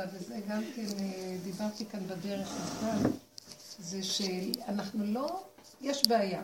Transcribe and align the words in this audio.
הטבע, 0.00 0.18
וזה 0.18 0.34
גם 0.48 0.62
כן, 0.76 0.86
אה, 0.98 1.36
דיברתי 1.44 1.86
כאן 1.86 2.06
בדרך 2.06 2.48
בכלל, 2.48 3.10
זה 3.78 4.02
שאנחנו 4.02 5.04
לא, 5.04 5.42
יש 5.80 6.08
בעיה. 6.08 6.42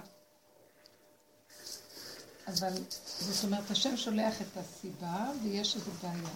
אבל 2.46 2.72
זאת 3.18 3.44
אומרת, 3.44 3.70
השם 3.70 3.96
שולח 3.96 4.40
את 4.42 4.56
הסיבה 4.56 5.30
ויש 5.42 5.76
איזו 5.76 5.90
בעיה. 6.02 6.34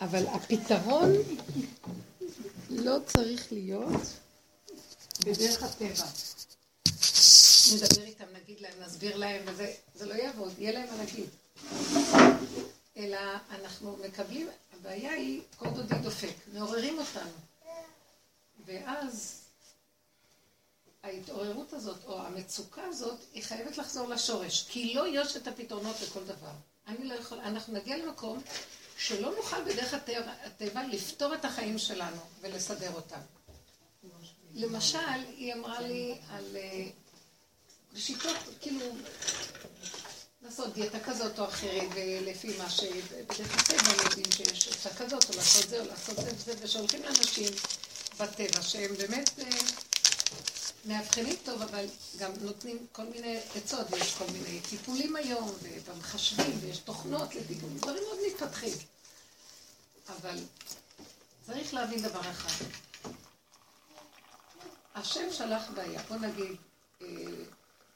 אבל 0.00 0.26
הפתרון 0.26 1.12
לא 2.70 2.98
צריך 3.06 3.52
להיות 3.52 4.00
בדרך 5.20 5.62
הטבע. 5.62 6.06
נדבר 7.74 8.02
איתם, 8.02 8.24
נגיד 8.42 8.60
להם, 8.60 8.72
נסביר 8.86 9.16
להם, 9.16 9.42
וזה 9.46 9.72
זה 9.94 10.06
לא 10.06 10.14
יעבוד, 10.14 10.52
יהיה 10.58 10.72
להם 10.72 10.88
מה 10.90 10.96
להגיד. 10.96 11.28
אלא 12.96 13.18
אנחנו 13.50 13.96
מקבלים, 14.06 14.48
הבעיה 14.80 15.12
היא, 15.12 15.42
כל 15.56 15.70
דודי 15.70 15.94
דופק, 16.02 16.34
מעוררים 16.52 16.98
אותנו. 16.98 17.30
ואז 18.66 19.42
ההתעוררות 21.02 21.72
הזאת, 21.72 22.04
או 22.04 22.22
המצוקה 22.22 22.82
הזאת, 22.84 23.18
היא 23.32 23.42
חייבת 23.44 23.78
לחזור 23.78 24.08
לשורש. 24.08 24.66
כי 24.68 24.94
לא 24.94 25.04
יש 25.08 25.36
את 25.36 25.46
הפתרונות 25.46 25.96
לכל 26.02 26.24
דבר. 26.24 26.52
אני 26.86 27.04
לא 27.04 27.14
יכול, 27.14 27.38
אנחנו 27.38 27.74
נגיע 27.74 27.96
למקום 27.96 28.42
שלא 28.98 29.36
נוכל 29.36 29.64
בדרך 29.64 29.94
הטבע, 29.94 30.32
הטבע 30.44 30.86
לפתור 30.86 31.34
את 31.34 31.44
החיים 31.44 31.78
שלנו 31.78 32.20
ולסדר 32.40 32.92
אותם. 32.92 33.20
למשל, 34.54 35.24
היא 35.36 35.54
אמרה 35.54 35.80
לי 35.80 36.18
על 36.30 36.56
אה, 36.56 36.86
שיטות, 37.96 38.36
כאילו, 38.60 38.86
לעשות 40.48 40.74
דיאטה 40.74 41.00
כזאת 41.00 41.38
או 41.38 41.44
אחרת, 41.44 41.88
ולפי 41.94 42.58
מה 42.58 42.70
שבדרך 42.70 43.58
הטבע 43.58 44.04
יודעים 44.04 44.32
שיש 44.32 44.68
עצה 44.68 44.94
כזאת, 44.94 45.30
או 45.30 45.36
לעשות 45.36 45.68
זה, 45.68 45.80
או 45.80 45.86
לעשות 45.86 46.16
זה 46.16 46.30
וזה, 46.34 46.52
ושהולכים 46.60 47.02
לאנשים 47.02 47.52
בטבע, 48.20 48.62
שהם 48.62 48.94
באמת 48.96 49.30
אה, 49.38 49.58
מאבחנים 50.84 51.36
טוב, 51.44 51.62
אבל 51.62 51.84
גם 52.18 52.32
נותנים 52.40 52.86
כל 52.92 53.04
מיני 53.04 53.38
עצות, 53.54 53.86
ויש 53.90 54.14
כל 54.14 54.24
מיני 54.32 54.60
טיפולים 54.60 55.16
היום, 55.16 55.54
ובמחשבים, 55.62 56.58
ויש 56.60 56.78
תוכנות 56.78 57.34
לטיפול, 57.34 57.70
דברים 57.76 58.02
מאוד 58.02 58.18
מתפתחים. 58.26 58.74
אבל 60.08 60.38
צריך 61.46 61.74
להבין 61.74 62.02
דבר 62.02 62.20
אחד. 62.20 62.64
השם 64.94 65.32
שלח 65.32 65.62
בעיה, 65.74 66.02
בוא 66.08 66.16
נגיד 66.16 66.56
אה, 67.02 67.06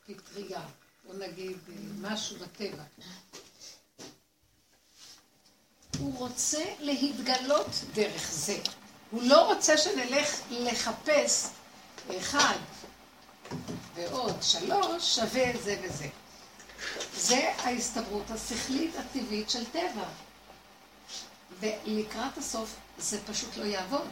פטריה, 0.06 0.62
בוא 1.04 1.14
נגיד 1.14 1.58
אה, 1.68 1.74
משהו 2.00 2.36
בטבע. 2.36 2.82
הוא 5.98 6.18
רוצה 6.18 6.64
להתגלות 6.80 7.66
דרך 7.94 8.30
זה. 8.32 8.58
הוא 9.10 9.22
לא 9.22 9.52
רוצה 9.52 9.78
שנלך 9.78 10.40
לחפש 10.50 11.48
אחד 12.18 12.58
ועוד 13.94 14.42
שלוש 14.42 15.16
שווה 15.16 15.52
זה 15.62 15.80
וזה. 15.82 16.08
זה 17.16 17.52
ההסתברות 17.58 18.30
השכלית 18.30 18.90
הטבעית 18.96 19.50
של 19.50 19.64
טבע. 19.64 20.08
ולקראת 21.60 22.38
הסוף 22.38 22.76
זה 22.98 23.18
פשוט 23.26 23.56
לא 23.56 23.64
יעבוד. 23.64 24.08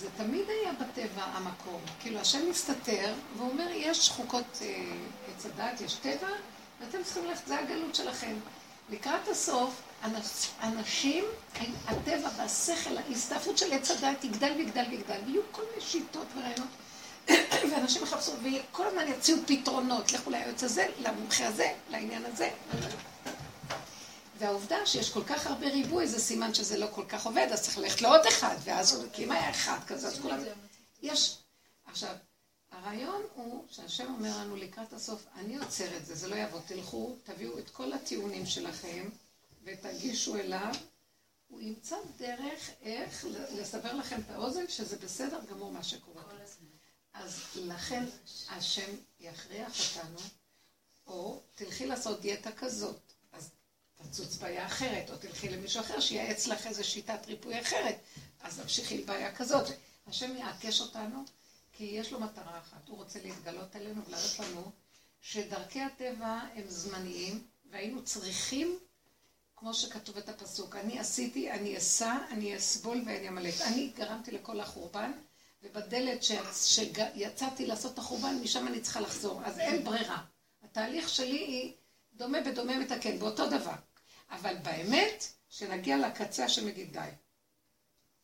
זה 0.00 0.08
תמיד 0.16 0.44
היה 0.48 0.72
בטבע 0.72 1.22
המקום. 1.24 1.80
כאילו 2.00 2.20
השם 2.20 2.50
מסתתר, 2.50 3.14
והוא 3.36 3.50
אומר, 3.50 3.66
יש 3.70 4.10
חוקות 4.10 4.58
אה, 4.62 4.82
עץ 5.28 5.46
הדת, 5.46 5.80
יש 5.80 5.94
טבע, 5.94 6.28
ואתם 6.80 6.98
צריכים 7.04 7.24
ללכת, 7.24 7.46
זה 7.46 7.58
הגלות 7.58 7.94
שלכם. 7.94 8.34
לקראת 8.90 9.28
הסוף, 9.28 9.82
אנשים, 10.62 11.24
הטבע 11.86 12.28
והשכל, 12.36 12.96
ההסתעפות 12.96 13.58
של 13.58 13.72
עץ 13.72 13.90
הדת 13.90 14.24
יגדל 14.24 14.52
ויגדל 14.56 14.84
ויגדל, 14.90 15.18
ויהיו 15.26 15.42
כל 15.52 15.62
מיני 15.70 15.80
שיטות 15.80 16.26
ורעיונות, 16.36 16.68
ואנשים 17.70 18.02
יחפשו, 18.02 18.32
וכל 18.42 18.86
הזמן 18.86 19.08
יציעו 19.08 19.38
פתרונות, 19.46 20.12
לכו 20.12 20.30
ליועץ 20.30 20.64
הזה, 20.64 20.86
למומחה 20.98 21.46
הזה, 21.46 21.72
לעניין 21.90 22.24
הזה. 22.26 22.50
והעובדה 24.44 24.86
שיש 24.86 25.12
כל 25.12 25.24
כך 25.24 25.46
הרבה 25.46 25.68
ריבוי, 25.68 26.06
זה 26.06 26.18
סימן 26.20 26.54
שזה 26.54 26.78
לא 26.78 26.86
כל 26.94 27.04
כך 27.08 27.26
עובד, 27.26 27.48
אז 27.52 27.62
צריך 27.62 27.78
ללכת 27.78 28.02
לעוד 28.02 28.26
אחד, 28.26 28.56
ואז 28.64 29.04
כי 29.12 29.24
אם 29.24 29.32
היה 29.32 29.50
אחד 29.50 29.78
כזה, 29.86 30.08
אז 30.08 30.20
כולם... 30.20 30.38
יש... 31.02 31.38
עכשיו, 31.84 32.16
הרעיון 32.70 33.22
הוא 33.34 33.64
שהשם 33.70 34.14
אומר 34.14 34.38
לנו 34.38 34.56
לקראת 34.56 34.92
הסוף, 34.92 35.26
אני 35.34 35.56
עוצר 35.56 35.96
את 35.96 36.06
זה, 36.06 36.14
זה 36.14 36.28
לא 36.28 36.34
יעבוד, 36.34 36.62
תלכו, 36.66 37.16
תביאו 37.22 37.58
את 37.58 37.70
כל 37.70 37.92
הטיעונים 37.92 38.46
שלכם 38.46 39.08
ותגישו 39.64 40.36
אליו, 40.36 40.74
הוא 41.48 41.60
ימצא 41.60 41.96
דרך 42.16 42.70
איך 42.82 43.26
לסבר 43.50 43.92
לכם 43.92 44.20
את 44.20 44.30
האוזן 44.30 44.68
שזה 44.68 44.96
בסדר 44.96 45.40
גמור 45.50 45.72
מה 45.72 45.82
שקורה. 45.84 46.22
אז 47.14 47.40
לכן 47.56 48.04
השם 48.50 48.90
יכריח 49.20 49.96
אותנו, 49.96 50.18
או 51.06 51.40
תלכי 51.54 51.86
לעשות 51.86 52.20
דיאטה 52.20 52.52
כזאת, 52.52 53.13
תצוץ 54.10 54.36
בעיה 54.36 54.66
אחרת, 54.66 55.10
או 55.10 55.16
תלכי 55.16 55.48
למישהו 55.48 55.80
אחר 55.80 56.00
שייעץ 56.00 56.46
לך 56.46 56.66
איזו 56.66 56.84
שיטת 56.84 57.26
ריפוי 57.26 57.60
אחרת, 57.60 57.96
אז 58.42 58.60
תמשיכי 58.60 58.98
לבעיה 58.98 59.34
כזאת. 59.34 59.66
השם 60.06 60.36
יעקש 60.36 60.80
אותנו, 60.80 61.24
כי 61.72 61.84
יש 61.84 62.12
לו 62.12 62.20
מטרה 62.20 62.58
אחת, 62.58 62.88
הוא 62.88 62.96
רוצה 62.96 63.18
להתגלות 63.22 63.76
עלינו 63.76 64.06
ולהראות 64.06 64.38
לנו 64.38 64.70
שדרכי 65.20 65.80
הטבע 65.80 66.40
הם 66.54 66.64
זמניים, 66.68 67.42
והיינו 67.70 68.04
צריכים, 68.04 68.78
כמו 69.56 69.74
שכתוב 69.74 70.18
את 70.18 70.28
הפסוק, 70.28 70.76
אני 70.76 70.98
עשיתי, 70.98 71.50
אני 71.50 71.78
אשא, 71.78 72.16
אני 72.30 72.56
אסבול 72.56 73.02
ואני 73.06 73.28
אמלט. 73.28 73.60
אני 73.60 73.92
גרמתי 73.96 74.30
לכל 74.30 74.60
החורבן, 74.60 75.12
ובדלת 75.62 76.22
שיצאתי 76.22 77.66
לעשות 77.66 77.92
את 77.92 77.98
החורבן, 77.98 78.38
משם 78.42 78.66
אני 78.66 78.80
צריכה 78.80 79.00
לחזור. 79.00 79.40
אז 79.44 79.58
אין 79.58 79.84
ברירה. 79.84 80.24
התהליך 80.62 81.08
שלי 81.08 81.38
היא 81.38 81.72
דומה 82.14 82.40
בדומה 82.40 82.78
מתקן, 82.78 83.18
באותו 83.18 83.46
דבר. 83.46 83.74
אבל 84.34 84.56
באמת, 84.56 85.24
שנגיע 85.48 86.08
לקצה 86.08 86.48
שמגיד 86.48 86.92
די. 86.92 87.08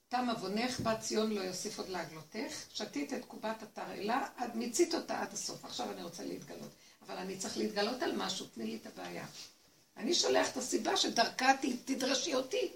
תם 0.08 0.30
עוונך, 0.30 0.80
בת 0.80 1.00
ציון 1.00 1.32
לא 1.32 1.40
יוסיף 1.40 1.78
עוד 1.78 1.88
לעגלותך, 1.88 2.64
שתית 2.74 3.12
את 3.12 3.24
קובת 3.24 3.62
התרעלה, 3.62 4.28
עד 4.36 4.56
מיצית 4.56 4.94
אותה 4.94 5.20
עד 5.20 5.32
הסוף. 5.32 5.64
עכשיו 5.64 5.92
אני 5.92 6.02
רוצה 6.02 6.24
להתגלות. 6.24 6.70
אבל 7.02 7.16
אני 7.16 7.38
צריך 7.38 7.56
להתגלות 7.56 8.02
על 8.02 8.16
משהו, 8.16 8.46
תני 8.46 8.64
לי 8.64 8.76
את 8.76 8.86
הבעיה. 8.86 9.26
אני 9.96 10.14
שולח 10.14 10.50
את 10.52 10.56
הסיבה 10.56 10.96
שדרכה 10.96 11.52
תדרשי 11.84 12.34
אותי. 12.34 12.72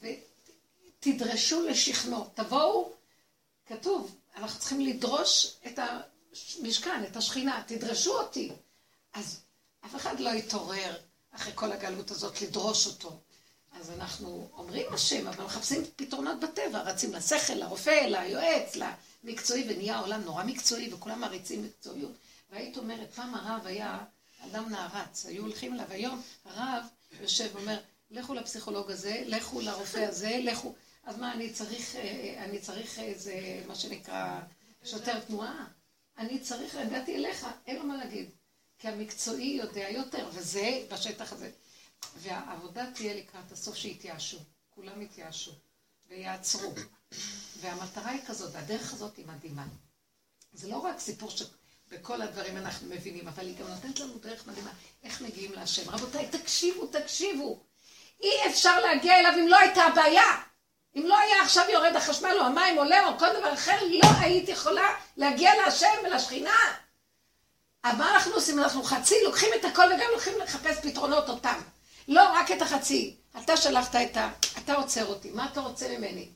ותדרשו 0.00 1.68
לשכנו. 1.68 2.30
תבואו, 2.34 2.92
כתוב, 3.66 4.16
אנחנו 4.36 4.60
צריכים 4.60 4.80
לדרוש 4.80 5.56
את 5.66 5.78
המשכן, 5.78 7.04
את 7.04 7.16
השכינה, 7.16 7.62
תדרשו 7.66 8.18
אותי. 8.18 8.52
אז 9.12 9.40
אף 9.84 9.96
אחד 9.96 10.20
לא 10.20 10.30
יתעורר 10.30 10.96
אחרי 11.38 11.52
כל 11.54 11.72
הגלות 11.72 12.10
הזאת 12.10 12.42
לדרוש 12.42 12.86
אותו. 12.86 13.20
אז 13.72 13.90
אנחנו 13.90 14.48
אומרים 14.52 14.86
השם, 14.92 15.28
אבל 15.28 15.44
מחפשים 15.44 15.82
פתרונות 15.96 16.40
בטבע, 16.40 16.82
רצים 16.82 17.12
לשכל, 17.12 17.52
לרופא, 17.52 18.06
ליועץ, 18.06 18.76
למקצועי, 18.76 19.64
ונהיה 19.68 19.98
עולם 19.98 20.22
נורא 20.22 20.44
מקצועי, 20.44 20.94
וכולם 20.94 21.20
מעריצים 21.20 21.64
מקצועיות. 21.64 22.12
והיית 22.50 22.76
אומרת, 22.76 23.12
פעם 23.14 23.34
הרב 23.34 23.66
היה 23.66 23.98
אדם 24.40 24.68
נערץ, 24.68 25.26
היו 25.26 25.42
הולכים 25.42 25.74
אליו, 25.74 25.86
היום 25.90 26.22
הרב 26.44 26.84
יושב 27.20 27.48
ואומר, 27.52 27.78
לכו 28.10 28.34
לפסיכולוג 28.34 28.90
הזה, 28.90 29.22
לכו 29.26 29.60
לרופא 29.60 29.98
הזה, 29.98 30.40
לכו... 30.42 30.74
אז 31.04 31.18
מה, 31.18 31.32
אני 31.32 31.50
צריך, 31.52 31.96
אה, 31.96 32.44
אני 32.44 32.58
צריך 32.58 32.98
איזה, 32.98 33.62
מה 33.66 33.74
שנקרא, 33.74 34.40
שוטר 34.84 35.20
תנועה? 35.20 35.64
אני 36.18 36.38
צריך, 36.38 36.74
הגעתי 36.74 37.16
אליך, 37.16 37.46
אין 37.66 37.76
לו 37.76 37.84
מה 37.84 37.96
להגיד. 37.96 38.30
כי 38.78 38.88
המקצועי 38.88 39.58
יודע 39.62 39.88
יותר, 39.88 40.28
וזה 40.32 40.84
בשטח 40.90 41.32
הזה. 41.32 41.50
והעבודה 42.16 42.84
תהיה 42.94 43.14
לקראת 43.14 43.52
הסוף 43.52 43.76
שיתייאשו. 43.76 44.38
כולם 44.70 45.02
יתייאשו 45.02 45.52
ויעצרו. 46.08 46.74
והמטרה 47.60 48.10
היא 48.10 48.20
כזאת, 48.26 48.50
והדרך 48.54 48.92
הזאת 48.92 49.16
היא 49.16 49.26
מדהימה. 49.26 49.64
זה 50.52 50.68
לא 50.68 50.76
רק 50.76 50.98
סיפור 50.98 51.30
שבכל 51.30 52.22
הדברים 52.22 52.56
אנחנו 52.56 52.88
מבינים, 52.88 53.28
אבל 53.28 53.46
היא 53.46 53.56
גם 53.56 53.68
נותנת 53.68 54.00
לנו 54.00 54.18
דרך 54.18 54.46
מדהימה, 54.46 54.70
איך 55.02 55.20
מגיעים 55.20 55.52
להשם. 55.52 55.90
רבותיי, 55.90 56.28
תקשיבו, 56.28 56.86
תקשיבו. 56.86 57.60
אי 58.20 58.30
אפשר 58.50 58.80
להגיע 58.80 59.18
אליו 59.18 59.32
אם 59.40 59.48
לא 59.48 59.58
הייתה 59.58 59.82
הבעיה. 59.82 60.42
אם 60.96 61.06
לא 61.06 61.18
היה 61.18 61.42
עכשיו 61.42 61.64
יורד 61.72 61.96
החשמל 61.96 62.36
או 62.40 62.44
המים 62.44 62.78
עולה 62.78 63.08
או 63.08 63.18
כל 63.18 63.28
דבר 63.38 63.54
אחר, 63.54 63.84
לא 63.84 64.08
היית 64.20 64.48
יכולה 64.48 64.88
להגיע 65.16 65.50
להשם 65.54 65.94
ולשכינה. 66.04 66.56
אבל 67.84 67.98
מה 67.98 68.14
אנחנו 68.14 68.32
עושים? 68.32 68.58
אנחנו 68.58 68.82
חצי 68.82 69.14
לוקחים 69.24 69.48
את 69.60 69.64
הכל 69.64 69.86
וגם 69.94 70.06
הולכים 70.12 70.38
לחפש 70.38 70.78
פתרונות 70.86 71.28
אותם. 71.28 71.60
לא 72.08 72.32
רק 72.32 72.50
את 72.50 72.62
החצי. 72.62 73.16
אתה 73.44 73.56
שלחת 73.56 73.94
את 73.96 74.16
ה... 74.16 74.32
אתה 74.58 74.74
עוצר 74.74 75.06
אותי, 75.06 75.30
מה 75.30 75.48
אתה 75.52 75.60
רוצה 75.60 75.98
ממני? 75.98 76.28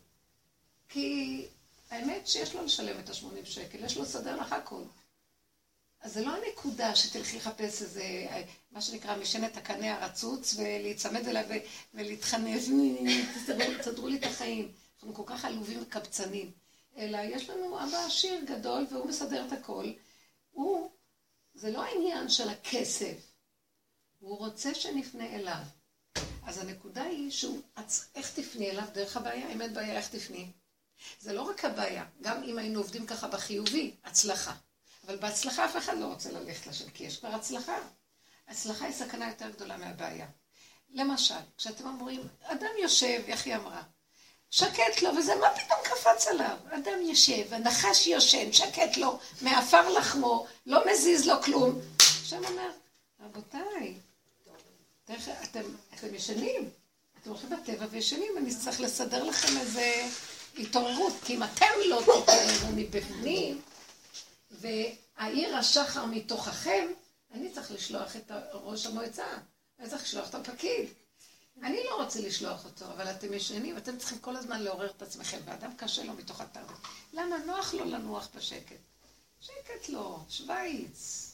כי 0.88 1.46
האמת 1.90 2.28
שיש 2.28 2.54
לו 2.54 2.64
לשלם 2.64 3.00
את 3.00 3.08
ה-80 3.08 3.44
שקל, 3.44 3.84
יש 3.84 3.96
לו 3.96 4.02
לסדר 4.02 4.36
לך 4.36 4.52
הכול. 4.52 4.84
אז 6.02 6.14
זה 6.14 6.24
לא 6.24 6.30
הנקודה 6.36 6.96
שתלכי 6.96 7.36
לחפש 7.36 7.82
איזה, 7.82 8.04
מה 8.72 8.80
שנקרא, 8.80 9.16
משנת 9.16 9.56
הקנה 9.56 9.94
הרצוץ, 9.94 10.54
ולהיצמד 10.58 11.28
אליו 11.28 11.44
ולהתחנף, 11.94 12.62
תסדרו 13.80 14.08
לי 14.08 14.16
את 14.16 14.24
החיים. 14.24 14.72
אנחנו 14.96 15.14
כל 15.14 15.22
כך 15.26 15.44
עלובים 15.44 15.82
וקבצנים. 15.82 16.50
אלא 16.96 17.18
יש 17.18 17.50
לנו 17.50 17.84
אבא 17.84 18.06
עשיר 18.06 18.40
גדול, 18.44 18.86
והוא 18.90 19.06
מסדר 19.06 19.46
את 19.46 19.52
הכל. 19.52 19.92
הוא, 20.52 20.90
זה 21.54 21.70
לא 21.70 21.84
העניין 21.84 22.28
של 22.28 22.48
הכסף, 22.48 23.32
הוא 24.18 24.38
רוצה 24.38 24.74
שנפנה 24.74 25.26
אליו. 25.26 25.62
אז 26.46 26.58
הנקודה 26.58 27.02
היא 27.02 27.30
שהוא, 27.30 27.62
איך 28.14 28.32
תפני 28.34 28.70
אליו? 28.70 28.84
דרך 28.92 29.16
הבעיה, 29.16 29.52
אם 29.52 29.62
אין 29.62 29.74
בעיה, 29.74 29.96
איך 29.96 30.08
תפני? 30.08 30.52
זה 31.20 31.32
לא 31.32 31.42
רק 31.42 31.64
הבעיה, 31.64 32.04
גם 32.20 32.42
אם 32.42 32.58
היינו 32.58 32.80
עובדים 32.80 33.06
ככה 33.06 33.28
בחיובי, 33.28 33.96
הצלחה. 34.04 34.54
אבל 35.06 35.16
בהצלחה 35.16 35.64
אף 35.64 35.76
אחד 35.76 35.98
לא 35.98 36.06
רוצה 36.06 36.32
ללכת 36.32 36.66
לשם, 36.66 36.90
כי 36.90 37.04
יש 37.04 37.18
כבר 37.18 37.28
הצלחה. 37.28 37.78
הצלחה 38.48 38.84
היא 38.84 38.94
סכנה 38.94 39.28
יותר 39.28 39.50
גדולה 39.50 39.76
מהבעיה. 39.76 40.26
למשל, 40.90 41.34
כשאתם 41.56 41.86
אומרים, 41.86 42.20
אדם 42.42 42.70
יושב, 42.82 43.22
איך 43.26 43.46
היא 43.46 43.56
אמרה? 43.56 43.82
שקט 44.52 45.02
לו, 45.02 45.16
וזה 45.16 45.34
מה 45.34 45.50
פתאום 45.50 45.78
קפץ 45.84 46.26
עליו? 46.26 46.56
אדם 46.70 47.02
יושב, 47.02 47.54
הנחש 47.54 48.06
יושן, 48.06 48.52
שקט 48.52 48.96
לו, 48.96 49.18
מעפר 49.40 49.88
לחמו, 49.88 50.46
לא 50.66 50.92
מזיז 50.92 51.26
לו 51.26 51.42
כלום. 51.42 51.80
השם 51.98 52.44
אומר, 52.44 52.70
רבותיי, 53.20 53.94
אתם, 55.04 55.62
אתם 55.94 56.14
ישנים, 56.14 56.70
אתם 57.20 57.30
הולכים 57.30 57.50
בטבע 57.50 57.86
וישנים, 57.90 58.38
אני 58.38 58.54
צריך 58.54 58.80
לסדר 58.80 59.24
לכם 59.24 59.58
איזה 59.58 60.06
התעוררות, 60.58 61.12
כי 61.24 61.34
אם 61.34 61.42
אתם 61.42 61.66
לא 61.86 62.00
תתעוררו 62.00 62.72
מבפנים, 62.76 63.60
והעיר 64.50 65.56
השחר 65.56 66.04
מתוככם, 66.06 66.86
אני 67.34 67.50
צריך 67.50 67.70
לשלוח 67.70 68.16
את 68.16 68.32
ראש 68.52 68.86
המועצה, 68.86 69.26
אני 69.80 69.88
צריך 69.88 70.02
לשלוח 70.02 70.28
את 70.28 70.34
הפקיד. 70.34 70.86
אני 71.62 71.84
לא 71.84 72.02
רוצה 72.02 72.20
לשלוח 72.20 72.64
אותו, 72.64 72.84
אבל 72.84 73.10
אתם 73.10 73.32
ישנים, 73.32 73.76
אתם 73.76 73.98
צריכים 73.98 74.18
כל 74.18 74.36
הזמן 74.36 74.62
לעורר 74.62 74.90
את 74.90 75.02
עצמכם, 75.02 75.38
ואדם 75.44 75.70
קשה 75.76 76.04
לו 76.04 76.12
מתוך 76.12 76.40
התאווה. 76.40 76.74
למה? 77.12 77.38
נוח 77.38 77.74
לו 77.74 77.84
לנוח 77.84 78.28
בשקט. 78.34 78.76
שקט 79.40 79.88
לו, 79.88 80.18
שווייץ. 80.28 81.32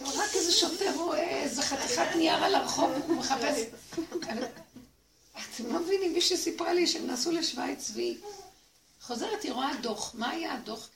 רק 0.00 0.34
איזה 0.34 0.52
שוטר 0.52 0.94
רואה 0.96 1.42
איזה 1.42 1.62
חתיכת 1.62 2.16
נייר 2.16 2.44
על 2.44 2.54
הרחוב, 2.54 2.90
הוא 3.06 3.16
מחפש... 3.16 3.66
אתם 5.54 5.72
לא 5.72 5.80
מבינים, 5.80 6.12
מישהי 6.12 6.36
סיפרה 6.36 6.72
לי 6.72 6.86
שהם 6.86 7.06
נסעו 7.06 7.32
לשוויץ, 7.32 7.90
והיא 7.94 8.18
חוזרת, 9.00 9.42
היא 9.42 9.52
רואה 9.52 9.70
דוח. 9.82 10.14
מה 10.14 10.30
היה 10.30 10.54
הדוח? 10.54 10.88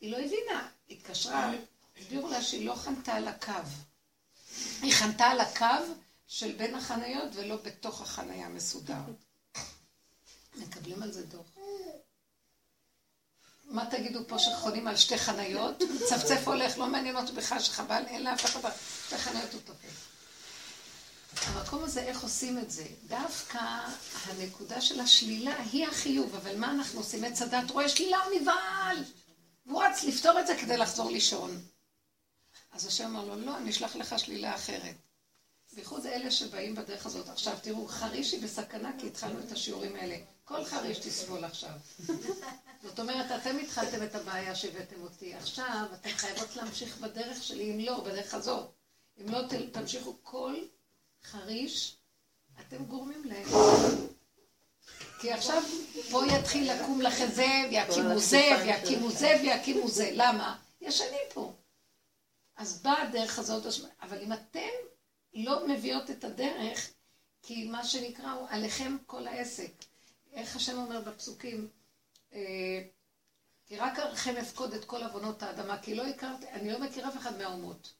היא 0.00 0.12
לא 0.12 0.16
הבינה. 0.16 0.68
התקשרה, 0.90 1.52
הסבירו 2.00 2.28
לה 2.28 2.42
שהיא 2.42 2.66
לא 2.66 2.74
חנתה 2.74 3.14
על 3.14 3.28
הקו. 3.28 3.52
היא 4.82 4.92
חנתה 4.92 5.24
על 5.24 5.40
הקו 5.40 5.84
של 6.26 6.52
בין 6.52 6.74
החניות 6.74 7.28
ולא 7.34 7.56
בתוך 7.56 8.00
החניה 8.00 8.48
מסודר. 8.48 9.02
מקבלים 10.54 11.02
על 11.02 11.12
זה 11.12 11.26
דוח. 11.26 11.46
מה 13.64 13.86
תגידו 13.90 14.20
פה 14.28 14.38
שחונים 14.38 14.88
על 14.88 14.96
שתי 14.96 15.18
חניות? 15.18 15.82
צפצף 16.08 16.42
הולך, 16.46 16.78
לא 16.78 16.86
מעניין 16.86 17.16
אותו 17.16 17.32
בכלל 17.32 17.60
שחבל, 17.60 18.02
אין 18.06 18.24
לאף 18.24 18.44
אחד, 18.44 18.70
שתי 19.06 19.18
חניות 19.18 19.52
הוא 19.52 19.60
תופס. 19.64 20.14
המקום 21.46 21.84
הזה, 21.84 22.00
איך 22.00 22.22
עושים 22.22 22.58
את 22.58 22.70
זה? 22.70 22.86
דווקא 23.06 23.58
הנקודה 24.24 24.80
של 24.80 25.00
השלילה 25.00 25.56
היא 25.72 25.86
החיוב, 25.86 26.34
אבל 26.34 26.58
מה 26.58 26.70
אנחנו 26.70 27.00
עושים? 27.00 27.24
עץ 27.24 27.42
הדת 27.42 27.70
רואה 27.70 27.88
שלילה, 27.88 28.18
הוא 28.24 28.40
נבהל! 28.40 29.04
והוא 29.66 29.82
רץ 29.82 30.04
לפתור 30.04 30.40
את 30.40 30.46
זה 30.46 30.56
כדי 30.60 30.76
לחזור 30.76 31.10
לישון. 31.10 31.62
אז 32.72 32.86
השם 32.86 33.04
אמר 33.04 33.24
לו, 33.24 33.36
לא, 33.36 33.56
אני 33.56 33.70
אשלח 33.70 33.96
לך 33.96 34.18
שלילה 34.18 34.54
אחרת. 34.54 34.94
בייחוד 35.74 36.06
אלה 36.06 36.30
שבאים 36.30 36.74
בדרך 36.74 37.06
הזאת. 37.06 37.28
עכשיו, 37.28 37.56
תראו, 37.62 37.86
חריש 37.88 38.32
היא 38.32 38.42
בסכנה 38.42 38.92
כי 38.98 39.06
התחלנו 39.06 39.38
את 39.38 39.52
השיעורים 39.52 39.96
האלה. 39.96 40.16
כל 40.44 40.64
חריש 40.64 40.98
תסבול 40.98 41.44
עכשיו. 41.44 41.70
זאת 42.84 43.00
אומרת, 43.00 43.40
אתם 43.42 43.56
התחלתם 43.58 44.02
את 44.02 44.14
הבעיה 44.14 44.54
שהבאתם 44.54 45.02
אותי. 45.02 45.34
עכשיו, 45.34 45.86
אתם 45.94 46.10
חייבות 46.10 46.56
להמשיך 46.56 46.98
בדרך 46.98 47.42
שלי, 47.42 47.70
אם 47.70 47.80
לא, 47.80 48.00
בדרך 48.00 48.34
הזאת. 48.34 48.70
אם 49.20 49.28
לא 49.28 49.38
תמשיכו 49.72 50.16
כל 50.22 50.54
חריש, 51.24 51.96
אתם 52.60 52.84
גורמים 52.84 53.24
להם. 53.24 53.48
כי 55.20 55.32
עכשיו 55.32 55.62
פה 56.10 56.22
יתחיל 56.26 56.72
לקום 56.72 57.00
לכם 57.00 57.26
זה, 57.32 57.46
ויקימו 57.70 58.18
זה, 58.18 58.50
ויקימו 58.64 59.10
זה, 59.10 59.36
ויקימו 59.42 59.88
זה. 59.88 60.10
למה? 60.12 60.56
ישנים 60.80 61.20
פה. 61.34 61.52
אז 62.56 62.82
באה 62.82 63.02
הדרך 63.02 63.38
הזאת, 63.38 63.62
אבל 64.02 64.18
אם 64.22 64.32
אתם 64.32 64.60
לא 65.34 65.68
מביאות 65.68 66.10
את 66.10 66.24
הדרך, 66.24 66.90
כי 67.42 67.68
מה 67.68 67.84
שנקרא 67.84 68.30
הוא 68.32 68.46
עליכם 68.50 68.96
כל 69.06 69.26
העסק. 69.26 69.72
איך 70.32 70.56
השם 70.56 70.78
אומר 70.78 71.00
בפסוקים? 71.00 71.68
אה, 72.34 72.82
כי 73.66 73.76
רק 73.76 73.98
עליכם 73.98 74.36
אפקוד 74.36 74.74
את 74.74 74.84
כל 74.84 75.02
עוונות 75.02 75.42
האדמה, 75.42 75.78
כי 75.78 75.94
לא 75.94 76.06
הכרתי, 76.06 76.48
אני 76.48 76.72
לא 76.72 76.78
מכיר 76.78 77.08
אף 77.08 77.16
אחד 77.16 77.38
מהאומות. 77.38 77.92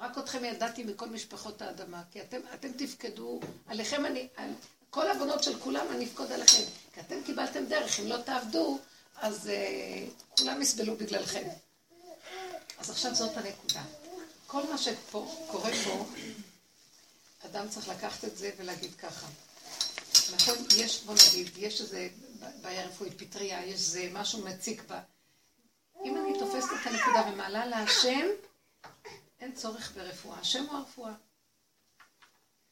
רק 0.00 0.18
אתכם 0.18 0.44
ידעתי 0.44 0.84
מכל 0.84 1.08
משפחות 1.08 1.62
האדמה, 1.62 2.02
כי 2.10 2.20
אתם, 2.20 2.40
אתם 2.54 2.72
תפקדו, 2.72 3.40
עליכם 3.66 4.06
אני, 4.06 4.28
על 4.36 4.50
כל 4.90 5.08
עוונות 5.08 5.42
של 5.42 5.58
כולם 5.58 5.86
אני 5.90 6.04
אפקוד 6.04 6.32
עליכם. 6.32 6.62
כי 6.94 7.00
אתם 7.00 7.16
קיבלתם 7.26 7.64
דרך, 7.66 8.00
אם 8.00 8.06
לא 8.06 8.16
תעבדו, 8.22 8.78
אז 9.16 9.50
uh, 9.50 10.38
כולם 10.38 10.62
יסבלו 10.62 10.96
בגללכם. 10.96 11.48
אז 12.78 12.90
עכשיו 12.90 13.14
זאת 13.14 13.36
הנקודה. 13.36 13.82
כל 14.46 14.62
מה 14.70 14.78
שקורה 14.78 15.70
פה, 15.84 16.06
אדם 17.46 17.68
צריך 17.68 17.88
לקחת 17.88 18.24
את 18.24 18.36
זה 18.36 18.50
ולהגיד 18.56 18.94
ככה. 18.94 19.26
נכון, 20.34 20.56
יש, 20.76 21.02
בוא 21.02 21.14
נגיד, 21.28 21.50
יש 21.56 21.80
איזה 21.80 22.08
בעיה 22.60 22.86
רפואית, 22.86 23.22
פטריה, 23.22 23.66
יש 23.66 23.74
איזה 23.74 24.08
משהו 24.12 24.44
מציק 24.44 24.82
בה. 24.82 25.00
אם 26.04 26.16
אני 26.16 26.38
תופסת 26.38 26.68
את 26.82 26.86
הנקודה 26.86 27.32
ומעלה 27.32 27.66
להשם, 27.66 28.26
אין 29.40 29.52
צורך 29.52 29.92
ברפואה. 29.94 30.38
השם 30.38 30.66
הוא 30.66 30.76
הרפואה. 30.76 31.12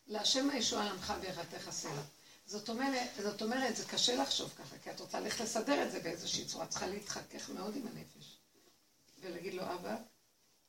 להשם 0.06 0.50
הישועה 0.50 0.84
לעמך 0.84 1.12
בירתך 1.20 1.70
סלע. 1.70 2.02
זאת 2.46 2.68
אומרת, 2.68 3.10
זאת 3.22 3.42
אומרת, 3.42 3.76
זה 3.76 3.84
קשה 3.84 4.16
לחשוב 4.16 4.54
ככה, 4.58 4.78
כי 4.82 4.90
את 4.90 5.00
רוצה 5.00 5.20
ללכת 5.20 5.40
לסדר 5.40 5.82
את 5.86 5.92
זה 5.92 6.00
באיזושהי 6.00 6.44
צורה. 6.44 6.66
צריכה 6.66 6.86
להתחכך 6.86 7.50
מאוד 7.50 7.76
עם 7.76 7.86
הנפש. 7.86 8.38
ולהגיד 9.20 9.54
לו, 9.54 9.62
אבא, 9.62 9.96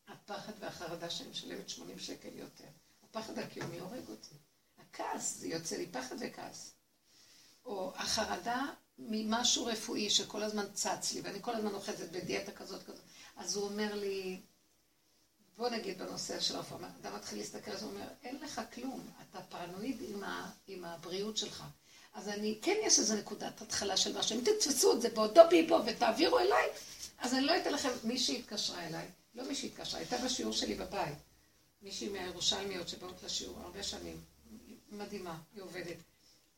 הפחד 0.07 0.53
והחרדה 0.59 1.09
שאני 1.09 1.29
משלמת 1.29 1.69
80 1.69 1.99
שקל 1.99 2.29
יותר. 2.35 2.67
הפחד 3.09 3.39
הקיומי 3.39 3.79
הורג 3.79 4.09
אותי. 4.09 4.35
הכעס, 4.79 5.37
זה 5.37 5.47
יוצא 5.47 5.75
לי 5.75 5.87
פחד 5.91 6.15
וכעס. 6.19 6.73
או 7.65 7.93
החרדה 7.95 8.65
ממשהו 8.97 9.65
רפואי 9.65 10.09
שכל 10.09 10.43
הזמן 10.43 10.65
צץ 10.73 11.13
לי, 11.13 11.21
ואני 11.21 11.41
כל 11.41 11.55
הזמן 11.55 11.73
אוחזת 11.73 12.11
בדיאטה 12.11 12.51
כזאת 12.51 12.83
כזאת. 12.83 13.01
אז 13.37 13.55
הוא 13.55 13.65
אומר 13.65 13.95
לי, 13.95 14.41
בוא 15.57 15.69
נגיד 15.69 15.99
בנושא 15.99 16.39
של 16.39 16.55
הרפואה, 16.55 16.89
אדם 17.01 17.15
מתחיל 17.15 17.37
להסתכל, 17.37 17.71
אז 17.71 17.83
הוא 17.83 17.91
אומר, 17.91 18.07
אין 18.23 18.39
לך 18.41 18.61
כלום, 18.73 19.07
אתה 19.21 19.41
פרנואיד 19.41 20.01
עם, 20.01 20.23
ה, 20.23 20.51
עם 20.67 20.85
הבריאות 20.85 21.37
שלך. 21.37 21.63
אז 22.13 22.29
אני, 22.29 22.59
כן 22.61 22.75
יש 22.83 22.99
איזו 22.99 23.15
נקודת 23.15 23.61
התחלה 23.61 23.97
של 23.97 24.17
משהו, 24.17 24.39
אם 24.39 24.43
תתפסו 24.43 24.93
את 24.93 25.01
זה 25.01 25.09
באותו 25.09 25.41
ביבו 25.49 25.79
ותעבירו 25.85 26.39
אליי, 26.39 26.69
אז 27.19 27.33
אני 27.33 27.41
לא 27.41 27.57
אתן 27.57 27.73
לכם, 27.73 27.89
מישהי 28.03 28.39
התקשרה 28.39 28.87
אליי, 28.87 29.07
לא 29.35 29.47
מישהי 29.47 29.69
התקשרה, 29.69 29.99
הייתה 29.99 30.17
בשיעור 30.17 30.53
שלי 30.53 30.75
בבית. 30.75 31.17
מישהי 31.81 32.09
מהירושלמיות 32.09 32.87
שבאות 32.87 33.23
לשיעור 33.23 33.59
הרבה 33.59 33.83
שנים, 33.83 34.21
מדהימה, 34.91 35.41
היא 35.53 35.63
עובדת. 35.63 35.97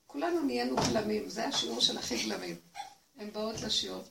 כולנו 0.08 0.42
נהיינו 0.42 0.76
גלמים, 0.76 1.30
זה 1.30 1.48
השיעור 1.48 1.82
של 1.82 1.98
הכי 1.98 2.24
גלמים. 2.24 2.56
הן 3.16 3.32
באות 3.32 3.62
לשיעור, 3.62 4.04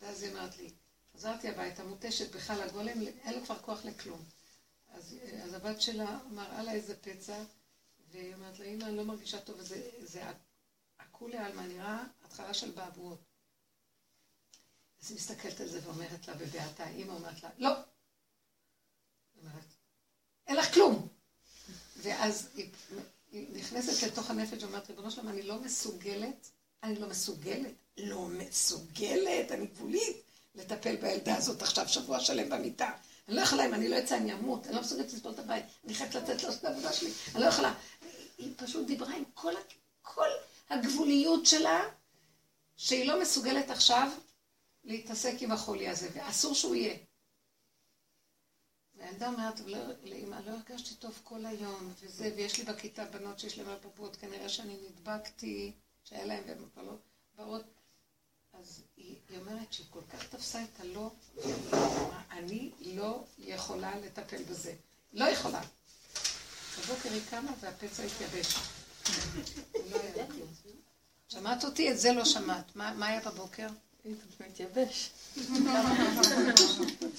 ואז 0.00 0.22
היא 0.22 0.32
אמרת 0.32 0.56
לי, 0.56 0.70
חזרתי 1.14 1.48
הביתה, 1.48 1.84
מותשת 1.84 2.34
בכלל, 2.34 2.62
הגולם, 2.62 3.02
אין 3.02 3.34
לו 3.34 3.44
כבר 3.44 3.58
כוח 3.58 3.84
לכלום. 3.84 4.24
אז, 4.88 5.16
אז 5.44 5.54
הבת 5.54 5.80
שלה 5.80 6.18
מראה 6.30 6.62
לה 6.62 6.72
איזה 6.72 6.96
פצע, 6.96 7.42
והיא 8.10 8.34
אומרת 8.34 8.58
לה, 8.58 8.64
אמא, 8.64 8.84
אני 8.84 8.96
לא 8.96 9.04
מרגישה 9.04 9.40
טוב, 9.40 9.56
וזה 9.58 9.90
זה 9.98 10.22
הכולי 10.98 11.38
עלמא 11.38 11.60
נראה 11.60 12.04
התחלה 12.24 12.54
של 12.54 12.70
בעבועות. 12.70 13.24
אז 15.02 15.10
היא 15.10 15.16
מסתכלת 15.16 15.60
על 15.60 15.68
זה 15.68 15.80
ואומרת 15.84 16.28
לה 16.28 16.34
בבעתה, 16.34 16.88
אמא 16.88 17.12
אומרת 17.12 17.42
לה, 17.42 17.50
לא. 17.58 17.70
אומרת, 19.36 19.77
אין 20.48 20.56
לך 20.56 20.74
כלום. 20.74 21.08
ואז 21.96 22.48
היא, 22.54 22.68
היא 23.32 23.46
נכנסת 23.52 24.02
לתוך 24.02 24.30
הנפש 24.30 24.62
ואומרת, 24.62 24.90
ריבונו 24.90 25.10
שלום, 25.10 25.28
אני 25.28 25.42
לא 25.42 25.58
מסוגלת, 25.58 26.50
אני 26.82 26.98
לא 26.98 27.08
מסוגלת, 27.08 27.72
לא 27.98 28.26
מסוגלת, 28.26 29.52
אני 29.52 29.66
גבולית, 29.66 30.16
לטפל 30.54 30.96
בילדה 30.96 31.36
הזאת 31.36 31.62
עכשיו 31.62 31.88
שבוע 31.88 32.20
שלם 32.20 32.48
במיטה. 32.48 32.90
אני 33.28 33.36
לא 33.36 33.40
יכולה, 33.40 33.66
אם 33.66 33.74
אני 33.74 33.88
לא 33.88 33.98
אצא, 33.98 34.16
אני 34.16 34.32
אמות, 34.32 34.66
אני 34.66 34.74
לא 34.74 34.80
מסוגלת 34.80 35.12
לסבול 35.12 35.32
את 35.32 35.38
הבית, 35.38 35.64
אני 35.84 35.94
חייבת 35.94 36.14
לתת 36.14 36.42
לו 36.42 36.52
את 36.52 36.64
העבודה 36.64 36.92
שלי, 36.92 37.10
אני 37.34 37.42
לא 37.42 37.48
יכולה. 37.48 37.74
היא 38.38 38.52
פשוט 38.56 38.86
דיברה 38.86 39.14
עם 39.14 39.24
כל, 39.34 39.52
כל 40.02 40.28
הגבוליות 40.70 41.46
שלה, 41.46 41.80
שהיא 42.76 43.06
לא 43.06 43.20
מסוגלת 43.20 43.70
עכשיו 43.70 44.10
להתעסק 44.84 45.34
עם 45.40 45.52
החולי 45.52 45.88
הזה, 45.88 46.08
ואסור 46.14 46.54
שהוא 46.54 46.74
יהיה. 46.74 46.96
והילדה 48.98 49.28
אומרת 49.28 49.60
לאמא, 50.02 50.36
לא 50.46 50.50
הרגשתי 50.50 50.94
טוב 50.94 51.20
כל 51.24 51.46
היום, 51.46 51.92
וזה, 52.00 52.32
ויש 52.36 52.58
לי 52.58 52.64
בכיתה 52.64 53.04
בנות 53.04 53.38
שיש 53.38 53.58
להן 53.58 53.76
פפות, 53.82 54.16
כנראה 54.16 54.48
שאני 54.48 54.76
נדבקתי, 54.88 55.72
שהיה 56.04 56.24
להן 56.24 56.42
והן 56.46 56.58
כבר 56.74 56.82
לא 56.82 56.92
באות. 57.36 57.64
אז 58.52 58.82
היא, 58.96 59.16
היא 59.28 59.38
אומרת 59.38 59.72
שהיא 59.72 59.86
כל 59.90 60.00
כך 60.12 60.28
תפסה 60.28 60.62
את 60.62 60.80
הלא, 60.80 61.10
אני 62.30 62.70
לא 62.80 63.24
יכולה 63.38 63.98
לטפל 63.98 64.42
בזה. 64.42 64.74
לא 65.12 65.24
יכולה. 65.24 65.60
בבוקר 66.78 67.12
היא 67.12 67.22
קמה 67.30 67.52
והפצע 67.60 68.02
התייבש. 68.02 68.54
לא 69.90 69.98
שמעת 71.28 71.64
אותי? 71.64 71.90
את 71.90 71.98
זה 71.98 72.12
לא 72.12 72.24
שמעת. 72.24 72.76
מה 72.76 73.06
היה 73.06 73.20
בבוקר? 73.20 73.68
מתייבש. 74.40 75.10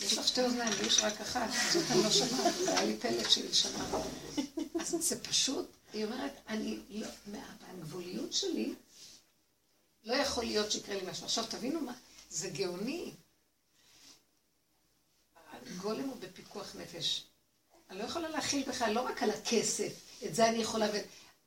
יש 0.02 0.18
לך 0.18 0.28
שתי 0.28 0.42
אוזניים, 0.42 0.74
לי 0.82 0.88
יש 0.88 1.00
רק 1.00 1.22
אחת, 1.22 1.50
זאת 1.74 1.84
אני 1.92 2.04
לא 2.04 2.12
שמעת, 2.12 2.54
זה 2.66 2.72
היה 2.72 2.86
לי 2.86 2.98
פלט 2.98 3.32
של 3.32 3.54
שמע. 3.54 3.84
אז 4.80 4.96
זה 5.00 5.24
פשוט, 5.24 5.68
היא 5.94 6.06
אומרת, 6.06 6.32
אני 6.48 6.80
לא, 6.90 7.08
מהגבוליות 7.28 8.34
שלי, 8.34 8.74
לא 10.04 10.16
יכול 10.16 10.44
להיות 10.44 10.72
שיקרה 10.72 10.96
לי 10.96 11.12
משהו. 11.12 11.26
עכשיו 11.26 11.46
תבינו 11.50 11.82
מה, 11.82 11.94
זה 12.30 12.50
גאוני. 12.50 13.12
הגולם 15.46 16.10
הוא 16.10 16.18
בפיקוח 16.20 16.76
נפש. 16.76 17.24
אני 17.90 18.00
לא 18.00 18.04
יכולה 18.04 18.30
להכיל 18.30 18.70
בכלל, 18.70 18.94
לא 18.94 19.02
רק 19.02 19.24
על 19.24 19.32
הכסף, 19.32 19.94
את 20.26 20.36
זה 20.36 20.50
אני 20.50 20.58
יכולה. 20.58 20.88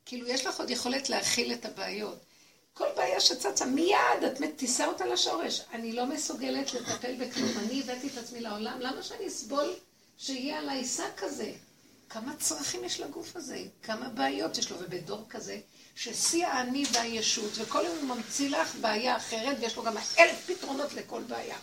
כאילו 0.05 0.29
יש 0.29 0.47
לך 0.47 0.61
עוד 0.61 0.71
יכולת 0.71 1.09
להכיל 1.09 1.53
את 1.53 1.65
הבעיות. 1.65 2.19
כל 2.75 2.89
בעיה 2.97 3.21
שצצה, 3.21 3.65
מיד 3.65 4.25
את 4.25 4.41
תישא 4.57 4.85
אותה 4.85 5.07
לשורש. 5.07 5.61
אני 5.73 5.93
לא 5.93 6.07
מסוגלת 6.07 6.75
לטפל 6.75 7.15
בכלום. 7.15 7.59
אני 7.59 7.81
הבאתי 7.81 8.09
את 8.09 8.19
עצמי 8.19 8.41
לעולם, 8.41 8.81
למה 8.81 9.03
שאני 9.03 9.27
אסבול 9.27 9.75
שיהיה 10.19 10.59
עליי 10.59 10.85
שק 10.85 11.13
כזה? 11.17 11.53
כמה 12.09 12.37
צרכים 12.37 12.85
יש 12.85 13.01
לגוף 13.01 13.37
הזה, 13.37 13.65
כמה 13.83 14.09
בעיות 14.09 14.59
יש 14.59 14.71
לו, 14.71 14.77
ובדור 14.81 15.25
כזה, 15.29 15.61
ששיא 15.97 16.47
האני 16.47 16.85
והישות, 16.93 17.51
וכל 17.55 17.83
יום 17.87 17.99
הוא 17.99 18.17
ממציא 18.17 18.51
לך 18.51 18.75
בעיה 18.81 19.17
אחרת, 19.17 19.57
ויש 19.61 19.77
לו 19.77 19.83
גם 19.83 19.97
אלף 20.19 20.47
פתרונות 20.47 20.93
לכל 20.93 21.23
בעיה. 21.23 21.57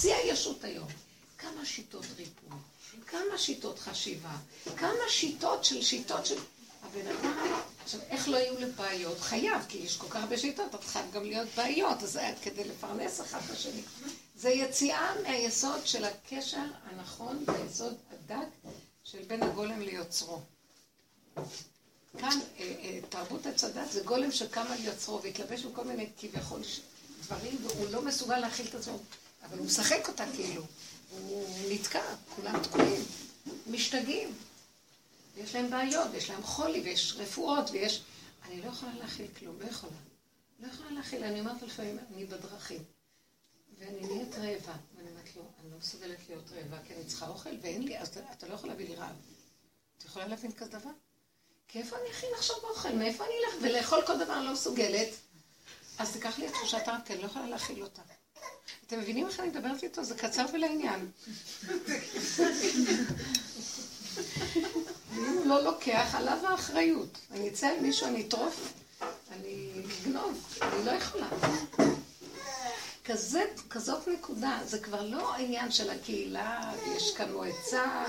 שיא 0.00 0.14
הישות 0.14 0.64
היום. 0.64 0.88
כמה 1.38 1.64
שיטות 1.64 2.04
ריפוי, 2.16 2.58
כמה 3.06 3.38
שיטות 3.38 3.78
חשיבה, 3.78 4.36
כמה 4.76 5.08
שיטות 5.08 5.64
של 5.64 5.82
שיטות 5.82 6.26
של... 6.26 6.36
הבן 6.84 7.06
אדם, 7.06 7.52
עכשיו, 7.84 8.00
איך 8.10 8.28
לא 8.28 8.36
יהיו 8.36 8.60
לבעיות? 8.60 9.20
חייב, 9.20 9.62
כי 9.68 9.78
יש 9.78 9.96
כל 9.96 10.06
כך 10.08 10.16
הרבה 10.16 10.38
שיטות, 10.38 10.74
את 10.74 10.84
חייב 10.84 11.10
גם 11.12 11.24
להיות 11.24 11.48
בעיות, 11.56 12.02
אז 12.02 12.18
כדי 12.42 12.64
לפרנס 12.64 13.20
אחד 13.20 13.40
את 13.46 13.50
השני. 13.50 13.82
זה 14.36 14.50
יציאה 14.50 15.14
מהיסוד 15.22 15.86
של 15.86 16.04
הקשר 16.04 16.64
הנכון 16.84 17.44
והיסוד 17.46 17.94
הדק 18.10 18.46
של 19.04 19.18
בין 19.26 19.42
הגולם 19.42 19.80
ליוצרו. 19.80 20.40
כאן, 22.18 22.38
אה, 22.58 22.74
אה, 22.82 22.98
תרבות 23.08 23.46
עץ 23.46 23.64
הדת 23.64 23.90
זה 23.92 24.02
גולם 24.04 24.32
שקם 24.32 24.66
על 24.70 24.84
יוצרו 24.84 25.22
והתלבש 25.22 25.64
בכל 25.64 25.84
מיני 25.84 26.06
כביכול 26.18 26.60
דברים, 27.22 27.56
והוא 27.62 27.86
לא 27.90 28.02
מסוגל 28.02 28.38
להכיל 28.38 28.66
את 28.66 28.74
עצמו, 28.74 28.98
אבל 29.44 29.58
הוא 29.58 29.66
משחק 29.66 30.08
אותה 30.08 30.24
כאילו. 30.36 30.62
הוא 31.10 31.46
נתקע, 31.70 32.02
כולם 32.36 32.62
תקועים, 32.62 33.04
משתגעים. 33.66 34.34
יש 35.36 35.54
להם 35.54 35.70
בעיות, 35.70 36.08
ויש 36.12 36.30
להם 36.30 36.42
חולי, 36.42 36.80
ויש 36.80 37.14
רפואות, 37.16 37.70
ויש... 37.70 38.02
אני 38.48 38.60
לא 38.60 38.66
יכולה 38.66 38.94
להכיל 38.94 39.26
כלום, 39.38 39.60
לא 39.60 39.66
יכולה. 39.66 39.96
לא 40.60 40.66
יכולה 40.66 40.90
להכיל, 40.90 41.24
אני 41.24 41.40
אומרת 41.40 41.62
לפעמים, 41.62 41.98
אני 41.98 42.24
בדרכים. 42.24 42.84
ואני 43.78 44.00
נהיית 44.00 44.34
רעבה. 44.34 44.76
ואני 44.96 45.10
אומרת 45.10 45.36
לו, 45.36 45.42
אני 45.62 45.70
לא 45.70 45.78
מסוגלת 45.78 46.18
להיות 46.28 46.52
רעבה, 46.52 46.76
כי 46.86 46.94
אני 46.94 47.04
צריכה 47.04 47.28
אוכל, 47.28 47.50
ואין 47.62 47.82
לי, 47.82 47.98
אז 47.98 48.18
אתה 48.32 48.48
לא 48.48 48.54
יכול 48.54 48.68
להביא 48.68 48.88
לי 48.88 48.94
רעב. 48.94 49.16
את 49.98 50.04
יכולה 50.04 50.26
להבין 50.26 50.52
כזה 50.52 50.70
דבר? 50.70 50.90
כי 51.68 51.78
איפה 51.78 51.96
אני 51.96 52.10
אכין 52.10 52.30
עכשיו 52.36 52.56
באוכל? 52.62 52.92
מאיפה 52.92 53.24
אני 53.24 53.32
אלך? 53.44 53.54
ולאכול 53.62 54.06
כל 54.06 54.24
דבר 54.24 54.38
אני 54.38 54.44
לא 54.44 54.52
מסוגלת. 54.52 55.08
אז 55.98 56.12
תיקח 56.12 56.38
לי 56.38 56.48
את 56.48 56.52
תחושת 56.52 56.78
כי 57.04 57.12
אני 57.12 57.22
לא 57.22 57.26
יכולה 57.26 57.46
להכיל 57.46 57.82
אותה. 57.82 58.02
אתם 58.86 59.00
מבינים 59.00 59.26
איך 59.26 59.40
אני 59.40 59.48
מדברת 59.48 59.82
איתו? 59.82 60.04
זה 60.04 60.14
קצר 60.14 60.46
ולעניין. 60.52 61.10
ואם 65.14 65.38
הוא 65.38 65.46
לא 65.46 65.64
לוקח, 65.64 66.14
עליו 66.14 66.38
האחריות. 66.46 67.18
אני 67.30 67.48
אצא 67.48 67.66
על 67.66 67.80
מישהו, 67.80 68.06
אני 68.06 68.28
אטרוף, 68.28 68.72
אני 69.32 69.70
אגנוב, 70.02 70.58
אני 70.62 70.84
לא 70.84 70.90
יכולה. 70.90 71.28
כזה, 73.04 73.44
כזאת 73.70 74.08
נקודה, 74.08 74.58
זה 74.64 74.78
כבר 74.78 75.02
לא 75.02 75.34
העניין 75.34 75.70
של 75.70 75.90
הקהילה, 75.90 76.72
יש 76.96 77.14
כאן 77.16 77.32
מועצה, 77.32 78.04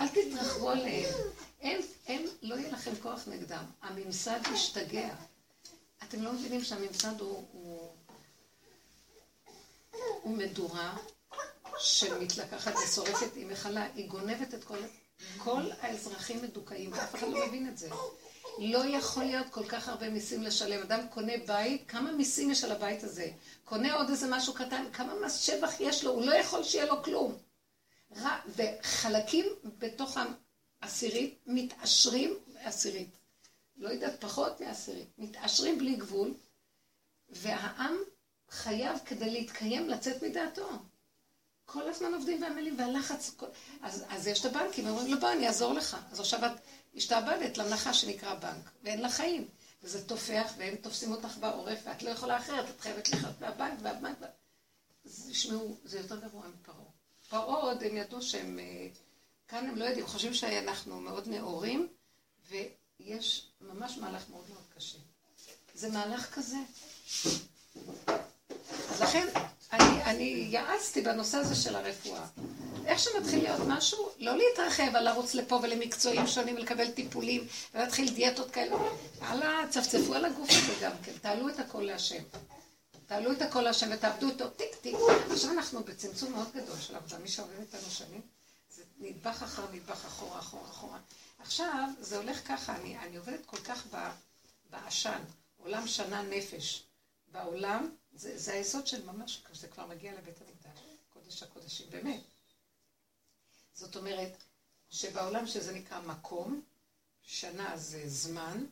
אל 0.00 0.08
תתרחבו 0.08 0.70
עליהם. 0.70 1.14
הם, 1.62 1.80
הם, 2.06 2.22
לא 2.42 2.54
יהיה 2.54 2.72
לכם 2.72 2.90
כוח 3.02 3.20
נגדם. 3.26 3.64
הממסד 3.82 4.40
ישתגע. 4.54 5.08
אתם 6.02 6.22
לא 6.22 6.32
מבינים 6.32 6.64
שהממסד 6.64 7.20
הוא, 7.20 7.44
הוא, 7.52 7.88
הוא 10.22 10.36
מדורה 10.36 10.96
שמתלקחת 11.78 12.74
ושורפת, 12.76 13.34
היא 13.34 13.46
מכלה, 13.46 13.86
היא 13.94 14.08
גונבת 14.08 14.54
את 14.54 14.64
כל... 14.64 14.78
כל 15.38 15.62
האזרחים 15.80 16.42
מדוכאים, 16.42 16.92
ואף 16.92 17.14
אחד 17.14 17.28
לא 17.28 17.46
מבין 17.46 17.68
את 17.68 17.78
זה. 17.78 17.88
לא 18.58 18.78
יכול 18.86 19.24
להיות 19.24 19.46
כל 19.50 19.64
כך 19.68 19.88
הרבה 19.88 20.10
מיסים 20.10 20.42
לשלם. 20.42 20.82
אדם 20.82 21.08
קונה 21.10 21.32
בית, 21.46 21.84
כמה 21.88 22.12
מיסים 22.12 22.50
יש 22.50 22.64
על 22.64 22.72
הבית 22.72 23.04
הזה? 23.04 23.30
קונה 23.64 23.94
עוד 23.94 24.10
איזה 24.10 24.26
משהו 24.30 24.54
קטן, 24.54 24.84
כמה 24.92 25.14
מס 25.26 25.40
שבח 25.40 25.80
יש 25.80 26.04
לו? 26.04 26.10
הוא 26.10 26.26
לא 26.26 26.34
יכול 26.34 26.64
שיהיה 26.64 26.86
לו 26.86 27.02
כלום. 27.02 27.38
וחלקים 28.56 29.46
בתוך 29.78 30.18
העשירית 30.82 31.38
מתעשרים, 31.46 32.34
עשירית, 32.62 33.16
לא 33.76 33.88
יודעת, 33.88 34.20
פחות 34.20 34.60
מעשירית, 34.60 35.08
מתעשרים 35.18 35.78
בלי 35.78 35.96
גבול, 35.96 36.34
והעם 37.28 37.96
חייב 38.50 38.98
כדי 39.06 39.30
להתקיים 39.30 39.88
לצאת 39.88 40.22
מדעתו. 40.22 40.68
כל 41.70 41.88
הזמן 41.88 42.14
עובדים 42.14 42.42
ועמלים, 42.42 42.78
והלחץ. 42.78 43.30
אז, 43.82 44.04
אז 44.08 44.26
יש 44.26 44.40
את 44.40 44.44
הבנקים, 44.44 44.88
אומרים 44.88 45.14
לו, 45.14 45.20
בוא, 45.20 45.32
אני 45.32 45.46
אעזור 45.46 45.72
לך. 45.72 45.96
אז 46.12 46.20
עכשיו 46.20 46.46
את 46.46 46.52
השתעבדת 46.94 47.58
לנחש 47.58 48.00
שנקרא 48.00 48.34
בנק, 48.34 48.70
ואין 48.82 49.00
לה 49.00 49.10
חיים. 49.10 49.48
וזה 49.82 50.06
תופח, 50.06 50.52
והם 50.56 50.76
תופסים 50.76 51.12
אותך 51.12 51.36
בעורף, 51.40 51.78
ואת 51.84 52.02
לא 52.02 52.10
יכולה 52.10 52.36
אחרת, 52.36 52.70
את 52.70 52.80
חייבת 52.80 53.08
לחיות 53.08 53.40
מהבנק, 53.40 53.78
והבנק... 53.82 54.16
אז 55.04 55.28
תשמעו, 55.30 55.76
זה 55.84 55.98
יותר 55.98 56.20
גרוע 56.20 56.42
מפרעה. 56.48 56.78
פרעה 57.28 57.60
עוד, 57.60 57.82
הם 57.82 57.96
ידעו 57.96 58.22
שהם... 58.22 58.58
אה, 58.58 58.88
כאן 59.48 59.66
הם 59.66 59.76
לא 59.76 59.84
יודעים, 59.84 60.06
חושבים 60.06 60.34
שאנחנו 60.34 61.00
מאוד 61.00 61.28
נאורים, 61.28 61.88
ויש 62.48 63.48
ממש 63.60 63.98
מהלך 63.98 64.30
מאוד 64.30 64.44
מאוד 64.48 64.64
קשה. 64.76 64.98
זה 65.74 65.90
מהלך 65.90 66.34
כזה. 66.34 66.56
אז 68.90 69.02
לכן, 69.02 69.26
אני, 69.72 70.04
אני 70.04 70.46
יעצתי 70.50 71.00
בנושא 71.00 71.38
הזה 71.38 71.54
של 71.54 71.76
הרפואה. 71.76 72.26
איך 72.86 72.98
שמתחיל 72.98 73.42
להיות 73.42 73.60
משהו, 73.66 74.10
לא 74.18 74.36
להתרחב 74.36 74.96
על 74.96 75.04
לרוץ 75.04 75.34
לפה 75.34 75.60
ולמקצועים 75.62 76.26
שונים 76.26 76.56
ולקבל 76.56 76.90
טיפולים 76.90 77.46
ולהתחיל 77.74 78.14
דיאטות 78.14 78.50
כאלה. 78.50 78.76
הלאה, 79.20 79.68
צפצפו 79.70 80.14
על 80.14 80.24
הגוף 80.24 80.50
הזה 80.50 80.74
גם 80.82 80.92
כן, 81.02 81.12
תעלו 81.22 81.48
את 81.48 81.58
הכל 81.58 81.82
להשם. 81.82 82.22
תעלו 83.06 83.32
את 83.32 83.42
הכל 83.42 83.60
להשם 83.60 83.88
ותעבדו 83.92 84.28
איתו 84.28 84.48
טיק 84.48 84.74
טיק. 84.80 84.96
עכשיו 85.30 85.50
אנחנו 85.50 85.84
בצמצום 85.84 86.32
מאוד 86.32 86.48
גדול 86.54 86.76
של 86.80 86.96
עבודה, 86.96 87.18
מי 87.18 87.28
שעובד 87.28 87.60
איתנו 87.60 87.90
שנים, 87.90 88.20
זה 88.70 88.82
נדבך 89.00 89.42
אחר 89.42 89.62
נדבך 89.72 90.04
אחורה, 90.04 90.38
אחורה, 90.38 90.68
אחורה. 90.70 90.98
עכשיו, 91.38 91.88
זה 92.00 92.16
הולך 92.16 92.48
ככה, 92.48 92.76
אני, 92.76 92.98
אני 92.98 93.16
עובדת 93.16 93.46
כל 93.46 93.56
כך 93.56 93.86
בעשן, 94.70 95.20
עולם 95.56 95.86
שנה 95.86 96.22
נפש. 96.22 96.84
בעולם, 97.32 97.88
זה, 98.18 98.38
זה 98.38 98.52
היסוד 98.52 98.86
של 98.86 99.06
ממש, 99.06 99.42
זה 99.52 99.68
כבר 99.68 99.86
מגיע 99.86 100.12
לבית 100.12 100.40
המקדש, 100.40 100.80
קודש 101.12 101.42
הקודשים, 101.42 101.86
באמת. 101.90 102.20
זאת 103.74 103.96
אומרת, 103.96 104.32
שבעולם 104.90 105.46
שזה 105.46 105.72
נקרא 105.72 106.00
מקום, 106.00 106.62
שנה 107.22 107.76
זה 107.76 108.02
זמן, 108.06 108.64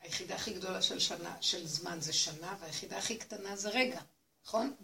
היחידה 0.00 0.34
הכי 0.34 0.54
גדולה 0.54 0.82
של 0.82 0.98
שנה, 0.98 1.36
של 1.40 1.66
זמן 1.66 2.00
זה 2.00 2.12
שנה, 2.12 2.56
והיחידה 2.60 2.98
הכי 2.98 3.16
קטנה 3.16 3.56
זה 3.56 3.68
רגע, 3.68 4.00
נכון? 4.44 4.74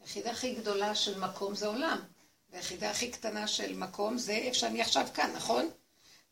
היחידה 0.00 0.30
הכי 0.30 0.54
גדולה 0.54 0.94
של 0.94 1.18
מקום 1.18 1.54
זה 1.54 1.66
עולם, 1.66 2.00
והיחידה 2.50 2.90
הכי 2.90 3.10
קטנה 3.10 3.48
של 3.48 3.76
מקום 3.76 4.18
זה 4.18 4.32
איפה 4.32 4.58
שאני 4.58 4.82
עכשיו 4.82 5.06
כאן, 5.14 5.32
נכון? 5.36 5.70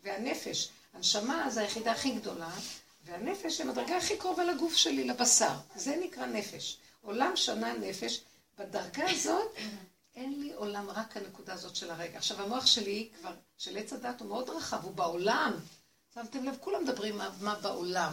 והנפש, 0.02 0.68
הנשמה 0.92 1.50
זה 1.50 1.60
היחידה 1.60 1.92
הכי 1.92 2.14
גדולה, 2.14 2.50
והנפש 3.04 3.60
הם 3.60 3.70
הדרגה 3.70 3.96
הכי 3.96 4.16
קרובה 4.16 4.44
לגוף 4.44 4.76
שלי, 4.76 5.04
לבשר. 5.04 5.54
זה 5.76 5.96
נקרא 5.96 6.26
נפש. 6.26 6.78
עולם 7.02 7.36
שנה 7.36 7.72
נפש. 7.72 8.20
בדרגה 8.58 9.10
הזאת 9.10 9.54
אין 10.16 10.40
לי 10.40 10.52
עולם 10.52 10.90
רק 10.90 11.16
הנקודה 11.16 11.52
הזאת 11.54 11.76
של 11.76 11.90
הרגע. 11.90 12.18
עכשיו, 12.18 12.42
המוח 12.42 12.66
שלי 12.66 13.08
כבר, 13.20 13.32
של 13.58 13.76
עץ 13.78 13.92
הדת 13.92 14.20
הוא 14.20 14.28
מאוד 14.28 14.50
רחב, 14.50 14.84
הוא 14.84 14.92
בעולם. 14.94 15.52
שמתם 16.14 16.44
לב, 16.44 16.56
כולם 16.60 16.84
מדברים 16.84 17.18
מה, 17.18 17.30
מה 17.40 17.54
בעולם. 17.54 18.12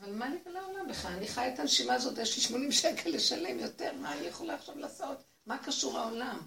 אבל 0.00 0.12
מה 0.12 0.28
לי 0.28 0.36
ולעולם 0.46 0.88
בכלל? 0.88 1.12
אני 1.12 1.28
חי 1.28 1.50
את 1.54 1.58
הנשימה 1.58 1.94
הזאת, 1.94 2.18
יש 2.18 2.36
לי 2.36 2.42
80 2.42 2.72
שקל 2.72 3.10
לשלם 3.10 3.58
יותר, 3.58 3.92
מה 4.00 4.12
אני 4.12 4.26
יכולה 4.26 4.54
עכשיו 4.54 4.78
לעשות? 4.78 5.18
מה 5.46 5.58
קשור 5.58 5.98
העולם? 5.98 6.38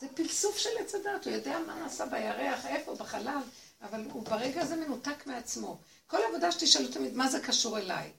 זה 0.00 0.06
פלסוף 0.14 0.58
של 0.58 0.70
עץ 0.80 0.94
הדת, 0.94 1.24
הוא 1.24 1.32
יודע 1.32 1.58
מה 1.66 1.74
נעשה 1.74 2.06
בירח, 2.06 2.66
איפה, 2.66 2.94
בחלל, 2.94 3.42
אבל 3.82 4.04
הוא 4.12 4.22
ברגע 4.22 4.62
הזה 4.62 4.76
מנותק 4.76 5.26
מעצמו. 5.26 5.78
כל 6.06 6.18
עבודה 6.28 6.52
שתשאלו 6.52 6.88
תמיד, 6.88 7.14
מה 7.14 7.28
זה 7.28 7.40
קשור 7.40 7.78
אליי? 7.78 8.12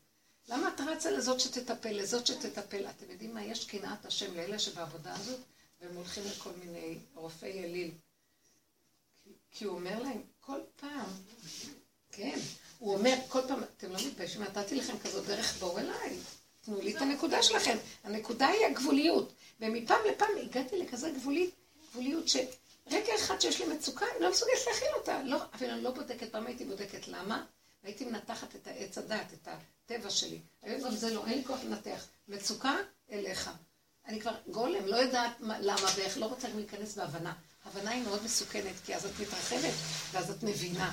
למה 0.49 0.69
את 0.75 0.81
רצה 0.81 1.11
לזאת 1.11 1.39
שתטפל, 1.39 1.91
לזאת 1.91 2.27
שתטפל? 2.27 2.85
אתם 2.89 3.11
יודעים 3.11 3.33
מה? 3.33 3.43
יש 3.43 3.65
קנאת 3.65 4.05
השם 4.05 4.35
לאלה 4.35 4.59
שבעבודה 4.59 5.15
הזאת, 5.15 5.39
והם 5.81 5.95
הולכים 5.95 6.23
לכל 6.25 6.51
מיני 6.63 6.97
רופאי 7.15 7.63
אליל. 7.63 7.91
כי 9.51 9.65
הוא 9.65 9.75
אומר 9.75 10.03
להם, 10.03 10.21
כל 10.41 10.59
פעם, 10.75 11.09
כן, 12.11 12.39
הוא 12.79 12.93
אומר, 12.93 13.15
כל 13.27 13.41
פעם, 13.47 13.63
אתם 13.63 13.91
לא 13.91 13.97
מתביישים, 14.07 14.41
נתתי 14.43 14.75
לכם 14.75 14.99
כזאת 14.99 15.25
דרך, 15.25 15.57
בואו 15.59 15.77
אליי, 15.77 16.17
תנו 16.65 16.81
לי 16.81 16.97
את 16.97 17.01
הנקודה 17.01 17.43
שלכם. 17.43 17.77
הנקודה 18.03 18.47
היא 18.47 18.65
הגבוליות. 18.65 19.33
ומפעם 19.59 19.99
לפעם 20.11 20.29
הגעתי 20.41 20.77
לכזה 20.77 21.09
גבולית, 21.09 21.55
גבוליות 21.91 22.27
שרגע 22.27 23.15
אחד 23.15 23.41
שיש 23.41 23.61
לי 23.61 23.73
מצוקה, 23.73 24.05
אני 24.15 24.23
לא 24.23 24.31
מסוגלת 24.31 24.57
להכיל 24.67 24.87
אותה. 24.95 25.23
לא, 25.23 25.37
אבל 25.53 25.69
אני 25.69 25.83
לא 25.83 25.91
בודקת, 25.91 26.31
פעם 26.31 26.47
הייתי 26.47 26.65
בודקת 26.65 27.07
למה, 27.07 27.45
והייתי 27.85 28.05
מנתחת 28.05 28.55
את 28.55 28.67
העץ 28.67 28.97
הדת, 28.97 29.33
את 29.33 29.47
הטבע 29.47 30.09
שלי. 30.09 30.39
היום 30.63 30.81
גם 30.81 30.95
זה 30.95 31.13
לא, 31.13 31.25
אין 31.25 31.37
לי 31.37 31.45
כוח 31.45 31.59
לנתח. 31.63 32.07
מצוקה, 32.27 32.75
אליך. 33.11 33.49
אני 34.07 34.21
כבר 34.21 34.31
גולם, 34.51 34.85
לא 34.85 34.95
יודעת 34.95 35.31
מה, 35.39 35.59
למה 35.59 35.87
ואיך, 35.95 36.17
לא 36.17 36.25
רוצה 36.25 36.47
להיכנס 36.55 36.97
בהבנה. 36.97 37.33
הבנה 37.65 37.91
היא 37.91 38.03
מאוד 38.03 38.23
מסוכנת, 38.23 38.73
כי 38.85 38.95
אז 38.95 39.05
את 39.05 39.11
מתרחבת, 39.19 39.73
ואז 40.11 40.31
את 40.31 40.43
מבינה. 40.43 40.91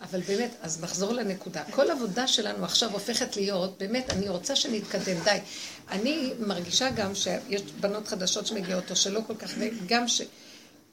אבל 0.00 0.20
באמת, 0.20 0.50
אז 0.60 0.80
נחזור 0.80 1.12
לנקודה. 1.12 1.64
כל 1.70 1.90
עבודה 1.90 2.28
שלנו 2.28 2.64
עכשיו 2.64 2.92
הופכת 2.92 3.36
להיות, 3.36 3.78
באמת, 3.78 4.10
אני 4.10 4.28
רוצה 4.28 4.56
שנתקדם, 4.56 5.24
די. 5.24 5.38
אני 5.88 6.32
מרגישה 6.38 6.90
גם 6.90 7.14
שיש 7.14 7.62
בנות 7.62 8.08
חדשות 8.08 8.46
שמגיעות, 8.46 8.90
או 8.90 8.96
שלא 8.96 9.20
כל 9.26 9.36
כך, 9.36 9.50
וגם 9.58 10.08
ש... 10.08 10.22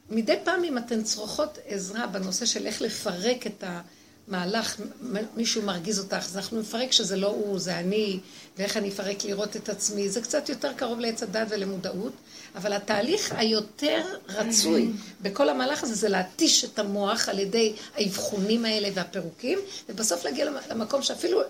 מדי 0.10 0.36
פעם 0.44 0.63
אם 0.63 0.77
אתן 0.77 1.03
צרוכות 1.03 1.58
עזרה 1.65 2.08
בנושא 2.08 2.46
של 2.46 2.65
איך 2.68 2.82
לפרק 2.82 3.48
את 3.48 3.63
ה... 3.63 3.82
מהלך, 4.27 4.82
מישהו 5.36 5.62
מרגיז 5.62 6.00
אותך, 6.00 6.25
אז 6.25 6.38
אנחנו 6.38 6.60
נפרק 6.60 6.92
שזה 6.92 7.18
לא 7.18 7.27
הוא, 7.27 7.60
זה 7.60 7.80
אני, 7.80 8.20
ואיך 8.58 8.77
אני 8.77 8.89
אפרק 8.89 9.24
לראות 9.24 9.56
את 9.56 9.70
עצמי. 9.70 10.10
זה 10.10 10.22
קצת 10.22 10.50
יותר 10.50 10.74
קרוב 10.74 11.00
לעץ 11.00 11.24
הדת 11.24 11.48
ולמודעות, 11.50 12.13
אבל 12.56 12.74
התהליך 12.74 13.34
היותר 13.38 14.01
רצוי 14.30 14.89
בכל 15.22 15.50
המהלך 15.50 15.84
הזה 15.84 15.96
זה 15.96 16.10
להתיש 16.10 16.65
את 16.65 16.80
המוח 16.80 17.30
על 17.30 17.39
ידי 17.39 17.74
האבחונים 17.96 18.65
האלה 18.65 18.89
והפירוקים, 18.94 19.60
ובסוף 19.89 20.25
להגיע 20.25 20.51
למקום 20.70 21.01
שאפילו 21.01 21.42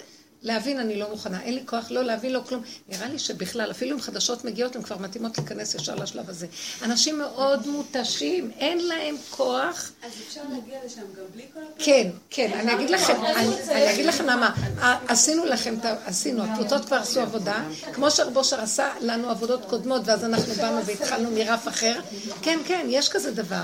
להבין 0.43 0.79
אני 0.79 0.99
לא 0.99 1.09
מוכנה, 1.09 1.41
אין 1.41 1.53
לי 1.53 1.61
כוח 1.65 1.91
לא 1.91 2.03
להבין 2.03 2.33
לא 2.33 2.41
כלום. 2.47 2.63
נראה 2.89 3.07
לי 3.07 3.19
שבכלל, 3.19 3.71
אפילו 3.71 3.95
אם 3.95 4.01
חדשות 4.01 4.45
מגיעות, 4.45 4.75
הן 4.75 4.81
כבר 4.81 4.97
מתאימות 4.97 5.37
להיכנס 5.37 5.75
ישר 5.75 5.95
לשלב 5.95 6.29
הזה. 6.29 6.47
אנשים 6.81 7.17
מאוד 7.17 7.67
מותשים, 7.67 8.51
אין 8.59 8.87
להם 8.87 9.15
כוח. 9.29 9.91
אז 10.03 10.11
אפשר 10.27 10.41
להגיע 10.53 10.79
לשם 10.85 11.01
גם 11.01 11.23
בלי 11.33 11.43
כל 11.53 11.59
הפרק? 11.59 11.85
כן, 11.85 12.09
כן, 12.29 12.51
אני 12.53 12.73
אגיד 12.73 12.89
לכם, 12.89 13.13
אני 13.69 13.93
אגיד 13.93 14.05
לכם 14.05 14.25
למה. 14.25 14.55
עשינו 15.07 15.45
לכם, 15.45 15.75
עשינו, 16.05 16.43
הקבוצות 16.43 16.85
כבר 16.85 16.95
עשו 16.97 17.21
עבודה, 17.21 17.63
כמו 17.93 18.11
שרבושר 18.11 18.61
עשה 18.61 18.89
לנו 19.01 19.29
עבודות 19.29 19.65
קודמות, 19.65 20.01
ואז 20.05 20.23
אנחנו 20.23 20.53
באנו 20.53 20.85
והתחלנו 20.85 21.31
מרף 21.31 21.67
אחר. 21.67 21.99
כן, 22.41 22.59
כן, 22.65 22.85
יש 22.89 23.09
כזה 23.09 23.31
דבר, 23.31 23.63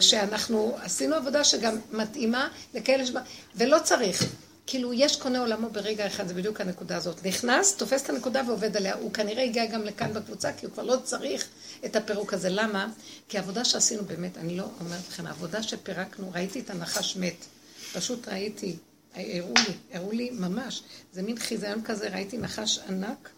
שאנחנו 0.00 0.76
עשינו 0.82 1.16
עבודה 1.16 1.44
שגם 1.44 1.78
מתאימה 1.92 2.48
לכאלה 2.74 3.06
שבא, 3.06 3.20
ולא 3.54 3.78
צריך. 3.78 4.24
כאילו, 4.66 4.92
יש 4.92 5.16
קונה 5.16 5.38
עולמו 5.38 5.70
ברגע 5.70 6.06
אחד, 6.06 6.28
זה 6.28 6.34
בדיוק 6.34 6.60
הנקודה 6.60 6.96
הזאת. 6.96 7.26
נכנס, 7.26 7.76
תופס 7.76 8.02
את 8.04 8.10
הנקודה 8.10 8.42
ועובד 8.46 8.76
עליה. 8.76 8.94
הוא 8.94 9.12
כנראה 9.12 9.44
הגיע 9.44 9.66
גם 9.66 9.84
לכאן 9.84 10.12
בקבוצה, 10.14 10.52
כי 10.52 10.66
הוא 10.66 10.72
כבר 10.72 10.82
לא 10.82 10.96
צריך 11.04 11.48
את 11.84 11.96
הפירוק 11.96 12.34
הזה. 12.34 12.48
למה? 12.48 12.88
כי 13.28 13.38
העבודה 13.38 13.64
שעשינו 13.64 14.04
באמת, 14.04 14.38
אני 14.38 14.56
לא 14.56 14.64
אומרת 14.80 15.08
לכם, 15.08 15.26
העבודה 15.26 15.62
שפירקנו, 15.62 16.30
ראיתי 16.32 16.60
את 16.60 16.70
הנחש 16.70 17.16
מת. 17.16 17.44
פשוט 17.92 18.28
ראיתי, 18.28 18.76
הראו 19.14 19.54
לי, 19.54 19.74
הראו 19.92 20.12
לי 20.12 20.30
ממש. 20.30 20.82
זה 21.12 21.22
מין 21.22 21.38
חיזיון 21.38 21.82
כזה, 21.84 22.08
ראיתי 22.08 22.38
נחש 22.38 22.78
ענק, 22.88 23.28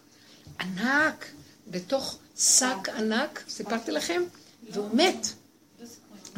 ענק, 0.59 1.25
בתוך 1.67 2.17
שק 2.37 2.89
ענק, 2.97 3.43
סיפרתי 3.49 3.91
לכם, 3.91 4.21
והוא 4.69 4.89
מת. 4.93 5.27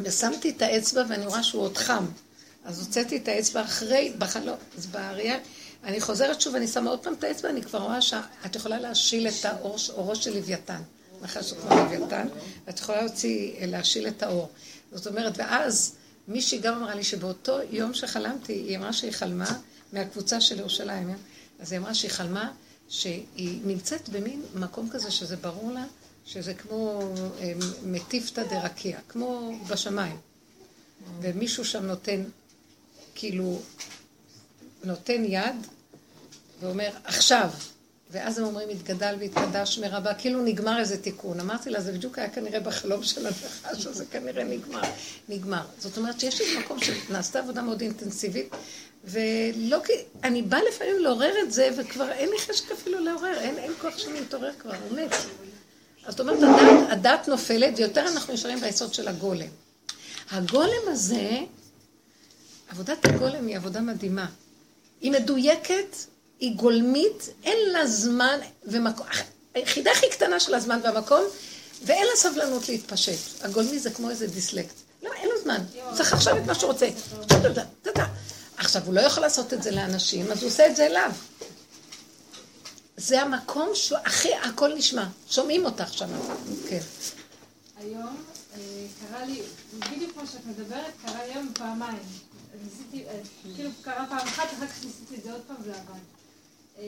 ושמתי 0.00 0.50
את 0.50 0.62
האצבע 0.62 1.02
ואני 1.08 1.26
רואה 1.26 1.42
שהוא 1.42 1.62
עוד 1.62 1.76
חם. 1.76 2.04
אז 2.68 2.80
הוצאתי 2.80 3.16
את 3.16 3.28
האצבע 3.28 3.62
אחרי, 3.62 4.12
בחלום, 4.18 4.56
אז 4.78 4.86
בראייה, 4.86 5.38
אני 5.84 6.00
חוזרת 6.00 6.40
שוב, 6.40 6.54
אני 6.54 6.68
שמה 6.68 6.90
עוד 6.90 6.98
פעם 7.00 7.14
את 7.14 7.24
האצבע, 7.24 7.50
אני 7.50 7.62
כבר 7.62 7.78
רואה 7.78 8.02
שאת 8.02 8.56
יכולה 8.56 8.78
להשיל 8.78 9.28
את 9.28 9.44
האור, 9.44 9.76
אורו 9.88 10.16
של 10.16 10.34
לוויתן. 10.34 10.82
נחש 11.22 11.52
כמו 11.52 11.70
לוויתן, 11.70 12.28
ואת 12.66 12.78
יכולה 12.78 13.02
להוציא, 13.02 13.66
להשיל 13.66 14.08
את 14.08 14.22
האור. 14.22 14.48
זאת 14.92 15.06
אומרת, 15.06 15.32
ואז 15.36 15.94
מישהי 16.28 16.58
גם 16.58 16.74
אמרה 16.74 16.94
לי 16.94 17.04
שבאותו 17.04 17.58
יום 17.70 17.94
שחלמתי, 17.94 18.52
היא 18.52 18.76
אמרה 18.76 18.92
שהיא 18.92 19.12
חלמה 19.12 19.58
מהקבוצה 19.92 20.40
של 20.40 20.58
ירושלים, 20.58 21.16
אז 21.60 21.72
היא 21.72 21.78
אמרה 21.80 21.94
שהיא 21.94 22.10
חלמה 22.10 22.52
שהיא 22.88 23.60
נמצאת 23.64 24.08
במין 24.08 24.42
מקום 24.54 24.88
כזה 24.90 25.10
שזה 25.10 25.36
ברור 25.36 25.72
לה, 25.72 25.84
שזה 26.24 26.54
כמו 26.54 27.12
אה, 27.40 27.52
מטיפתא 27.82 28.42
דרקיע, 28.42 28.98
כמו 29.08 29.52
בשמיים. 29.68 30.16
ומישהו 31.20 31.64
שם 31.64 31.86
נותן 31.86 32.24
כאילו 33.18 33.58
נותן 34.84 35.24
יד 35.24 35.56
ואומר, 36.60 36.90
עכשיו. 37.04 37.50
ואז 38.10 38.38
הם 38.38 38.44
אומרים, 38.44 38.68
התגדל 38.68 39.16
והתקדש 39.18 39.78
מרבה, 39.78 40.14
כאילו 40.14 40.42
נגמר 40.44 40.78
איזה 40.80 41.02
תיקון. 41.02 41.40
אמרתי 41.40 41.70
לה, 41.70 41.80
זה 41.80 41.92
בדיוק 41.92 42.18
היה 42.18 42.28
כנראה 42.28 42.60
בחלום 42.60 43.02
של 43.02 43.26
הנחש, 43.26 43.82
שזה 43.82 44.04
כנראה 44.10 44.44
נגמר. 44.44 44.82
נגמר. 45.28 45.62
זאת 45.78 45.98
אומרת 45.98 46.20
שיש 46.20 46.40
איזה 46.40 46.58
מקום 46.58 46.78
שנעשתה 46.80 47.38
עבודה 47.38 47.62
מאוד 47.62 47.80
אינטנסיבית, 47.80 48.56
ולא 49.04 49.78
כי... 49.84 49.92
אני 50.24 50.42
באה 50.42 50.60
לפעמים 50.68 50.98
לעורר 50.98 51.32
את 51.42 51.52
זה, 51.52 51.68
וכבר 51.76 52.12
אין 52.12 52.28
לי 52.28 52.38
חשק 52.38 52.72
אפילו 52.72 53.00
לעורר, 53.00 53.38
אין, 53.40 53.58
אין 53.58 53.72
כוח 53.80 53.98
שאני 53.98 54.20
אתעורר 54.20 54.52
כבר, 54.58 54.74
הוא 54.88 54.98
מת. 54.98 55.12
אז 55.12 56.10
זאת 56.10 56.20
אומרת, 56.20 56.38
הדת, 56.42 56.90
הדת 56.90 57.28
נופלת, 57.28 57.74
ויותר 57.76 58.08
אנחנו 58.08 58.34
נשארים 58.34 58.60
ביסוד 58.60 58.94
של 58.94 59.08
הגולם. 59.08 59.48
הגולם 60.30 60.82
הזה, 60.86 61.38
עבודת 62.68 63.04
הגולם 63.04 63.46
היא 63.46 63.56
עבודה 63.56 63.80
מדהימה. 63.80 64.26
היא 65.00 65.12
מדויקת, 65.12 65.96
היא 66.40 66.56
גולמית, 66.56 67.28
אין 67.44 67.72
לה 67.72 67.86
זמן 67.86 68.38
ומקום, 68.64 69.06
היחידה 69.54 69.90
הכי 69.92 70.06
קטנה 70.10 70.40
של 70.40 70.54
הזמן 70.54 70.80
והמקום, 70.84 71.24
ואין 71.84 72.06
לה 72.06 72.16
סבלנות 72.16 72.68
להתפשט. 72.68 73.44
הגולמי 73.44 73.78
זה 73.78 73.90
כמו 73.90 74.10
איזה 74.10 74.26
דיסלקט. 74.26 74.74
לא, 75.02 75.10
אין 75.12 75.28
לו 75.28 75.42
זמן. 75.42 75.64
הוא 75.84 75.96
צריך 75.96 76.12
עכשיו 76.12 76.38
את 76.38 76.46
מה 76.46 76.54
שהוא 76.54 76.72
רוצה. 76.72 76.88
עכשיו, 78.56 78.82
הוא 78.86 78.94
לא 78.94 79.00
יכול 79.00 79.22
לעשות 79.22 79.52
את 79.52 79.62
זה 79.62 79.70
לאנשים, 79.70 80.32
אז 80.32 80.42
הוא 80.42 80.50
עושה 80.50 80.66
את 80.66 80.76
זה 80.76 80.86
אליו. 80.86 81.12
זה 82.96 83.22
המקום 83.22 83.70
שהכי, 83.74 84.34
הכל 84.34 84.74
נשמע. 84.74 85.04
שומעים 85.30 85.64
אותך 85.64 85.94
שם. 85.94 86.08
כן. 86.68 86.80
היום 87.80 88.16
אה, 88.56 88.60
קרה 89.00 89.24
לי, 89.24 89.42
בדיוק 89.78 90.12
כמו 90.12 90.26
שאת 90.26 90.46
מדברת, 90.46 90.92
קרה 91.06 91.20
היום 91.20 91.52
פעמיים. 91.54 92.02
ניסיתי, 92.68 93.08
אה, 93.08 93.20
כאילו 93.54 93.70
קרה 93.82 94.06
פעם 94.08 94.18
אחת, 94.18 94.44
אחר 94.44 94.66
כך 94.66 94.84
ניסיתי 94.84 95.14
את 95.14 95.24
זה 95.24 95.32
עוד 95.32 95.42
פעם 95.46 95.56
ועבד. 95.64 96.00
אה, 96.78 96.84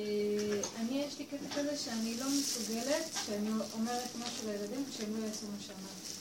אני, 0.81 1.05
יש 1.09 1.19
לי 1.19 1.25
קטע 1.25 1.61
כזה 1.61 1.77
שאני 1.77 2.17
לא 2.21 2.27
מסוגלת, 2.41 3.05
שאני 3.27 3.49
אומרת 3.75 4.09
משהו 4.17 4.49
לילדים, 4.49 4.85
שהם 4.99 5.21
לא 5.21 5.27
יעשו 5.27 5.47
מה 5.47 5.59
שאמרתי. 5.67 6.21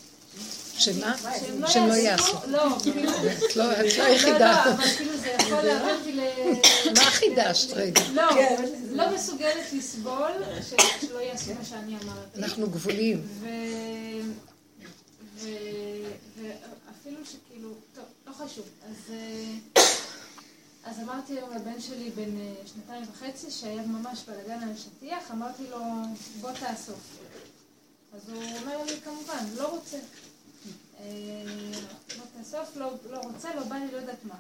שמה? 0.78 1.16
לא 1.60 1.68
שהם 1.68 1.88
לא 1.88 1.94
יעשו. 1.94 2.38
לא, 2.48 2.78
כאילו... 2.84 3.12
את 3.46 3.56
לא 3.56 4.04
היחידה. 4.04 4.40
לא, 4.40 4.72
לא, 4.72 4.74
אבל 4.74 4.84
כאילו 4.98 5.18
זה 5.18 5.36
יכול 5.40 5.62
להביא 5.62 5.92
אותי 5.92 6.12
ל... 6.12 6.22
מה 6.98 7.02
חידשת 7.02 7.72
רגע? 7.72 8.02
לא, 8.14 8.30
לא 8.92 9.16
מסוגלת 9.16 9.74
לסבול 9.74 10.32
שלא 11.00 11.20
יעשו 11.20 11.54
מה 11.54 11.66
שאני 11.66 11.96
אמרתי. 12.04 12.40
אנחנו 12.40 12.66
לא 12.66 12.72
חשוב. 18.46 18.66
אז, 18.90 19.14
אה, 19.14 19.84
אז 20.84 21.00
אמרתי 21.00 21.34
היום 21.34 21.54
לבן 21.56 21.82
שלי 21.82 22.10
בן 22.10 22.38
אה, 22.38 22.54
שנתיים 22.66 23.04
וחצי, 23.12 23.52
שהיה 23.52 23.82
ממש 23.82 24.24
בלגן 24.28 24.64
על 24.64 24.70
השטיח, 24.72 25.32
אמרתי 25.32 25.64
לו, 25.70 25.80
בוא 26.42 26.52
תאסוף. 26.52 27.18
אז 28.14 28.30
הוא 28.30 28.44
אומר 28.62 28.84
לי, 28.84 29.02
כמובן, 29.02 29.46
לא 29.58 29.68
רוצה. 29.68 29.98
אה, 31.00 31.06
בוא 32.18 32.26
תאסוף, 32.38 32.76
לא, 32.76 32.94
לא 33.10 33.18
רוצה, 33.18 33.56
לא 33.56 33.64
בא 33.64 33.76
לי, 33.76 33.92
לא 33.92 33.98
יודעת 33.98 34.24
מה. 34.24 34.36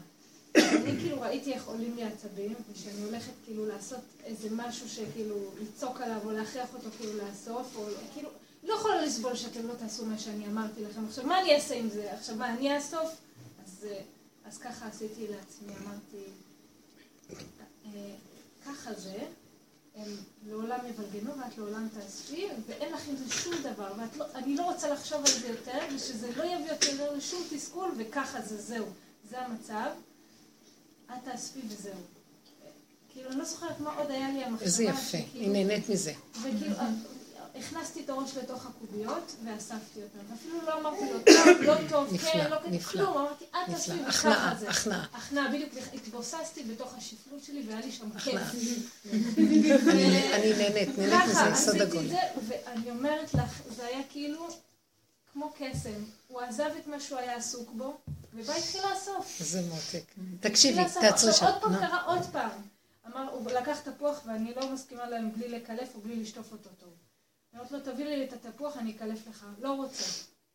אני 0.55 0.99
כאילו 0.99 1.21
ראיתי 1.21 1.53
איך 1.53 1.67
עולים 1.67 1.95
לי 1.95 2.03
עצבים, 2.03 2.55
ושאני 2.71 3.03
הולכת 3.03 3.33
כאילו 3.45 3.65
לעשות 3.67 4.01
איזה 4.23 4.47
משהו 4.51 4.89
שכאילו 4.89 5.35
לצעוק 5.61 6.01
עליו 6.01 6.19
או 6.25 6.31
להכריח 6.31 6.73
אותו 6.73 6.89
כאילו 6.97 7.13
לאסוף, 7.17 7.75
או 7.75 7.85
כאילו... 8.13 8.29
לא 8.63 8.73
יכולה 8.73 9.01
לסבול 9.01 9.35
שאתם 9.35 9.67
לא 9.67 9.73
תעשו 9.73 10.05
מה 10.05 10.19
שאני 10.19 10.47
אמרתי 10.47 10.81
לכם. 10.83 11.05
עכשיו, 11.07 11.25
מה 11.25 11.41
אני 11.41 11.55
אעשה 11.55 11.75
עם 11.75 11.89
זה? 11.89 12.13
עכשיו, 12.13 12.35
מה, 12.35 12.53
אני 12.53 12.75
אאסוף? 12.75 13.09
אז, 13.79 13.87
אז 14.45 14.57
ככה 14.57 14.87
עשיתי 14.87 15.27
לעצמי, 15.27 15.73
אמרתי, 15.83 16.23
אה, 17.85 18.15
ככה 18.65 18.93
זה, 18.93 19.17
הם 19.95 20.07
לעולם 20.47 20.79
יבלגנו 20.89 21.31
ואת 21.37 21.57
לעולם 21.57 21.87
תאספי, 21.93 22.47
ואין 22.67 22.93
לך 22.93 23.07
עם 23.07 23.15
זה 23.15 23.33
שום 23.33 23.55
דבר, 23.63 23.93
ואני 24.33 24.55
לא, 24.55 24.63
לא 24.63 24.71
רוצה 24.71 24.89
לחשוב 24.89 25.17
על 25.17 25.31
זה 25.41 25.47
יותר, 25.47 25.79
ושזה 25.95 26.31
לא 26.35 26.43
יביא 26.43 26.71
יותר 26.71 27.13
לשום 27.13 27.43
תסכול, 27.49 27.91
וככה 27.97 28.41
זה, 28.41 28.61
זהו. 28.61 28.85
זה 29.29 29.41
המצב. 29.41 29.89
את 31.11 31.23
תאספי 31.23 31.59
וזהו. 31.67 31.93
כאילו, 33.13 33.29
אני 33.29 33.37
לא 33.37 33.45
זוכרת 33.45 33.79
מה 33.79 33.95
עוד 33.95 34.11
היה 34.11 34.31
לי 34.31 34.43
המחשבה. 34.43 34.65
איזה 34.65 34.83
יפה, 34.83 35.17
היא 35.33 35.49
נהנית 35.49 35.89
מזה. 35.89 36.13
וכאילו, 36.41 36.75
הכנסתי 37.55 38.03
את 38.03 38.09
הראש 38.09 38.37
לתוך 38.37 38.65
הקוביות 38.65 39.35
ואספתי 39.45 39.99
אותן. 40.03 40.33
אפילו 40.33 40.61
לא 40.61 40.79
אמרתי 40.79 41.13
לו, 41.13 41.19
טוב, 41.19 41.61
לא 41.61 41.75
טוב, 41.89 42.17
כן, 42.17 42.49
לא 42.49 42.57
כן, 42.63 42.79
כלום. 42.79 43.17
אמרתי, 43.17 43.45
אל 43.55 43.65
תעשי 43.65 43.91
וככה 44.07 44.55
זה. 44.59 44.69
הכנעה, 44.69 45.05
הכנעה. 45.13 45.47
בדיוק, 45.47 45.73
התבוססתי 45.93 46.63
בתוך 46.63 46.93
השפלות 46.97 47.43
שלי 47.43 47.63
והיה 47.67 47.79
לי 47.79 47.91
שם 47.91 48.19
כיף. 48.19 48.41
אני 49.37 50.53
נהנית, 50.57 50.97
נהנית 50.97 51.29
מזה, 51.29 51.41
יסוד 51.53 51.81
הגול. 51.81 52.05
ואני 52.47 52.91
אומרת 52.91 53.33
לך, 53.33 53.61
זה 53.75 53.85
היה 53.85 54.01
כאילו 54.09 54.47
כמו 55.33 55.53
קסם. 55.57 56.03
הוא 56.27 56.41
עזב 56.41 56.69
את 56.79 56.87
מה 56.87 56.99
שהוא 56.99 57.19
היה 57.19 57.35
עסוק 57.35 57.71
בו, 57.71 57.97
ובא 58.33 58.53
התחיל 58.53 58.81
לאסוף. 58.91 59.37
איזה 59.39 59.61
מותק. 59.61 60.03
תקשיבי, 60.39 60.81
תעצרי 61.01 61.33
שם. 61.33 61.45
עוד 61.45 61.61
פעם 61.61 61.79
קרה 61.79 62.03
עוד 62.03 62.21
פעם. 62.31 62.49
אמר, 63.07 63.29
הוא 63.31 63.51
לקח 63.51 63.79
תפוח 63.79 64.21
ואני 64.25 64.53
לא 64.55 64.73
מסכימה 64.73 65.09
להם 65.09 65.31
בלי 65.31 65.47
לקלף 65.49 65.95
או 65.95 66.01
בלי 66.01 66.15
לשטוף 66.15 66.51
אותו 66.51 66.69
טוב. 66.79 66.89
אומרת 67.53 67.71
לו, 67.71 67.79
תביא 67.79 68.05
לי 68.05 68.25
את 68.25 68.33
התפוח, 68.33 68.77
אני 68.77 68.95
אקלף 68.95 69.27
לך. 69.27 69.45
לא 69.59 69.73
רוצה. 69.73 70.03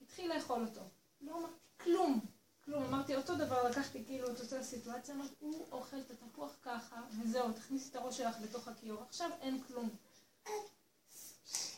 התחיל 0.03 0.35
לאכול 0.35 0.63
אותו. 0.63 0.81
לא 1.21 1.39
אמר, 1.39 1.49
כלום. 1.81 2.21
כלום. 2.65 2.85
אמרתי, 2.85 3.17
אותו 3.17 3.35
דבר, 3.35 3.69
לקחתי 3.69 4.05
כאילו 4.07 4.31
את 4.31 4.41
אותה 4.41 4.63
סיטואציה, 4.63 5.15
אמרתי, 5.15 5.35
הוא 5.39 5.67
אוכל 5.73 5.97
את 5.97 6.11
התפוח 6.11 6.51
ככה, 6.63 6.97
וזהו, 7.21 7.53
תכניסי 7.53 7.89
את 7.91 7.97
הראש 7.97 8.17
שלך 8.17 8.37
בתוך 8.43 8.69
הכיור. 8.69 9.03
עכשיו 9.09 9.31
אין 9.41 9.61
כלום. 9.69 9.89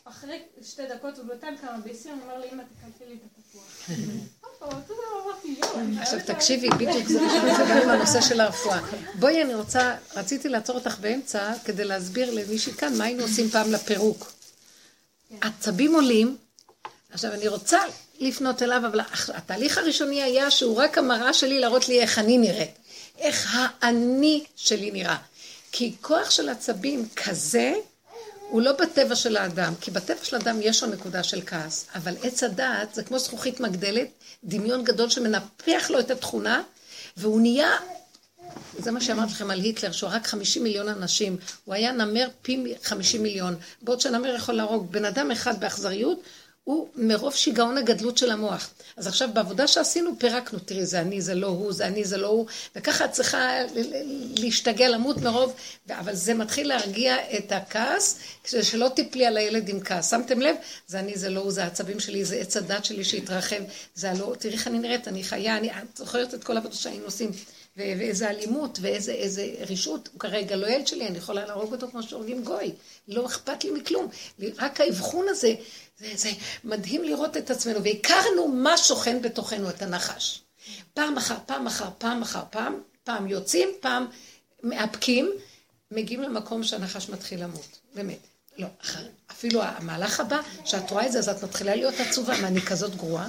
אחרי 0.03 0.43
שתי 0.61 0.87
דקות 0.87 1.17
הוא 1.17 1.25
נתן 1.25 1.57
כמה 1.61 1.77
ביסים, 1.77 2.13
הוא 2.13 2.23
אומר 2.23 2.39
לי, 2.39 2.51
אמא, 2.51 2.63
תקלפי 2.63 3.05
לי 3.05 3.15
את 3.15 3.21
התפוח. 3.37 3.89
עכשיו 6.01 6.19
תקשיבי, 6.25 6.69
בדיוק 6.69 7.07
זה 7.07 7.19
גם 7.69 7.89
הנושא 7.89 8.21
של 8.21 8.41
הרפואה. 8.41 8.79
בואי, 9.19 9.43
אני 9.43 9.55
רוצה, 9.55 9.95
רציתי 10.15 10.49
לעצור 10.49 10.75
אותך 10.75 10.99
באמצע 10.99 11.53
כדי 11.65 11.83
להסביר 11.83 12.33
למישהי 12.33 12.73
כאן 12.73 12.97
מה 12.97 13.03
היינו 13.03 13.23
עושים 13.23 13.49
פעם 13.49 13.71
לפירוק. 13.71 14.36
עצבים 15.41 15.95
עולים, 15.95 16.37
עכשיו 17.11 17.33
אני 17.33 17.47
רוצה 17.47 17.79
לפנות 18.19 18.61
אליו, 18.61 18.81
אבל 18.87 18.99
התהליך 19.33 19.77
הראשוני 19.77 20.21
היה 20.21 20.51
שהוא 20.51 20.77
רק 20.77 20.97
המראה 20.97 21.33
שלי 21.33 21.59
להראות 21.59 21.89
לי 21.89 21.99
איך 22.01 22.19
אני 22.19 22.37
נראית. 22.37 22.77
איך 23.17 23.57
האני 23.81 24.43
שלי 24.55 24.91
נראה. 24.91 25.17
כי 25.71 25.95
כוח 26.01 26.29
של 26.29 26.49
עצבים 26.49 27.07
כזה, 27.15 27.73
הוא 28.49 28.61
לא 28.61 28.71
בטבע 28.71 29.15
של 29.15 29.37
האדם, 29.37 29.73
כי 29.81 29.91
בטבע 29.91 30.23
של 30.23 30.35
האדם 30.35 30.59
יש 30.61 30.83
לו 30.83 30.89
נקודה 30.89 31.23
של 31.23 31.41
כעס, 31.45 31.85
אבל 31.95 32.15
עץ 32.23 32.43
הדעת 32.43 32.95
זה 32.95 33.03
כמו 33.03 33.19
זכוכית 33.19 33.59
מגדלת, 33.59 34.07
דמיון 34.43 34.83
גדול 34.83 35.09
שמנפח 35.09 35.89
לו 35.89 35.99
את 35.99 36.11
התכונה, 36.11 36.63
והוא 37.17 37.41
נהיה 37.41 37.71
זה 38.79 38.91
מה 38.91 39.01
שאמרתי 39.01 39.31
לכם 39.31 39.51
על 39.51 39.59
היטלר, 39.59 39.91
שהוא 39.91 40.09
הרג 40.09 40.23
50 40.23 40.63
מיליון 40.63 40.87
אנשים. 40.87 41.37
הוא 41.65 41.75
היה 41.75 41.91
נמר 41.91 42.27
פי 42.41 42.75
50 42.83 43.23
מיליון. 43.23 43.55
בעוד 43.81 44.01
שנמר 44.01 44.35
יכול 44.35 44.55
להרוג 44.55 44.91
בן 44.91 45.05
אדם 45.05 45.31
אחד 45.31 45.59
באכזריות, 45.59 46.21
הוא 46.67 46.87
מרוב 46.95 47.35
שיגעון 47.35 47.77
הגדלות 47.77 48.17
של 48.17 48.31
המוח. 48.31 48.69
אז 48.97 49.07
עכשיו 49.07 49.29
בעבודה 49.33 49.67
שעשינו 49.67 50.19
פירקנו, 50.19 50.59
תראי 50.59 50.85
זה 50.85 51.01
אני, 51.01 51.21
זה 51.21 51.35
לא 51.35 51.47
הוא, 51.47 51.73
זה 51.73 51.87
אני, 51.87 52.05
זה 52.05 52.17
לא 52.17 52.27
הוא, 52.27 52.45
וככה 52.75 53.05
את 53.05 53.11
צריכה 53.11 53.49
להשתגע, 54.37 54.89
למות 54.89 55.17
מרוב, 55.17 55.53
אבל 55.89 56.15
זה 56.15 56.33
מתחיל 56.33 56.67
להרגיע 56.67 57.15
את 57.37 57.51
הכעס, 57.51 58.19
כדי 58.43 58.63
שלא 58.63 58.89
תיפלי 58.95 59.25
על 59.25 59.37
הילד 59.37 59.69
עם 59.69 59.79
כעס. 59.79 60.11
שמתם 60.11 60.39
לב? 60.41 60.55
זה 60.87 60.99
אני, 60.99 61.17
זה 61.17 61.29
לא 61.29 61.39
הוא, 61.39 61.51
זה 61.51 61.63
העצבים 61.63 61.99
שלי, 61.99 62.25
זה 62.25 62.35
עץ 62.35 62.57
הדת 62.57 62.85
שלי 62.85 63.03
שהתרחב, 63.03 63.61
זה 63.95 64.11
הלא, 64.11 64.35
תראי 64.39 64.53
איך 64.53 64.67
אני 64.67 64.79
נראית, 64.79 65.07
אני 65.07 65.23
חיה, 65.23 65.57
אני, 65.57 65.71
את 65.71 65.97
זוכרת 65.97 66.33
את 66.33 66.43
כל 66.43 66.57
העבודה 66.57 66.75
שהיינו 66.75 67.05
עושים. 67.05 67.31
ואיזה 67.77 68.29
אלימות 68.29 68.79
ואיזה 68.81 69.11
איזה 69.11 69.53
רישות, 69.67 70.09
הוא 70.13 70.19
כרגע 70.19 70.55
לא 70.55 70.67
ילד 70.67 70.87
שלי, 70.87 71.07
אני 71.07 71.17
יכולה 71.17 71.45
להרוג 71.45 71.73
אותו 71.73 71.87
כמו 71.87 72.03
שהורגים 72.03 72.43
גוי, 72.43 72.71
לא 73.07 73.25
אכפת 73.25 73.63
לי 73.63 73.71
מכלום. 73.71 74.07
רק 74.57 74.81
האבחון 74.81 75.25
הזה, 75.29 75.53
זה, 75.97 76.11
זה 76.15 76.29
מדהים 76.63 77.03
לראות 77.03 77.37
את 77.37 77.49
עצמנו, 77.49 77.83
והכרנו 77.83 78.47
מה 78.47 78.77
שוכן 78.77 79.21
בתוכנו, 79.21 79.69
את 79.69 79.81
הנחש. 79.81 80.41
פעם 80.93 81.17
אחר 81.17 81.35
פעם 81.45 81.67
אחר 81.67 81.89
פעם 81.97 82.21
אחר 82.21 82.43
פעם, 82.49 82.81
פעם 83.03 83.27
יוצאים, 83.27 83.69
פעם 83.79 84.05
מאפקים, 84.63 85.31
מגיעים 85.91 86.21
למקום 86.21 86.63
שהנחש 86.63 87.09
מתחיל 87.09 87.43
למות, 87.43 87.79
באמת. 87.95 88.36
לא, 88.57 88.67
אפילו 89.31 89.61
המהלך 89.63 90.19
הבא, 90.19 90.39
שאת 90.65 90.91
רואה 90.91 91.05
את 91.05 91.11
זה, 91.11 91.19
אז 91.19 91.29
את 91.29 91.43
מתחילה 91.43 91.75
להיות 91.75 91.93
עצובה, 91.99 92.41
מה, 92.41 92.47
אני 92.47 92.61
כזאת 92.61 92.95
גרועה? 92.95 93.27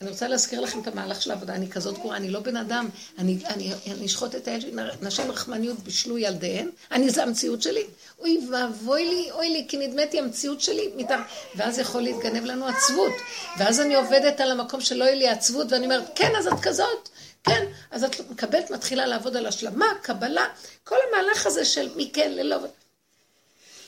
אני 0.00 0.10
רוצה 0.10 0.28
להזכיר 0.28 0.60
לכם 0.60 0.80
את 0.80 0.86
המהלך 0.86 1.22
של 1.22 1.30
העבודה, 1.30 1.54
אני 1.54 1.70
כזאת 1.70 1.98
גרועה, 1.98 2.16
אני 2.16 2.30
לא 2.30 2.40
בן 2.40 2.56
אדם, 2.56 2.88
אני, 3.18 3.38
אני, 3.46 3.72
אני 3.86 4.06
אשחוט 4.06 4.34
את 4.34 4.48
הילד 4.48 4.60
שלי, 4.60 4.72
נשים 5.02 5.30
רחמניות 5.30 5.78
בישלו 5.78 6.18
ילדיהן, 6.18 6.68
אני, 6.92 7.10
זה 7.10 7.22
המציאות 7.22 7.62
שלי. 7.62 7.84
אוי 8.18 8.40
ואבוי 8.50 9.04
לי, 9.04 9.30
אוי 9.30 9.50
לי, 9.50 9.66
כי 9.68 9.76
נדמתי 9.76 10.18
המציאות 10.18 10.60
שלי, 10.60 10.92
מתאר... 10.96 11.20
ואז 11.56 11.78
יכול 11.78 12.02
להתגנב 12.02 12.44
לנו 12.44 12.66
עצבות. 12.66 13.12
ואז 13.58 13.80
אני 13.80 13.94
עובדת 13.94 14.40
על 14.40 14.50
המקום 14.50 14.80
שלא 14.80 15.04
יהיה 15.04 15.14
לי 15.14 15.28
עצבות, 15.28 15.72
ואני 15.72 15.84
אומרת, 15.84 16.04
כן, 16.14 16.32
אז 16.38 16.46
את 16.46 16.60
כזאת. 16.62 17.08
כן, 17.44 17.64
אז 17.90 18.04
את 18.04 18.30
מקבלת, 18.30 18.70
מתחילה 18.70 19.06
לעבוד 19.06 19.36
על 19.36 19.46
השלמה, 19.46 19.86
קבלה, 20.02 20.46
כל 20.84 20.96
המהלך 21.08 21.46
הזה 21.46 21.64
של 21.64 21.88
מכן 21.96 22.32
ללא... 22.32 22.56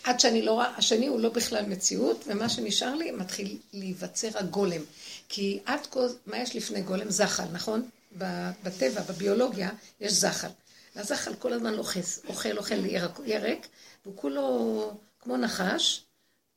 עד 0.04 0.20
שאני 0.20 0.42
לא 0.42 0.52
רואה, 0.52 0.76
השני 0.76 1.06
הוא 1.06 1.20
לא 1.20 1.28
בכלל 1.28 1.66
מציאות, 1.66 2.24
ומה 2.26 2.48
שנשאר 2.48 2.94
לי 2.94 3.10
מתחיל 3.10 3.58
להיווצר 3.72 4.28
הגולם. 4.34 4.80
כי 5.28 5.58
עד 5.64 5.86
כה, 5.90 6.00
מה 6.26 6.38
יש 6.38 6.56
לפני 6.56 6.82
גולם? 6.82 7.10
זחל, 7.10 7.44
נכון? 7.52 7.88
בטבע, 8.62 9.00
בביולוגיה, 9.00 9.70
יש 10.00 10.12
זחל. 10.12 10.48
והזחל 10.96 11.34
כל 11.34 11.52
הזמן 11.52 11.74
לוחס, 11.74 12.20
אוכל, 12.28 12.58
אוכל 12.58 12.86
ירק, 12.86 13.20
ירק, 13.24 13.66
והוא 14.04 14.16
כולו 14.16 14.92
כמו 15.20 15.36
נחש, 15.36 16.02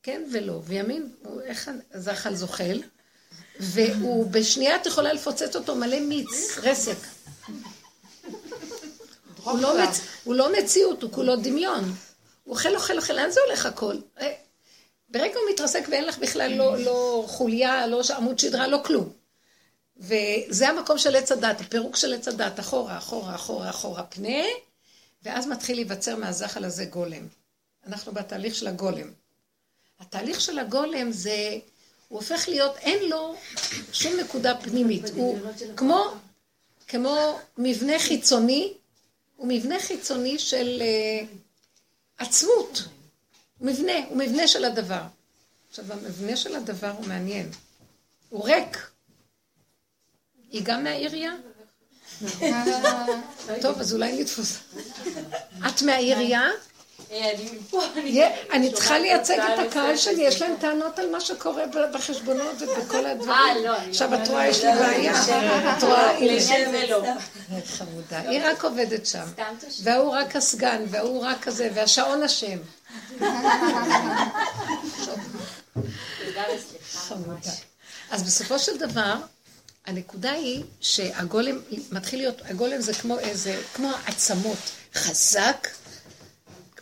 כן 0.03 0.23
ולא. 0.31 0.61
וימין, 0.63 1.09
הוא, 1.23 1.41
איך 1.41 1.71
הזחל 1.93 2.35
זוחל, 2.35 2.81
והוא 3.59 4.31
בשנייה 4.31 4.75
את 4.75 4.85
יכולה 4.85 5.13
לפוצץ 5.13 5.55
אותו 5.55 5.75
מלא 5.75 5.99
מיץ, 5.99 6.57
רסק. 6.57 6.97
הוא 9.43 9.59
לא, 9.59 9.83
מצ... 9.83 10.01
הוא 10.23 10.35
לא 10.35 10.53
מציאות, 10.57 11.03
הוא 11.03 11.11
כולו 11.11 11.35
דמיון. 11.35 11.95
הוא 12.43 12.55
אוכל, 12.55 12.75
אוכל, 12.75 12.97
אוכל, 12.97 13.13
לאן 13.13 13.31
זה 13.31 13.39
הולך 13.47 13.65
הכל? 13.65 13.95
אה, 14.19 14.33
ברגע 15.09 15.35
הוא 15.35 15.53
מתרסק 15.53 15.83
ואין 15.91 16.05
לך 16.05 16.17
בכלל 16.17 16.53
לא, 16.57 16.77
לא 16.77 17.25
חוליה, 17.27 17.87
לא 17.87 18.01
עמוד 18.17 18.39
שדרה, 18.39 18.67
לא 18.67 18.81
כלום. 18.85 19.09
וזה 19.97 20.69
המקום 20.69 20.97
של 20.97 21.15
עץ 21.15 21.31
הדת, 21.31 21.61
הפירוק 21.61 21.95
של 21.95 22.13
עץ 22.13 22.27
הדת, 22.27 22.59
אחורה, 22.59 22.97
אחורה, 22.97 23.35
אחורה, 23.35 23.69
אחורה, 23.69 24.03
פנה, 24.03 24.43
ואז 25.23 25.47
מתחיל 25.47 25.75
להיווצר 25.75 26.15
מהזחל 26.15 26.65
הזה 26.65 26.85
גולם. 26.85 27.27
אנחנו 27.87 28.11
בתהליך 28.11 28.55
של 28.55 28.67
הגולם. 28.67 29.11
התהליך 29.99 30.41
של 30.41 30.59
הגולם 30.59 31.11
זה, 31.11 31.57
הוא 32.07 32.19
הופך 32.19 32.47
להיות, 32.47 32.77
אין 32.77 33.09
לו 33.09 33.35
שום 33.93 34.13
נקודה 34.19 34.55
פנימית. 34.61 35.03
הוא 35.15 35.39
כמו, 35.75 36.13
כמו 36.87 37.39
מבנה 37.57 37.99
חיצוני, 37.99 38.73
הוא 39.35 39.47
מבנה 39.47 39.79
חיצוני 39.79 40.39
של 40.39 40.81
uh, 40.81 41.27
עצמות. 42.17 42.83
מבנה, 43.61 43.93
הוא 44.09 44.17
מבנה 44.17 44.47
של 44.47 44.65
הדבר. 44.65 45.01
עכשיו, 45.69 45.93
המבנה 45.93 46.37
של 46.37 46.55
הדבר 46.55 46.89
הוא 46.89 47.07
מעניין. 47.07 47.49
הוא 48.29 48.45
ריק. 48.45 48.91
היא 50.49 50.61
גם 50.63 50.83
מהעירייה? 50.83 51.31
טוב, 53.61 53.79
אז 53.79 53.93
אולי 53.93 54.21
נתפוס. 54.21 54.57
את 55.67 55.81
מהעירייה? 55.81 56.47
אני 58.51 58.73
צריכה 58.73 58.99
לייצג 58.99 59.39
את 59.39 59.59
הקהל 59.59 59.97
שלי, 59.97 60.21
יש 60.23 60.41
להם 60.41 60.55
טענות 60.59 60.99
על 60.99 61.11
מה 61.11 61.21
שקורה 61.21 61.63
בחשבונות 61.93 62.61
ובכל 62.61 63.05
הדברים. 63.05 63.31
אה, 63.31 63.59
לא. 63.63 63.75
עכשיו 63.89 64.13
את 64.13 64.27
רואה, 64.27 64.47
יש 64.47 64.63
לי 64.63 64.71
בעיה. 64.73 65.13
את 65.77 65.83
רואה, 65.83 66.17
הנה. 66.17 66.87
לא. 66.87 67.03
חמודה. 67.65 68.19
היא 68.19 68.41
רק 68.43 68.63
עובדת 68.63 69.05
שם. 69.05 69.25
והוא 69.83 70.11
רק 70.11 70.35
הסגן, 70.35 70.83
והוא 70.89 71.25
רק 71.25 71.41
כזה, 71.41 71.69
והשעון 71.73 72.23
אשם. 72.23 72.57
חמודה. 76.93 77.51
אז 78.11 78.23
בסופו 78.23 78.59
של 78.59 78.77
דבר, 78.77 79.15
הנקודה 79.85 80.31
היא 80.31 80.63
שהגולם 80.81 81.59
מתחיל 81.91 82.19
להיות, 82.19 82.41
הגולם 82.45 82.81
זה 82.81 82.93
כמו 82.93 83.19
איזה, 83.19 83.61
כמו 83.73 83.91
עצמות, 84.07 84.57
חזק, 84.95 85.67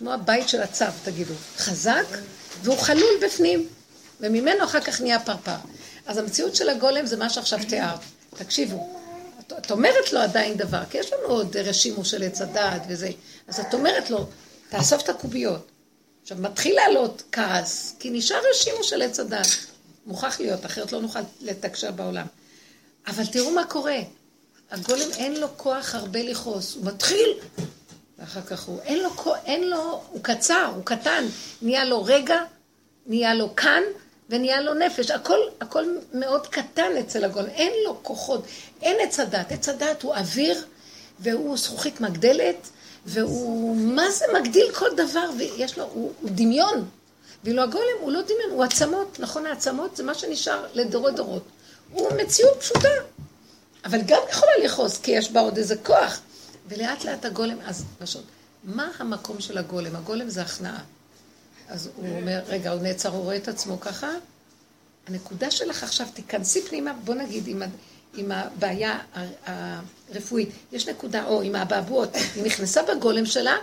כמו 0.01 0.13
הבית 0.13 0.49
של 0.49 0.61
הצו, 0.61 0.85
תגידו, 1.03 1.33
חזק, 1.57 2.05
והוא 2.63 2.77
חלול 2.77 3.19
בפנים, 3.25 3.67
וממנו 4.19 4.63
אחר 4.63 4.81
כך 4.81 5.01
נהיה 5.01 5.19
פרפר. 5.19 5.55
אז 6.05 6.17
המציאות 6.17 6.55
של 6.55 6.69
הגולם 6.69 7.05
זה 7.05 7.17
מה 7.17 7.29
שעכשיו 7.29 7.59
תיארת. 7.69 7.99
תקשיבו, 8.37 8.99
את, 9.39 9.53
את 9.57 9.71
אומרת 9.71 10.13
לו 10.13 10.19
עדיין 10.19 10.57
דבר, 10.57 10.83
כי 10.89 10.97
יש 10.97 11.13
לנו 11.13 11.33
עוד 11.33 11.57
רשימו 11.57 12.05
של 12.05 12.23
עץ 12.23 12.41
הדעת 12.41 12.81
וזה, 12.89 13.09
אז 13.47 13.59
את 13.59 13.73
אומרת 13.73 14.09
לו, 14.09 14.27
תאסוף 14.69 15.03
את 15.03 15.09
הקוביות. 15.09 15.71
עכשיו, 16.21 16.37
מתחיל 16.37 16.75
לעלות 16.75 17.23
כעס, 17.31 17.95
כי 17.99 18.09
נשאר 18.09 18.41
רשימו 18.51 18.83
של 18.83 19.01
עץ 19.01 19.19
הדת. 19.19 19.47
מוכרח 20.05 20.39
להיות, 20.39 20.65
אחרת 20.65 20.91
לא 20.91 21.01
נוכל 21.01 21.19
לתקשר 21.41 21.91
בעולם. 21.91 22.25
אבל 23.07 23.25
תראו 23.25 23.51
מה 23.51 23.63
קורה. 23.63 23.99
הגולם 24.71 25.11
אין 25.17 25.39
לו 25.39 25.47
כוח 25.57 25.95
הרבה 25.95 26.23
לכעוס, 26.23 26.75
הוא 26.75 26.85
מתחיל, 26.85 27.29
ואחר 28.21 28.41
כך 28.41 28.63
הוא, 28.63 28.79
אין 28.81 28.99
לו, 29.03 29.09
אין 29.45 29.69
לו, 29.69 30.01
הוא 30.09 30.23
קצר, 30.23 30.71
הוא 30.75 30.85
קטן, 30.85 31.25
נהיה 31.61 31.85
לו 31.85 32.03
רגע, 32.03 32.37
נהיה 33.05 33.33
לו 33.33 33.55
כאן, 33.55 33.83
ונהיה 34.29 34.61
לו 34.61 34.73
נפש. 34.73 35.11
הכל, 35.11 35.37
הכל 35.61 35.97
מאוד 36.13 36.47
קטן 36.47 36.97
אצל 36.99 37.25
הגולם, 37.25 37.49
אין 37.49 37.73
לו 37.85 38.03
כוחות, 38.03 38.45
אין 38.81 38.97
עץ 39.01 39.19
הדת. 39.19 39.51
עץ 39.51 39.69
הדת 39.69 40.01
הוא 40.01 40.13
אוויר, 40.13 40.65
והוא 41.19 41.57
זכוכית 41.57 42.01
מגדלת, 42.01 42.69
והוא, 43.05 43.75
מה 43.75 44.11
זה 44.11 44.25
מגדיל 44.33 44.71
כל 44.73 44.89
דבר, 44.95 45.29
ויש 45.37 45.77
לו, 45.77 45.83
הוא, 45.83 46.11
הוא 46.21 46.29
דמיון. 46.33 46.89
ואילו 47.43 47.63
הגולם 47.63 47.97
הוא 47.99 48.11
לא 48.11 48.21
דמיון, 48.21 48.51
הוא 48.51 48.63
עצמות, 48.63 49.19
נכון? 49.19 49.45
העצמות 49.45 49.95
זה 49.95 50.03
מה 50.03 50.13
שנשאר 50.13 50.65
לדורות 50.73 51.15
דורות. 51.15 51.43
הוא 51.91 52.09
מציאות 52.13 52.57
פשוטה. 52.59 52.89
אבל 53.85 54.01
גם 54.05 54.21
יכולה 54.29 54.51
לכעוס, 54.63 54.97
כי 54.97 55.11
יש 55.11 55.31
בה 55.31 55.39
עוד 55.39 55.57
איזה 55.57 55.75
כוח. 55.75 56.21
ולאט 56.71 57.05
לאט 57.05 57.25
הגולם, 57.25 57.57
אז 57.65 57.85
פשוט, 57.99 58.23
מה 58.63 58.87
המקום 58.99 59.41
של 59.41 59.57
הגולם? 59.57 59.95
הגולם 59.95 60.29
זה 60.29 60.41
הכנעה. 60.41 60.79
אז 61.67 61.89
הוא 61.95 62.17
אומר, 62.17 62.41
רגע, 62.47 62.71
הוא 62.71 62.81
נעצר, 62.81 63.09
הוא 63.09 63.23
רואה 63.23 63.35
את 63.35 63.47
עצמו 63.47 63.79
ככה. 63.79 64.09
הנקודה 65.07 65.51
שלך 65.51 65.83
עכשיו, 65.83 66.07
תיכנסי 66.13 66.61
פנימה, 66.61 66.93
בוא 66.93 67.15
נגיד, 67.15 67.47
עם, 67.47 67.61
עם 68.13 68.31
הבעיה 68.31 68.99
הרפואית, 69.45 70.49
יש 70.71 70.87
נקודה, 70.87 71.23
או 71.23 71.41
עם 71.41 71.55
האבעבועות, 71.55 72.15
היא 72.35 72.43
נכנסה 72.43 72.81
בגולם 72.83 73.25
שלה, 73.25 73.55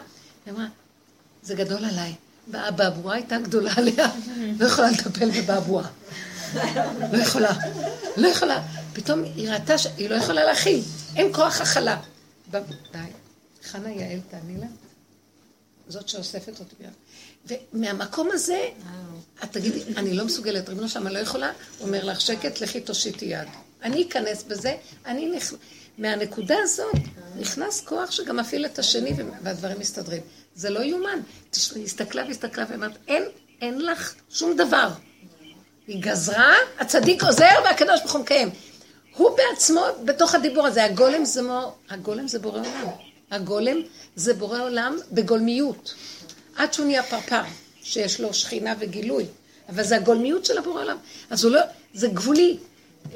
היא 0.46 0.54
אמרה, 0.54 0.66
זה 1.42 1.54
גדול 1.54 1.84
עליי. 1.84 2.14
והאבעבועה 2.48 3.14
הייתה 3.16 3.38
גדולה 3.38 3.72
עליה, 3.76 4.10
לא 4.58 4.66
יכולה 4.66 4.90
לטפל 4.90 5.30
בבעבועה. 5.30 5.88
לא 7.12 7.18
יכולה, 7.22 7.52
לא 8.16 8.28
יכולה. 8.28 8.62
פתאום 8.92 9.22
היא 9.24 9.50
ראתה 9.50 9.78
שהיא 9.78 10.10
לא 10.10 10.14
יכולה 10.14 10.44
להכיל, 10.44 10.82
אין 11.16 11.32
כוח 11.32 11.60
הכלה. 11.60 12.00
די. 12.50 12.98
חנה 13.62 13.90
יעל, 13.90 14.20
תעני 14.30 14.60
לה. 14.60 14.66
זאת 15.88 16.08
שאוספת 16.08 16.60
אותי 16.60 16.74
ביד. 16.78 16.90
ומהמקום 17.72 18.28
הזה, 18.32 18.68
את 19.44 19.52
תגידי, 19.52 19.82
אני 19.96 20.14
לא 20.14 20.24
מסוגלת, 20.24 20.68
ריבונו 20.68 20.88
שם, 20.88 21.06
אני 21.06 21.14
לא 21.14 21.18
יכולה, 21.18 21.52
הוא 21.78 21.86
אומר 21.86 22.04
לך, 22.04 22.20
שקט, 22.20 22.60
לכי 22.60 22.80
תושיטי 22.80 23.24
יד. 23.24 23.48
אני 23.82 24.08
אכנס 24.08 24.42
בזה, 24.42 24.76
אני 25.06 25.30
נכ... 25.30 25.52
מהנקודה 25.98 26.56
הזאת 26.62 26.94
נכנס 27.36 27.80
כוח 27.80 28.10
שגם 28.10 28.36
מפעיל 28.36 28.66
את 28.66 28.78
השני 28.78 29.12
והדברים 29.42 29.78
מסתדרים. 29.78 30.22
זה 30.54 30.70
לא 30.70 30.80
יאומן. 30.80 31.20
היא 31.74 31.84
הסתכלה 31.84 32.24
והסתכלה 32.28 32.64
ואמרת, 32.70 32.98
אין, 33.08 33.22
אין 33.60 33.86
לך 33.86 34.14
שום 34.30 34.56
דבר. 34.56 34.88
היא 35.86 36.02
גזרה, 36.02 36.54
הצדיק 36.78 37.22
עוזר 37.22 37.54
והקדוש 37.64 38.00
ברוך 38.00 38.12
הוא 38.12 38.20
מקיים. 38.20 38.50
הוא 39.18 39.36
בעצמו, 39.36 39.80
בתוך 40.04 40.34
הדיבור 40.34 40.66
הזה, 40.66 40.84
הגולם 40.84 41.24
זה, 41.24 41.42
מו, 41.42 41.72
הגולם 41.90 42.28
זה 42.28 42.38
בורא 42.38 42.58
עולם. 42.58 42.86
הגולם 43.30 43.76
זה 44.16 44.34
בורא 44.34 44.60
עולם 44.60 44.96
בגולמיות. 45.12 45.94
עד 46.56 46.72
שהוא 46.72 46.86
נהיה 46.86 47.02
פרפר, 47.02 47.42
שיש 47.82 48.20
לו 48.20 48.34
שכינה 48.34 48.74
וגילוי. 48.78 49.26
אבל 49.68 49.82
זה 49.82 49.96
הגולמיות 49.96 50.44
של 50.44 50.58
הבורא 50.58 50.82
עולם. 50.82 50.96
אז 51.30 51.44
הוא 51.44 51.52
לא, 51.52 51.60
זה 51.94 52.08
גבולי. 52.08 52.56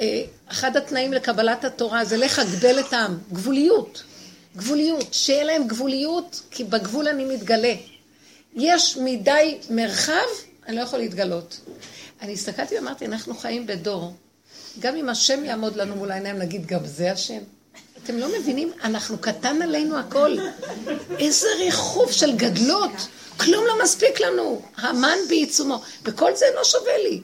אה, 0.00 0.22
אחד 0.48 0.76
התנאים 0.76 1.12
לקבלת 1.12 1.64
התורה 1.64 2.04
זה 2.04 2.16
לך 2.16 2.40
גדל 2.56 2.80
את 2.80 2.92
העם. 2.92 3.18
גבוליות. 3.32 4.02
גבוליות. 4.56 5.14
שיהיה 5.14 5.44
להם 5.44 5.66
גבוליות, 5.66 6.42
כי 6.50 6.64
בגבול 6.64 7.08
אני 7.08 7.24
מתגלה. 7.24 7.74
יש 8.54 8.96
מדי 8.96 9.58
מרחב, 9.70 10.28
אני 10.66 10.76
לא 10.76 10.80
יכול 10.80 10.98
להתגלות. 10.98 11.60
אני 12.20 12.32
הסתכלתי 12.32 12.74
ואמרתי, 12.74 13.06
אנחנו 13.06 13.34
חיים 13.34 13.66
בדור. 13.66 14.12
גם 14.78 14.96
אם 14.96 15.08
השם 15.08 15.44
יעמוד 15.44 15.76
לנו 15.76 15.96
מול 15.96 16.10
העיניים, 16.10 16.38
נגיד, 16.38 16.66
גם 16.66 16.86
זה 16.86 17.12
השם. 17.12 17.38
אתם 18.04 18.18
לא 18.18 18.28
מבינים? 18.38 18.72
אנחנו 18.84 19.18
קטן 19.18 19.62
עלינו 19.62 19.98
הכל. 19.98 20.36
איזה 21.18 21.46
ריחוף 21.58 22.12
של 22.12 22.36
גדלות. 22.36 22.92
כלום 23.36 23.64
לא 23.66 23.82
מספיק 23.82 24.20
לנו. 24.20 24.62
המן 24.76 25.18
בעיצומו. 25.28 25.82
וכל 26.04 26.36
זה 26.36 26.46
לא 26.54 26.64
שווה 26.64 26.98
לי. 26.98 27.20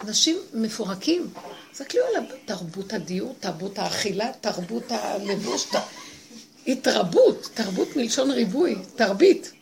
אנשים 0.00 0.36
מפורקים. 0.54 1.30
תסתכלו 1.72 2.02
על 2.16 2.24
תרבות 2.44 2.92
הדיור, 2.92 3.34
תרבות 3.40 3.78
האכילה, 3.78 4.30
תרבות 4.40 4.84
הלבוש, 4.90 5.66
התרבות, 6.66 7.48
תרבות 7.54 7.96
מלשון 7.96 8.30
ריבוי, 8.30 8.76
תרבית. 8.96 9.52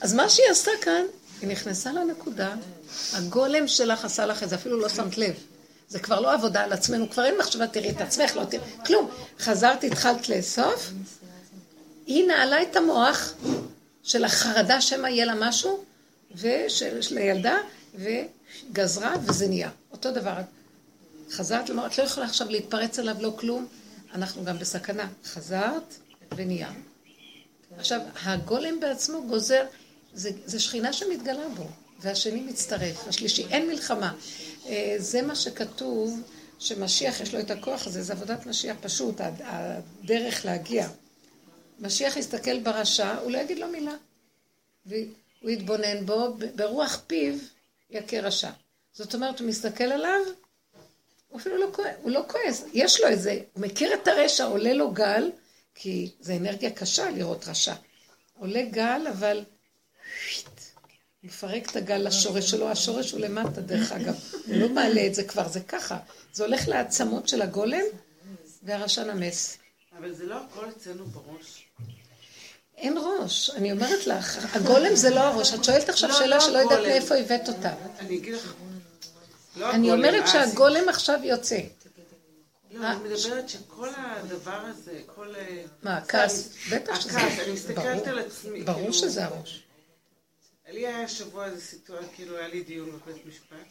אז 0.00 0.14
מה 0.14 0.28
שהיא 0.28 0.46
עשתה 0.50 0.70
כאן, 0.80 1.02
היא 1.40 1.48
נכנסה 1.48 1.92
לנקודה, 1.92 2.54
הגולם 3.12 3.68
שלך 3.68 4.04
עשה 4.04 4.26
לך 4.26 4.42
את 4.42 4.48
זה, 4.48 4.54
אפילו 4.54 4.80
לא 4.80 4.88
שמת 4.88 5.18
לב. 5.18 5.34
זה 5.88 5.98
כבר 5.98 6.20
לא 6.20 6.32
עבודה 6.32 6.64
על 6.64 6.72
עצמנו, 6.72 7.10
כבר 7.10 7.24
אין 7.24 7.38
מחשבה, 7.38 7.66
תראי 7.66 7.90
את 7.90 8.00
עצמך, 8.00 8.36
לא 8.36 8.44
תראי, 8.44 8.64
כלום. 8.86 9.10
חזרת, 9.38 9.84
התחלת 9.84 10.28
לאסוף, 10.28 10.90
היא 12.06 12.26
נעלה 12.26 12.62
את 12.62 12.76
המוח 12.76 13.32
של 14.02 14.24
החרדה 14.24 14.80
שמא 14.80 15.06
יהיה 15.06 15.24
לה 15.24 15.34
משהו, 15.38 15.84
ושל 16.34 17.18
הילדה, 17.18 17.56
וגזרה, 17.94 19.14
וזה 19.26 19.48
נהיה. 19.48 19.70
אותו 19.92 20.10
דבר. 20.10 20.36
חזרת, 21.30 21.68
לומר, 21.68 21.86
את 21.86 21.98
לא 21.98 22.02
יכולה 22.02 22.26
עכשיו 22.26 22.50
להתפרץ 22.50 22.98
עליו, 22.98 23.16
לא 23.20 23.34
כלום, 23.36 23.66
אנחנו 24.14 24.44
גם 24.44 24.58
בסכנה. 24.58 25.08
חזרת, 25.24 25.94
ונהיה. 26.36 26.68
עכשיו, 27.78 28.00
הגולם 28.24 28.80
בעצמו 28.80 29.26
גוזר, 29.26 29.64
זה, 30.14 30.30
זה 30.44 30.60
שכינה 30.60 30.92
שמתגלה 30.92 31.48
בו, 31.56 31.66
והשני 32.02 32.40
מצטרף, 32.40 33.08
השלישי, 33.08 33.46
אין 33.50 33.68
מלחמה. 33.68 34.14
אה, 34.66 34.94
זה 34.98 35.22
מה 35.22 35.34
שכתוב, 35.34 36.20
שמשיח 36.58 37.20
יש 37.20 37.34
לו 37.34 37.40
את 37.40 37.50
הכוח 37.50 37.86
הזה, 37.86 38.02
זה 38.02 38.12
עבודת 38.12 38.46
משיח 38.46 38.76
פשוט, 38.80 39.20
הדרך 39.20 40.44
להגיע. 40.44 40.88
משיח 41.80 42.16
יסתכל 42.16 42.60
ברשע, 42.60 43.18
הוא 43.18 43.30
לא 43.30 43.38
יגיד 43.38 43.58
לו 43.58 43.68
מילה. 43.68 43.94
והוא 44.86 45.50
יתבונן 45.50 46.06
בו, 46.06 46.36
ברוח 46.54 47.02
פיו 47.06 47.34
יכה 47.90 48.20
רשע. 48.20 48.50
זאת 48.92 49.14
אומרת, 49.14 49.40
הוא 49.40 49.48
מסתכל 49.48 49.84
עליו, 49.84 50.20
הוא 51.28 51.40
אפילו 51.40 51.56
לא 51.56 51.66
כועס, 51.72 51.94
הוא 52.02 52.10
לא 52.10 52.24
כועס, 52.28 52.64
יש 52.72 53.00
לו 53.00 53.08
איזה, 53.08 53.40
הוא 53.52 53.62
מכיר 53.62 53.94
את 53.94 54.08
הרשע, 54.08 54.44
עולה 54.44 54.72
לו 54.72 54.90
גל, 54.90 55.30
כי 55.74 56.10
זה 56.20 56.36
אנרגיה 56.36 56.70
קשה 56.70 57.10
לראות 57.10 57.48
רשע. 57.48 57.74
עולה 58.38 58.62
גל, 58.62 59.06
אבל 59.10 59.44
מפרק 61.24 61.70
את 61.70 61.76
הגל 61.76 61.96
לשורש 61.96 62.50
שלו, 62.50 62.68
השורש 62.68 63.12
הוא 63.12 63.20
למטה 63.20 63.60
דרך 63.60 63.92
אגב, 63.92 64.14
הוא 64.46 64.56
לא 64.56 64.68
מעלה 64.68 65.06
את 65.06 65.14
זה 65.14 65.24
כבר, 65.24 65.48
זה 65.48 65.60
ככה. 65.60 65.98
זה 66.32 66.44
הולך 66.44 66.68
לעצמות 66.68 67.28
של 67.28 67.42
הגולם, 67.42 67.84
והרשע 68.62 69.04
נמס. 69.04 69.58
אבל 69.98 70.14
זה 70.14 70.26
לא 70.26 70.36
הכל 70.36 70.68
אצלנו 70.76 71.04
בראש. 71.04 71.66
אין 72.76 72.98
ראש, 72.98 73.50
אני 73.50 73.72
אומרת 73.72 74.06
לך, 74.06 74.56
הגולם 74.56 74.94
זה 74.94 75.10
לא 75.10 75.20
הראש. 75.20 75.54
את 75.54 75.64
שואלת 75.64 75.88
עכשיו 75.88 76.08
לא, 76.08 76.14
שאלה 76.14 76.36
לא 76.36 76.40
שלא 76.40 76.58
יודעת 76.58 76.78
מאיפה 76.78 77.14
הבאת 77.14 77.48
אותה. 77.48 77.74
אני 77.98 78.18
אגיד 78.18 78.34
לך, 78.34 78.54
לא 79.56 79.70
אני 79.70 79.92
אומרת 79.92 80.28
שהגולם 80.28 80.88
עכשיו 80.88 81.20
יוצא. 81.22 81.58
לא, 82.70 82.86
אני 82.86 82.96
מדברת 83.08 83.48
שכל 83.48 83.88
הדבר 83.96 84.60
הזה, 84.64 85.00
כל... 85.06 85.34
אה, 85.36 85.62
מה, 85.82 85.96
הכעס? 85.96 86.48
בטח 86.72 87.00
שזה... 87.00 87.18
הכעס, 87.18 87.38
אני 87.38 87.52
מסתכלת 87.52 88.06
על 88.06 88.18
עצמי. 88.18 88.62
ברור 88.62 88.78
כאילו- 88.78 88.92
שזה 88.92 89.24
הראש. 89.24 89.62
לי 90.68 90.86
היה 90.86 91.02
השבוע 91.04 91.46
איזה 91.46 91.60
סיטואציה, 91.60 92.08
כאילו 92.14 92.36
היה 92.36 92.48
לי 92.48 92.62
דיון 92.62 92.90
בבית 92.90 93.26
משפט, 93.26 93.66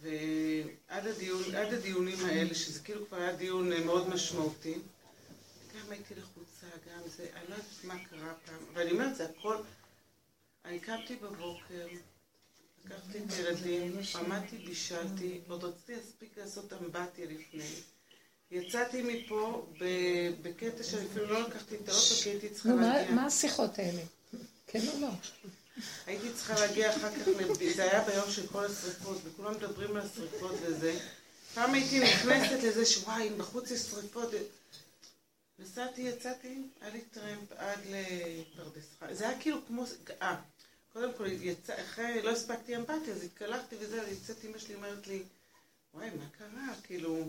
ועד 0.00 1.06
הדיון, 1.06 1.54
הדיונים 1.54 2.24
האלה, 2.24 2.54
שזה 2.54 2.80
כאילו 2.80 3.06
כבר 3.06 3.16
היה 3.16 3.36
דיון 3.36 3.72
אה, 3.72 3.84
מאוד 3.84 4.08
משמעותי, 4.08 4.74
גם 5.74 5.90
הייתי 5.90 6.14
לחוצה, 6.14 6.66
גם 6.66 7.08
זה, 7.16 7.26
אני 7.34 7.44
לא 7.48 7.54
יודעת 7.54 7.84
מה 7.84 8.04
קרה 8.10 8.34
פעם, 8.46 8.64
ואני 8.74 8.90
אומרת, 8.90 9.16
זה 9.16 9.24
הכל, 9.24 9.56
אני 10.64 10.80
קמתי 10.80 11.16
בבוקר, 11.16 11.86
לקחתי 12.84 13.18
את 13.18 13.32
הילדים, 13.32 13.98
עמדתי, 14.14 14.58
בישלתי, 14.58 15.40
עוד 15.48 15.64
רציתי 15.64 15.94
להספיק 15.94 16.38
לעשות 16.38 16.72
אמבטיה 16.72 17.26
לפני. 17.26 17.64
יצאתי 18.50 19.02
מפה 19.02 19.66
בקטע 20.42 20.82
שאני 20.82 21.06
אפילו 21.06 21.26
לא 21.26 21.48
לקחתי 21.48 21.74
את 21.74 21.88
האוטו 21.88 22.14
כי 22.22 22.28
הייתי 22.30 22.48
צריכה 22.50 22.74
להגיע. 22.74 23.14
מה 23.14 23.26
השיחות 23.26 23.78
האלה? 23.78 24.02
כן 24.66 24.80
או 24.88 25.00
לא? 25.00 25.08
הייתי 26.06 26.32
צריכה 26.32 26.54
להגיע 26.54 26.96
אחר 26.96 27.10
כך, 27.10 27.28
זה 27.74 27.82
היה 27.82 28.04
ביום 28.04 28.30
של 28.30 28.46
כל 28.46 28.64
השריפות, 28.64 29.18
וכולם 29.24 29.52
מדברים 29.52 29.96
על 29.96 30.02
השריפות 30.02 30.54
וזה. 30.62 30.98
פעם 31.54 31.74
הייתי 31.74 32.00
נכנסת 32.00 32.62
לזה 32.62 32.86
שוואי, 32.86 33.28
אם 33.28 33.38
בחוץ 33.38 33.70
יש 33.70 33.80
שריפות. 33.80 34.30
נסעתי, 35.58 36.02
יצאתי, 36.02 36.62
היה 36.80 36.90
לי 36.90 37.00
טרמפ 37.00 37.52
עד 37.56 37.78
לפרדס 37.86 38.84
חי. 38.98 39.14
זה 39.14 39.28
היה 39.28 39.38
כאילו 39.40 39.58
כמו... 39.66 39.84
אה, 40.22 40.36
קודם 40.92 41.12
כל, 41.16 41.26
יצא, 41.26 41.82
אחרי, 41.82 42.22
לא 42.22 42.30
הספקתי 42.30 42.76
אמפתיה, 42.76 43.14
אז 43.14 43.22
התקלחתי 43.22 43.76
וזה, 43.78 44.02
אז 44.02 44.12
יצאתי, 44.12 44.46
אמא 44.46 44.58
שלי 44.58 44.74
אומרת 44.74 45.06
לי, 45.06 45.22
וואי, 45.94 46.10
מה 46.10 46.24
קרה? 46.38 46.74
כאילו, 46.82 47.24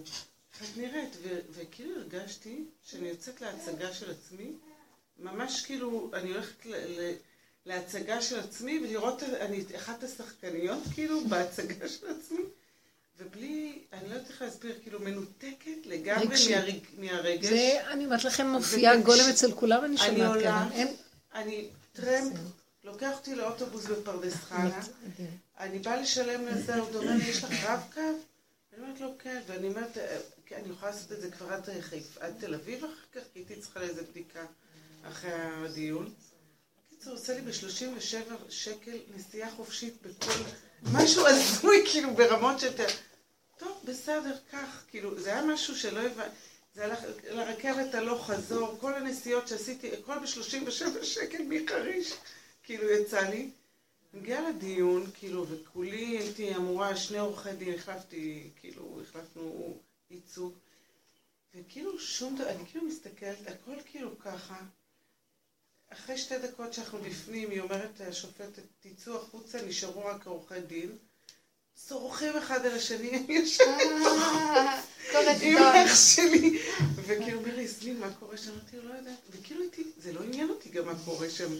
איך 0.54 0.72
את 0.72 0.78
נראית? 0.78 1.18
וכאילו 1.52 1.96
הרגשתי 1.96 2.66
שאני 2.84 3.08
יוצאת 3.08 3.42
להצגה 3.42 3.94
של 3.94 4.12
עצמי, 4.12 4.52
ממש 5.20 5.66
כאילו, 5.66 6.12
אני 6.14 6.32
הולכת 6.32 6.66
ל... 6.66 6.76
ל... 6.76 7.14
להצגה 7.66 8.22
של 8.22 8.40
עצמי 8.40 8.80
ולראות, 8.84 9.24
אני 9.24 9.64
אחת 9.76 10.04
השחקניות 10.04 10.80
כאילו 10.94 11.26
בהצגה 11.26 11.90
של 11.90 12.08
עצמי 12.08 12.42
ובלי, 13.20 13.80
אני 13.94 14.10
לא 14.10 14.14
יודעת 14.14 14.30
איך 14.30 14.42
להסביר, 14.42 14.80
כאילו 14.84 15.00
מנותקת 15.00 15.86
לגמרי 15.86 16.28
מהרג, 16.50 16.80
מהרגש. 16.98 17.50
זה, 17.50 17.92
אני 17.92 18.06
אומרת 18.06 18.24
לכם, 18.24 18.48
מופיע 18.48 18.98
גולם 18.98 19.30
אצל 19.30 19.52
כולם, 19.52 19.86
אני 19.86 19.98
שומעת. 19.98 20.14
אני 20.14 20.26
עולה, 20.26 20.68
אני 21.34 21.68
טרמפ, 21.94 22.34
לוקח 22.84 23.12
אותי 23.18 23.36
לאוטובוס 23.36 23.86
בפרדס 23.86 24.34
חנה, 24.34 24.80
אני 25.60 25.80
באה 25.80 26.02
לשלם 26.02 26.46
לזה, 26.46 26.76
הוא 26.76 26.88
אומר 26.96 27.12
לי, 27.18 27.24
יש 27.24 27.44
לך 27.44 27.64
רב-קו? 27.64 28.02
אני 28.74 28.82
אומרת 28.82 29.02
לו, 29.02 29.14
כן, 29.20 29.42
ואני 29.48 29.68
אומרת, 29.68 29.98
כן, 30.46 30.56
אני 30.56 30.70
יכולה 30.70 30.92
לעשות 30.92 31.12
את 31.12 31.22
זה 31.22 31.32
כבר 31.32 31.48
חיפה, 31.82 32.20
עד 32.20 32.34
תל 32.40 32.54
אביב 32.54 32.84
אחר 32.84 32.94
כך, 33.14 33.22
כי 33.34 33.40
הייתי 33.40 33.56
צריכה 33.56 33.80
לאיזה 33.80 34.02
בדיקה 34.02 34.46
אחרי 35.04 35.32
הדיון. 35.34 36.14
בקיצור, 37.04 37.18
עושה 37.18 37.34
לי 37.34 37.42
ב-37 37.42 38.34
שקל 38.50 38.98
נסיעה 39.16 39.52
חופשית 39.52 39.94
בכל... 40.02 40.32
משהו 40.94 41.28
הזוי, 41.28 41.84
כאילו, 41.92 42.14
ברמות 42.16 42.60
שאתה... 42.60 42.84
טוב, 43.58 43.82
בסדר, 43.86 44.38
קח. 44.52 44.86
כאילו, 44.90 45.20
זה 45.20 45.34
היה 45.34 45.46
משהו 45.46 45.76
שלא 45.76 46.00
הבנתי. 46.00 46.36
זה 46.76 46.86
הלך 46.86 47.00
לרכבת 47.32 47.96
הלוך 47.96 48.32
חזור, 48.32 48.78
כל 48.80 48.94
הנסיעות 48.94 49.48
שעשיתי, 49.48 49.94
הכל 49.94 50.20
ב-37 50.20 51.04
שקל 51.04 51.44
מחריש, 51.50 52.14
כאילו, 52.64 52.90
יצא 52.90 53.22
לי. 53.22 53.50
מגיעה 54.14 54.50
לדיון, 54.50 55.12
כאילו, 55.14 55.46
וכולי 55.48 56.18
הייתי 56.18 56.56
אמורה, 56.56 56.96
שני 56.96 57.20
עורכי 57.20 57.54
דין, 57.54 57.74
החלפתי, 57.74 58.50
כאילו, 58.60 59.02
החלפנו 59.02 59.78
ייצוג. 60.12 60.54
וכאילו 61.56 62.00
שום 62.00 62.36
דבר, 62.36 62.50
אני 62.50 62.66
כאילו 62.66 62.86
מסתכלת, 62.86 63.48
הכל 63.48 63.76
כאילו 63.86 64.20
ככה. 64.20 64.56
אחרי 65.94 66.18
שתי 66.18 66.38
דקות 66.38 66.74
שאנחנו 66.74 67.00
בפנים, 67.00 67.50
היא 67.50 67.62
אומרת 67.62 68.02
השופטת, 68.10 68.64
תצאו 68.80 69.16
החוצה, 69.16 69.62
נשארו 69.68 70.06
רק 70.06 70.26
עורכי 70.26 70.62
דין. 70.68 70.90
צורכים 71.76 72.38
אחד 72.38 72.66
על 72.66 72.72
השני, 72.72 73.10
אני 73.18 73.36
יושבת 73.36 73.82
עם 75.42 75.58
אח 75.58 75.96
שלי. 75.96 76.60
וכאילו 76.96 77.40
אומר 77.40 77.56
לי, 77.56 77.68
סליל, 77.68 77.98
מה 77.98 78.14
קורה 78.20 78.38
שם? 78.38 78.52
אמרתי 78.52 78.78
לו, 78.78 78.90
לא 78.90 78.94
יודעת. 78.94 79.20
וכאילו 79.32 79.64
איתי, 79.64 79.84
זה 79.98 80.14
לא 80.14 80.24
עניין 80.24 80.50
אותי 80.50 80.70
גם 80.70 80.86
מה 80.86 80.94
קורה 81.06 81.30
שם. 81.30 81.54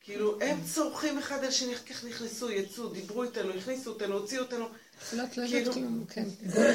כאילו, 0.00 0.40
הם 0.40 0.60
צורכים 0.74 1.18
אחד 1.18 1.38
על 1.38 1.44
השני, 1.44 1.72
איך 1.72 1.82
כך 1.88 2.04
נכנסו, 2.04 2.50
יצאו, 2.50 2.88
דיברו 2.88 3.22
איתנו, 3.22 3.54
הכניסו 3.54 3.90
אותנו, 3.90 4.14
הוציאו 4.14 4.42
אותנו. 4.42 4.68
לא, 5.12 5.22
לא 5.22 5.46
כאילו, 5.48 5.72
כלום, 5.72 6.04
כן. 6.08 6.24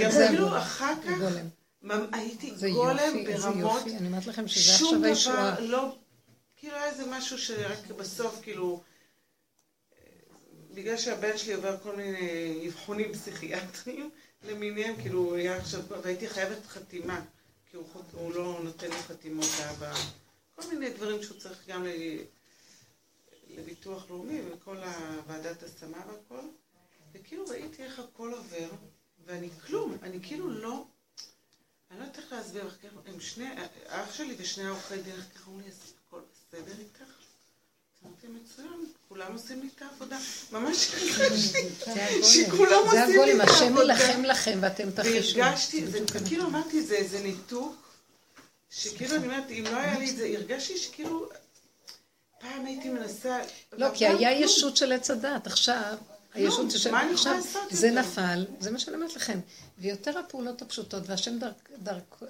גם 0.03 0.12
כאילו 0.12 0.57
אחר 0.57 0.93
כך, 1.05 1.12
הייתי 2.12 2.51
גולם 2.73 3.23
ברמות, 3.25 3.81
שום 4.47 5.03
דבר 5.03 5.60
לא... 5.60 5.95
כאילו 6.67 6.80
היה 6.80 6.89
איזה 6.89 7.06
משהו 7.06 7.38
שרק 7.38 7.88
בסוף, 7.97 8.39
כאילו, 8.41 8.84
בגלל 10.73 10.97
שהבן 10.97 11.38
שלי 11.38 11.53
עובר 11.53 11.77
כל 11.84 11.95
מיני 11.95 12.67
אבחונים 12.67 13.13
פסיכיאטריים 13.13 14.10
למיניהם, 14.43 15.01
כאילו, 15.01 15.36
היה 15.36 15.58
עכשיו, 15.58 15.82
והייתי 16.03 16.30
חייבת 16.30 16.65
חתימה, 16.65 17.21
כי 17.71 17.77
הוא, 17.77 17.86
הוא 18.12 18.34
לא 18.34 18.60
נותן 18.63 18.89
לי 18.89 18.95
חתימות 18.95 19.45
לאבא, 19.60 19.93
כל 20.56 20.67
מיני 20.69 20.89
דברים 20.89 21.23
שהוא 21.23 21.39
צריך 21.39 21.67
גם 21.67 21.86
ל, 21.86 21.89
לביטוח 23.49 24.10
לאומי 24.10 24.41
וכל 24.51 24.77
הוועדת 24.77 25.63
השמה 25.63 26.03
והכל, 26.08 26.47
וכאילו 27.13 27.45
ראיתי 27.45 27.84
איך 27.84 27.99
הכל 27.99 28.34
עובר, 28.34 28.69
ואני 29.25 29.49
כלום, 29.65 29.97
אני 30.01 30.19
כאילו 30.23 30.49
לא... 30.49 30.86
אני 31.91 31.99
לא 31.99 32.03
יודעת 32.03 32.17
איך 32.17 32.34
להסביר, 32.34 32.69
הם 33.06 33.19
שני, 33.19 33.47
אח 33.88 34.13
שלי 34.13 34.36
ושני 34.38 34.63
העורכי 34.65 35.01
דין, 35.01 35.15
איך 35.36 35.47
אומרים 35.47 35.67
לי, 35.67 35.71
בסדר 36.47 36.73
איתך? 36.79 37.03
אמרתי, 38.05 38.27
מצוין, 38.27 38.86
כולם 39.10 39.33
עושים 39.33 39.62
לי 39.62 39.69
את 39.75 39.81
העבודה. 39.81 40.17
ממש 40.51 40.91
הרגשתי 40.93 41.69
שכולם 42.23 42.23
עושים 42.23 42.45
לי 42.45 42.63
את 42.63 42.71
העבודה. 42.71 43.07
זה 43.07 43.13
הגולים, 43.13 43.41
השם 43.41 43.75
ילחם 43.77 44.23
לכם 44.23 44.60
ואתם 44.62 44.91
תחישו. 44.91 45.38
והרגשתי, 45.39 45.86
כאילו 46.27 46.45
אמרתי, 46.45 46.83
זה 46.83 46.95
איזה 46.95 47.19
ניתוק, 47.19 47.75
שכאילו 48.69 49.15
אני 49.15 49.25
אומרת, 49.25 49.51
אם 49.51 49.63
לא 49.71 49.77
היה 49.77 49.99
לי 49.99 50.10
את 50.10 50.17
זה, 50.17 50.25
הרגשתי 50.25 50.77
שכאילו, 50.77 51.29
פעם 52.39 52.65
הייתי 52.65 52.89
מנסה... 52.89 53.39
לא, 53.73 53.88
כי 53.93 54.07
היה 54.07 54.31
ישות 54.31 54.77
של 54.77 54.91
עץ 54.91 55.12
הדת, 55.12 55.47
עכשיו... 55.47 55.97
הישות 56.33 56.71
של... 56.71 56.91
לעשות 56.91 57.47
זה 57.71 57.91
נפל, 57.91 58.45
זה 58.60 58.71
מה 58.71 58.79
שאני 58.79 58.95
אומרת 58.95 59.15
לכם. 59.15 59.39
ויותר 59.79 60.19
הפעולות 60.19 60.61
הפשוטות, 60.61 61.03
והשם 61.05 61.39
דרכ... 61.83 62.23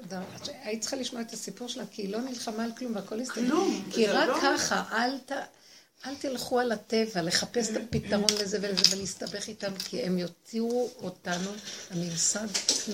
היית 0.63 0.81
צריכה 0.81 0.95
לשמוע 0.95 1.21
את 1.21 1.33
הסיפור 1.33 1.67
שלה, 1.69 1.83
כי 1.91 2.01
היא 2.01 2.10
לא 2.10 2.21
נלחמה 2.21 2.63
על 2.63 2.71
כלום 2.77 2.95
והכל 2.95 3.19
הסתכל. 3.19 3.47
כלום. 3.47 3.89
כי 3.91 4.07
רק 4.07 4.27
לא- 4.27 4.39
ככה, 4.41 4.83
אל 4.91 5.17
ת... 5.25 5.31
אל 6.05 6.15
תלכו 6.15 6.60
על 6.60 6.71
הטבע 6.71 7.21
לחפש 7.21 7.69
את 7.69 7.75
הפתרון 7.75 8.29
לזה 8.41 8.57
ולזה 8.62 8.95
ולהסתבך 8.95 9.47
איתם, 9.47 9.77
כי 9.77 10.01
הם 10.03 10.17
יוציאו 10.17 10.89
אותנו 10.97 11.51
לממסד 11.91 12.47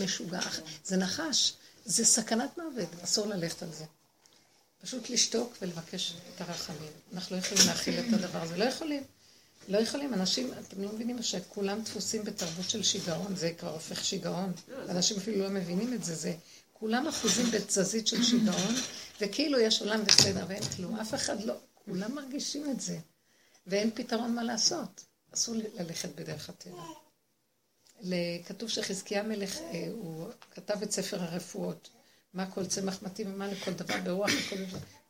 משוגע. 0.04 0.40
זה 0.86 0.98
נחש, 0.98 1.54
זה 1.86 2.06
סכנת 2.06 2.58
מוות, 2.58 2.90
אסור 3.04 3.28
ללכת 3.28 3.64
על 3.64 3.70
זה. 3.72 3.86
פשוט 4.82 5.10
לשתוק 5.10 5.58
ולבקש 5.62 6.14
את 6.36 6.42
הרחמים. 6.42 6.90
אנחנו 7.14 7.36
לא 7.36 7.42
יכולים 7.42 7.64
להכיל 7.68 8.00
את 8.00 8.14
הדבר 8.14 8.42
הזה, 8.42 8.58
לא 8.58 8.64
יכולים. 8.64 9.04
לא 9.68 9.78
יכולים, 9.78 10.14
אנשים, 10.14 10.52
אתם 10.68 10.82
לא 10.82 10.94
מבינים 10.94 11.24
שכולם 11.24 11.82
דפוסים 11.82 12.24
בתרבות 12.24 12.70
של 12.70 12.84
שיגעון, 12.84 13.36
זה 13.36 13.52
כבר 13.58 13.74
הופך 13.74 14.06
שיגעון. 14.06 14.52
אנשים 14.90 15.18
אפילו 15.18 15.44
לא 15.44 15.50
מבינים 15.50 15.94
את 15.94 16.04
זה, 16.04 16.16
זה 16.16 16.36
כולם 16.74 17.08
אחוזים 17.08 17.46
בתזזית 17.52 18.08
של 18.08 18.24
שיגעון, 18.24 18.76
וכאילו 19.22 19.60
יש 19.60 19.82
עולם 19.82 20.00
וסדר 20.06 20.46
ואין 20.48 20.64
כלום, 20.64 20.96
אף 20.96 21.14
אחד 21.14 21.44
לא, 21.44 21.54
כולם 21.74 22.16
מרגישים 22.16 22.72
את 22.72 22.82
זה, 22.82 22.98
ואין 23.68 23.92
פתרון 23.96 24.36
מה 24.36 24.44
לעשות. 24.44 25.06
אסור 25.34 25.56
ללכת 25.80 26.10
בדרך 26.16 26.50
הטבע. 26.50 26.84
כתוב 28.46 28.70
שחזקיה 28.70 29.24
מלך, 29.24 29.58
אה, 29.58 29.88
הוא 29.92 30.28
כתב 30.52 30.82
את 30.84 30.92
ספר 30.92 31.22
הרפואות, 31.24 31.90
מה 32.34 32.52
כל 32.52 32.66
צמח 32.66 33.04
מתאים 33.04 33.34
ומה 33.34 33.48
לכל 33.48 33.72
דבר 33.72 34.02
ברוח 34.04 34.32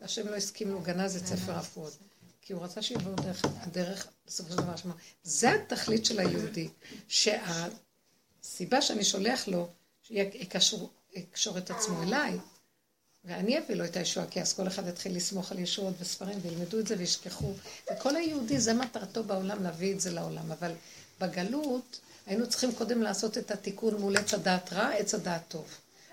והשם 0.02 0.28
לא 0.28 0.36
הסכים 0.36 0.72
לו, 0.72 0.82
גנז 0.82 1.16
את 1.16 1.28
ספר 1.28 1.52
הרפואות. 1.52 1.98
כי 2.45 2.53
הוא 2.53 2.63
רצה 2.63 2.82
שיבואו 2.82 3.15
דרך 3.15 3.45
הדרך, 3.45 4.08
בסופו 4.27 4.49
של 4.51 4.58
דבר, 4.58 4.75
שמה, 4.75 4.93
זה 5.23 5.53
התכלית 5.53 6.06
של 6.06 6.19
היהודי, 6.19 6.69
שהסיבה 7.08 8.82
שאני 8.82 9.03
שולח 9.03 9.47
לו, 9.47 9.69
שיקשור 10.03 11.58
את 11.58 11.71
עצמו 11.71 12.03
אליי, 12.03 12.38
ואני 13.25 13.60
אביא 13.60 13.75
לו 13.75 13.86
את 13.86 13.97
הישועה, 13.97 14.27
כי 14.27 14.41
אז 14.41 14.53
כל 14.53 14.67
אחד 14.67 14.88
יתחיל 14.88 15.15
לסמוך 15.15 15.51
על 15.51 15.60
ישועות 15.60 15.93
וספרים 15.99 16.39
וילמדו 16.41 16.79
את 16.79 16.88
זה 16.88 16.95
וישכחו. 16.97 17.53
וכל 17.93 18.15
היהודי, 18.15 18.60
זה 18.60 18.73
מטרתו 18.73 19.23
בעולם, 19.23 19.63
להביא 19.63 19.93
את 19.93 19.99
זה 19.99 20.12
לעולם. 20.12 20.51
אבל 20.51 20.71
בגלות, 21.19 21.99
היינו 22.25 22.49
צריכים 22.49 22.75
קודם 22.75 23.01
לעשות 23.01 23.38
את 23.38 23.51
התיקון 23.51 23.95
מול 23.95 24.17
עץ 24.17 24.34
הדעת 24.34 24.73
רע, 24.73 24.89
עץ 24.89 25.13
הדעת 25.13 25.41
טוב. 25.47 25.65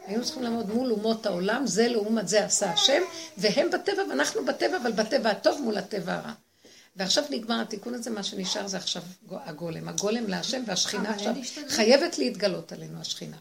היינו 0.07 0.25
צריכים 0.25 0.43
לעמוד 0.43 0.75
מול 0.75 0.93
אומות 0.93 1.27
העולם, 1.27 1.67
זה 1.67 1.89
לעומת 1.89 2.29
זה 2.29 2.45
עשה 2.45 2.73
השם, 2.73 3.03
והם 3.37 3.71
בטבע 3.71 4.03
ואנחנו 4.11 4.45
בטבע, 4.45 4.77
אבל 4.77 4.93
בטבע 4.93 5.31
הטוב 5.31 5.61
מול 5.61 5.79
הטבע 5.79 6.15
הרע. 6.15 6.33
ועכשיו 6.97 7.25
נגמר 7.31 7.61
התיקון 7.61 7.95
הזה, 7.95 8.11
מה 8.11 8.23
שנשאר 8.23 8.67
זה 8.67 8.77
עכשיו 8.77 9.03
הגולם. 9.31 9.89
הגולם 9.89 10.27
להשם 10.27 10.63
והשכינה 10.67 11.11
עכשיו 11.11 11.35
חייבת 11.69 12.19
להתגלות 12.19 12.73
עלינו, 12.73 13.01
השכינה. 13.01 13.37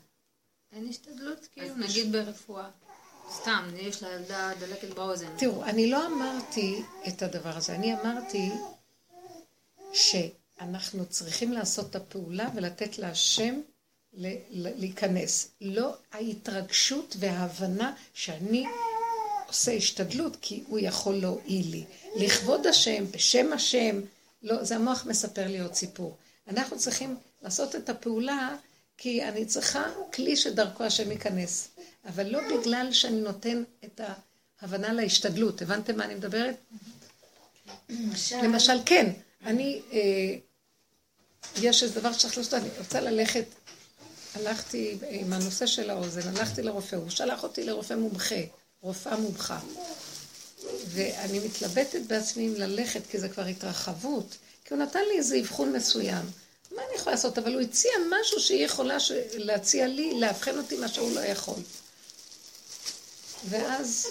אין 0.71 0.87
השתדלות, 0.89 1.47
כאילו, 1.53 1.75
נגיד 1.75 2.11
ברפואה. 2.11 2.69
סתם, 3.33 3.69
יש 3.75 4.03
לה 4.03 4.09
ילדה 4.09 4.51
דלקת 4.59 4.89
באוזן. 4.89 5.27
תראו, 5.37 5.63
אני 5.63 5.91
לא 5.91 6.05
אמרתי 6.05 6.81
את 7.07 7.21
הדבר 7.21 7.57
הזה, 7.57 7.75
אני 7.75 7.93
אמרתי 7.93 8.51
שאנחנו 9.93 11.05
צריכים 11.05 11.53
לעשות 11.53 11.89
את 11.89 11.95
הפעולה 11.95 12.49
ולתת 12.55 12.99
להשם 12.99 13.61
להיכנס. 14.13 15.47
לא 15.61 15.95
ההתרגשות 16.11 17.15
וההבנה 17.19 17.93
שאני 18.13 18.65
עושה 19.47 19.71
השתדלות 19.71 20.37
כי 20.41 20.63
הוא 20.67 20.79
יכול 20.81 21.15
להועיל 21.15 21.71
לי. 21.71 21.83
לכבוד 22.15 22.67
השם, 22.67 23.11
בשם 23.11 23.53
השם, 23.53 24.01
לא, 24.43 24.63
זה 24.63 24.75
המוח 24.75 25.05
מספר 25.05 25.47
לי 25.47 25.59
עוד 25.59 25.73
סיפור. 25.73 26.17
אנחנו 26.47 26.77
צריכים 26.77 27.15
לעשות 27.41 27.75
את 27.75 27.89
הפעולה 27.89 28.55
כי 28.97 29.23
אני 29.23 29.45
צריכה 29.45 29.83
כלי 30.13 30.35
שדרכו 30.35 30.83
השם 30.83 31.11
ייכנס. 31.11 31.69
אבל 32.05 32.27
לא 32.27 32.39
בגלל 32.57 32.91
שאני 32.91 33.21
נותן 33.21 33.63
את 33.85 34.01
ההבנה 34.61 34.93
להשתדלות. 34.93 35.61
הבנתם 35.61 35.97
מה 35.97 36.05
אני 36.05 36.15
מדברת? 36.15 36.55
למשל, 38.43 38.73
כן, 38.85 39.11
אני, 39.45 39.81
אה, 39.91 40.35
יש 41.61 41.83
איזה 41.83 41.99
דבר 41.99 42.13
שצריך 42.13 42.37
לעשות, 42.37 42.53
אני 42.53 42.69
רוצה 42.77 43.01
ללכת 43.01 43.45
הלכתי 44.35 44.97
עם 45.09 45.33
הנושא 45.33 45.65
של 45.65 45.89
האוזן, 45.89 46.27
הלכתי 46.27 46.61
לרופא, 46.61 46.95
הוא 46.95 47.09
שלח 47.09 47.43
אותי 47.43 47.63
לרופא 47.63 47.93
מומחה, 47.93 48.41
רופאה 48.81 49.17
מומחה. 49.17 49.59
ואני 50.87 51.39
מתלבטת 51.39 52.01
בעצמי 52.07 52.47
אם 52.47 52.53
ללכת, 52.55 53.01
כי 53.11 53.19
זה 53.19 53.29
כבר 53.29 53.45
התרחבות, 53.45 54.37
כי 54.65 54.73
הוא 54.73 54.83
נתן 54.83 54.99
לי 55.11 55.17
איזה 55.17 55.39
אבחון 55.39 55.73
מסוים. 55.73 56.25
מה 56.75 56.81
אני 56.87 56.95
יכולה 56.95 57.15
לעשות? 57.15 57.37
אבל 57.37 57.53
הוא 57.53 57.61
הציע 57.61 57.91
משהו 58.09 58.39
שהיא 58.39 58.65
יכולה 58.65 58.99
ש... 58.99 59.11
להציע 59.33 59.87
לי, 59.87 60.19
לאבחן 60.19 60.57
אותי 60.57 60.77
מה 60.77 60.87
שהוא 60.87 61.11
לא 61.15 61.19
יכול. 61.19 61.59
ואז 63.49 64.07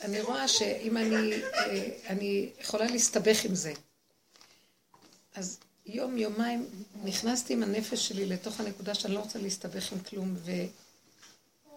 אני 0.00 0.20
רואה 0.20 0.48
שאם 0.48 0.96
אני, 0.96 1.42
אה, 1.54 1.88
אני 2.06 2.48
יכולה 2.60 2.84
להסתבך 2.84 3.44
עם 3.44 3.54
זה. 3.54 3.72
אז 5.34 5.58
יום, 5.86 6.18
יומיים, 6.18 6.66
נכנסתי 7.04 7.52
עם 7.52 7.62
הנפש 7.62 8.08
שלי 8.08 8.26
לתוך 8.26 8.60
הנקודה 8.60 8.94
שאני 8.94 9.14
לא 9.14 9.20
רוצה 9.20 9.38
להסתבך 9.38 9.92
עם 9.92 10.00
כלום, 10.00 10.36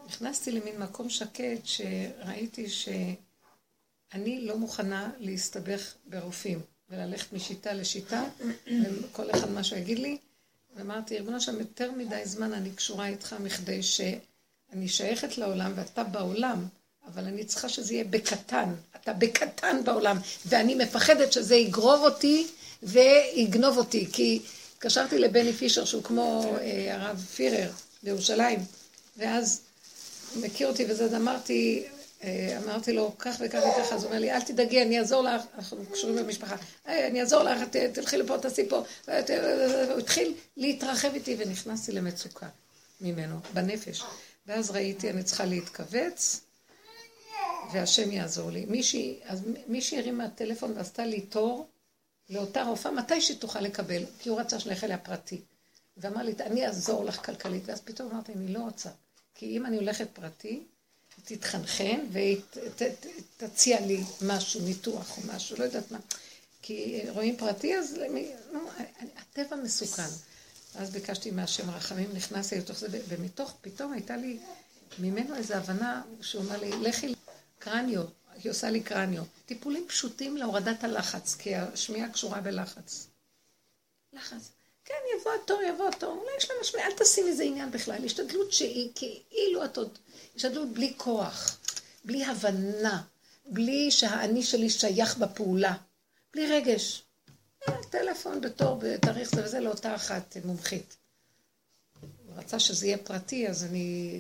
ונכנסתי 0.06 0.52
למין 0.52 0.78
מקום 0.78 1.10
שקט 1.10 1.66
שראיתי 1.66 2.70
שאני 2.70 4.42
לא 4.42 4.58
מוכנה 4.58 5.12
להסתבך 5.20 5.94
ברופאים, 6.06 6.60
וללכת 6.90 7.34
משיטה 7.34 7.74
לשיטה, 7.74 8.24
וכל 9.02 9.32
אחד 9.32 9.50
מה 9.52 9.64
שהוא 9.64 9.80
יגיד 9.80 10.00
לי. 10.00 10.18
ואמרתי, 10.76 11.18
ריבונו 11.18 11.42
שם 11.42 11.60
יותר 11.60 11.92
מדי 11.92 12.22
זמן 12.26 12.54
אני 12.54 12.72
קשורה 12.72 13.08
איתך 13.08 13.36
מכדי 13.40 13.84
שאני 13.84 14.88
שייכת 14.88 15.38
לעולם 15.38 15.72
ואתה 15.76 16.04
בעולם, 16.04 16.66
אבל 17.08 17.26
אני 17.26 17.46
צריכה 17.46 17.70
שזה 17.70 17.94
יהיה 17.94 18.04
בקטן. 18.04 18.74
אתה 18.96 19.14
בקטן 19.14 19.84
בעולם, 19.86 20.18
ואני 20.46 20.76
מפחדת 20.76 21.34
שזה 21.34 21.56
יגרור 21.56 21.98
אותי 21.98 22.48
ויגנוב 22.84 23.78
אותי, 23.78 24.08
כי 24.14 24.42
התקשרתי 24.74 25.20
לבני 25.20 25.54
פישר, 25.54 25.86
שהוא 25.86 26.04
כמו 26.04 26.56
אה, 26.62 26.96
הרב 26.96 27.26
פירר 27.36 27.72
בירושלים, 28.04 28.60
ואז 29.18 29.62
הוא 30.36 30.44
מכיר 30.44 30.68
אותי 30.68 30.86
וזה, 30.90 31.18
אמרתי, 31.18 31.84
אה, 32.24 32.60
אמרתי 32.64 32.94
לו, 32.94 33.16
כך 33.20 33.36
וכך 33.40 33.60
וככה, 33.60 33.96
אז 33.96 34.04
הוא 34.04 34.10
אומר 34.10 34.20
לי, 34.20 34.32
אל 34.32 34.42
תדאגי, 34.42 34.82
אני 34.82 35.00
אעזור 35.00 35.24
לך, 35.24 35.42
אנחנו 35.58 35.86
קשורים 35.92 36.16
במשפחה, 36.16 36.56
אה, 36.88 37.08
אני 37.08 37.22
אעזור 37.22 37.44
לך, 37.44 37.62
תלכי 37.94 38.18
לפה, 38.18 38.38
תעשי 38.38 38.70
פה, 38.70 38.84
הוא 39.08 40.00
התחיל 40.00 40.34
להתרחב 40.58 41.14
איתי 41.14 41.36
ונכנסתי 41.40 41.92
למצוקה 41.92 42.48
ממנו, 43.02 43.36
בנפש. 43.54 44.04
ואז 44.48 44.72
ראיתי, 44.72 45.10
אני 45.10 45.24
צריכה 45.24 45.46
להתכווץ, 45.46 46.42
והשם 47.74 48.12
יעזור 48.12 48.52
לי. 48.52 48.66
מישהי, 48.68 49.20
אז 49.26 49.42
מישהי 49.68 50.00
הרימה 50.00 50.30
טלפון 50.30 50.74
ועשתה 50.76 51.06
לי 51.06 51.22
תור 51.22 51.68
לאותה 52.34 52.64
רופאה, 52.64 52.92
מתי 52.92 53.22
שהיא 53.22 53.38
תוכל 53.38 53.60
לקבל, 53.60 54.04
כי 54.20 54.30
הוא 54.30 54.40
רצה 54.40 54.60
שנלך 54.60 54.84
אליה 54.84 54.98
פרטי. 54.98 55.42
ואמר 55.98 56.24
לי, 56.24 56.34
אני 56.40 56.66
אעזור 56.66 57.06
לך 57.06 57.26
כלכלית, 57.26 57.64
ואז 57.66 57.82
פתאום 57.82 58.12
אמרתי, 58.12 58.34
אני 58.34 58.54
לא 58.54 58.60
רוצה. 58.60 58.90
כי 59.36 59.58
אם 59.58 59.66
אני 59.66 59.78
הולכת 59.78 60.08
פרטי, 60.14 60.64
תתחנחן 61.24 62.00
ותציע 63.38 63.82
לי 63.82 64.04
משהו, 64.22 64.62
ניתוח 64.62 65.18
או 65.18 65.22
משהו, 65.36 65.58
לא 65.58 65.64
יודעת 65.64 65.92
מה. 65.92 66.00
כי 66.62 67.02
רואים 67.10 67.38
פרטי, 67.38 67.78
אז 67.78 67.94
למי, 67.94 68.32
לא, 68.52 68.60
הטבע 69.18 69.56
מסוכן. 69.56 70.10
אז 70.76 70.90
ביקשתי 70.90 71.32
מהשם 71.32 71.70
רחמים, 71.70 72.10
נכנסתי 72.14 72.58
לתוך 72.58 72.78
זה, 72.78 72.88
ומתוך, 73.08 73.54
פתאום 73.62 73.94
הייתה 73.94 74.18
לי 74.18 74.38
ממנו 75.00 75.36
איזו 75.36 75.54
הבנה, 75.54 76.02
שהוא 76.22 76.44
אמר 76.44 76.60
לי, 76.60 76.72
לכי 76.72 77.16
קרניו, 77.60 78.04
היא 78.44 78.52
עושה 78.52 78.70
לי 78.70 78.82
קרניו. 78.82 79.24
טיפולים 79.46 79.86
פשוטים 79.88 80.38
להורדת 80.38 80.84
הלחץ, 80.84 81.36
כי 81.36 81.56
השמיעה 81.56 82.10
קשורה 82.10 82.42
בלחץ. 82.42 83.08
לחץ. 84.14 84.52
כן, 84.86 84.94
יבוא 85.20 85.32
התור, 85.44 85.62
יבוא 85.62 85.90
התור, 85.90 86.12
אולי 86.22 86.32
יש 86.38 86.50
לה 86.50 86.56
משמעות, 86.62 86.86
אל 86.86 86.98
תשים 86.98 87.28
איזה 87.28 87.44
עניין 87.44 87.72
בכלל. 87.72 88.06
השתדלות 88.06 88.54
שהיא 88.54 88.90
כאילו 88.96 89.66
את 89.66 89.78
עוד... 89.78 89.98
השתדלות 90.36 90.70
בלי 90.74 90.94
כוח, 90.98 91.60
בלי 92.06 92.26
הבנה, 92.26 93.04
בלי 93.46 93.92
שהאני 93.92 94.44
שלי 94.44 94.70
שייך 94.70 95.18
בפעולה, 95.18 95.76
בלי 96.34 96.48
רגש. 96.48 97.04
אה, 97.70 97.84
טלפון 97.90 98.42
בתור, 98.42 98.80
בתאריך 98.82 99.36
זה 99.36 99.46
וזה 99.46 99.60
לאותה 99.60 99.96
אחת 99.96 100.38
מומחית. 100.46 100.98
רצה 102.36 102.60
שזה 102.60 102.86
יהיה 102.86 102.98
פרטי, 102.98 103.48
אז 103.48 103.64
אני 103.64 104.20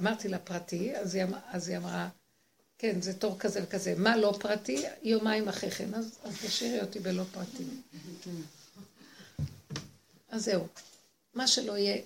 אמרתי 0.00 0.28
לה 0.28 0.38
פרטי, 0.38 0.96
אז 0.96 1.14
היא, 1.14 1.24
אמ-, 1.24 1.34
אז 1.46 1.68
היא 1.68 1.76
אמרה, 1.76 2.08
כן, 2.82 3.00
זה 3.00 3.12
תור 3.12 3.38
כזה 3.38 3.60
וכזה. 3.62 3.94
מה 3.96 4.16
לא 4.16 4.36
פרטי? 4.40 4.84
יומיים 5.02 5.48
אחרי 5.48 5.70
כן, 5.70 5.94
אז, 5.94 6.10
אז 6.24 6.34
תשאירי 6.46 6.80
אותי 6.80 6.98
בלא 6.98 7.22
פרטי. 7.32 7.64
אז 10.30 10.44
זהו. 10.44 10.66
מה 11.34 11.46
שלא 11.46 11.78
יהיה, 11.78 11.96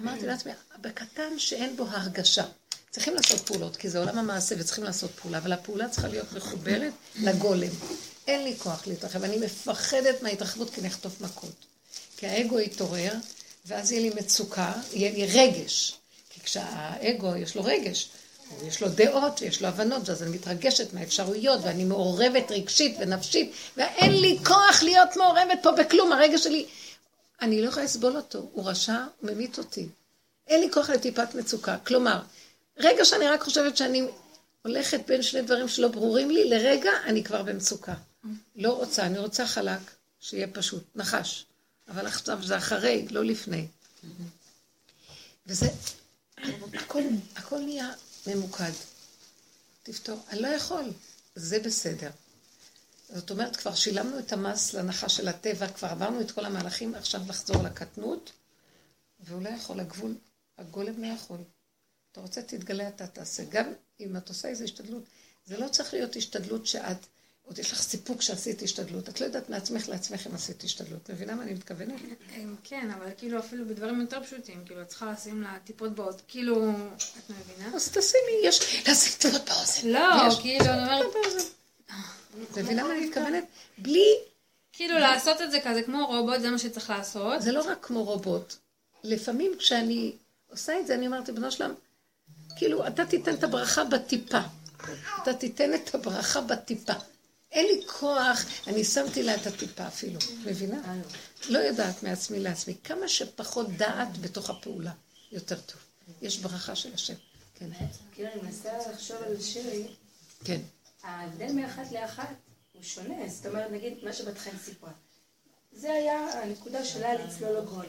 אמרתי 0.00 0.26
לעצמי, 0.26 0.52
בקטן 0.80 1.38
שאין 1.38 1.76
בו 1.76 1.84
הרגשה. 1.84 2.44
צריכים 2.90 3.14
לעשות 3.14 3.40
פעולות, 3.40 3.76
כי 3.76 3.88
זה 3.88 3.98
עולם 3.98 4.18
המעשה 4.18 4.54
וצריכים 4.58 4.84
לעשות 4.84 5.10
פעולה, 5.10 5.38
אבל 5.38 5.52
הפעולה 5.52 5.88
צריכה 5.88 6.08
להיות 6.08 6.32
מחוברת 6.32 6.92
לגולם. 7.20 7.72
אין 8.26 8.44
לי 8.44 8.56
כוח 8.58 8.86
להתרחב, 8.86 9.24
אני 9.24 9.38
מפחדת 9.38 10.22
מההתרחבות 10.22 10.70
כי 10.70 10.80
נחטוף 10.80 11.20
מכות. 11.20 11.66
כי 12.16 12.26
האגו 12.26 12.60
יתעורר, 12.60 13.12
ואז 13.66 13.92
יהיה 13.92 14.02
לי 14.02 14.20
מצוקה, 14.20 14.72
יהיה 14.92 15.12
לי 15.12 15.26
רגש. 15.26 15.94
כי 16.30 16.40
כשהאגו 16.40 17.36
יש 17.36 17.54
לו 17.54 17.64
רגש, 17.64 18.10
יש 18.62 18.82
לו 18.82 18.88
דעות 18.88 19.42
ויש 19.42 19.62
לו 19.62 19.68
הבנות, 19.68 20.08
ואז 20.08 20.22
אני 20.22 20.30
מתרגשת 20.30 20.92
מהאפשרויות, 20.92 21.60
ואני 21.62 21.84
מעורבת 21.84 22.50
רגשית 22.50 22.96
ונפשית, 23.00 23.52
ואין 23.76 24.20
לי 24.20 24.38
כוח 24.44 24.82
להיות 24.82 25.16
מעורבת 25.16 25.58
פה 25.62 25.72
בכלום, 25.72 26.12
הרגש 26.12 26.44
שלי 26.44 26.66
אני 27.42 27.62
לא 27.62 27.68
יכולה 27.68 27.84
לסבול 27.84 28.16
אותו, 28.16 28.48
הוא 28.52 28.70
רשע, 28.70 29.04
הוא 29.20 29.30
ממית 29.30 29.58
אותי. 29.58 29.88
אין 30.48 30.60
לי 30.60 30.72
כוח 30.72 30.90
לטיפת 30.90 31.34
מצוקה. 31.34 31.76
כלומר, 31.86 32.22
רגע 32.78 33.04
שאני 33.04 33.28
רק 33.28 33.42
חושבת 33.42 33.76
שאני 33.76 34.02
הולכת 34.62 35.00
בין 35.06 35.22
שני 35.22 35.42
דברים 35.42 35.68
שלא 35.68 35.88
ברורים 35.88 36.30
לי, 36.30 36.48
לרגע 36.50 36.90
אני 37.04 37.24
כבר 37.24 37.42
במצוקה. 37.42 37.94
לא 38.56 38.72
רוצה, 38.72 39.06
אני 39.06 39.18
רוצה 39.18 39.46
חלק, 39.46 39.80
שיהיה 40.20 40.46
פשוט, 40.52 40.84
נחש. 40.94 41.46
אבל 41.88 42.06
עכשיו 42.06 42.38
זה 42.42 42.56
אחרי, 42.56 43.06
לא 43.10 43.24
לפני. 43.24 43.66
וזה, 45.46 45.66
הכל, 46.74 47.02
הכל 47.36 47.58
נהיה 47.58 47.90
ממוקד. 48.26 48.72
תפתור, 49.82 50.20
אני 50.28 50.40
לא 50.42 50.48
יכול, 50.48 50.92
זה 51.34 51.58
בסדר. 51.60 52.10
זאת 53.14 53.30
אומרת, 53.30 53.56
כבר 53.56 53.74
שילמנו 53.74 54.18
את 54.18 54.32
המס 54.32 54.72
להנחה 54.74 55.08
של 55.08 55.28
הטבע, 55.28 55.68
כבר 55.68 55.88
עברנו 55.88 56.20
את 56.20 56.30
כל 56.30 56.44
המהלכים, 56.44 56.94
עכשיו 56.94 57.20
לחזור 57.28 57.62
לקטנות, 57.62 58.32
והוא 59.20 59.42
לא 59.42 59.48
יכול, 59.48 59.80
הגבול, 59.80 60.14
הגולם 60.58 61.02
לא 61.02 61.06
יכול. 61.06 61.38
אתה 62.12 62.20
רוצה, 62.20 62.42
תתגלה, 62.42 62.88
אתה 62.88 63.06
תעשה. 63.06 63.44
גם 63.48 63.72
אם 64.00 64.16
את 64.16 64.28
עושה 64.28 64.48
איזו 64.48 64.64
השתדלות, 64.64 65.02
זה 65.46 65.56
לא 65.56 65.68
צריך 65.68 65.94
להיות 65.94 66.16
השתדלות 66.16 66.66
שאת, 66.66 67.06
עוד 67.42 67.58
יש 67.58 67.72
לך 67.72 67.82
סיפוק 67.82 68.22
שעשית 68.22 68.62
השתדלות. 68.62 69.08
את 69.08 69.20
לא 69.20 69.26
יודעת 69.26 69.50
מעצמך 69.50 69.88
לעצמך 69.88 70.26
אם 70.26 70.34
עשית 70.34 70.64
השתדלות. 70.64 71.10
מבינה 71.10 71.34
מה 71.34 71.42
אני 71.42 71.52
מתכוונת? 71.52 72.00
כן, 72.64 72.90
אבל 72.90 73.10
כאילו 73.16 73.38
אפילו 73.38 73.68
בדברים 73.68 74.00
יותר 74.00 74.22
פשוטים, 74.22 74.62
כאילו 74.66 74.82
את 74.82 74.88
צריכה 74.88 75.12
לשים 75.12 75.42
לה 75.42 75.56
טיפות 75.64 75.94
באוזן, 75.94 76.18
כאילו, 76.28 76.70
את 76.70 77.30
מבינה? 77.30 77.76
אז 77.76 77.88
תשימי, 77.88 78.32
יש, 78.42 78.88
לשים 78.88 79.12
טיפות 79.18 79.48
באוזן. 79.48 79.88
לא, 79.88 80.40
כאילו, 80.40 80.64
אני 80.64 81.02
אומרת... 81.02 81.44
מבינה 82.56 82.84
מה 82.84 82.92
אני 82.92 83.06
מתכוונת? 83.06 83.44
בלי... 83.78 84.14
כאילו 84.72 84.98
לעשות 84.98 85.40
את 85.40 85.50
זה 85.50 85.58
כזה 85.64 85.82
כמו 85.82 86.06
רובוט, 86.06 86.40
זה 86.40 86.50
מה 86.50 86.58
שצריך 86.58 86.90
לעשות. 86.90 87.42
זה 87.42 87.52
לא 87.52 87.60
רק 87.60 87.78
כמו 87.82 88.04
רובוט. 88.04 88.54
לפעמים 89.04 89.52
כשאני 89.58 90.12
עושה 90.50 90.80
את 90.80 90.86
זה, 90.86 90.94
אני 90.94 91.06
אומרת, 91.06 91.28
ריבונו 91.28 91.50
שלם, 91.50 91.74
כאילו, 92.56 92.86
אתה 92.86 93.06
תיתן 93.06 93.34
את 93.34 93.44
הברכה 93.44 93.84
בטיפה. 93.84 94.40
אתה 95.22 95.34
תיתן 95.34 95.74
את 95.74 95.94
הברכה 95.94 96.40
בטיפה. 96.40 96.92
אין 97.52 97.66
לי 97.66 97.86
כוח, 97.86 98.44
אני 98.66 98.84
שמתי 98.84 99.22
לה 99.22 99.34
את 99.34 99.46
הטיפה 99.46 99.86
אפילו, 99.86 100.20
מבינה? 100.44 100.96
לא 101.48 101.58
יודעת 101.58 102.02
מעצמי 102.02 102.40
לעצמי. 102.40 102.74
כמה 102.84 103.08
שפחות 103.08 103.68
דעת 103.68 104.18
בתוך 104.18 104.50
הפעולה, 104.50 104.92
יותר 105.32 105.60
טוב. 105.60 105.80
יש 106.22 106.38
ברכה 106.38 106.76
של 106.76 106.94
השם. 106.94 107.14
כן. 107.54 107.68
כאילו, 108.12 108.28
אני 108.32 108.42
מנסה 108.42 108.90
לחשוב 108.92 109.16
על 109.22 109.40
שירי. 109.40 109.86
כן. 110.44 110.60
ההבדל 111.02 111.52
מאחת 111.52 111.92
לאחת 111.92 112.34
הוא 112.72 112.82
שונה. 112.82 113.28
זאת 113.28 113.46
אומרת, 113.46 113.70
נגיד, 113.70 114.04
מה 114.04 114.12
שבת 114.12 114.38
חן 114.38 114.58
סיפרה. 114.64 114.92
זה 115.72 115.92
היה 115.92 116.42
הנקודה 116.42 116.84
שלה 116.84 117.14
לצלול 117.14 117.58
לגול. 117.58 117.86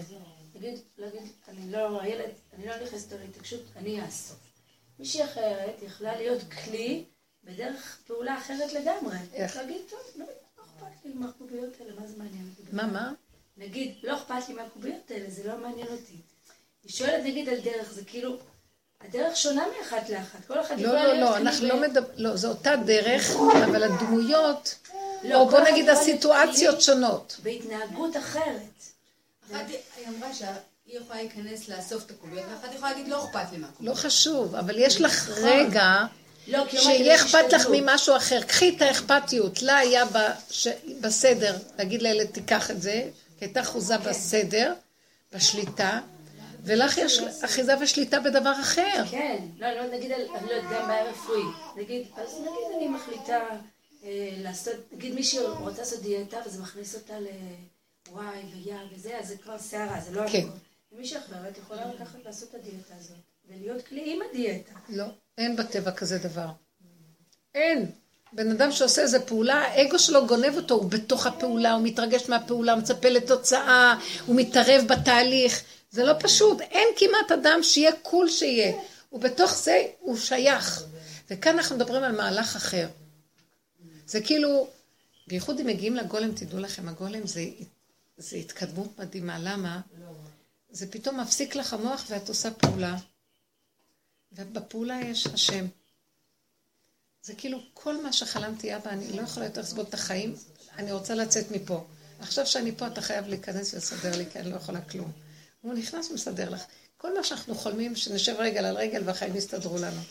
נגיד, 0.56 0.80
להגיד, 0.98 1.22
אני 1.48 1.72
לא, 1.72 2.02
הילד, 2.02 2.32
אני 2.54 2.66
לא 2.68 2.84
נכנסת 2.84 3.12
להתעקשות, 3.12 3.62
אני 3.76 4.06
אאסוף. 4.06 4.38
מישהי 5.00 5.24
אחרת 5.24 5.84
יכלה 5.84 6.16
להיות 6.16 6.42
כלי 6.66 7.06
בדרך 7.44 7.98
פעולה 8.08 8.38
אחרת 8.38 8.74
לגמרי. 8.74 9.18
איך? 9.34 9.56
להגיד, 9.56 9.82
טוב, 9.90 10.00
לא, 10.16 10.26
לא 10.26 10.64
אכפת 10.64 11.06
לי 11.06 11.12
מהקוביות 11.14 11.74
האלה, 11.80 11.92
מה 12.00 12.08
זה 12.08 12.14
מעניין 12.18 12.50
אותי? 12.60 12.76
מה, 12.76 12.88
מה? 12.88 13.12
נגיד, 13.58 13.96
לא 14.04 14.16
אכפת 14.16 14.50
לי 14.50 14.54
מהקוביות 14.54 15.12
האלה, 15.12 15.30
זה 15.30 15.48
לא 15.48 15.58
מעניין 15.58 15.88
אותי. 15.88 16.16
היא 16.84 16.92
שואלת 16.92 17.24
נגיד 17.24 17.50
על 17.50 17.60
דרך, 17.60 17.92
זה 17.94 18.06
כאילו, 18.06 18.38
הדרך 19.02 19.38
שונה 19.38 19.64
מאחת 19.78 20.10
לאחת, 20.10 20.46
כל 20.48 20.62
אחד 20.62 20.80
לא, 20.80 20.94
לא, 20.94 21.14
לא, 21.14 21.38
אנחנו 21.38 21.68
לא 21.68 21.82
מדברים, 21.82 22.14
לא, 22.18 22.36
זו 22.36 22.50
אותה 22.50 22.76
דרך, 22.76 23.32
אבל 23.66 23.84
הדמויות, 23.84 24.76
לא, 25.24 25.36
או 25.36 25.50
בוא 25.50 25.60
נגיד 25.60 25.90
הסיטואציות 25.90 26.82
שונות. 26.82 27.38
בהתנהגות 27.44 28.18
אחרת. 28.18 28.84
אחת 29.46 29.66
היא 29.98 30.08
אמרה 30.08 30.34
שהיא 30.34 31.00
יכולה 31.00 31.22
להיכנס 31.22 31.70
לאסוף 31.70 32.06
את 32.06 32.12
הקוביות, 32.12 32.46
ואחת 32.50 32.76
יכולה 32.76 32.92
להגיד 32.92 33.08
לא 33.08 33.26
אכפת 33.26 33.52
לי 33.52 33.58
מהקוביות. 33.58 33.96
לא 33.96 34.02
חשוב, 34.02 34.56
אבל 34.56 34.80
יש 34.80 35.02
לך 35.02 35.30
נכון. 35.30 35.44
רגע 35.44 36.06
לא, 36.48 36.68
שיהיה 36.70 37.16
אכפת 37.16 37.54
לך 37.54 37.68
ממשהו 37.72 38.16
אחר. 38.16 38.42
קחי 38.42 38.76
את 38.78 38.82
האכפתיות, 38.82 39.62
לה 39.62 39.78
היה 39.78 40.06
בסדר, 41.02 41.58
להגיד 41.78 42.02
לילד 42.02 42.28
תיקח 42.28 42.72
את 42.72 42.82
זה, 42.82 43.10
כי 43.40 43.46
הייתה 43.46 43.62
אחוזה 43.62 43.98
כן. 43.98 44.10
בסדר, 44.10 44.74
בשליטה. 45.34 46.00
ולך 46.64 46.98
יש 46.98 47.20
אחיזה 47.46 47.74
ושליטה 47.82 48.20
בדבר 48.20 48.54
אחר. 48.62 49.04
כן, 49.12 49.46
לא, 49.60 49.72
לא, 49.72 49.88
נגיד, 49.88 50.12
אני 50.12 50.24
לא 50.48 50.54
יודעת, 50.54 50.72
גם 50.72 50.88
בעיה 50.88 51.04
רפואית. 51.04 51.56
נגיד, 51.78 52.08
אז 52.16 52.40
נגיד 52.40 52.78
אני 52.78 52.88
מחליטה 52.88 53.40
אה, 54.04 54.30
לעשות, 54.38 54.74
נגיד 54.92 55.14
מישהי 55.14 55.40
רוצה 55.40 55.82
לעשות 55.82 56.02
דיאטה 56.02 56.38
וזה 56.46 56.62
מכניס 56.62 56.96
אותה 56.96 57.14
לוואי 57.20 58.40
ויא 58.54 58.76
וזה, 58.96 59.20
אז 59.20 59.28
זה 59.28 59.38
כבר 59.38 59.58
שערה, 59.70 60.02
זה 60.02 60.12
לא 60.12 60.22
כן. 60.32 60.48
ומישהי 60.92 61.18
אחרת 61.18 61.58
יכולה 61.58 61.86
לקחת 61.94 62.20
לעשות 62.26 62.50
את 62.50 62.56
הדיאטה 62.56 62.94
הזאת, 63.00 63.18
ולהיות 63.50 63.88
כלי 63.88 64.14
עם 64.14 64.20
הדיאטה. 64.30 64.72
לא, 64.90 65.06
אין 65.42 65.56
בטבע 65.56 65.92
כזה 65.92 66.18
דבר. 66.18 66.48
אין. 67.56 67.92
בן 68.34 68.52
אדם 68.52 68.72
שעושה 68.72 69.02
איזה 69.02 69.20
פעולה, 69.20 69.56
האגו 69.56 70.00
שלו 70.00 70.28
גונב 70.28 70.56
אותו, 70.56 70.76
הוא 70.76 70.90
בתוך 70.90 71.28
הפעולה, 71.28 71.74
הוא 71.74 71.84
מתרגש 71.84 72.30
מהפעולה, 72.30 72.72
הוא 72.72 72.82
מצפה 72.82 73.10
לתוצאה, 73.10 74.00
הוא 74.26 74.36
מתערב 74.36 74.84
בתהליך. 74.88 75.64
זה 75.92 76.04
לא 76.04 76.14
פשוט, 76.20 76.62
אין 76.62 76.88
כמעט 76.98 77.32
אדם 77.32 77.60
שיהיה 77.64 77.92
קול 78.02 78.30
שיהיה. 78.30 78.74
ובתוך 79.12 79.56
זה 79.56 79.86
הוא 80.00 80.18
שייך. 80.18 80.84
וכאן 81.30 81.58
אנחנו 81.58 81.76
מדברים 81.76 82.04
על 82.04 82.16
מהלך 82.16 82.56
אחר. 82.56 82.88
זה 84.06 84.22
כאילו, 84.22 84.68
בייחוד 85.28 85.60
אם 85.60 85.68
מגיעים 85.68 85.96
לגולם, 85.96 86.32
תדעו 86.32 86.60
לכם, 86.60 86.90
הגולם 86.90 87.28
זה, 87.28 87.46
זה 88.18 88.38
התקדמות 88.38 89.00
מדהימה. 89.00 89.40
למה? 89.40 89.80
זה 90.70 90.92
פתאום 90.92 91.20
מפסיק 91.20 91.56
לך 91.56 91.74
המוח 91.74 92.06
ואת 92.10 92.30
עושה 92.30 92.52
פעולה. 92.52 92.98
ובפעולה 94.32 95.00
יש 95.02 95.28
השם. 95.28 95.66
זה 97.24 97.34
כאילו 97.36 97.60
כל 97.74 98.04
מה 98.04 98.14
שחלמתי, 98.14 98.76
אבא, 98.76 98.90
אני 98.90 99.12
לא 99.18 99.22
יכולה 99.22 99.46
יותר 99.46 99.62
לסבול 99.62 99.86
את 99.90 99.94
החיים, 99.94 100.36
אני 100.78 100.92
רוצה 100.92 101.16
לצאת 101.16 101.52
מפה. 101.52 101.86
עכשיו 102.20 102.48
שאני 102.48 102.72
פה, 102.72 102.88
אתה 102.88 103.02
חייב 103.02 103.28
להיכנס 103.28 103.74
ולסדר 103.74 104.18
לי, 104.18 104.26
כי 104.32 104.40
אני 104.40 104.52
לא 104.52 104.56
יכולה 104.56 104.82
כלום. 104.82 105.12
הוא 105.62 105.74
נכנס 105.74 106.12
ומסדר 106.12 106.50
לך. 106.50 106.62
כל 106.98 107.18
מה 107.18 107.24
שאנחנו 107.24 107.56
חולמים, 107.56 107.96
שנשב 107.96 108.36
רגל 108.40 108.66
על 108.66 108.78
רגל 108.78 109.02
והחיים 109.06 109.36
יסתדרו 109.36 109.78
לנו. 109.78 110.02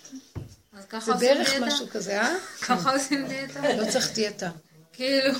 זה 1.00 1.14
בערך? 1.14 1.48
משהו 1.62 1.86
כזה, 1.88 2.20
אה? 2.20 2.34
ככה 2.62 2.94
עושים 2.94 3.28
דיאטה? 3.28 3.76
לא 3.76 3.90
צריך 3.90 4.14
דיאטה. 4.14 4.50
כאילו, 5.00 5.34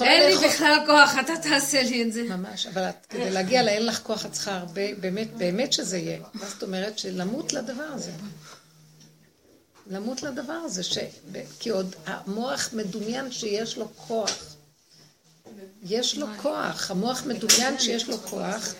אין 0.00 0.30
לי 0.30 0.48
בכלל 0.48 0.82
כוח, 0.86 1.10
אתה 1.20 1.32
תעשה 1.42 1.82
לי 1.82 2.02
את 2.02 2.12
זה. 2.12 2.22
ממש, 2.22 2.66
אבל 2.66 2.88
את, 2.88 3.06
כדי 3.08 3.30
להגיע 3.30 3.62
לאין 3.62 3.86
לך 3.86 4.02
כוח, 4.02 4.26
את 4.26 4.32
צריכה 4.32 4.56
הרבה, 4.56 4.94
באמת, 5.00 5.34
באמת 5.36 5.72
שזה 5.72 5.98
יהיה. 5.98 6.18
מה 6.34 6.48
זאת 6.48 6.62
אומרת? 6.62 6.98
שלמות 6.98 7.52
לדבר 7.52 7.84
הזה. 7.84 8.10
למות 9.86 10.22
לדבר 10.22 10.52
הזה, 10.52 10.82
ש... 10.82 10.98
כי 11.58 11.70
עוד 11.70 11.96
המוח 12.06 12.68
מדומיין 12.72 13.32
שיש 13.32 13.76
לו 13.76 13.88
כוח. 13.96 14.56
יש 15.82 16.18
לו 16.18 16.26
כוח, 16.42 16.90
המוח 16.90 17.22
מדומיין 17.26 17.78
שיש 17.78 18.08
לו 18.08 18.18
כוח, 18.18 18.74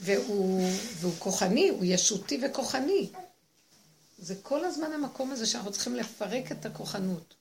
והוא, 0.00 0.70
והוא 1.00 1.14
כוחני, 1.18 1.68
הוא 1.68 1.84
ישותי 1.84 2.40
וכוחני. 2.44 3.08
זה 4.18 4.34
כל 4.42 4.64
הזמן 4.64 4.92
המקום 4.92 5.32
הזה 5.32 5.46
שאנחנו 5.46 5.72
צריכים 5.72 5.96
לפרק 5.96 6.52
את 6.52 6.66
הכוחנות. 6.66 7.34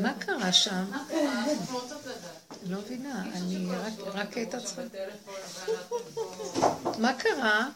מה 0.00 0.14
קרה 0.18 0.52
שם? 0.52 0.84
לא 2.66 2.80
מבינה, 2.80 3.22
אני 3.22 3.66
רק, 3.70 3.92
רק 4.14 4.38
את 4.38 4.54
עצמי. 4.54 4.84
מה 6.98 7.12
קרה? 7.18 7.68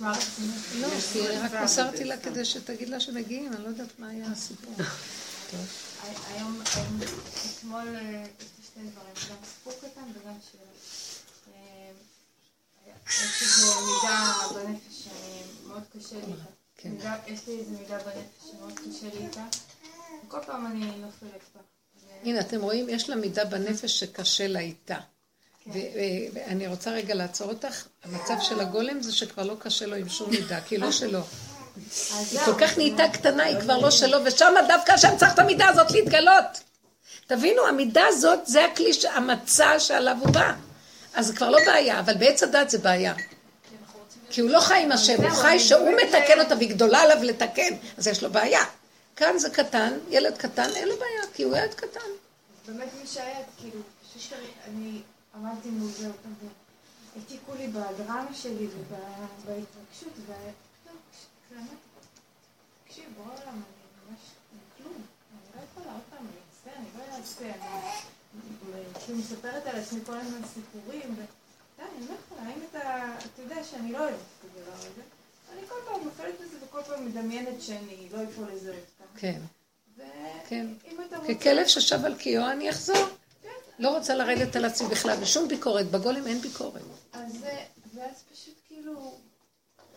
לא, 0.00 0.88
כי 1.12 1.28
אני 1.28 1.38
רק 1.38 1.52
מסרתי 1.64 2.04
לה 2.04 2.16
כדי 2.16 2.44
שתגיד 2.44 2.88
לה 2.88 3.00
שמגיעים, 3.00 3.52
אני 3.52 3.62
לא 3.62 3.68
יודעת 3.68 3.98
מה 3.98 4.08
היה 4.08 4.26
הסיפור. 4.26 4.74
היום, 6.34 6.62
אתמול, 7.58 7.96
אה, 7.96 8.26
יש 8.40 8.46
לי 8.58 8.64
שני 8.74 8.90
דברים, 8.90 9.14
גם 9.30 9.36
סיפור 9.44 9.72
קטן 9.72 10.02
וגם 10.14 10.34
שאלה. 10.50 10.70
אה, 11.54 11.90
יש 13.08 13.42
איזו 13.42 13.80
מידה 13.86 14.34
בנפש 14.54 15.08
שמאוד 15.64 15.82
קשה 15.92 16.16
לי. 16.16 16.32
כן. 16.78 16.88
מידה- 16.90 17.16
יש 17.26 17.40
לי 17.48 17.58
איזו 17.58 17.70
מידה 17.70 17.98
בנפש 17.98 18.50
שמאוד 18.50 18.72
קשה 18.78 19.06
לי 19.14 19.26
איתה, 19.26 19.44
וכל 20.26 20.38
פעם 20.46 20.66
אני 20.66 20.84
נופלת 20.86 21.40
בה. 21.54 21.60
הנה, 22.24 22.40
אתם 22.40 22.60
רואים, 22.62 22.88
יש 22.88 23.10
לה 23.10 23.16
מידה 23.16 23.44
בנפש 23.44 24.00
שקשה 24.00 24.46
לה 24.46 24.58
איתה. 24.60 24.96
כן. 25.64 25.70
אה, 25.70 25.80
ואני 26.32 26.66
רוצה 26.66 26.90
רגע 26.90 27.14
לעצור 27.14 27.48
אותך. 27.48 27.86
המצב 28.04 28.34
של 28.40 28.60
הגולם 28.60 29.02
זה 29.02 29.12
שכבר 29.12 29.42
לא 29.42 29.54
קשה 29.58 29.86
לו 29.86 29.96
עם 29.96 30.08
שום 30.08 30.30
מידה, 30.30 30.60
כי 30.60 30.78
לא 30.78 30.92
שלו. 30.92 31.20
היא 32.30 32.40
כל 32.44 32.54
כך 32.60 32.78
נהייתה 32.78 33.08
קטנה, 33.12 33.42
היא 33.44 33.60
כבר 33.60 33.78
לא 33.78 33.90
שלו, 33.90 34.18
ושם 34.24 34.54
דווקא 34.68 34.92
השם 34.92 35.16
צריך 35.18 35.34
את 35.34 35.38
המידה 35.38 35.68
הזאת 35.68 35.90
להתגלות. 35.90 36.60
תבינו, 37.26 37.66
המידה 37.66 38.02
הזאת 38.08 38.46
זה 38.46 38.64
הכלי, 38.64 38.90
המצע 39.14 39.80
שעליו 39.80 40.16
הוא 40.20 40.30
בא. 40.30 40.52
אז 41.14 41.26
זה 41.26 41.36
כבר 41.36 41.50
לא 41.50 41.58
בעיה, 41.66 42.00
אבל 42.00 42.14
בעץ 42.14 42.42
הדת 42.42 42.70
זה 42.70 42.78
בעיה. 42.78 43.14
כי 44.30 44.40
הוא 44.40 44.50
לא 44.50 44.60
חי 44.60 44.82
עם 44.82 44.92
השם, 44.92 45.22
הוא 45.22 45.30
חי 45.30 45.58
שהוא 45.58 45.90
מתקן 45.90 46.40
אותה, 46.40 46.56
והיא 46.56 46.70
גדולה 46.70 47.00
עליו 47.00 47.22
לתקן, 47.22 47.74
אז 47.98 48.06
יש 48.06 48.22
לו 48.22 48.30
בעיה. 48.30 48.64
כאן 49.16 49.38
זה 49.38 49.50
קטן, 49.50 49.92
ילד 50.08 50.36
קטן, 50.36 50.70
אין 50.74 50.88
לו 50.88 50.96
בעיה, 50.96 51.22
כי 51.34 51.42
הוא 51.42 51.56
ילד 51.56 51.74
קטן. 51.74 52.10
באמת 52.66 52.88
מי 53.00 53.06
שהיה, 53.06 53.38
כאילו, 53.60 53.80
אני 54.68 55.02
עמדתי 55.34 55.68
מול 55.68 55.90
זה 55.90 56.06
אותם, 56.06 56.28
והעתיקו 57.16 57.54
לי 57.54 57.66
בדרמה 57.66 58.34
שלי 58.34 58.66
ובהתרגשות, 58.66 60.12
ואמרתי, 60.26 61.74
תקשיב, 62.88 63.04
בוא 63.16 63.24
עולם, 63.24 63.48
אני 63.48 63.62
ממש, 64.10 64.20
אני 64.52 64.60
כלום, 64.78 64.94
אני 64.94 65.40
לא 65.56 65.60
יכולה 65.72 65.92
עוד 65.92 66.02
פעם 66.10 66.26
להצטער, 66.26 66.82
אני 66.82 66.88
לא 66.98 67.16
אעשה, 67.16 67.44
אני 67.44 68.84
כאילו 69.04 69.18
מספרת 69.18 69.66
על 69.66 69.80
עצמי 69.80 70.00
כל 70.06 70.16
הזמן 70.16 70.40
סיפורים. 70.54 71.16
די, 71.78 71.84
אני 71.98 72.06
לא 72.08 72.14
יכולה, 72.26 72.50
אם 72.56 72.60
אתה, 72.70 73.14
אתה 73.18 73.42
יודע 73.42 73.64
שאני 73.64 73.92
לא 73.92 73.98
אוהבת 73.98 74.14
את 74.14 74.44
הדבר 74.44 74.72
הזה, 74.76 75.02
אני 75.52 75.60
כל 75.68 75.74
פעם 75.86 76.04
נופלת 76.04 76.34
בזה 76.40 76.56
וכל 76.66 76.82
פעם 76.82 77.06
מדמיינת 77.06 77.62
שאני 77.62 78.08
לא 78.12 78.18
אפול 78.24 78.48
לזה 78.52 78.70
עוד 78.70 78.84
פעם. 78.98 79.06
כן, 79.16 79.40
כן. 80.48 80.66
ככלב 81.28 81.66
ששב 81.66 82.04
על 82.04 82.14
קיאו, 82.14 82.50
אני 82.50 82.70
אחזור. 82.70 83.06
לא 83.78 83.96
רוצה 83.96 84.14
לרדת 84.14 84.56
על 84.56 84.64
עצמי 84.64 84.88
בכלל, 84.88 85.16
ושום 85.20 85.48
ביקורת. 85.48 85.90
בגולם 85.90 86.26
אין 86.26 86.40
ביקורת. 86.40 86.82
אז 87.12 87.32
זה, 87.40 87.64
ואז 87.94 88.22
פשוט 88.32 88.54
כאילו, 88.68 89.14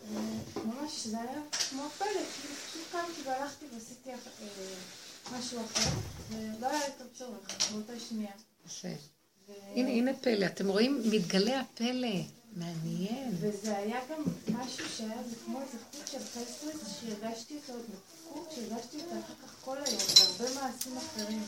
אה, 0.04 0.20
ממש 0.64 1.06
זה 1.06 1.20
היה 1.20 1.40
כמו 1.70 1.88
פלא, 1.98 2.06
כאילו 2.06 2.54
פשוט 2.54 2.82
קמתי 2.92 3.28
והלכתי 3.28 3.66
ועשיתי 3.74 4.10
אה, 4.10 4.16
משהו 5.38 5.60
אחר, 5.64 5.90
ולא 6.30 6.66
היה 6.66 6.86
יותר 6.86 7.04
צורך 7.14 7.70
באותה 7.72 8.00
שנייה. 8.08 8.32
יפה. 8.66 8.88
הנה, 9.74 9.88
הנה 9.90 10.10
פלא. 10.20 10.46
אתם 10.46 10.68
רואים? 10.68 11.02
מתגלה 11.10 11.60
הפלא. 11.60 12.08
מעניין. 12.56 13.36
וזה 13.40 13.76
היה 13.76 14.00
גם 14.10 14.22
משהו 14.48 14.84
שהיה 14.96 15.22
זה 15.30 15.36
כמו 15.44 15.60
איזה 15.60 15.78
חוט 15.92 16.06
של 16.06 16.18
חסד 16.18 16.78
שהרגשתי 17.00 17.56
אותו, 17.56 17.78
חוט 18.28 18.48
שהרגשתי 18.54 18.96
אותו 18.96 19.10
אחר 19.10 19.34
כך 19.46 19.54
כל 19.64 19.76
היום, 19.76 20.00
והרבה 20.18 20.60
מעשים 20.60 20.96
אחרים. 20.96 21.42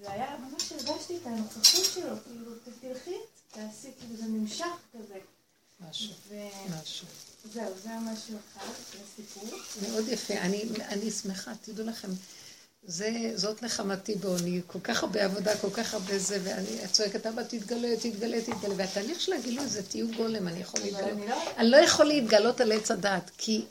זה 0.00 0.12
היה 0.12 0.36
ממש 0.38 0.72
הרגשתי 0.72 1.16
את 1.16 1.26
הנוכחות 1.26 1.84
שלו, 1.94 2.16
כאילו, 2.24 2.52
תלכי, 2.80 3.16
תעשי, 3.52 3.88
כאילו 3.98 4.16
זה 4.16 4.24
נמשך 4.24 4.64
כזה. 4.92 5.18
משהו, 5.88 6.14
משהו. 6.82 7.06
זה 7.52 7.60
היה 7.84 8.00
משהו 8.00 8.38
אחד, 8.52 8.66
לסיפור. 9.02 9.58
מאוד 9.82 10.08
יפה. 10.08 10.34
אני 10.88 11.10
שמחה, 11.10 11.52
תדעו 11.62 11.86
לכם. 11.86 12.08
זה, 12.82 13.32
זאת 13.34 13.62
נחמתי 13.62 14.14
בעוני, 14.14 14.60
כל 14.66 14.80
כך 14.80 15.02
הרבה 15.02 15.24
עבודה, 15.24 15.56
כל 15.56 15.70
כך 15.70 15.94
הרבה 15.94 16.18
זה, 16.18 16.38
ואני 16.44 16.88
צועקת, 16.92 17.26
אבא, 17.26 17.42
תתגלה, 17.42 17.96
תתגלה, 17.96 18.40
תתגלה. 18.40 18.74
והתהליך 18.76 19.20
של 19.20 19.32
הגילוי 19.32 19.66
זה 19.66 19.82
תהיו 19.82 20.06
גולם, 20.16 20.48
אני 20.48 20.60
יכול 20.60 20.80
להתגלות. 20.80 21.08
אני 21.08 21.28
לא... 21.28 21.42
אני 21.56 21.70
לא 21.70 21.76
יכול 21.76 22.06
להתגלות 22.06 22.60
על 22.60 22.72
עץ 22.72 22.90
הדעת, 22.90 23.30
כי 23.38 23.64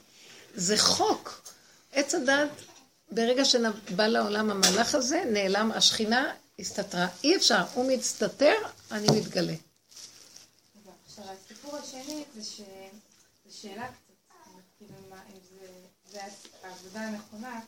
זה 0.55 0.78
חוק. 0.78 1.41
עץ 1.91 2.16
הדעת, 2.16 2.49
ברגע 3.12 3.45
שבא 3.45 4.07
לעולם 4.07 4.49
המהלך 4.51 4.95
הזה, 4.95 5.24
נעלם, 5.26 5.72
השכינה 5.72 6.34
הסתתרה. 6.60 7.07
אי 7.24 7.36
אפשר, 7.36 7.64
הוא 7.74 7.91
מצטטר, 7.91 8.55
אני 8.91 9.07
מתגלה. 9.20 9.53
עכשיו, 11.05 11.24
הסיפור 11.45 11.78
השני 11.78 12.24
זה 12.36 12.43
ש... 12.43 12.62
זו 13.45 13.57
שאלה 13.57 13.88
קצת, 13.88 14.34
כאילו, 14.78 14.93
מה, 15.10 15.16
אם 15.30 15.39
זה... 15.49 15.68
זה 16.12 16.20
העבודה 16.64 16.99
הנכונה. 16.99 17.60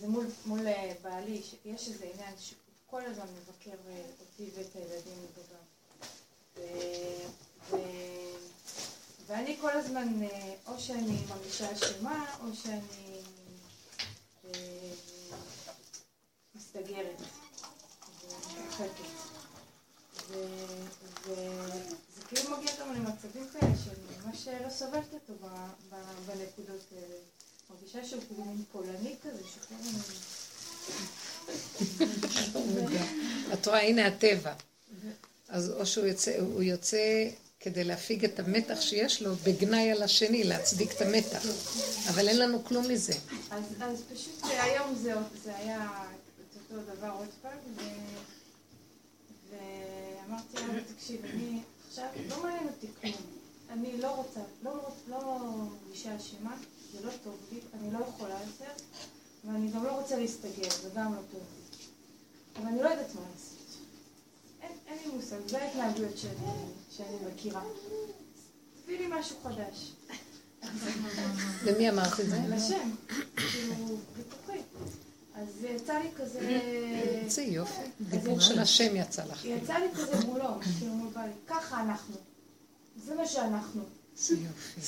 זה 0.00 0.08
מול, 0.08 0.26
מול 0.46 0.66
אה, 0.66 0.92
בעלי, 1.02 1.42
שיש 1.42 1.88
איזה 1.88 2.10
עניין 2.14 2.34
שהוא 2.38 2.58
כל 2.86 3.04
הזמן 3.06 3.26
מבקר 3.26 3.76
אה, 3.88 4.02
אותי 4.20 4.50
ואת 4.54 4.76
הילדים 4.76 5.26
בדבר. 5.32 5.62
ו... 6.56 6.60
ו... 7.70 7.76
ואני 9.26 9.56
כל 9.60 9.70
הזמן, 9.70 10.22
אה, 10.22 10.54
או 10.66 10.80
שאני 10.80 11.18
מרגישה 11.28 11.72
אשמה, 11.72 12.34
או 12.40 12.46
שאני 12.54 13.20
אה, 14.44 14.90
מסתגרת. 16.54 17.20
כאילו 22.34 22.56
מגיע 22.58 22.72
גם 22.80 22.94
למצבים 22.94 23.48
כאלה 23.52 23.72
שאני 23.84 24.16
ממש 24.26 24.48
לא 24.64 24.70
סובלת 24.70 25.14
אותו 25.14 25.32
בנקודות 26.26 26.84
האלה. 26.92 27.14
מרגישה 27.70 28.04
שהוא 28.04 28.22
כאילו 28.28 28.44
פולני 28.72 29.14
כזה, 29.22 29.42
שכל 29.54 29.74
את 33.52 33.66
רואה, 33.66 33.82
הנה 33.82 34.06
הטבע. 34.06 34.54
אז 35.48 35.70
או 35.70 35.86
שהוא 35.86 36.06
יוצא, 36.06 36.38
הוא 36.38 36.62
יוצא 36.62 37.28
כדי 37.60 37.84
להפיג 37.84 38.24
את 38.24 38.40
המתח 38.40 38.80
שיש 38.80 39.22
לו 39.22 39.34
בגנאי 39.36 39.90
על 39.90 40.02
השני, 40.02 40.44
להצדיק 40.44 40.92
את 40.92 41.02
המתח. 41.02 41.46
אבל 42.08 42.28
אין 42.28 42.38
לנו 42.38 42.64
כלום 42.64 42.88
מזה. 42.88 43.12
אז, 43.50 43.62
אז 43.80 44.02
פשוט 44.14 44.44
היום 44.44 44.94
זה, 44.94 45.14
זה 45.44 45.56
היה 45.56 46.04
את 46.40 46.56
אותו 46.56 46.82
דבר 46.96 47.10
עוד 47.10 47.28
פעם. 47.42 47.58
ואמרתי 49.50 50.54
לה, 50.54 50.80
תקשיב, 50.94 51.24
אני 51.24 51.60
עכשיו, 51.94 52.08
לא 52.28 52.42
מעניין 52.42 52.66
אותי 52.68 52.86
כלום. 53.00 53.22
אני 53.70 54.00
לא 54.00 54.10
רוצה, 54.10 54.40
לא, 54.62 54.72
לא 55.08 55.38
מרגישה 55.86 56.16
אשמה, 56.16 56.56
זה 56.92 57.06
לא 57.06 57.10
טוב 57.24 57.36
לי, 57.52 57.60
אני 57.74 57.92
לא 57.92 57.98
יכולה 57.98 58.34
יותר, 58.34 58.72
ואני 59.44 59.70
גם 59.70 59.84
לא 59.84 60.00
רוצה 60.00 60.16
להסתגר, 60.16 60.70
זה 60.82 60.88
גם 60.94 61.14
לא 61.14 61.20
טוב 61.30 61.40
לי. 61.40 61.76
אבל 62.56 62.66
אני 62.66 62.82
לא 62.82 62.88
יודעת 62.88 63.14
מה 63.14 63.20
לעשות. 63.32 63.78
אין, 64.62 64.72
אין 64.86 64.98
לי 65.04 65.16
מושג, 65.16 65.48
זה 65.48 65.62
ההתנהגויות 65.62 66.18
שאני, 66.18 66.50
שאני 66.90 67.16
מכירה. 67.32 67.62
תביא 68.84 68.98
לי 68.98 69.06
משהו 69.20 69.36
חדש. 69.42 69.92
למי 71.66 71.90
אמרת 71.90 72.20
את 72.20 72.30
זה? 72.30 72.38
לשם, 72.48 72.90
כאילו. 73.36 73.96
אז 75.34 75.64
יצא 75.64 75.92
לי 75.98 76.08
כזה... 76.16 76.60
זה 77.26 77.42
יופי, 77.42 77.82
דיבור 78.00 78.40
של 78.40 78.58
השם 78.58 78.96
יצא 78.96 79.24
לך. 79.24 79.44
יצא 79.44 79.74
לי 79.74 79.86
כזה 79.94 80.26
מולו, 80.26 80.48
כאילו 80.78 80.92
מול 80.94 81.12
בעלי, 81.12 81.32
ככה 81.46 81.80
אנחנו. 81.80 82.14
זה 83.04 83.14
מה 83.14 83.26
שאנחנו. 83.26 83.82
זה 84.16 84.34
יופי. 84.34 84.80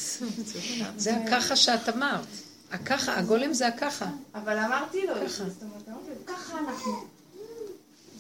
זה 0.96 1.16
הככה 1.16 1.56
שאת 1.56 1.88
אמרת. 1.88 2.26
הככה, 2.70 3.18
הגולם 3.18 3.52
זה 3.52 3.66
הככה. 3.66 4.10
אבל 4.34 4.58
אמרתי 4.58 5.06
לו, 5.06 5.14
זאת 5.28 5.40
אומרת, 5.62 5.88
אמרתי 5.88 6.10
לו, 6.10 6.26
ככה 6.26 6.58
אנחנו. 6.58 6.92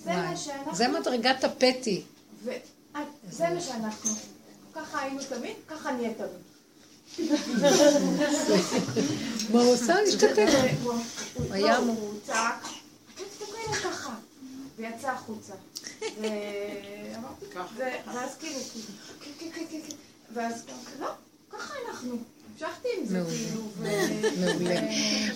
זה 0.04 0.12
מה 0.16 0.36
שאנחנו. 0.36 0.74
זה 0.74 0.88
מדרגת 0.88 1.44
הפטי. 1.44 2.02
זה 3.30 3.48
מה 3.54 3.60
שאנחנו. 3.60 4.10
ככה 4.74 5.02
היינו 5.02 5.20
תמיד, 5.28 5.56
ככה 5.68 5.92
נהיה 5.92 6.14
תמיד. 6.14 6.45
מה 9.52 9.60
הוא 9.60 9.72
עושה? 9.72 9.94
הוא 10.82 10.94
היה 11.50 11.78
אמור. 11.78 11.96
הוא 12.00 12.14
צעק, 12.26 12.66
תסתכלי 13.14 13.74
ככה. 13.84 14.14
ויצא 14.76 15.10
החוצה. 15.10 15.52
ואז 18.06 18.36
כאילו, 18.38 18.60
ואז 20.34 20.64
לא, 21.00 21.08
ככה 21.50 21.74
אנחנו. 21.88 22.16
המשכתי 22.60 22.88
עם 22.98 23.06
זה, 23.06 23.22
כאילו. 23.28 23.62
מעולה. 24.40 24.78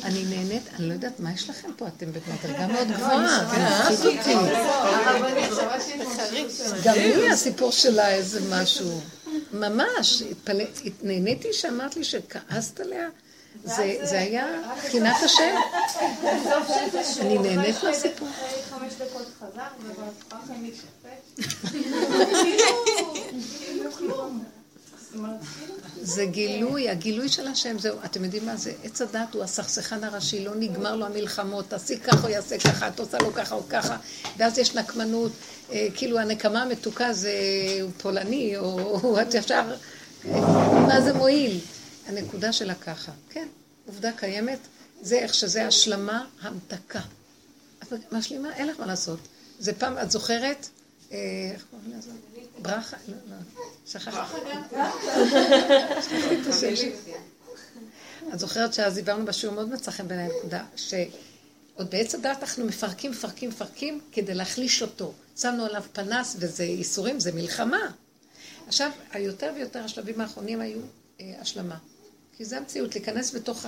אני 0.04 0.24
נהנית, 0.24 0.62
אני 0.74 0.88
לא 0.88 0.92
יודעת 0.92 1.20
מה 1.20 1.32
יש 1.32 1.50
לכם 1.50 1.68
פה, 1.76 1.86
אתם 1.88 2.06
במדרגה 2.06 2.66
מאוד 2.66 2.88
גבוהה, 2.88 3.44
מפחיד 3.88 4.06
אותי. 4.06 4.34
גם 6.84 6.94
לי 6.94 7.30
הסיפור 7.30 7.70
שלה 7.72 8.08
איזה 8.08 8.40
משהו. 8.50 9.00
ממש, 9.52 10.22
נהניתי 11.02 11.52
שאמרת 11.52 11.96
לי 11.96 12.04
שכעסת 12.04 12.80
עליה. 12.80 13.08
זה 13.64 14.18
היה 14.18 14.46
חינת 14.90 15.16
השם. 15.24 15.54
אני 17.20 17.38
נהנית 17.38 17.76
מהסיפור. 17.84 18.28
חמש 18.70 18.92
דקות 18.94 19.26
חזר, 19.38 19.62
ובהתחלה 19.82 20.54
הם 24.20 24.40
זה 26.02 26.26
גילוי, 26.26 26.88
הגילוי 26.88 27.28
של 27.28 27.48
השם, 27.48 27.78
זהו, 27.78 27.98
אתם 28.04 28.24
יודעים 28.24 28.46
מה 28.46 28.56
זה? 28.56 28.72
עץ 28.84 29.02
הדת 29.02 29.34
הוא 29.34 29.42
הסכסכן 29.42 30.04
הראשי, 30.04 30.44
לא 30.44 30.54
נגמר 30.54 30.96
לו 30.96 31.06
המלחמות, 31.06 31.64
תעשי 31.68 31.98
ככה 31.98 32.26
או 32.26 32.28
יעשה 32.28 32.58
ככה, 32.58 32.88
את 32.88 33.00
עושה 33.00 33.18
לו 33.18 33.34
ככה 33.34 33.54
או 33.54 33.68
ככה, 33.68 33.96
ואז 34.36 34.58
יש 34.58 34.74
נקמנות, 34.74 35.32
אה, 35.72 35.88
כאילו 35.94 36.18
הנקמה 36.18 36.62
המתוקה 36.62 37.12
זה 37.12 37.32
פולני, 37.98 38.56
או 38.56 39.20
את 39.22 39.34
ישר, 39.34 39.74
אה, 40.28 40.40
מה 40.86 41.00
זה 41.00 41.12
מועיל? 41.12 41.60
הנקודה 42.06 42.52
שלה 42.52 42.74
ככה, 42.74 43.12
כן, 43.30 43.48
עובדה 43.86 44.12
קיימת, 44.12 44.58
זה 45.02 45.18
איך 45.18 45.34
שזה 45.34 45.66
השלמה, 45.66 46.26
המתקה. 46.40 47.00
את 47.82 48.12
משלימה, 48.12 48.54
אין 48.54 48.68
לך 48.68 48.80
מה 48.80 48.86
לעשות. 48.86 49.18
זה 49.58 49.72
פעם, 49.72 49.98
את 49.98 50.10
זוכרת? 50.10 50.68
אה, 51.12 51.18
איך 51.54 51.64
קוראים 51.70 51.98
לזה? 51.98 52.10
ברכה? 52.62 52.96
לא, 53.08 53.14
לא. 53.30 53.36
שכחתי. 53.86 54.40
את 58.34 58.38
זוכרת 58.38 58.74
שאז 58.74 58.94
דיברנו 58.94 59.24
בשיעור 59.24 59.54
מאוד 59.54 59.68
מצא 59.68 59.90
חן 59.90 60.08
בעיניי 60.08 60.28
נקודה, 60.38 60.64
שעוד 60.76 61.90
בעץ 61.90 62.14
הדעת 62.14 62.42
אנחנו 62.42 62.64
מפרקים, 62.64 63.10
מפרקים, 63.10 63.50
מפרקים 63.50 64.00
כדי 64.12 64.34
להחליש 64.34 64.82
אותו. 64.82 65.12
שמנו 65.36 65.64
עליו 65.64 65.82
פנס 65.92 66.36
וזה 66.38 66.64
ייסורים, 66.64 67.20
זה 67.20 67.32
מלחמה. 67.32 67.90
עכשיו, 68.66 68.90
היותר 69.12 69.52
ויותר 69.56 69.84
השלבים 69.84 70.20
האחרונים 70.20 70.60
היו 70.60 70.80
אה, 71.20 71.34
השלמה. 71.40 71.78
כי 72.36 72.44
זה 72.44 72.56
המציאות, 72.56 72.94
להיכנס 72.94 73.34
בתוך 73.34 73.66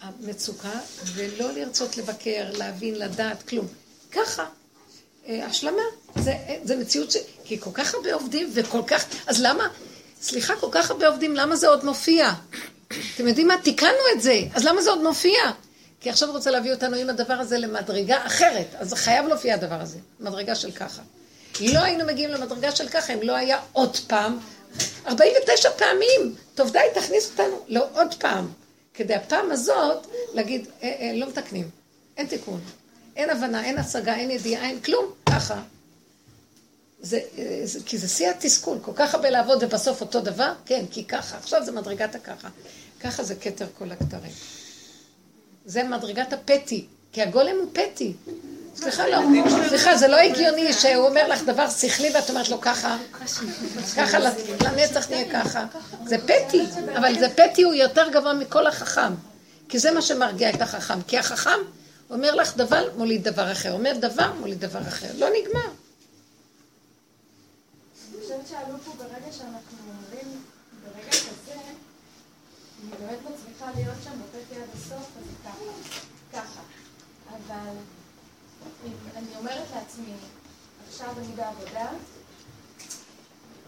המצוקה 0.00 0.80
ולא 1.04 1.52
לרצות 1.52 1.96
לבקר, 1.96 2.50
להבין, 2.58 2.94
לדעת, 2.94 3.42
כלום. 3.42 3.66
ככה, 4.10 4.46
השלמה. 5.28 5.82
זה, 6.16 6.30
אה, 6.30 6.56
זה 6.64 6.76
מציאות 6.76 7.10
ש... 7.10 7.16
כי 7.44 7.60
כל 7.60 7.70
כך 7.74 7.94
הרבה 7.94 8.14
עובדים 8.14 8.50
וכל 8.54 8.82
כך... 8.86 9.04
אז 9.26 9.42
למה? 9.42 9.68
סליחה, 10.22 10.56
כל 10.56 10.68
כך 10.70 10.90
הרבה 10.90 11.08
עובדים, 11.08 11.36
למה 11.36 11.56
זה 11.56 11.68
עוד 11.68 11.84
מופיע? 11.84 12.32
אתם 13.14 13.28
יודעים 13.28 13.48
מה? 13.48 13.54
תיקנו 13.62 13.88
את 14.16 14.22
זה, 14.22 14.42
אז 14.54 14.64
למה 14.64 14.82
זה 14.82 14.90
עוד 14.90 15.02
מופיע? 15.02 15.40
כי 16.00 16.10
עכשיו 16.10 16.32
רוצה 16.32 16.50
להביא 16.50 16.72
אותנו 16.72 16.96
עם 16.96 17.10
הדבר 17.10 17.34
הזה 17.34 17.58
למדרגה 17.58 18.26
אחרת, 18.26 18.66
אז 18.78 18.94
חייב 18.94 19.26
להופיע 19.26 19.54
הדבר 19.54 19.80
הזה, 19.80 19.98
מדרגה 20.20 20.54
של 20.54 20.70
ככה. 20.70 21.02
לא 21.60 21.78
היינו 21.78 22.04
מגיעים 22.06 22.30
למדרגה 22.30 22.76
של 22.76 22.88
ככה 22.88 23.14
אם 23.14 23.22
לא 23.22 23.36
היה 23.36 23.60
עוד 23.72 23.96
פעם 24.06 24.38
49 25.06 25.70
פעמים. 25.70 26.34
טוב, 26.54 26.70
די, 26.70 26.78
תכניס 26.94 27.30
אותנו. 27.30 27.64
לא, 27.68 27.86
עוד 27.92 28.14
פעם. 28.14 28.48
כדי 28.94 29.14
הפעם 29.14 29.52
הזאת 29.52 30.06
להגיד, 30.34 30.68
אה, 30.82 30.88
אה, 30.88 31.12
לא 31.14 31.26
מתקנים. 31.26 31.70
אין 32.16 32.26
תיקון. 32.26 32.60
אין 33.16 33.30
הבנה, 33.30 33.64
אין 33.64 33.78
השגה, 33.78 34.14
אין 34.14 34.30
ידיעה, 34.30 34.68
אין 34.68 34.80
כלום. 34.80 35.12
ככה. 35.28 35.62
זה, 37.00 37.20
אה, 37.38 37.60
זה, 37.64 37.78
כי 37.86 37.98
זה 37.98 38.08
שיא 38.08 38.28
התסכול, 38.28 38.78
כל 38.82 38.92
כך 38.94 39.14
הרבה 39.14 39.30
לעבוד 39.30 39.62
ובסוף 39.62 40.00
אותו 40.00 40.20
דבר? 40.20 40.52
כן, 40.66 40.84
כי 40.90 41.04
ככה. 41.04 41.36
עכשיו 41.36 41.64
זה 41.64 41.72
מדרגת 41.72 42.14
הככה. 42.14 42.48
ככה 43.00 43.24
זה 43.24 43.34
כתר 43.34 43.66
כל 43.78 43.92
הכתרים. 43.92 44.32
זה 45.64 45.82
מדרגת 45.82 46.32
הפטי, 46.32 46.86
כי 47.12 47.22
הגולם 47.22 47.56
הוא 47.60 47.70
פטי. 47.72 48.12
סליחה, 48.76 49.08
לא, 49.08 49.18
סליחה, 49.68 49.96
זה 49.96 50.08
לא 50.08 50.16
הגיוני 50.16 50.72
שהוא 50.72 51.08
אומר 51.08 51.28
לך 51.28 51.42
דבר 51.42 51.70
שכלי 51.70 52.10
ואת 52.14 52.30
אומרת 52.30 52.48
לו 52.48 52.60
ככה, 52.60 52.96
ככה 53.96 54.18
לנצח 54.18 55.10
נהיה 55.10 55.32
ככה. 55.32 55.66
זה 56.06 56.16
פטי, 56.18 56.62
אבל 56.96 57.18
זה 57.18 57.28
פטי 57.28 57.62
הוא 57.62 57.74
יותר 57.74 58.10
גבוה 58.10 58.34
מכל 58.34 58.66
החכם. 58.66 59.14
כי 59.68 59.78
זה 59.78 59.90
מה 59.90 60.02
שמרגיע 60.02 60.50
את 60.50 60.62
החכם. 60.62 61.02
כי 61.02 61.18
החכם 61.18 61.58
אומר 62.14 62.34
לך 62.34 62.56
דבר, 62.56 62.88
מוליד 62.96 63.28
דבר 63.28 63.52
אחר. 63.52 63.72
אומר 63.72 63.92
דבר, 64.00 64.32
מוליד 64.32 64.60
דבר 64.60 64.80
אחר. 64.88 65.10
לא 65.18 65.28
נגמר. 65.28 65.70
אני 68.10 68.22
חושבת 68.22 68.48
שעלו 68.48 68.78
פה 68.84 68.92
ברגע 68.98 69.32
שאנחנו 69.32 69.78
אומרים, 69.88 70.42
ברגע 70.84 71.10
כזה, 71.10 71.60
אני 72.82 72.90
באמת 73.00 73.18
מצליחה 73.22 73.70
להיות 73.74 73.96
שם 74.04 74.10
בפטי 74.10 74.60
עד 74.60 74.68
הסוף, 74.74 75.08
אז 75.18 75.24
ככה, 75.44 75.72
ככה. 76.32 76.60
אבל... 77.30 77.74
אני 79.16 79.36
אומרת 79.36 79.66
לעצמי, 79.74 80.12
עכשיו 80.88 81.14
אני 81.18 81.32
בעבודה, 81.36 81.88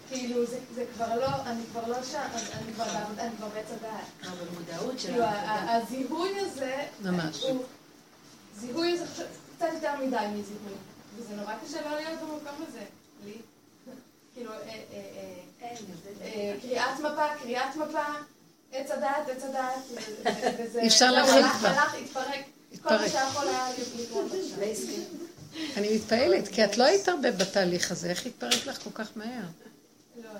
כאילו 0.08 0.46
זה, 0.46 0.58
זה 0.74 0.84
כבר 0.94 1.14
לא, 1.14 1.42
אני 1.46 1.62
כבר 1.72 1.88
לא 1.88 2.02
שם, 2.02 2.28
אני 2.34 2.72
כבר 2.74 2.84
בעבודה, 2.84 3.22
אני 3.22 3.36
כבר 3.36 3.48
בעץ 3.48 3.66
הדעת. 3.70 4.04
כבר 4.20 4.44
במודעות 4.44 4.98
של 4.98 5.08
כאילו 5.08 5.24
הזיהוי 5.68 6.40
הזה, 6.40 6.84
ממש. 7.00 7.42
הוא, 7.42 7.64
זיהוי 8.60 8.92
הזה 8.92 9.04
קצת 9.56 9.66
יותר 9.74 9.96
מדי 9.96 10.16
מזיהוי. 10.32 10.72
וזה 11.16 11.34
נורא 11.34 11.54
קשה 11.64 11.90
לא 11.90 11.96
להיות 11.96 12.20
במקום 12.20 12.64
הזה, 12.68 12.84
לי. 13.24 13.32
כאילו, 14.34 14.52
אה, 14.52 14.58
אה, 14.58 15.74
אה, 16.22 16.54
קריאת 16.62 16.98
מפה, 16.98 17.34
קריאת 17.42 17.76
מפה, 17.76 18.04
עץ 18.72 18.90
הדעת, 18.90 19.28
עץ 19.28 19.42
הדעת, 19.44 19.74
אי 20.78 20.86
אפשר 20.92 21.10
להכיל 21.10 21.48
כבר. 21.48 21.68
הלך, 21.68 21.94
התפרק. 21.94 22.44
אני 25.76 25.96
מתפעלת, 25.96 26.48
כי 26.48 26.64
את 26.64 26.78
לא 26.78 26.84
היית 26.84 27.08
הרבה 27.08 27.30
בתהליך 27.30 27.90
הזה, 27.90 28.10
איך 28.10 28.26
התפרק 28.26 28.66
לך 28.66 28.82
כל 28.82 28.90
כך 28.94 29.10
מהר? 29.16 29.44
לא, 30.16 30.30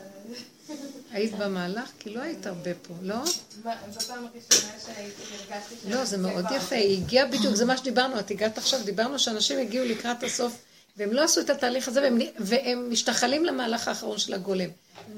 היית 1.12 1.34
במהלך? 1.34 1.90
כי 1.98 2.10
לא 2.10 2.20
היית 2.20 2.46
הרבה 2.46 2.74
פה, 2.74 2.94
לא? 3.02 3.24
זאת 3.24 4.02
פעם 4.02 4.26
הראשונה 4.26 4.72
שהרגשתי 4.86 5.90
לא, 5.90 6.04
זה 6.04 6.18
מאוד 6.18 6.44
יפה, 6.56 6.76
היא 6.76 7.02
הגיעה 7.02 7.26
בדיוק, 7.26 7.54
זה 7.54 7.64
מה 7.64 7.76
שדיברנו, 7.76 8.18
את 8.18 8.30
הגעת 8.30 8.58
עכשיו, 8.58 8.80
דיברנו 8.84 9.18
שאנשים 9.18 9.58
הגיעו 9.58 9.84
לקראת 9.84 10.22
הסוף, 10.22 10.56
והם 10.96 11.12
לא 11.12 11.24
עשו 11.24 11.40
את 11.40 11.50
התהליך 11.50 11.88
הזה, 11.88 12.08
והם 12.38 12.90
משתחלים 12.90 13.44
למהלך 13.44 13.88
האחרון 13.88 14.18
של 14.18 14.34
הגולם. 14.34 14.68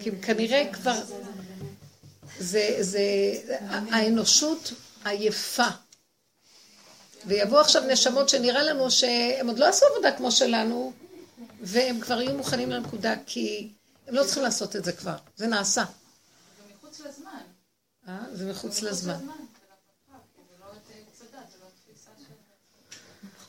כי 0.01 0.11
כנראה 0.23 0.65
כבר... 0.73 1.01
זה, 2.39 2.77
זה, 2.81 3.01
האנושות 3.69 4.73
עייפה. 5.05 5.69
ויבואו 7.27 7.61
עכשיו 7.61 7.83
נשמות 7.89 8.29
שנראה 8.29 8.63
לנו 8.63 8.91
שהם 8.91 9.49
עוד 9.49 9.59
לא 9.59 9.69
עשו 9.69 9.87
עבודה 9.93 10.13
כמו 10.13 10.33
שלנו, 10.33 10.93
והם 11.61 12.01
כבר 12.01 12.23
יהיו 12.23 12.35
מוכנים 12.35 12.71
לנקודה, 12.71 13.15
כי 13.27 13.69
הם 14.09 14.15
לא 14.15 14.25
צריכים 14.25 14.43
לעשות 14.43 14.77
את 14.77 14.85
זה 14.85 14.93
כבר, 14.93 15.17
זה 15.37 15.47
נעשה. 15.47 15.85
זה 15.85 16.75
מחוץ 16.75 17.01
לזמן. 17.01 17.43
אה? 18.09 18.25
זה 18.33 18.51
מחוץ 18.51 18.83
לזמן. 18.83 19.27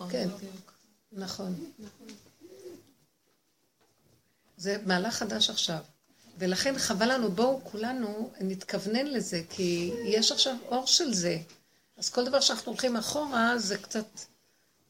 כן. 0.09 0.29
נכון. 1.11 1.71
זה 4.57 4.77
מהלך 4.85 5.15
חדש 5.15 5.49
עכשיו. 5.49 5.79
ולכן 6.37 6.77
חבל 6.77 7.13
לנו, 7.13 7.31
בואו 7.31 7.61
כולנו 7.63 8.31
נתכוונן 8.41 9.07
לזה, 9.07 9.41
כי 9.49 9.93
יש 10.05 10.31
עכשיו 10.31 10.55
אור 10.65 10.87
של 10.87 11.13
זה. 11.13 11.37
אז 11.97 12.09
כל 12.09 12.25
דבר 12.25 12.39
שאנחנו 12.39 12.71
הולכים 12.71 12.97
אחורה, 12.97 13.57
זה 13.57 13.77
קצת 13.77 14.05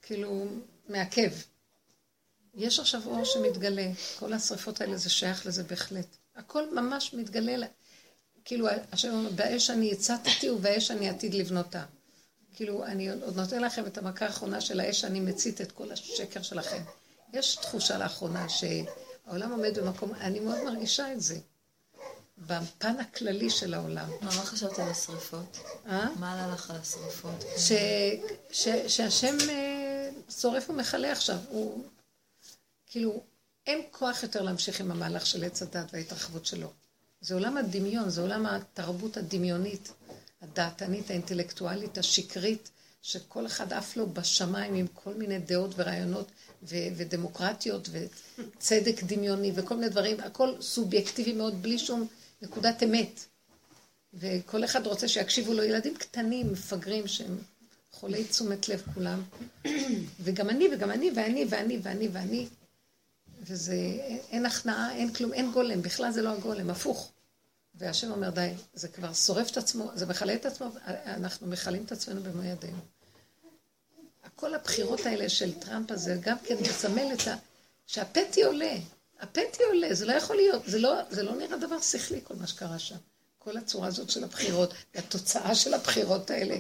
כאילו 0.02 0.48
מעכב. 0.90 1.32
יש 2.60 2.80
עכשיו 2.80 3.02
אור 3.06 3.26
שמתגלה, 3.26 3.88
כל 4.20 4.34
השריפות 4.34 4.82
האלה 4.82 4.98
זה 4.98 5.10
שייך 5.10 5.46
לזה 5.46 5.64
בהחלט. 5.64 6.18
הכל 6.36 6.76
ממש 6.76 7.14
מתגלה, 7.14 7.68
כאילו 8.46 8.68
השם 8.92 9.12
אומר, 9.12 9.30
באש 9.30 9.70
אני 9.70 9.92
הצתתי 9.92 10.50
ובאש 10.50 10.92
אני 10.92 11.10
עתיד 11.10 11.34
לבנותה. 11.34 11.84
כאילו, 12.56 12.86
אני 12.86 13.10
עוד 13.10 13.36
נותן 13.36 13.62
לכם 13.62 13.86
את 13.86 13.98
המכה 13.98 14.26
האחרונה 14.26 14.62
של 14.62 14.80
האש, 14.80 15.04
אני 15.06 15.20
מצית 15.20 15.62
את 15.62 15.72
כל 15.72 15.92
השקר 15.92 16.42
שלכם. 16.42 16.82
יש 17.34 17.56
תחושה 17.56 17.98
לאחרונה 17.98 18.48
שהעולם 18.50 19.52
עומד 19.52 19.80
במקום, 19.80 20.14
אני 20.14 20.40
מאוד 20.40 20.64
מרגישה 20.64 21.14
את 21.14 21.22
זה. 21.22 21.40
בפן 22.38 23.00
הכללי 23.00 23.50
של 23.50 23.74
העולם. 23.74 24.10
מה, 24.10 24.18
מה 24.22 24.32
חשבת 24.32 24.80
על 24.80 24.90
השריפות? 24.90 25.58
אה? 25.88 26.08
מה 26.20 26.34
עלה 26.34 26.54
לך 26.54 26.70
על 26.70 26.76
השריפות? 26.76 27.44
ש, 27.58 27.72
ש, 28.52 28.68
שהשם 28.88 29.38
אה, 29.50 30.10
שורף 30.30 30.70
ומכלה 30.70 31.12
עכשיו. 31.12 31.38
הוא, 31.50 31.84
כאילו, 32.90 33.24
אין 33.68 33.82
כוח 33.92 34.24
יותר 34.24 34.42
להמשיך 34.42 34.82
עם 34.82 34.92
המהלך 34.92 35.26
של 35.26 35.44
עץ 35.44 35.62
הדת 35.62 35.94
וההתרחבות 35.94 36.46
שלו. 36.46 36.72
זה 37.22 37.34
עולם 37.34 37.58
הדמיון, 37.58 38.10
זה 38.10 38.22
עולם 38.22 38.46
התרבות 38.46 39.18
הדמיונית, 39.18 39.92
הדעתנית, 40.42 41.10
האינטלקטואלית, 41.10 41.98
השקרית, 41.98 42.70
שכל 43.02 43.46
אחד 43.46 43.74
עף 43.74 43.98
לו 43.98 44.10
בשמיים 44.10 44.76
עם 44.76 44.88
כל 44.94 45.14
מיני 45.14 45.40
דעות 45.40 45.72
ורעיונות 45.78 46.32
ו- 46.64 46.76
ודמוקרטיות 46.96 47.90
וצדק 47.92 49.04
דמיוני 49.04 49.52
וכל 49.56 49.76
מיני 49.76 49.90
דברים, 49.90 50.20
הכל 50.20 50.62
סובייקטיבי 50.62 51.34
מאוד, 51.34 51.62
בלי 51.62 51.80
שום 51.80 52.08
נקודת 52.42 52.84
אמת. 52.84 53.20
וכל 54.14 54.64
אחד 54.64 54.88
רוצה 54.88 55.08
שיקשיבו 55.08 55.54
לו 55.54 55.64
ילדים 55.64 55.96
קטנים, 55.96 56.52
מפגרים, 56.52 57.08
שהם 57.08 57.38
חולי 57.92 58.24
תשומת 58.24 58.70
לב 58.70 58.84
כולם. 58.94 59.24
וגם 60.24 60.50
אני, 60.50 60.68
וגם 60.74 60.92
אני, 60.92 61.12
ואני, 61.16 61.46
ואני, 61.50 61.80
ואני, 61.84 62.08
ואני. 62.08 62.48
וזה, 63.50 63.74
אין, 63.74 64.20
אין 64.30 64.46
הכנעה, 64.46 64.96
אין 64.96 65.14
כלום, 65.14 65.34
אין 65.34 65.52
גולם, 65.52 65.82
בכלל 65.82 66.12
זה 66.12 66.22
לא 66.22 66.30
הגולם, 66.30 66.70
הפוך. 66.70 67.12
והשם 67.76 68.12
אומר, 68.12 68.30
די, 68.30 68.54
זה 68.74 68.88
כבר 68.88 69.14
שורף 69.14 69.52
את 69.52 69.58
עצמו, 69.58 69.92
זה 69.96 70.06
מכלה 70.06 70.36
את 70.36 70.46
עצמו, 70.46 70.68
אנחנו 71.06 71.48
מכלים 71.48 71.84
את 71.84 71.92
עצמנו 71.92 72.24
במו 72.24 72.44
ידינו. 72.44 72.80
כל 74.36 74.56
הבחירות 74.56 75.06
האלה 75.06 75.30
של 75.30 75.60
טראמפ 75.60 75.92
הזה, 75.92 76.18
גם 76.22 76.38
כן 76.44 76.56
מסמל 76.62 77.14
את 77.14 77.28
ה... 77.28 77.36
שהפטי 77.88 78.44
עולה, 78.44 78.76
הפטי 79.20 79.64
עולה, 79.64 79.94
זה 79.94 80.06
לא 80.06 80.14
יכול 80.14 80.36
להיות, 80.36 80.62
זה 80.66 80.80
לא, 80.80 80.94
זה 81.10 81.24
לא 81.24 81.36
נראה 81.36 81.58
דבר 81.58 81.82
שכלי 81.82 82.20
כל 82.24 82.36
מה 82.36 82.48
שקרה 82.48 82.80
שם. 82.80 82.96
כל 83.52 83.58
הצורה 83.58 83.88
הזאת 83.88 84.10
של 84.10 84.24
הבחירות, 84.24 84.74
התוצאה 84.96 85.56
של 85.56 85.74
הבחירות 85.74 86.32
האלה. 86.32 86.56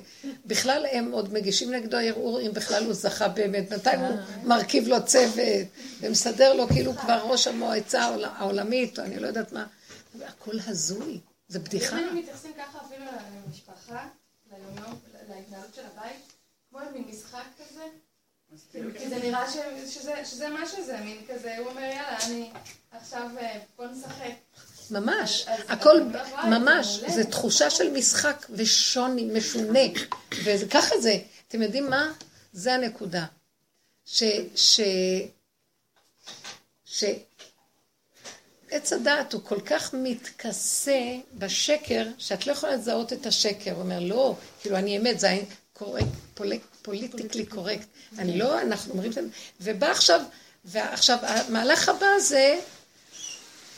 בכלל 0.45 0.85
הם 0.91 1.11
עוד 1.11 1.33
מגישים 1.33 1.71
נגדו 1.73 1.97
ערעור 1.97 2.41
אם 2.41 2.51
בכלל 2.53 2.85
הוא 2.85 2.93
זכה 2.93 3.27
באמת, 3.27 3.73
מתי 3.73 3.89
הוא 3.95 4.15
מרכיב 4.43 4.87
לו 4.87 5.05
צוות 5.05 5.67
ומסדר 6.01 6.53
לו 6.53 6.67
כאילו 6.67 6.93
כבר 6.93 7.21
ראש 7.23 7.47
המועצה 7.47 8.01
העול- 8.01 8.25
העולמית, 8.25 8.99
או 8.99 9.03
אני 9.03 9.19
לא 9.19 9.27
יודעת 9.27 9.51
מה. 9.51 9.65
הכל 10.25 10.55
הזוי, 10.67 11.19
זה 11.47 11.59
בדיחה. 11.59 11.95
אם 11.95 12.03
היינו 12.03 12.19
מתייחסים 12.19 12.51
ככה 12.57 12.77
אפילו 12.85 13.05
למשפחה, 13.47 14.07
ליומיום, 14.51 14.99
להתנהלות 15.29 15.73
של 15.75 15.81
הבית, 15.93 16.33
כמו 16.69 16.79
מין 16.93 17.03
משחק 17.11 17.43
כזה, 17.59 17.83
כאילו, 18.71 18.89
כי 18.99 19.09
זה 19.09 19.15
נראה 19.15 19.45
שזה 20.25 20.49
מה 20.49 20.65
שזה, 20.69 20.97
מין 20.97 21.17
כזה, 21.29 21.57
הוא 21.57 21.67
אומר 21.67 21.81
יאללה, 21.81 22.17
אני 22.25 22.51
עכשיו, 22.91 23.29
אה, 23.37 23.59
בוא 23.77 23.85
נשחק. 23.87 24.31
ממש, 24.91 25.45
הכל, 25.67 26.01
ממש. 26.49 26.99
זה 27.07 27.23
תחושה 27.23 27.69
של 27.69 27.91
משחק 27.91 28.45
ושוני, 28.49 29.25
משונה, 29.33 29.79
וככה 30.43 30.99
זה. 30.99 31.17
אתם 31.47 31.61
יודעים 31.61 31.89
מה? 31.89 32.11
זה 32.53 32.73
הנקודה. 32.73 33.25
ש... 34.05 34.23
ש... 34.55 34.81
ש... 36.85 37.03
עץ 38.71 38.93
הדעת 38.93 39.33
הוא 39.33 39.41
כל 39.43 39.61
כך 39.61 39.93
מתכסה 39.93 40.99
בשקר, 41.33 42.07
שאת 42.17 42.47
לא 42.47 42.51
יכולה 42.51 42.75
לזהות 42.75 43.13
את 43.13 43.25
השקר. 43.25 43.71
הוא 43.71 43.81
אומר, 43.81 43.99
לא, 43.99 44.35
כאילו, 44.61 44.77
אני 44.77 44.97
אמת, 44.97 45.19
זה 45.19 45.39
correct, 45.74 46.05
pol, 46.34 46.61
politically 46.82 47.45
correct. 47.45 47.88
אני 48.17 48.37
לא, 48.37 48.61
אנחנו 48.61 48.93
אומרים, 48.93 49.11
ובא 49.61 49.91
עכשיו, 49.91 50.21
ועכשיו, 50.65 51.17
המהלך 51.21 51.89
הבא 51.89 52.19
זה 52.19 52.59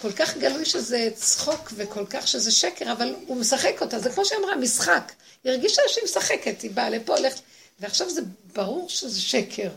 כל 0.02 0.12
כך 0.12 0.38
גלוי 0.38 0.66
שזה 0.66 1.10
צחוק 1.16 1.72
וכל 1.76 2.06
כך 2.10 2.28
שזה 2.28 2.52
שקר, 2.52 2.92
אבל 2.92 3.16
הוא 3.28 3.38
משחק 3.38 3.82
אותה, 3.82 4.00
זה 4.00 4.10
כמו 4.10 4.26
שאמרה, 4.26 4.56
משחק. 4.56 5.12
היא 5.44 5.52
הרגישה 5.52 5.82
שהיא 5.88 6.04
משחקת, 6.04 6.62
היא 6.62 6.72
באה 6.72 6.90
לפה, 6.90 7.18
הולכת, 7.18 7.42
ועכשיו 7.80 8.10
זה 8.10 8.22
ברור 8.56 8.90
שזה 8.90 9.22
שקר. 9.22 9.70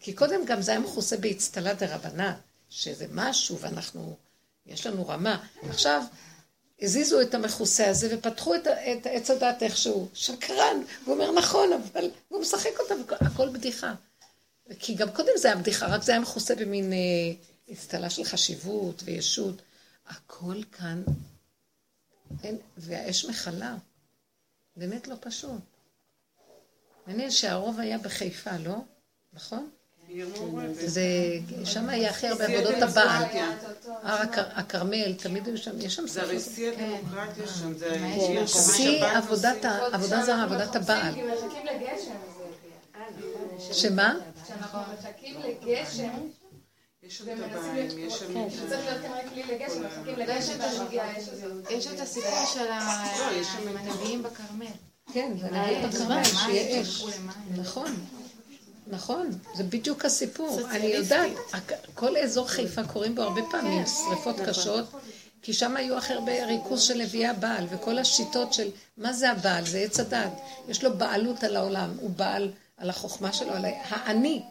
כי 0.00 0.12
קודם 0.12 0.44
גם 0.44 0.62
זה 0.62 0.70
היה 0.70 0.80
מכוסה 0.80 1.16
באצטלה 1.16 1.74
דרבנן, 1.74 2.32
שזה 2.70 3.06
משהו 3.12 3.58
ואנחנו, 3.58 4.16
יש 4.66 4.86
לנו 4.86 5.08
רמה. 5.08 5.44
עכשיו, 5.68 6.02
הזיזו 6.82 7.20
את 7.20 7.34
המכוסה 7.34 7.88
הזה 7.88 8.08
ופתחו 8.10 8.54
את, 8.54 8.66
את 8.66 9.06
עץ 9.06 9.30
הדת 9.30 9.62
איכשהו. 9.62 10.08
שקרן, 10.14 10.82
הוא 11.04 11.14
אומר 11.14 11.32
נכון, 11.32 11.72
אבל 11.72 12.10
הוא 12.28 12.40
משחק 12.40 12.80
אותה, 12.80 12.94
הכל 13.20 13.48
בדיחה. 13.48 13.94
כי 14.78 14.94
גם 14.94 15.10
קודם 15.10 15.32
זה 15.36 15.48
היה 15.48 15.56
בדיחה, 15.56 15.86
רק 15.86 16.02
זה 16.02 16.12
היה 16.12 16.20
מכוסה 16.20 16.54
במין 16.54 16.92
אה, 16.92 16.98
אצטלה 17.72 18.10
של 18.10 18.24
חשיבות 18.24 19.02
וישות. 19.04 19.62
הכל 20.08 20.56
כאן, 20.78 21.02
אין, 22.44 22.56
והאש 22.76 23.24
מכלה. 23.24 23.74
באמת 24.76 25.08
לא 25.08 25.14
פשוט. 25.20 25.60
מעניין 27.06 27.30
שהרוב 27.30 27.80
היה 27.80 27.98
בחיפה, 27.98 28.50
לא? 28.64 28.76
נכון? 29.32 29.70
זה, 30.72 31.02
שם 31.64 31.88
היה 31.88 32.10
הכי 32.10 32.28
הרבה 32.28 32.46
עבודות 32.46 32.82
הבעל. 32.82 33.24
הר 34.02 34.22
הכר- 34.22 34.48
הכרמל, 34.54 35.14
תמיד 35.14 35.46
היו 35.46 35.58
שם, 35.58 35.80
יש 35.80 35.94
שם 35.96 36.06
זה 36.06 36.22
הרי. 36.22 36.40
שיא 36.40 36.70
הדמוקרטיה 36.72 37.46
שם, 37.48 37.78
זה? 37.78 37.98
שיא 38.14 38.46
שבשבת 38.46 39.16
עבודת 39.16 39.64
עבודה 39.92 40.24
זרה, 40.24 40.42
עבודת 40.42 40.76
הבעל. 40.76 41.14
כי 41.14 41.22
מחכים 41.22 41.66
לגשם, 41.66 42.16
זה 43.68 43.74
שמה? 43.74 44.14
כשאנחנו 44.44 44.78
מחכים 44.94 45.40
לגשם, 45.40 46.10
יש 47.02 47.20
ומנסים 47.24 47.48
טבעים, 47.48 47.98
יש 47.98 48.18
שם... 48.18 48.32
להיות, 48.32 48.52
שצריך 48.52 48.84
להיות 48.84 49.02
כנראה 49.02 49.28
כלי 49.28 49.42
לגשם, 49.42 49.84
מחכים 49.84 50.14
הזאת. 50.60 51.70
יש 51.70 51.86
את 51.86 52.00
הסיפור 52.00 52.44
של 52.54 52.64
לא, 52.64 53.32
יש 53.32 53.46
שם- 53.46 53.76
הנביאים 53.76 54.22
בכרמל. 54.22 54.66
כן, 55.12 55.32
זה 55.40 55.46
אה, 55.46 55.66
נגיד 55.66 55.90
בכרמל, 55.90 56.24
שיהיה 56.24 56.82
אש. 56.82 57.04
נכון, 57.56 58.06
נכון, 58.86 59.30
זה 59.54 59.64
בדיוק 59.64 60.04
הסיפור. 60.04 60.60
אני 60.70 60.86
יודעת, 60.86 61.30
כל 61.94 62.16
אזור 62.16 62.48
חיפה 62.48 62.84
קוראים 62.84 63.14
בו 63.14 63.22
הרבה 63.22 63.40
פעמים 63.50 63.82
שריפות 63.86 64.36
קשות, 64.48 64.84
כי 65.42 65.52
שם 65.52 65.76
היו 65.76 65.96
הכי 65.96 66.12
הרבה 66.12 66.44
ריכוז 66.44 66.82
של 66.82 66.98
נביאי 67.02 67.26
הבעל, 67.26 67.66
וכל 67.70 67.98
השיטות 67.98 68.52
של 68.52 68.68
מה 68.96 69.12
זה 69.12 69.30
הבעל, 69.30 69.66
זה 69.66 69.78
עץ 69.78 70.00
הדת. 70.00 70.32
יש 70.68 70.84
לו 70.84 70.98
בעלות 70.98 71.44
על 71.44 71.56
העולם, 71.56 71.90
הוא 72.00 72.10
בעל 72.10 72.52
על 72.76 72.90
החוכמה 72.90 73.32
שלו, 73.32 73.52
על 73.52 73.64
האני. 73.88 74.42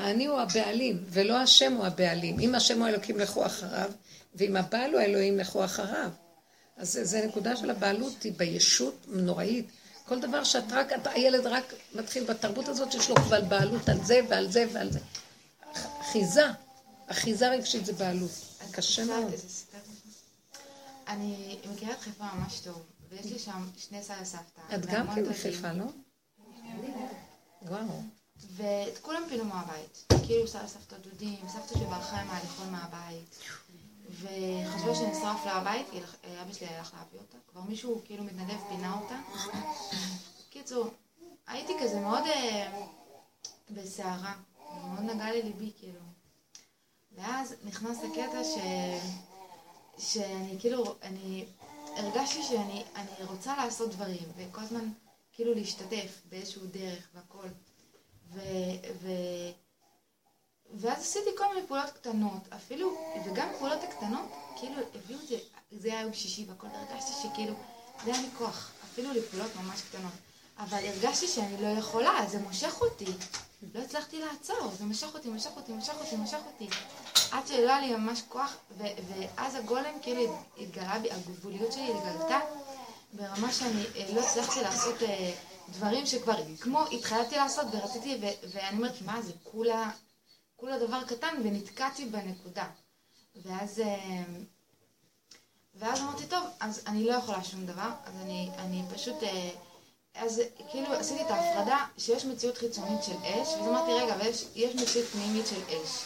האני 0.00 0.26
הוא 0.26 0.40
הבעלים, 0.40 1.04
ולא 1.08 1.36
השם 1.36 1.72
הוא 1.72 1.86
הבעלים. 1.86 2.40
אם 2.40 2.54
השם 2.54 2.80
הוא 2.80 2.88
אלוקים 2.88 3.18
לכו 3.18 3.46
אחריו, 3.46 3.90
ואם 4.34 4.56
הבעל 4.56 4.92
הוא 4.92 5.00
אלוהים 5.00 5.38
לכו 5.38 5.64
אחריו. 5.64 6.10
אז 6.76 6.92
זה, 6.92 7.04
זה 7.04 7.26
נקודה 7.26 7.56
של 7.56 7.70
הבעלות, 7.70 8.22
היא 8.22 8.32
בישות 8.36 9.06
נוראית. 9.08 9.70
כל 10.06 10.20
דבר 10.20 10.44
שאת 10.44 10.72
רק, 10.72 10.92
אתה, 10.92 11.10
הילד 11.10 11.46
רק 11.46 11.74
מתחיל 11.94 12.24
בתרבות 12.24 12.68
הזאת 12.68 12.92
שיש 12.92 13.10
לו 13.10 13.16
כבר 13.16 13.40
בעלות 13.40 13.88
על 13.88 14.04
זה 14.04 14.20
ועל 14.28 14.50
זה 14.50 14.66
ועל 14.72 14.92
זה. 14.92 14.98
אחיזה, 16.00 16.46
אחיזה 17.06 17.48
רגשית 17.48 17.86
זה 17.86 17.92
בעלות. 17.92 18.30
קשה 18.70 19.04
מאוד. 19.04 19.32
אני 21.08 21.58
מכירה 21.72 21.92
את 21.92 22.00
חיפה 22.00 22.24
ממש 22.34 22.60
טוב, 22.60 22.82
ויש 23.10 23.26
לי 23.26 23.38
שם 23.38 23.68
שני 23.76 24.02
סבא 24.02 24.24
סבתא. 24.24 24.74
את 24.74 24.86
גם 24.86 25.06
כן 25.06 25.14
דודים. 25.14 25.32
בחיפה, 25.32 25.72
לא? 25.72 25.84
וואו. 27.62 28.02
ואת 28.56 28.98
כולם 28.98 29.22
פינו 29.28 29.44
מהבית. 29.44 30.04
כאילו 30.26 30.48
סבא 30.48 30.66
סבתא 30.66 30.96
דודים, 30.96 31.48
סבתא 31.48 31.78
שברחה 31.78 32.20
עם 32.20 32.30
ההליכון 32.30 32.70
מהבית. 32.70 33.38
וחשבו 34.10 34.94
שנשרף 34.94 35.46
לה 35.46 35.52
הבית, 35.52 35.86
היא 35.92 36.00
הלך- 36.00 36.14
אבא 36.42 36.52
שלי 36.52 36.66
הלך 36.68 36.94
להביא 36.94 37.18
אותה. 37.18 37.36
כבר 37.50 37.60
מישהו 37.60 38.02
כאילו 38.04 38.24
מתנדב 38.24 38.56
פינה 38.68 38.98
אותה. 39.00 39.20
קיצור, 40.50 40.86
הייתי 41.46 41.72
כזה 41.82 42.00
מאוד 42.00 42.22
אה, 42.26 42.82
בסערה, 43.70 44.34
מאוד 44.84 45.00
נגע 45.10 45.30
לליבי, 45.30 45.70
כאילו. 45.78 46.00
ואז 47.16 47.54
נכנס 47.64 47.98
הקטע 47.98 48.44
ש... 48.44 48.56
שאני 49.98 50.56
כאילו, 50.60 50.94
אני 51.02 51.44
הרגשתי 51.96 52.42
שאני 52.42 52.84
אני 52.96 53.24
רוצה 53.26 53.56
לעשות 53.56 53.90
דברים, 53.90 54.28
וכל 54.36 54.60
הזמן 54.60 54.88
כאילו 55.32 55.54
להשתתף 55.54 56.20
באיזשהו 56.28 56.62
דרך 56.66 57.08
והכל. 57.14 57.48
ו... 58.32 58.40
ו... 59.02 59.08
ואז 60.74 61.02
עשיתי 61.02 61.30
כל 61.36 61.54
מיני 61.54 61.66
פעולות 61.66 61.90
קטנות, 61.90 62.42
אפילו, 62.56 62.96
וגם 63.26 63.48
פעולות 63.58 63.84
הקטנות, 63.84 64.30
כאילו 64.56 64.74
הביאו 64.94 65.18
זה, 65.28 65.36
זה 65.70 65.88
היה 65.88 66.00
יום 66.00 66.12
שישי 66.12 66.44
והכל, 66.48 66.66
הרגשתי 66.66 67.12
שכאילו, 67.22 67.54
זה 68.04 68.12
היה 68.12 68.22
לי 68.22 68.28
כוח, 68.38 68.70
אפילו 68.84 69.12
לפעולות 69.12 69.50
ממש 69.56 69.80
קטנות. 69.80 70.12
אבל 70.58 70.78
הרגשתי 70.86 71.28
שאני 71.28 71.62
לא 71.62 71.66
יכולה, 71.66 72.26
זה 72.28 72.38
מושך 72.38 72.80
אותי. 72.80 73.12
לא 73.74 73.80
הצלחתי 73.80 74.20
לעצור, 74.20 74.70
זה 74.78 74.84
משך 74.84 75.14
אותי, 75.14 75.28
משך 75.28 75.50
אותי, 75.56 75.72
משך 75.72 75.94
אותי, 76.00 76.16
משך 76.16 76.38
אותי. 76.46 76.68
עד 77.32 77.46
שלא 77.46 77.70
היה 77.70 77.80
לי 77.80 77.94
ממש 77.94 78.22
כוח, 78.28 78.56
ו- 78.78 78.84
ואז 79.08 79.54
הגולם 79.54 79.94
כאילו 80.02 80.38
התגלה 80.58 80.98
בי, 80.98 81.10
הגבוליות 81.10 81.72
שלי 81.72 81.92
התגלתה, 81.92 82.38
ברמה 83.12 83.52
שאני 83.52 83.84
אה, 83.96 84.14
לא 84.14 84.20
הצלחתי 84.20 84.60
לעשות 84.60 85.02
אה, 85.02 85.32
דברים 85.70 86.06
שכבר, 86.06 86.36
כמו 86.60 86.84
התחייבתי 86.92 87.36
לעשות 87.36 87.66
ורציתי, 87.72 88.18
ו- 88.22 88.48
ואני 88.52 88.76
אומרת, 88.76 89.02
מה 89.02 89.22
זה, 89.22 89.32
כולה, 89.44 89.90
כולה 90.56 90.78
דבר 90.78 91.04
קטן, 91.04 91.34
ונתקעתי 91.44 92.06
בנקודה. 92.06 92.66
ואז, 93.36 93.80
אה, 93.80 94.22
ואז 95.74 96.00
אמרתי, 96.00 96.26
טוב, 96.26 96.44
אז 96.60 96.82
אני 96.86 97.04
לא 97.04 97.12
יכולה 97.12 97.44
שום 97.44 97.66
דבר, 97.66 97.90
אז 98.04 98.14
אני, 98.22 98.50
אני 98.58 98.82
פשוט... 98.94 99.22
אה, 99.22 99.50
אז 100.14 100.40
כאילו 100.70 100.94
עשיתי 100.94 101.22
את 101.22 101.30
ההפרדה 101.30 101.86
שיש 101.98 102.24
מציאות 102.24 102.58
חיצונית 102.58 103.04
של 103.04 103.16
אש, 103.22 103.48
ואז 103.48 103.68
אמרתי, 103.68 103.92
רגע, 103.92 104.16
ויש 104.20 104.74
מציאות 104.74 105.08
פנימית 105.08 105.46
של 105.46 105.60
אש. 105.68 106.04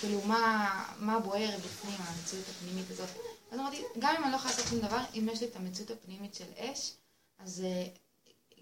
כאילו, 0.00 0.20
מה, 0.24 0.84
מה 0.98 1.20
בוער 1.20 1.56
בפנים, 1.58 1.96
המציאות 1.98 2.44
הפנימית 2.48 2.90
הזאת. 2.90 3.08
אז 3.50 3.58
אמרתי, 3.58 3.82
גם 3.98 4.14
אם 4.18 4.22
אני 4.22 4.32
לא 4.32 4.36
יכולה 4.36 4.50
לעשות 4.54 4.66
שום 4.70 4.78
דבר, 4.78 5.00
אם 5.14 5.28
יש 5.32 5.40
לי 5.40 5.46
את 5.46 5.56
המציאות 5.56 5.90
הפנימית 5.90 6.34
של 6.34 6.44
אש, 6.58 6.92
אז 7.38 7.64
uh, 7.64 7.98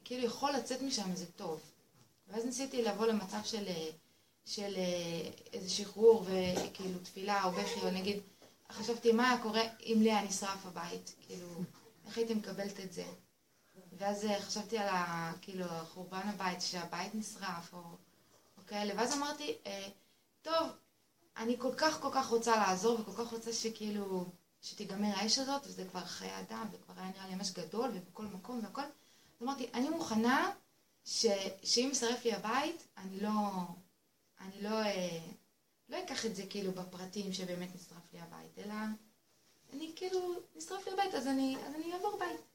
כאילו 0.05 0.25
יכול 0.25 0.53
לצאת 0.53 0.83
משם 0.83 1.11
איזה 1.11 1.27
טוב. 1.27 1.61
ואז 2.29 2.45
ניסיתי 2.45 2.83
לבוא 2.83 3.07
למצב 3.07 3.41
של, 3.45 3.65
אה, 3.69 3.91
של 4.45 4.75
uh, 4.75 5.41
איזה 5.53 5.71
שחרור 5.71 6.25
וכאילו 6.27 6.99
תפילה 6.99 7.45
או 7.45 7.53
בכי, 7.53 7.81
או 7.81 7.91
נגיד, 7.91 8.21
חשבתי 8.73 9.13
מה 9.13 9.31
היה 9.31 9.43
קורה 9.43 9.63
אם 9.81 9.99
לי 10.03 10.13
היה 10.13 10.23
נשרף 10.23 10.67
הבית, 10.67 11.15
כאילו, 11.27 11.47
איך 12.07 12.19
הייתי 12.19 12.35
מקבלת 12.35 12.81
את 12.81 12.93
זה? 12.93 13.05
ואז 13.99 14.27
חשבתי 14.41 14.79
על 14.79 14.89
ה, 14.89 15.33
כאילו, 15.41 15.67
חורבן 15.89 16.29
הבית, 16.29 16.61
שהבית 16.61 17.15
נשרף, 17.15 17.73
או, 17.73 17.79
או 18.59 18.63
כאלה, 18.67 18.95
ואז 18.97 19.17
אמרתי, 19.17 19.57
אה, 19.67 19.89
טוב, 20.43 20.69
אני 21.37 21.57
כל 21.59 21.75
כך 21.77 22.01
כל 22.01 22.11
כך 22.13 22.29
רוצה 22.29 22.57
לעזור, 22.57 23.01
וכל 23.01 23.25
כך 23.25 23.33
רוצה 23.33 23.53
שכאילו, 23.53 24.27
שתיגמר 24.63 25.09
האש 25.15 25.39
הזאת, 25.39 25.67
וזה 25.67 25.85
כבר 25.91 26.05
חיי 26.05 26.41
אדם, 26.41 26.67
וכבר 26.73 26.95
היה 26.97 27.11
נראה 27.11 27.29
לי 27.29 27.35
ממש 27.35 27.51
גדול, 27.53 27.91
ובכל 27.95 28.25
מקום 28.25 28.61
והכל. 28.63 28.83
אמרתי, 29.45 29.67
אני 29.75 29.89
מוכנה 29.89 30.53
ש, 31.05 31.27
שאם 31.65 31.87
יישרף 31.89 32.25
לי 32.25 32.33
הבית, 32.33 32.89
אני 32.97 33.21
לא, 33.21 33.31
אני 34.41 34.63
לא, 34.63 34.83
אה, 34.83 35.21
לא 35.89 35.99
אקח 36.05 36.27
את 36.27 36.37
זה 36.37 36.43
כאילו 36.51 36.73
בפרטים 36.73 37.33
שבאמת 37.33 37.75
נשרף 37.75 38.13
לי 38.13 38.21
הבית, 38.21 38.59
אלא 38.59 38.75
אני 39.73 39.93
כאילו, 39.97 40.35
נשרף 40.57 40.87
לי 40.87 40.93
הבית, 40.93 41.15
אז 41.15 41.27
אני 41.27 41.93
אעבור 41.93 42.19
בית. 42.19 42.54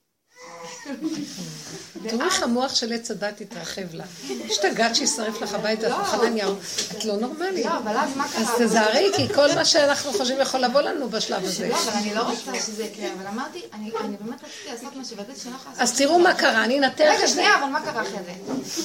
תראו 2.09 2.21
איך 2.25 2.43
המוח 2.43 2.75
של 2.75 2.93
עץ 2.93 3.11
הדת 3.11 3.41
התרחב 3.41 3.81
לה. 3.93 4.03
השתגעת 4.49 4.95
שישרף 4.95 5.41
לך 5.41 5.53
הביתה, 5.53 5.89
לא. 5.89 6.03
חנניהו. 6.03 6.55
את 6.97 7.05
לא 7.05 7.17
נורמלית. 7.17 7.65
לא, 7.65 7.77
אבל 7.77 7.97
אז 7.97 8.09
מה 8.17 8.27
קרה? 8.29 8.41
אז 8.41 8.47
תזהרי, 8.61 9.11
כי 9.15 9.33
כל 9.33 9.47
מה 9.55 9.65
שאנחנו 9.65 10.11
חושבים 10.13 10.39
יכול 10.41 10.59
לבוא 10.59 10.81
לנו 10.81 11.09
בשלב 11.09 11.43
הזה. 11.45 11.67
לא, 11.69 11.75
אבל 11.75 11.91
אני 11.93 12.13
לא 12.15 12.21
רוצה 12.21 12.59
שזה 12.65 12.83
יקרה, 12.83 13.07
אבל 13.17 13.27
אמרתי, 13.27 13.61
אני 13.73 13.91
אני 14.01 14.15
באמת 14.21 14.43
רציתי 14.43 14.69
לעשות 14.71 14.95
משהו, 14.95 15.17
ורציתי 15.17 15.39
שאני 15.39 15.51
לא 15.53 15.57
יכולה 15.57 15.71
לעשות... 15.77 15.83
אז 15.83 15.97
תראו 15.97 16.19
מה 16.19 16.33
קרה, 16.33 16.63
אני 16.63 16.79
אנתח 16.79 16.99
רגע, 17.01 17.13
את 17.15 17.19
זה. 17.19 17.27
שנייה, 17.27 17.59
אבל 17.59 17.69
מה 17.69 17.81
קרה 17.85 18.01
אחרי 18.01 18.19
זה? 18.25 18.33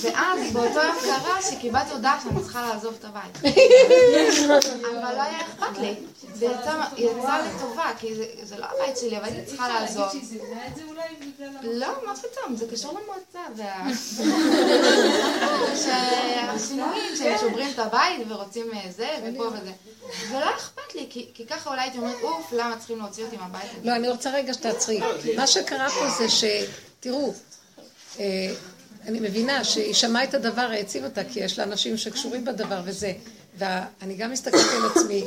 ואז 0.09 0.53
באותו 0.53 0.81
יום 0.83 0.97
קרה 1.05 1.43
שקיבלתי 1.51 1.91
הודעה 1.93 2.21
שאני 2.23 2.43
צריכה 2.43 2.63
לעזוב 2.73 2.95
את 2.99 3.05
הבית. 3.05 3.39
אבל 5.03 5.15
לא 5.17 5.23
היה 5.23 5.39
אכפת 5.41 5.79
לי. 5.81 5.95
זה 6.35 6.45
יצא 6.47 6.71
יצא 6.97 7.11
לי 7.43 7.49
טובה, 7.61 7.91
כי 7.99 8.15
זה- 8.15 8.25
זה 8.43 8.57
לא 8.59 8.67
הבית 8.67 8.97
שלי, 8.99 9.17
אבל 9.17 9.25
הייתי 9.25 9.47
צריכה 9.51 9.69
לעזוב. 9.69 10.09
לא, 11.63 11.89
מה 12.07 12.15
פתאום, 12.17 12.57
זה 12.57 12.67
קשור 12.73 13.01
למועצה, 13.01 13.41
וה... 13.57 13.87
שהשינויים, 15.85 17.17
שהם 17.17 17.39
שוברים 17.39 17.71
את 17.75 17.79
הבית 17.79 18.27
ורוצים 18.29 18.67
אה, 18.75 18.91
זה 18.97 19.09
ופה 19.25 19.43
וזה. 19.43 19.73
ולא 20.31 20.51
אכפת 20.57 20.95
לי, 20.95 21.07
כי 21.35 21.47
ככה 21.47 21.71
אולי 21.71 21.81
הייתי 21.83 21.99
אומרת, 21.99 22.23
אוף, 22.23 22.53
למה 22.53 22.77
צריכים 22.79 22.99
להוציא 22.99 23.25
אותי 23.25 23.37
מהבית 23.37 23.71
הזה? 23.71 23.91
לא, 23.91 23.97
אני 23.97 24.09
רוצה 24.09 24.31
רגע 24.31 24.55
שתעצרי. 24.55 25.01
מה 25.37 25.47
שקרה 25.47 25.91
פה 25.91 26.09
זה 26.19 26.29
ש... 26.29 26.45
תראו, 27.01 27.35
אה, 28.19 28.55
אני 29.07 29.21
מבינה 29.21 29.65
שהיא 29.65 29.95
שמעה 29.95 30.25
את 30.25 30.35
הדבר, 30.35 30.69
העציב 30.71 31.05
אותה, 31.05 31.25
כי 31.25 31.41
יש 31.41 31.59
לה 31.59 31.65
אנשים 31.65 31.97
שקשורים 31.97 32.45
בדבר 32.45 32.81
וזה. 32.85 33.13
ואני 33.59 34.15
גם 34.15 34.33
הסתכלתי 34.33 34.77
על 34.77 34.91
עצמי, 34.91 35.25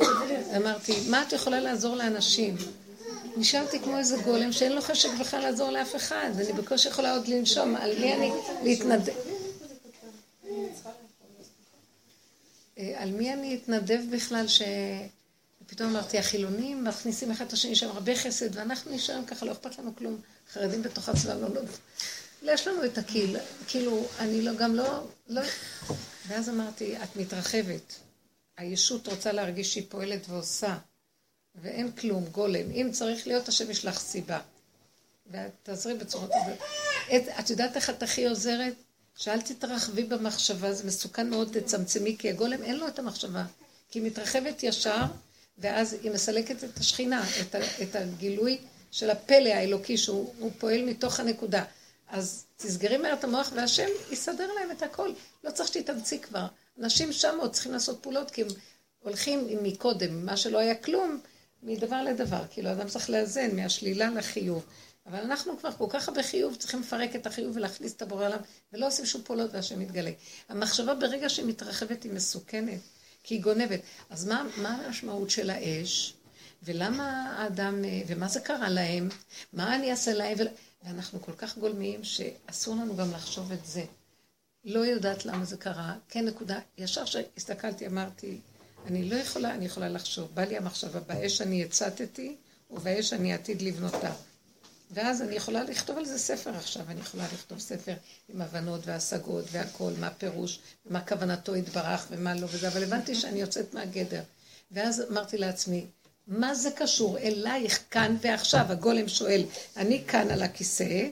אמרתי, 0.56 1.00
מה 1.08 1.22
את 1.22 1.32
יכולה 1.32 1.60
לעזור 1.60 1.96
לאנשים? 1.96 2.56
נשארתי 3.36 3.78
כמו 3.80 3.98
איזה 3.98 4.16
גולם 4.24 4.52
שאין 4.52 4.72
לו 4.72 4.82
חשק 4.82 5.08
בכלל 5.20 5.40
לעזור 5.40 5.70
לאף 5.70 5.96
אחד, 5.96 6.30
ואני 6.36 6.52
בקושי 6.52 6.88
יכולה 6.88 7.14
עוד 7.14 7.28
לנשום, 7.28 7.76
על 7.76 7.98
מי 7.98 8.14
אני 8.14 8.30
להתנדב? 8.64 9.12
אה, 12.78 13.02
על 13.02 13.10
מי 13.10 13.32
אני 13.32 13.54
אתנדב 13.54 14.00
בכלל 14.10 14.48
ש... 14.48 14.62
פתאום 15.66 15.90
אמרתי, 15.90 16.18
החילונים 16.18 16.84
מכניסים 16.84 17.30
אחד 17.30 17.44
את 17.46 17.52
השני 17.52 17.76
שם 17.76 17.88
הרבה 17.88 18.16
חסד, 18.16 18.56
ואנחנו 18.56 18.92
נשארים 18.92 19.24
ככה, 19.26 19.46
לא 19.46 19.52
אכפת 19.52 19.78
לנו 19.78 19.96
כלום. 19.96 20.20
חרדים 20.52 20.82
בתוך 20.82 21.08
עצמם, 21.08 21.40
לא, 21.40 21.48
לא, 22.42 22.52
יש 22.52 22.68
לנו 22.68 22.84
את 22.84 22.98
הקהיל, 22.98 23.36
כאילו, 23.66 24.06
אני 24.18 24.42
לא, 24.42 24.54
גם 24.54 24.74
לא, 24.74 25.06
לא... 25.28 25.42
ואז 26.28 26.48
אמרתי, 26.48 26.96
את 26.96 27.16
מתרחבת. 27.16 27.94
הישות 28.58 29.08
רוצה 29.08 29.32
להרגיש 29.32 29.72
שהיא 29.72 29.84
פועלת 29.88 30.20
ועושה, 30.28 30.78
ואין 31.62 31.92
כלום, 31.92 32.24
גולם. 32.24 32.70
אם 32.70 32.88
צריך 32.92 33.26
להיות, 33.26 33.48
השם 33.48 33.70
ישלח 33.70 34.00
סיבה. 34.00 34.40
ואת 35.30 35.50
תעזרי 35.62 35.94
בצורות 35.94 36.30
הזאת. 36.34 36.58
את, 37.16 37.22
את 37.40 37.50
יודעת 37.50 37.76
איך 37.76 37.90
את 37.90 38.02
הכי 38.02 38.26
עוזרת? 38.28 38.74
שאל 39.16 39.40
תתרחבי 39.40 40.04
במחשבה, 40.04 40.72
זה 40.72 40.84
מסוכן 40.84 41.30
מאוד, 41.30 41.58
תצמצמי, 41.58 42.16
כי 42.18 42.30
הגולם 42.30 42.62
אין 42.62 42.76
לו 42.76 42.88
את 42.88 42.98
המחשבה. 42.98 43.44
כי 43.90 43.98
היא 43.98 44.06
מתרחבת 44.06 44.62
ישר, 44.62 45.02
ואז 45.58 45.96
היא 46.02 46.10
מסלקת 46.10 46.64
את 46.64 46.78
השכינה, 46.78 47.24
את, 47.40 47.54
ה, 47.54 47.58
את 47.82 47.96
הגילוי 47.96 48.58
של 48.90 49.10
הפלא 49.10 49.48
האלוקי, 49.48 49.96
שהוא 49.96 50.34
הוא 50.38 50.50
פועל 50.58 50.84
מתוך 50.84 51.20
הנקודה. 51.20 51.64
אז 52.08 52.44
תסגרי 52.56 52.96
מהר 52.96 53.12
את 53.12 53.24
המוח, 53.24 53.52
והשם 53.54 53.88
יסדר 54.10 54.52
להם 54.52 54.70
את 54.70 54.82
הכל. 54.82 55.12
לא 55.44 55.50
צריך 55.50 55.68
שתתאמצי 55.68 56.18
כבר. 56.18 56.46
אנשים 56.78 57.12
שם 57.12 57.38
עוד 57.40 57.52
צריכים 57.52 57.72
לעשות 57.72 58.02
פעולות, 58.02 58.30
כי 58.30 58.42
הם 58.42 58.48
הולכים 58.98 59.48
מקודם, 59.62 60.26
מה 60.26 60.36
שלא 60.36 60.58
היה 60.58 60.74
כלום, 60.74 61.20
מדבר 61.62 62.02
לדבר. 62.02 62.42
כאילו, 62.50 62.72
אדם 62.72 62.88
צריך 62.88 63.10
לאזן 63.10 63.56
מהשלילה 63.56 64.10
לחיוב. 64.10 64.66
אבל 65.06 65.18
אנחנו 65.18 65.58
כבר 65.58 65.72
כל 65.72 65.86
כך 65.88 66.08
הרבה 66.08 66.22
חיוב, 66.22 66.54
צריכים 66.54 66.80
לפרק 66.80 67.16
את 67.16 67.26
החיוב 67.26 67.56
ולהכניס 67.56 67.92
את 67.96 68.02
הבורא 68.02 68.26
עליו, 68.26 68.38
ולא 68.72 68.86
עושים 68.86 69.06
שום 69.06 69.22
פעולות 69.22 69.50
והשם 69.52 69.80
מתגלה. 69.80 70.10
המחשבה 70.48 70.94
ברגע 70.94 71.28
שהיא 71.28 71.46
מתרחבת 71.46 72.02
היא 72.02 72.12
מסוכנת, 72.12 72.80
כי 73.22 73.34
היא 73.34 73.42
גונבת. 73.42 73.80
אז 74.10 74.26
מה, 74.26 74.46
מה 74.56 74.70
המשמעות 74.70 75.30
של 75.30 75.50
האש? 75.50 76.14
ולמה 76.62 77.34
האדם, 77.38 77.84
ומה 78.06 78.28
זה 78.28 78.40
קרה 78.40 78.68
להם? 78.68 79.08
מה 79.52 79.76
אני 79.76 79.90
אעשה 79.90 80.14
להם? 80.14 80.38
ואנחנו 80.84 81.22
כל 81.22 81.32
כך 81.32 81.58
גולמיים 81.58 82.04
שאסור 82.04 82.74
לנו 82.74 82.96
גם 82.96 83.12
לחשוב 83.12 83.52
את 83.52 83.66
זה. 83.66 83.84
לא 84.64 84.80
יודעת 84.80 85.26
למה 85.26 85.44
זה 85.44 85.56
קרה, 85.56 85.94
כן 86.08 86.24
נקודה. 86.24 86.58
ישר 86.78 87.04
שהסתכלתי 87.04 87.86
אמרתי, 87.86 88.40
אני 88.88 89.08
לא 89.08 89.16
יכולה, 89.16 89.54
אני 89.54 89.64
יכולה 89.64 89.88
לחשוב. 89.88 90.28
בא 90.34 90.44
לי 90.44 90.56
המחשבה, 90.56 91.00
באש 91.00 91.40
אני 91.40 91.64
הצטתי, 91.64 92.36
ובאש 92.70 93.12
אני 93.12 93.34
עתיד 93.34 93.62
לבנותה. 93.62 94.12
ואז 94.90 95.22
אני 95.22 95.34
יכולה 95.34 95.62
לכתוב 95.62 95.98
על 95.98 96.04
זה 96.04 96.18
ספר 96.18 96.56
עכשיו, 96.56 96.82
אני 96.88 97.00
יכולה 97.00 97.24
לכתוב 97.34 97.58
ספר 97.58 97.94
עם 98.28 98.42
הבנות 98.42 98.80
והשגות 98.84 99.44
והכל, 99.52 99.92
מה 100.00 100.10
פירוש, 100.10 100.58
מה 100.90 101.00
כוונתו 101.00 101.56
יתברך 101.56 102.06
ומה 102.10 102.34
לא 102.34 102.46
וזה, 102.50 102.68
אבל 102.68 102.82
הבנתי 102.82 103.14
שאני 103.14 103.40
יוצאת 103.40 103.74
מהגדר. 103.74 104.22
ואז 104.70 105.02
אמרתי 105.10 105.38
לעצמי, 105.38 105.86
מה 106.26 106.54
זה 106.54 106.70
קשור 106.70 107.18
אלייך 107.18 107.80
כאן 107.90 108.16
ועכשיו? 108.20 108.66
הגולם 108.68 109.08
שואל, 109.08 109.44
אני 109.76 110.04
כאן 110.06 110.30
על 110.30 110.42
הכיסא, 110.42 111.08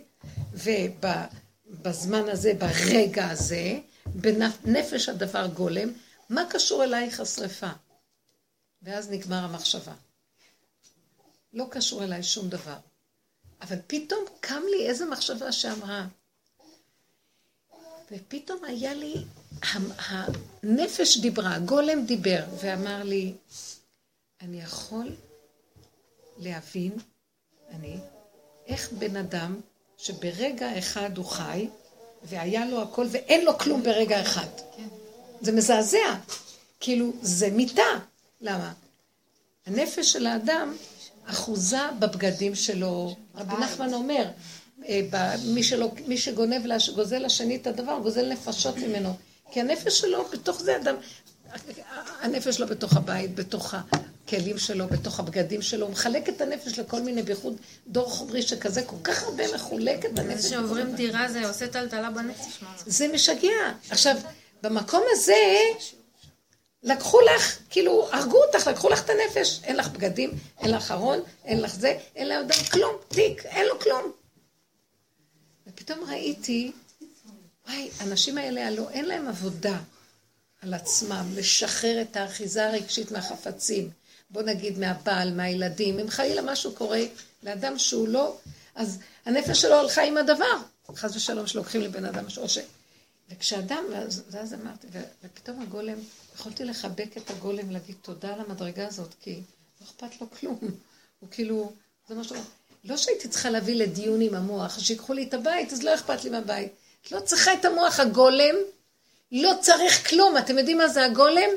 ובזמן 0.53 2.29
הזה, 2.29 2.53
ברגע 2.59 3.31
הזה, 3.31 3.79
בנפש 4.07 5.09
הדבר 5.09 5.47
גולם, 5.47 5.89
מה 6.29 6.43
קשור 6.51 6.85
אלייך 6.85 7.21
השרפה? 7.21 7.71
ואז 8.83 9.11
נגמר 9.11 9.45
המחשבה. 9.45 9.95
לא 11.53 11.67
קשור 11.71 12.05
אליי 12.05 12.23
שום 12.23 12.49
דבר. 12.49 12.77
אבל 13.63 13.77
פתאום 13.87 14.25
קם 14.41 14.63
לי 14.71 14.89
איזו 14.89 15.07
מחשבה 15.07 15.53
שאמרה, 15.53 16.07
ופתאום 18.11 18.65
היה 18.65 18.95
לי, 18.95 19.15
הנפש 19.99 21.19
דיברה, 21.19 21.55
הגולם 21.55 22.07
דיבר, 22.07 22.45
ואמר 22.61 23.03
לי, 23.03 23.35
אני 24.41 24.61
יכול 24.61 25.17
להבין, 26.39 26.93
אני, 27.71 27.97
איך 28.67 28.93
בן 28.93 29.17
אדם 29.17 29.61
שברגע 29.97 30.79
אחד 30.79 31.17
הוא 31.17 31.25
חי, 31.25 31.69
והיה 32.23 32.67
לו 32.67 32.83
הכל 32.83 33.07
ואין 33.11 33.45
לו 33.45 33.59
כלום 33.59 33.83
ברגע 33.83 34.23
אחד. 34.23 34.49
כן. 34.77 34.89
זה 35.41 35.53
מזעזע. 35.53 36.15
כאילו, 36.81 37.13
זה 37.23 37.51
מיתה. 37.51 37.83
למה? 38.41 38.73
הנפש 39.67 40.13
של 40.13 40.27
האדם 40.27 40.75
אחוזה 41.27 41.81
בבגדים 41.99 42.55
שלו. 42.55 43.17
רבי 43.35 43.55
נחמן 43.61 43.95
אומר, 43.95 44.25
אה, 44.89 45.35
מי, 45.45 45.63
שלא, 45.63 45.91
מי 46.07 46.19
שגונב, 46.19 46.63
גוזל 46.95 47.19
לשני 47.19 47.57
את 47.57 47.67
הדבר, 47.67 47.99
גוזל 48.03 48.33
נפשות 48.33 48.77
ממנו. 48.77 49.17
כי 49.51 49.61
הנפש 49.61 50.01
שלו, 50.01 50.25
בתוך 50.33 50.61
זה 50.61 50.77
אדם, 50.77 50.95
הנפש 52.21 52.57
שלו 52.57 52.67
בתוך 52.67 52.97
הבית, 52.97 53.35
בתוך 53.35 53.75
הכלים 53.75 54.59
שלו, 54.59 54.87
בתוך 54.87 55.21
הבגדים 55.21 55.63
שלו, 55.63 55.87
הוא 55.87 55.93
מחלק 55.93 56.29
את 56.29 56.41
הנפש 56.41 56.79
לכל 56.79 57.01
מיני, 57.01 57.23
בייחוד 57.23 57.57
דור 57.87 58.11
חומרי 58.11 58.43
שכזה, 58.43 58.83
כל 58.83 58.97
כך 59.03 59.23
הרבה 59.23 59.55
מחולק 59.55 60.05
את 60.05 60.19
הנפש. 60.19 60.41
זה 60.41 60.49
שעוברים 60.49 60.95
דירה 60.95 61.29
זה 61.29 61.49
עושה 61.49 61.67
טלטלה 61.67 62.11
בנפש. 62.11 62.61
זה 62.87 63.09
משגע. 63.09 63.73
עכשיו, 63.91 64.17
במקום 64.63 65.03
הזה, 65.11 65.35
לקחו 66.83 67.21
לך, 67.21 67.59
כאילו, 67.71 68.09
הרגו 68.13 68.45
אותך, 68.45 68.67
לקחו 68.67 68.89
לך 68.89 69.05
את 69.05 69.11
הנפש. 69.11 69.61
אין 69.65 69.77
לך 69.77 69.89
בגדים, 69.89 70.31
אין 70.61 70.71
לך 70.71 70.91
ארון, 70.91 71.21
אין 71.45 71.61
לך 71.61 71.75
זה, 71.75 71.99
אין 72.17 72.29
לאדם 72.29 72.65
כלום, 72.73 72.97
תיק, 73.09 73.47
אין 73.47 73.67
לו 73.67 73.81
כלום. 73.81 74.13
ופתאום 75.67 76.05
ראיתי, 76.11 76.73
וואי, 77.67 77.91
האנשים 78.01 78.39
האלה 78.39 78.67
הלוא 78.67 78.91
אין 78.91 79.05
להם 79.05 79.29
עבודה 79.29 79.79
על 80.63 80.75
עצמם, 80.75 81.27
לשחרר 81.35 82.03
את 82.03 82.17
האחיזה 82.17 82.67
הרגשית 82.67 83.11
מהחפצים. 83.11 83.91
בוא 84.31 84.43
נגיד 84.43 84.79
מהבעל, 84.79 85.35
מהילדים, 85.35 85.99
אם 85.99 86.11
חלילה 86.11 86.43
משהו 86.43 86.73
קורה 86.75 87.01
לאדם 87.43 87.79
שהוא 87.79 88.09
לא, 88.09 88.37
אז 88.75 88.99
הנפש 89.25 89.63
שלו 89.63 89.75
הלכה 89.75 90.03
עם 90.03 90.17
הדבר. 90.17 90.57
חס 90.95 91.17
ושלום 91.17 91.47
שלוקחים 91.47 91.81
לבן 91.81 92.05
אדם 92.05 92.31
ש... 92.31 92.59
וכשאדם, 93.31 93.85
ואז, 93.93 94.23
ואז 94.31 94.55
אמרתי, 94.55 94.87
ופתאום 95.25 95.63
הגולם, 95.63 95.99
יכולתי 96.35 96.65
לחבק 96.65 97.17
את 97.17 97.31
הגולם, 97.31 97.71
להגיד 97.71 97.97
תודה 98.03 98.35
על 98.35 98.41
המדרגה 98.41 98.87
הזאת, 98.87 99.15
כי 99.21 99.41
לא 99.81 99.87
אכפת 99.87 100.21
לו 100.21 100.31
כלום. 100.31 100.59
הוא 101.21 101.29
כאילו, 101.31 101.73
זה 102.09 102.15
מה 102.15 102.25
שהוא... 102.25 102.39
לא 102.85 102.97
שהייתי 102.97 103.29
צריכה 103.29 103.51
להביא 103.51 103.75
לדיון 103.75 104.21
עם 104.21 104.35
המוח, 104.35 104.79
שיקחו 104.79 105.13
לי 105.13 105.23
את 105.23 105.35
הבית, 105.35 105.73
אז 105.73 105.83
לא 105.83 105.95
אכפת 105.95 106.25
לי 106.25 106.31
מהבית. 106.31 106.73
את 107.03 107.13
לא 107.13 107.21
צריכה 107.21 107.55
את 107.55 107.65
המוח, 107.65 108.01
הגולם 108.01 108.55
לא 109.33 109.53
צריך 109.61 110.09
כלום. 110.09 110.39
אתם 110.39 110.59
יודעים 110.59 110.79
מה 110.79 110.89
זה 110.89 111.05
הגולם? 111.05 111.51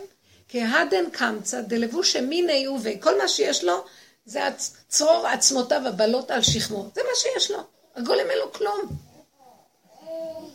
כהדן 0.49 1.09
קמצא 1.11 1.61
דלבוש 1.61 2.15
מיני 2.15 2.67
ובי. 2.67 2.97
כל 3.01 3.17
מה 3.17 3.27
שיש 3.27 3.63
לו 3.63 3.85
זה 4.25 4.39
צרור 4.87 5.27
עצמותיו 5.27 5.87
הבלות 5.87 6.31
על 6.31 6.41
שכמו. 6.41 6.89
זה 6.95 7.01
מה 7.03 7.15
שיש 7.15 7.51
לו. 7.51 7.59
הגולם 7.95 8.29
אין 8.29 8.37
לו 8.37 8.53
כלום. 8.53 9.08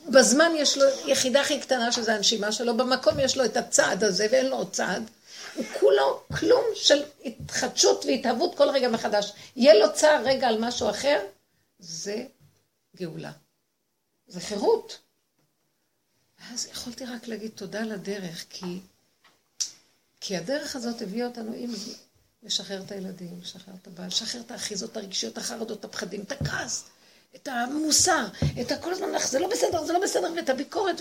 בזמן 0.09 0.53
יש 0.57 0.79
לו 0.79 0.85
יחידה 1.07 1.41
הכי 1.41 1.61
קטנה 1.61 1.93
שזה 1.93 2.15
הנשימה 2.15 2.53
שלו, 2.53 2.77
במקום 2.77 3.21
יש 3.21 3.37
לו 3.37 3.45
את 3.45 3.57
הצעד 3.57 4.05
הזה 4.05 4.27
ואין 4.33 4.47
לו 4.47 4.57
עוד 4.57 4.71
צעד. 4.71 5.11
הוא 5.55 5.65
כולו 5.81 6.23
כלום 6.39 6.65
של 6.75 7.03
התחדשות 7.25 8.05
והתהוות 8.05 8.55
כל 8.55 8.69
רגע 8.69 8.89
מחדש. 8.89 9.33
יהיה 9.57 9.75
לו 9.75 9.93
צער 9.95 10.23
רגע 10.25 10.49
על 10.49 10.59
משהו 10.61 10.91
אחר, 10.91 11.21
זה 11.79 12.25
גאולה. 12.97 13.33
זה 14.27 14.41
חירות. 14.41 14.99
ואז 16.41 16.69
יכולתי 16.73 17.05
רק 17.05 17.29
להגיד 17.29 17.51
תודה 17.55 17.81
לדרך, 17.81 18.45
כי, 18.51 18.81
כי 20.21 20.37
הדרך 20.37 20.77
הזאת 20.77 21.03
הביאה 21.03 21.27
אותנו 21.27 21.53
עם 21.57 21.71
לשחרר 22.43 22.83
את 22.83 22.93
הילדים, 22.93 23.41
לשחרר 23.43 23.75
את 23.83 23.87
הבעל, 23.87 24.07
לשחרר 24.07 24.41
את 24.41 24.51
האחיזות 24.51 24.97
הרגשיות, 24.97 25.39
החרדות, 25.39 25.85
הפחדים, 25.85 26.23
את 26.23 26.33
הכעס, 26.33 26.85
את 27.37 27.49
המוסר, 27.49 28.27
את 28.61 28.73
הכל 28.73 28.93
הזמן, 28.93 29.09
זה 29.25 29.39
לא 29.39 29.49
בסדר, 29.49 29.85
זה 29.85 29.93
לא 29.93 29.99
בסדר, 29.99 30.33
ואת 30.37 30.49
הביקורת. 30.49 31.01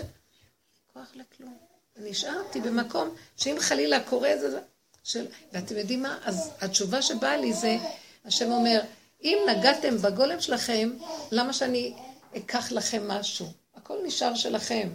כוח 0.94 1.08
לכלום. 1.16 1.58
נשארתי 1.98 2.62
במקום 2.62 3.16
שאם 3.38 3.56
חלילה 3.60 4.04
קורה 4.04 4.38
זה... 4.38 4.60
של... 5.04 5.28
ואתם 5.54 5.78
יודעים 5.78 6.02
מה? 6.02 6.20
אז 6.26 6.52
התשובה 6.62 7.02
שבאה 7.02 7.38
לי 7.38 7.54
זה, 7.54 7.78
השם 8.26 8.52
אומר, 8.52 8.82
אם 9.24 9.38
נגעתם 9.50 9.98
בגולם 9.98 10.42
שלכם, 10.42 10.92
למה 11.32 11.54
שאני 11.54 11.94
אקח 12.38 12.72
לכם 12.72 13.08
משהו? 13.08 13.48
הכל 13.76 13.98
נשאר 14.06 14.36
שלכם, 14.36 14.90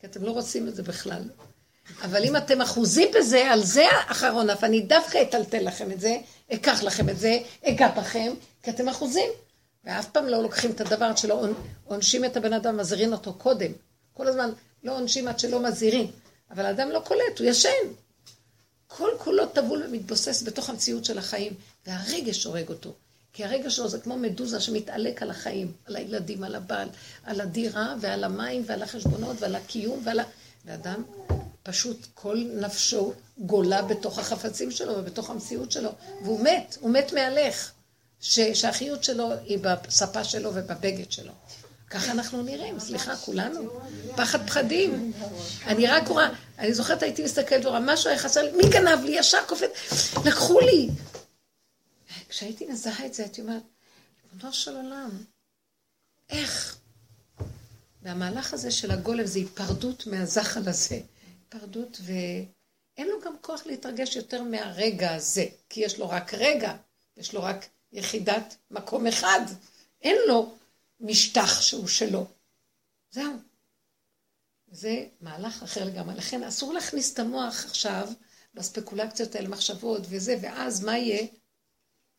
כי 0.00 0.06
אתם 0.06 0.24
לא 0.24 0.30
רוצים 0.30 0.68
את 0.68 0.74
זה 0.74 0.82
בכלל. 0.82 1.22
אבל 2.02 2.24
אם 2.24 2.36
אתם 2.36 2.60
אחוזים 2.60 3.08
בזה, 3.14 3.50
על 3.52 3.62
זה 3.62 3.86
האחרון 3.90 4.50
אף, 4.50 4.64
אני 4.64 4.80
דווקא 4.80 5.22
אטלטל 5.22 5.66
לכם 5.66 5.92
את 5.92 6.00
זה, 6.00 6.16
אקח 6.52 6.82
לכם 6.82 7.08
את 7.08 7.18
זה, 7.18 7.38
אגע 7.64 7.88
בכם, 7.88 8.32
כי 8.62 8.70
אתם 8.70 8.88
אחוזים. 8.88 9.30
ואף 9.84 10.10
פעם 10.10 10.26
לא 10.26 10.42
לוקחים 10.42 10.70
את 10.70 10.80
הדבר 10.80 11.04
עד 11.04 11.18
שלא 11.18 11.46
עונשים 11.84 12.24
את 12.24 12.36
הבן 12.36 12.52
אדם, 12.52 12.76
מזהירים 12.76 13.12
אותו 13.12 13.34
קודם. 13.34 13.72
כל 14.14 14.28
הזמן 14.28 14.50
לא 14.84 14.96
עונשים 14.96 15.28
עד 15.28 15.38
שלא 15.38 15.62
מזהירים. 15.62 16.10
אבל 16.50 16.66
האדם 16.66 16.88
לא 16.88 17.00
קולט, 17.00 17.38
הוא 17.38 17.46
ישן. 17.46 17.68
כל 18.86 19.10
כולו 19.18 19.46
טבול 19.46 19.82
ומתבוסס 19.86 20.42
בתוך 20.42 20.70
המציאות 20.70 21.04
של 21.04 21.18
החיים, 21.18 21.52
והרגש 21.86 22.44
הורג 22.44 22.68
אותו. 22.68 22.94
כי 23.32 23.44
הרגש 23.44 23.76
שלו 23.76 23.88
זה 23.88 24.00
כמו 24.00 24.16
מדוזה 24.16 24.60
שמתעלק 24.60 25.22
על 25.22 25.30
החיים, 25.30 25.72
על 25.84 25.96
הילדים, 25.96 26.44
על 26.44 26.54
הבעל, 26.54 26.88
על 27.24 27.40
הדירה 27.40 27.94
ועל 28.00 28.24
המים 28.24 28.62
ועל 28.66 28.82
החשבונות 28.82 29.36
ועל 29.40 29.54
הקיום 29.54 30.00
ועל 30.04 30.20
ה... 30.20 30.24
ואדם 30.64 31.02
פשוט 31.62 32.06
כל 32.14 32.44
נפשו 32.60 33.12
גולה 33.38 33.82
בתוך 33.82 34.18
החפצים 34.18 34.70
שלו 34.70 34.92
ובתוך 34.98 35.30
המציאות 35.30 35.72
שלו, 35.72 35.90
והוא 36.22 36.40
מת, 36.40 36.76
הוא 36.80 36.90
מת 36.90 37.12
מהלך, 37.12 37.72
ש... 38.20 38.40
שהחיות 38.40 39.04
שלו 39.04 39.32
היא 39.44 39.58
בספה 39.58 40.24
שלו 40.24 40.50
ובבגד 40.54 41.12
שלו. 41.12 41.32
ככה 41.90 42.12
אנחנו 42.12 42.42
נראים, 42.42 42.80
סליחה, 42.80 43.16
כולנו. 43.16 43.80
פחד 44.16 44.46
פחדים. 44.46 45.12
אני 45.66 45.86
רק 45.86 46.08
רואה, 46.08 46.28
אני 46.58 46.74
זוכרת 46.74 47.02
הייתי 47.02 47.24
מסתכלת 47.24 47.64
ורואה, 47.66 47.80
משהו 47.80 48.10
היה 48.10 48.18
חסר 48.18 48.42
לי, 48.42 48.52
מי 48.52 48.62
גנב 48.70 49.04
לי? 49.04 49.10
ישר 49.18 49.38
קופץ, 49.46 49.70
לקחו 50.26 50.60
לי. 50.60 50.88
כשהייתי 52.28 52.66
מזהה 52.66 53.06
את 53.06 53.14
זה, 53.14 53.22
הייתי 53.22 53.40
אומרת, 53.40 53.62
ריבונו 54.32 54.52
של 54.52 54.76
עולם, 54.76 55.10
איך? 56.30 56.76
והמהלך 58.02 58.54
הזה 58.54 58.70
של 58.70 58.90
הגולם 58.90 59.26
זה 59.26 59.38
היפרדות 59.38 60.06
מהזחל 60.06 60.68
הזה. 60.68 61.00
היפרדות, 61.42 62.00
ואין 62.02 63.08
לו 63.08 63.20
גם 63.24 63.34
כוח 63.40 63.66
להתרגש 63.66 64.16
יותר 64.16 64.42
מהרגע 64.42 65.14
הזה, 65.14 65.44
כי 65.68 65.80
יש 65.80 65.98
לו 65.98 66.08
רק 66.08 66.34
רגע, 66.34 66.76
יש 67.16 67.34
לו 67.34 67.42
רק 67.42 67.66
יחידת 67.92 68.56
מקום 68.70 69.06
אחד. 69.06 69.40
אין 70.02 70.16
לו 70.28 70.54
משטח 71.00 71.60
שהוא 71.60 71.88
שלו. 71.88 72.26
זהו. 73.10 73.32
זה 74.70 75.06
מהלך 75.20 75.62
אחר 75.62 75.84
לגמרי. 75.84 76.14
לכן 76.14 76.42
אסור 76.42 76.72
להכניס 76.72 77.14
את 77.14 77.18
המוח 77.18 77.64
עכשיו 77.64 78.08
בספקולציות 78.54 79.34
האלה, 79.34 79.48
מחשבות 79.48 80.02
וזה, 80.08 80.36
ואז 80.42 80.84
מה 80.84 80.98
יהיה? 80.98 81.26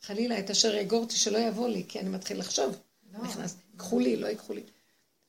חלילה, 0.02 0.40
את 0.40 0.50
אשר 0.50 0.76
יגורתי 0.76 1.16
שלא 1.16 1.38
יבוא 1.38 1.68
לי, 1.70 1.86
כי 1.88 2.00
אני 2.00 2.10
מתחיל 2.10 2.40
לחשוב. 2.40 2.78
לא. 3.14 3.20
נכנס, 3.24 3.56
ייקחו 3.72 4.00
לי, 4.00 4.16
לא 4.16 4.28
ייקחו 4.28 4.54
לי. 4.54 4.64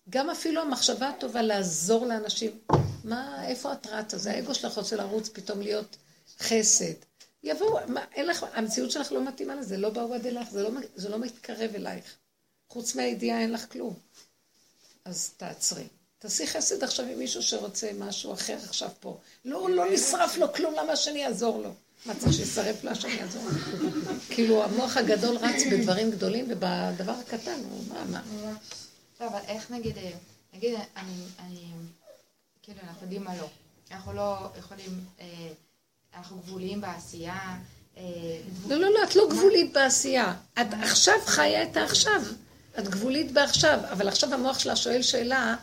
גם 0.09 0.31
אפילו 0.31 0.63
המחשבה 0.63 1.09
הטובה 1.09 1.43
לעזור 1.43 2.07
לאנשים. 2.07 2.59
מה, 3.05 3.47
איפה 3.49 3.73
את 3.73 3.87
רצה? 3.87 4.19
זה 4.19 4.31
האגו 4.31 4.55
שלך 4.55 4.79
רוצה 4.79 4.97
לרוץ 4.97 5.29
פתאום 5.29 5.61
להיות 5.61 5.97
חסד. 6.39 6.95
יבואו, 7.43 7.79
אין 8.15 8.27
לך, 8.27 8.47
המציאות 8.53 8.91
שלך 8.91 9.13
לא 9.13 9.25
מתאימה 9.25 9.55
לזה, 9.55 9.77
לא 9.77 9.91
באו 9.91 10.15
עד 10.15 10.27
אלייך, 10.27 10.51
זה 10.51 10.63
לא, 10.63 10.71
זה 10.95 11.09
לא 11.09 11.19
מתקרב 11.19 11.71
אלייך. 11.75 12.17
חוץ 12.69 12.95
מהידיעה 12.95 13.41
אין 13.41 13.53
לך 13.53 13.73
כלום. 13.73 13.95
אז 15.05 15.31
תעצרי. 15.37 15.85
תעשי 16.19 16.47
חסד 16.47 16.85
עכשיו 16.85 17.07
עם 17.07 17.19
מישהו 17.19 17.43
שרוצה 17.43 17.91
משהו 17.99 18.33
אחר 18.33 18.57
עכשיו 18.65 18.89
פה. 19.01 19.19
לא, 19.45 19.71
לא 19.71 19.93
נשרף 19.93 20.37
לו 20.37 20.53
כלום, 20.53 20.75
למה 20.75 20.97
שאני 20.97 21.27
אעזור 21.27 21.63
לו? 21.63 21.71
מה 22.07 22.15
צריך 22.15 22.33
שישרף 22.33 22.85
לה 22.85 22.95
שאני 22.95 23.23
אעזור 23.23 23.45
לו? 23.45 23.51
כאילו, 24.35 24.65
המוח 24.65 24.97
הגדול 24.97 25.37
רץ 25.37 25.63
בדברים 25.73 26.11
גדולים 26.11 26.45
ובדבר 26.49 27.13
הקטן, 27.13 27.61
הוא 27.71 27.85
מה, 27.89 28.05
מה? 28.05 28.23
לא, 29.21 29.27
אבל 29.27 29.41
איך 29.49 29.71
נגיד, 29.71 29.97
נגיד, 30.53 30.75
אני, 30.97 31.13
אני, 31.39 31.67
כאילו, 32.63 32.81
אנחנו 32.89 33.03
יודעים 33.03 33.25
מה 33.25 33.37
לא. 33.37 33.49
אנחנו 33.91 34.13
לא 34.13 34.49
יכולים, 34.59 35.05
אה, 35.21 35.49
אנחנו 36.17 36.37
גבוליים 36.37 36.81
בעשייה. 36.81 37.57
אה, 37.99 38.03
לא, 38.69 38.77
לא, 38.77 38.91
לא, 38.95 39.05
את 39.05 39.17
לא 39.17 39.29
גבולית 39.31 39.73
בעשייה. 39.73 40.35
את 40.61 40.67
עכשיו 40.83 41.15
חיה 41.27 41.63
את 41.63 41.77
העכשיו. 41.77 42.23
את 42.79 42.89
גבולית 42.89 43.33
בעכשיו, 43.33 43.79
אבל 43.93 44.09
עכשיו 44.09 44.35
המוח 44.35 44.59
שלה 44.59 44.77
שואל 44.77 45.03
שאלה 45.03 45.55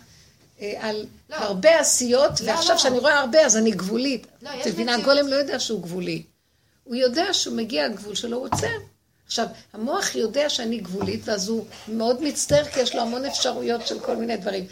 אה, 0.62 0.74
על 0.80 1.06
לא. 1.30 1.36
הרבה 1.36 1.80
עשיות, 1.80 2.42
לא, 2.42 2.52
ועכשיו 2.52 2.76
כשאני 2.78 2.96
לא. 2.96 3.02
רואה 3.02 3.20
הרבה 3.20 3.46
אז 3.46 3.58
אני 3.58 3.72
גבולית. 3.72 4.28
לא, 4.42 4.50
את 4.62 4.68
מבינה, 4.68 4.96
הגולם 4.96 5.28
לא 5.28 5.36
יודע 5.36 5.60
שהוא 5.60 5.82
גבולי. 5.82 6.24
הוא 6.84 6.96
יודע 6.96 7.34
שהוא 7.34 7.56
מגיע 7.56 7.86
הגבול 7.86 8.16
שלו, 8.16 8.38
הוא 8.38 8.46
עוצר. 8.46 8.78
עכשיו, 9.26 9.48
המוח 9.74 10.16
יודע 10.16 10.50
שאני 10.50 10.78
גבולית, 10.78 11.22
ואז 11.26 11.50
הוא 11.50 11.66
מאוד 11.88 12.22
מצטער, 12.24 12.66
כי 12.66 12.80
יש 12.80 12.96
לו 12.96 13.02
המון 13.02 13.26
אפשרויות 13.26 13.88
של 13.88 14.00
כל 14.00 14.16
מיני 14.16 14.38
דברים. 14.38 14.66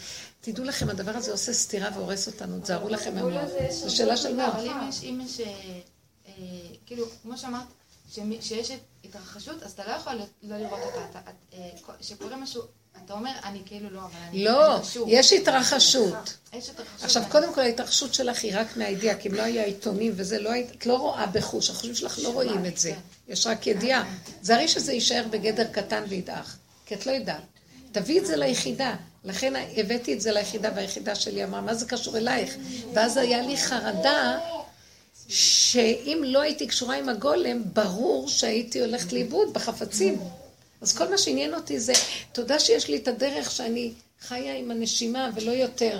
תדעו 0.52 0.66
לכם, 0.66 0.89
הדבר 0.89 1.12
הזה 1.12 1.32
עושה 1.32 1.54
סתירה 1.54 1.89
והורס 1.95 2.28
אותנו, 2.28 2.60
תזהרו 2.60 2.89
לכם 2.89 3.16
מהמוח. 3.16 3.50
זו 3.70 3.95
שאלה 3.95 4.18
של 4.18 4.36
מוח. 4.36 4.56
אבל 4.56 4.68
אם 4.68 4.89
יש, 4.89 5.04
אם 5.04 5.22
יש, 5.26 5.39
אה, 5.39 5.45
אה, 6.28 6.34
כאילו, 6.86 7.06
כמו 7.24 7.38
שאמרת, 7.38 7.68
שיש 8.41 8.72
התרחשות, 9.04 9.64
אז 9.64 9.72
אתה 9.72 9.84
לא 9.88 9.91
יכול 9.91 10.14
לא 10.43 10.58
לראות 10.58 10.80
אותה. 10.95 11.20
אה, 11.54 11.70
שקורה 12.02 12.36
משהו, 12.36 12.62
אתה 13.06 13.14
אומר, 13.14 13.32
אני 13.43 13.62
כאילו 13.66 13.89
לא, 13.89 14.00
אבל 14.00 14.20
אני... 14.30 14.43
לא, 14.43 14.80
קשור." 14.82 15.08
יש 15.10 15.34
התרחשות. 15.34 16.38
עכשיו, 17.02 17.24
קודם 17.30 17.54
כל 17.54 17.62
ההתרחשות 17.62 18.14
שלך 18.14 18.43
היא 18.43 18.54
רק 18.56 18.78
מהידיעה, 18.78 19.18
כי 19.18 19.30
אם 19.30 19.34
לא 19.34 19.41
היה 19.41 19.64
עיתונים 19.64 20.14
וזה, 20.16 20.39
לא 20.39 20.52
היית, 20.52 20.72
את 20.72 20.86
לא 20.86 20.98
רואה 20.98 21.26
בחוש, 21.26 21.70
החושים 21.70 21.95
שלך 21.95 22.20
לא 22.24 22.30
רואים 22.30 22.66
את 22.66 22.78
זה. 22.78 22.93
יש 23.28 23.48
רק 23.48 23.68
ידיעה. 23.68 24.04
זהרי 24.41 24.68
שזה 24.68 24.93
יישאר 24.93 25.24
בגדר 25.30 25.68
קטן 25.72 26.04
וידעך, 26.08 26.58
כי 26.86 26.95
את 26.95 27.06
לא 27.06 27.12
יודעת. 27.12 27.43
תביאי 27.91 28.20
את 28.20 28.26
זה 28.26 28.36
ליחידה. 28.36 28.95
לכן 29.28 29.54
הבאתי 29.78 30.14
את 30.14 30.22
זה 30.22 30.32
ליחידה, 30.32 30.70
והיחידה 30.76 31.16
שלי 31.16 31.44
אמרה, 31.44 31.62
מה 31.62 31.74
זה 31.74 31.86
קשור 31.86 32.18
אלייך? 32.18 32.56
ואז 32.94 33.18
היה 33.18 33.42
לי 33.42 33.58
חרדה 33.58 34.40
שאם 35.28 36.24
לא 36.26 36.42
הייתי 36.42 36.68
קשורה 36.68 36.96
עם 36.96 37.10
הגולם, 37.10 37.64
ברור 37.74 38.30
שהייתי 38.30 38.80
הולכת 38.80 39.14
לאיבוד 39.14 39.54
בחפצים. 39.54 40.20
אז 40.82 40.98
כל 40.98 41.10
מה 41.10 41.18
שעניין 41.18 41.54
אותי 41.54 41.80
זה, 41.80 41.94
תודה 42.32 42.60
שיש 42.60 42.88
לי 42.88 42.98
את 42.98 43.08
הדרך 43.08 43.52
שאני 43.52 43.92
חיה 44.22 44.56
עם 44.56 44.72
הנשימה 44.72 45.30
ולא 45.36 45.52
יותר. 45.52 46.00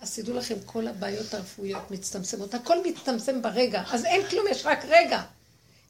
אז 0.00 0.14
תדעו 0.14 0.36
לכם, 0.36 0.54
כל 0.66 0.88
הבעיות 0.88 1.34
הרפואיות 1.34 1.90
מצטמצמות, 1.90 2.54
הכל 2.54 2.76
מצטמצם 2.86 3.42
ברגע, 3.42 3.82
אז 3.90 4.04
אין 4.04 4.22
כלום, 4.30 4.46
יש 4.50 4.66
רק 4.66 4.84
רגע. 4.88 5.22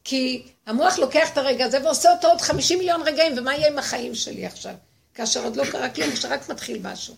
כי 0.05 0.43
המוח 0.67 0.99
לוקח 0.99 1.33
את 1.33 1.39
הרגע 1.39 1.65
הזה 1.65 1.85
ועושה 1.85 2.13
אותו 2.13 2.29
עוד 2.29 2.41
50 2.41 2.79
מיליון 2.79 3.03
רגעים, 3.03 3.33
ומה 3.37 3.55
יהיה 3.55 3.69
עם 3.69 3.79
החיים 3.79 4.15
שלי 4.15 4.47
עכשיו? 4.47 4.75
כאשר 5.15 5.45
עוד 5.45 5.57
לא 5.57 5.65
קרה 5.73 5.91
כלום, 5.91 6.11
כשרק 6.11 6.49
מתחיל 6.49 6.81
משהו. 6.83 7.15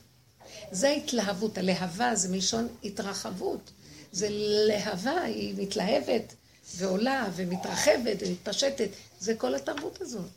זה 0.70 0.88
התלהבות, 0.88 1.58
הלהבה 1.58 2.14
זה 2.14 2.28
מלשון 2.28 2.68
התרחבות. 2.84 3.70
זה 4.12 4.28
להבה, 4.68 5.20
היא 5.20 5.54
מתלהבת 5.58 6.34
ועולה 6.76 7.28
ומתרחבת 7.36 8.16
ומתפשטת. 8.20 8.88
זה 9.20 9.34
כל 9.34 9.54
התרבות 9.54 10.00
הזאת. 10.00 10.30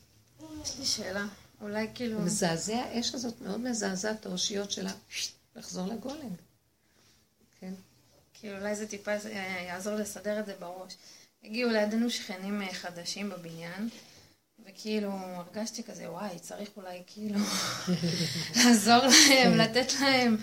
יש 0.64 0.80
לי 0.80 0.86
שאלה. 0.86 1.26
אולי 1.62 1.88
כאילו... 1.95 2.20
מזעזע, 2.20 2.76
האש 2.78 3.16
הזאת 3.16 3.41
מאוד 3.41 3.60
מזעזעת, 3.60 4.26
האושיות 4.26 4.72
שלה, 4.72 4.91
לחזור 5.55 5.88
לגולם. 5.88 6.36
כן. 7.60 7.74
כאילו 8.34 8.57
אולי 8.57 8.76
זה 8.76 8.88
טיפה 8.88 9.12
אה, 9.12 9.64
יעזור 9.68 9.95
לסדר 9.95 10.39
את 10.39 10.45
זה 10.45 10.53
בראש. 10.60 10.93
הגיעו 11.43 11.70
לידינו 11.70 12.10
שכנים 12.10 12.62
אה, 12.62 12.74
חדשים 12.74 13.30
בבניין, 13.30 13.89
וכאילו 14.80 15.12
הרגשתי 15.12 15.84
כזה, 15.84 16.12
וואי, 16.12 16.40
צריך 16.42 16.70
אולי 16.78 17.02
כאילו 17.08 17.40
לעזור 18.66 19.02
להם, 19.30 19.58
לתת 19.58 19.94
להם, 20.02 20.38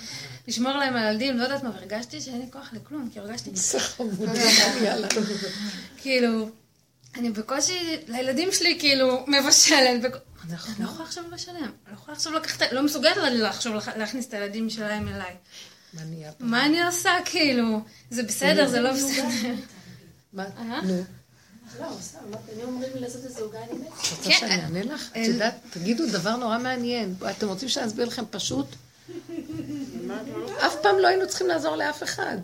לשמור 0.49 0.73
להם 0.73 0.97
על 0.97 1.07
הילדים, 1.07 1.37
לא 1.37 1.43
יודעת 1.43 1.63
מה, 1.63 1.71
והרגשתי 1.71 2.21
שאין 2.21 2.39
לי 2.41 2.47
כוח 2.53 2.69
לכלום, 2.73 3.09
כי 3.13 3.19
הרגשתי 3.21 3.51
זה 3.57 3.81
חמוד, 3.81 4.29
יאללה. 4.83 5.09
כאילו, 5.97 6.49
אני 7.17 7.31
בקושי, 7.31 7.79
לילדים 8.09 8.49
שלי 8.53 8.77
כאילו 8.81 9.25
מבשלת. 9.29 10.03
נכון. 10.51 10.75
אני 10.77 10.85
לא 10.85 10.91
יכולה 10.91 11.09
עכשיו 11.09 11.25
לבשל 11.29 11.53
להם, 11.53 11.63
אני 11.65 11.71
לא 11.87 11.95
יכולה 11.95 12.17
עכשיו 12.17 12.33
לקחת, 12.33 12.73
לא 12.73 12.83
מסוגלת 12.83 13.19
אני 13.19 13.39
לחשוב 13.39 13.75
לח- 13.75 13.89
להכניס 13.97 14.29
את 14.29 14.35
הילדים 14.35 14.71
שלהם 14.71 15.09
אליי. 15.09 15.35
מה 16.41 16.67
אני 16.67 16.87
עושה 16.87 17.11
כאילו? 17.25 17.81
זה 18.11 18.23
בסדר, 18.23 18.69
זה 18.69 18.81
לא 18.81 18.93
בסדר. 18.93 19.55
מה? 20.33 20.45
אה? 20.59 20.81
נו, 20.83 21.03
לא, 21.81 21.87
אמרתי, 22.29 22.53
אני 22.55 22.65
אומרים 22.65 22.91
לי 22.95 23.01
לעשות 23.01 23.25
איזה 23.25 23.41
עוגה, 23.41 23.59
אני 23.59 23.79
מתה. 23.79 23.89
את 23.89 24.11
רוצה 24.11 24.31
כן. 24.31 24.31
שאני 24.31 24.63
אענה 24.63 24.83
לך? 24.83 25.11
את. 25.11 25.17
יודעת, 25.17 25.55
תגידו 25.71 26.07
דבר 26.13 26.37
נורא 26.37 26.59
מעניין. 26.59 27.15
אתם 27.31 27.49
רוצים 27.49 27.69
שאני 27.69 27.87
אסביר 27.87 28.07
לכם 28.07 28.25
פשוט? 28.31 28.67
אף 30.59 30.77
פעם 30.83 30.99
לא 30.99 31.09
היינו 31.09 31.29
צריכים 31.29 31.47
לעזור 31.47 31.77
לאף 31.77 32.03
אחד. 32.03 32.37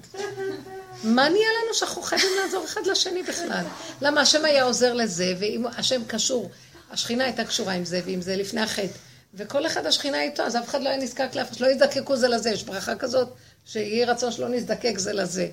מה 1.05 1.29
נהיה 1.29 1.49
לנו 1.63 1.75
שאנחנו 1.75 2.03
חייבים 2.03 2.31
לעזור 2.43 2.65
אחד 2.65 2.87
לשני 2.87 3.23
בכלל? 3.23 3.65
למה 4.01 4.21
השם 4.21 4.45
היה 4.45 4.65
עוזר 4.65 4.95
לזה, 4.95 5.35
ואם 5.39 5.67
השם 5.67 6.03
קשור, 6.07 6.51
השכינה 6.91 7.25
הייתה 7.25 7.45
קשורה 7.45 7.73
עם 7.73 7.85
זה 7.85 8.01
ועם 8.05 8.21
זה 8.21 8.37
לפני 8.37 8.61
החטא, 8.61 8.99
וכל 9.35 9.67
אחד 9.67 9.87
השכינה 9.87 10.23
איתו, 10.23 10.43
אז 10.43 10.57
אף 10.57 10.69
אחד 10.69 10.83
לא 10.83 10.89
היה 10.89 10.99
נזקק 10.99 11.29
לאף 11.35 11.49
אחד, 11.49 11.57
שלא 11.57 11.67
יזדקקו 11.67 12.17
זה 12.17 12.29
לזה. 12.29 12.51
יש 12.51 12.65
ברכה 12.65 12.97
כזאת, 12.97 13.29
שיהי 13.67 14.05
רצון 14.05 14.33
שלא 14.33 14.49
נזדקק 14.49 14.99
זה 14.99 15.13
לזה. 15.13 15.49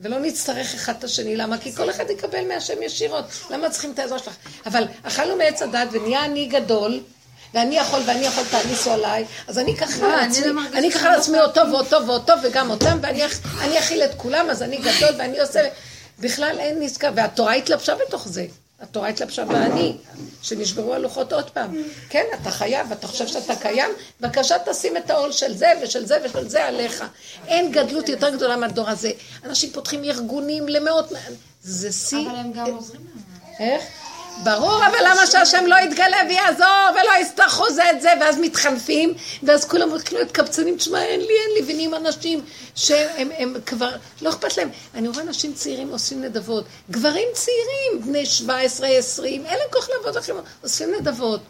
ולא 0.00 0.18
נצטרך 0.20 0.74
אחד 0.74 0.94
את 0.98 1.04
השני, 1.04 1.36
למה? 1.36 1.58
כי 1.58 1.72
כל 1.72 1.90
אחד 1.90 2.10
יקבל 2.10 2.48
מהשם 2.48 2.82
ישירות. 2.82 3.24
למה 3.50 3.70
צריכים 3.70 3.90
את 3.92 3.98
העזרה 3.98 4.18
שלך? 4.18 4.34
אבל 4.66 4.84
אכלנו 5.02 5.36
מעץ 5.36 5.62
הדת 5.62 5.88
ונהיה 5.92 6.24
אני 6.24 6.46
גדול, 6.46 7.00
ואני 7.54 7.76
יכול 7.76 8.00
ואני 8.06 8.26
יכול 8.26 8.44
תעניסו 8.50 8.92
עליי, 8.92 9.24
אז 9.48 9.58
אני 9.58 9.74
אקח 9.74 9.98
לא, 10.00 10.06
על 10.06 10.18
אני 10.18 10.26
עצמי, 10.30 10.46
לא 10.52 10.60
אני 10.74 10.88
אקח 10.88 11.02
על 11.04 11.12
לא 11.12 11.16
עצמי 11.16 11.40
אותו 11.40 11.60
ואותו 11.72 11.96
ואותו 12.06 12.32
וגם 12.42 12.70
אותם, 12.70 12.98
ואני 13.02 13.26
אכ- 13.26 13.62
אני 13.62 13.78
אכיל 13.78 14.02
את 14.02 14.10
כולם, 14.16 14.50
אז 14.50 14.62
אני 14.62 14.76
גדול 14.76 15.14
ואני 15.18 15.40
עושה... 15.40 15.60
בכלל 16.18 16.56
אין 16.58 16.82
נזכר, 16.82 17.10
והתורה 17.16 17.52
התלבשה 17.54 17.94
בתוך 18.06 18.28
זה. 18.28 18.46
התורה 18.82 19.08
התלבשה 19.08 19.44
באני, 19.44 19.96
שנשברו 20.42 20.94
הלוחות 20.94 21.32
עוד 21.32 21.50
פעם. 21.50 21.76
כן, 22.08 22.24
אתה 22.42 22.50
חייב, 22.50 22.92
אתה 22.92 23.06
חושב 23.06 23.26
שאתה 23.26 23.56
קיים, 23.56 23.90
בבקשה 24.20 24.56
תשים 24.66 24.96
את 24.96 25.10
העול 25.10 25.32
של 25.32 25.56
זה 25.56 25.72
ושל 25.82 26.06
זה 26.06 26.18
ושל 26.24 26.48
זה 26.48 26.64
עליך. 26.64 27.04
אין 27.46 27.72
גדלות 27.72 28.08
יותר 28.08 28.30
גדולה 28.36 28.56
מהדור 28.56 28.88
הזה. 28.88 29.10
אנשים 29.44 29.70
פותחים 29.70 30.04
ארגונים 30.04 30.68
למאות... 30.68 31.12
זה 31.62 31.92
שיא... 31.92 32.28
אבל 32.28 32.36
הם 32.36 32.52
גם 32.52 32.70
עוזרים 32.70 33.00
לנו. 33.00 33.20
איך? 33.58 33.84
ברור, 34.36 34.86
אבל 34.86 34.98
למה 35.10 35.26
שהשם 35.26 35.64
לא 35.66 35.76
יתגלה 35.76 36.16
ויעזור 36.28 36.90
ולא 36.92 37.10
יצטרכו 37.20 37.70
זה 37.70 37.90
את 37.90 38.02
זה, 38.02 38.12
ואז 38.20 38.38
מתחנפים, 38.38 39.14
ואז 39.42 39.64
כולם 39.64 39.98
כאילו 40.04 40.22
מתקבצנים, 40.22 40.76
תשמע, 40.76 41.02
אין 41.02 41.20
לי, 41.20 41.26
אין 41.26 41.66
לי, 41.66 41.72
ונהיים 41.72 41.94
אנשים 41.94 42.44
שהם 42.74 43.28
הם 43.38 43.54
כבר, 43.66 43.90
לא 44.22 44.30
אכפת 44.30 44.56
להם. 44.56 44.68
אני 44.94 45.08
רואה 45.08 45.20
אנשים 45.20 45.52
צעירים 45.52 45.88
עושים 45.88 46.20
נדבות, 46.20 46.64
גברים 46.90 47.28
צעירים, 47.32 48.06
בני 48.06 48.26
17, 48.26 48.88
20, 48.88 49.46
אין 49.46 49.58
להם 49.58 49.68
כוח 49.72 49.88
לעבוד 49.90 50.16
אחרים, 50.16 50.38
עושים 50.62 50.94
נדבות. 51.00 51.40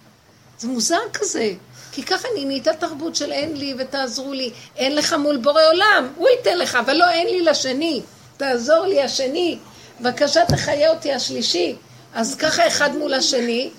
זה 0.59 0.69
מוזר 0.69 1.01
כזה. 1.13 1.53
כי 1.93 2.03
ככה 2.03 2.29
נהייתה 2.37 2.73
תרבות 2.73 3.17
של 3.17 3.33
אין 3.33 3.57
לי 3.57 3.75
ותעזרו 3.79 4.33
לי. 4.33 4.51
אין 4.77 4.97
לך 4.97 5.13
מול 5.13 5.37
בורא 5.37 5.63
עולם, 5.67 6.13
הוא 6.17 6.29
ייתן 6.29 6.59
לך, 6.59 6.75
אבל 6.75 6.97
לא 6.97 7.11
אין 7.11 7.27
לי 7.27 7.43
לשני. 7.43 8.03
תעזור 8.37 8.87
לי 8.87 9.03
השני. 9.03 9.59
בבקשה 10.01 10.41
תחיה 10.47 10.91
אותי 10.91 11.13
השלישי. 11.13 11.77
אז 12.15 12.35
ככה 12.35 12.67
אחד 12.67 12.97
מול 12.97 13.15
השני, 13.15 13.71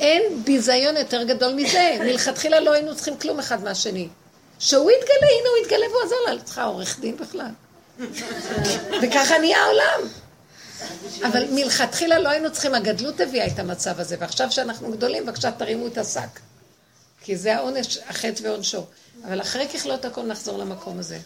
אין 0.00 0.22
ביזיון 0.44 0.96
יותר 0.96 1.22
גדול 1.22 1.54
מזה. 1.54 1.96
מלכתחילה 2.00 2.60
לא 2.60 2.72
היינו 2.72 2.96
צריכים 2.96 3.16
כלום 3.16 3.38
אחד 3.38 3.64
מהשני. 3.64 4.08
שהוא 4.58 4.90
יתגלה, 4.90 5.28
הנה 5.40 5.48
הוא 5.48 5.64
יתגלה 5.64 5.86
והוא 5.90 6.02
עזר 6.04 6.16
לה. 6.26 6.42
צריכה 6.42 6.64
עורך 6.64 7.00
דין 7.00 7.16
בכלל. 7.16 7.50
וככה 9.02 9.38
נהיה 9.38 9.58
העולם. 9.58 10.08
אבל 11.22 11.44
מלכתחילה 11.50 12.18
לא 12.18 12.28
היינו 12.28 12.52
צריכים, 12.52 12.74
הגדלות 12.74 13.20
הביאה 13.20 13.46
את 13.46 13.58
המצב 13.58 14.00
הזה, 14.00 14.16
ועכשיו 14.18 14.50
שאנחנו 14.50 14.92
גדולים, 14.92 15.26
בבקשה 15.26 15.50
תרימו 15.50 15.86
את 15.86 15.98
השק. 15.98 16.40
כי 17.22 17.36
זה 17.36 17.56
העונש, 17.56 17.98
החטא 18.08 18.42
ועונשו. 18.42 18.84
אבל 19.24 19.40
אחרי 19.40 19.68
ככלות 19.68 20.04
הכל 20.04 20.22
נחזור 20.22 20.58
למקום 20.58 20.98
הזה. 20.98 21.18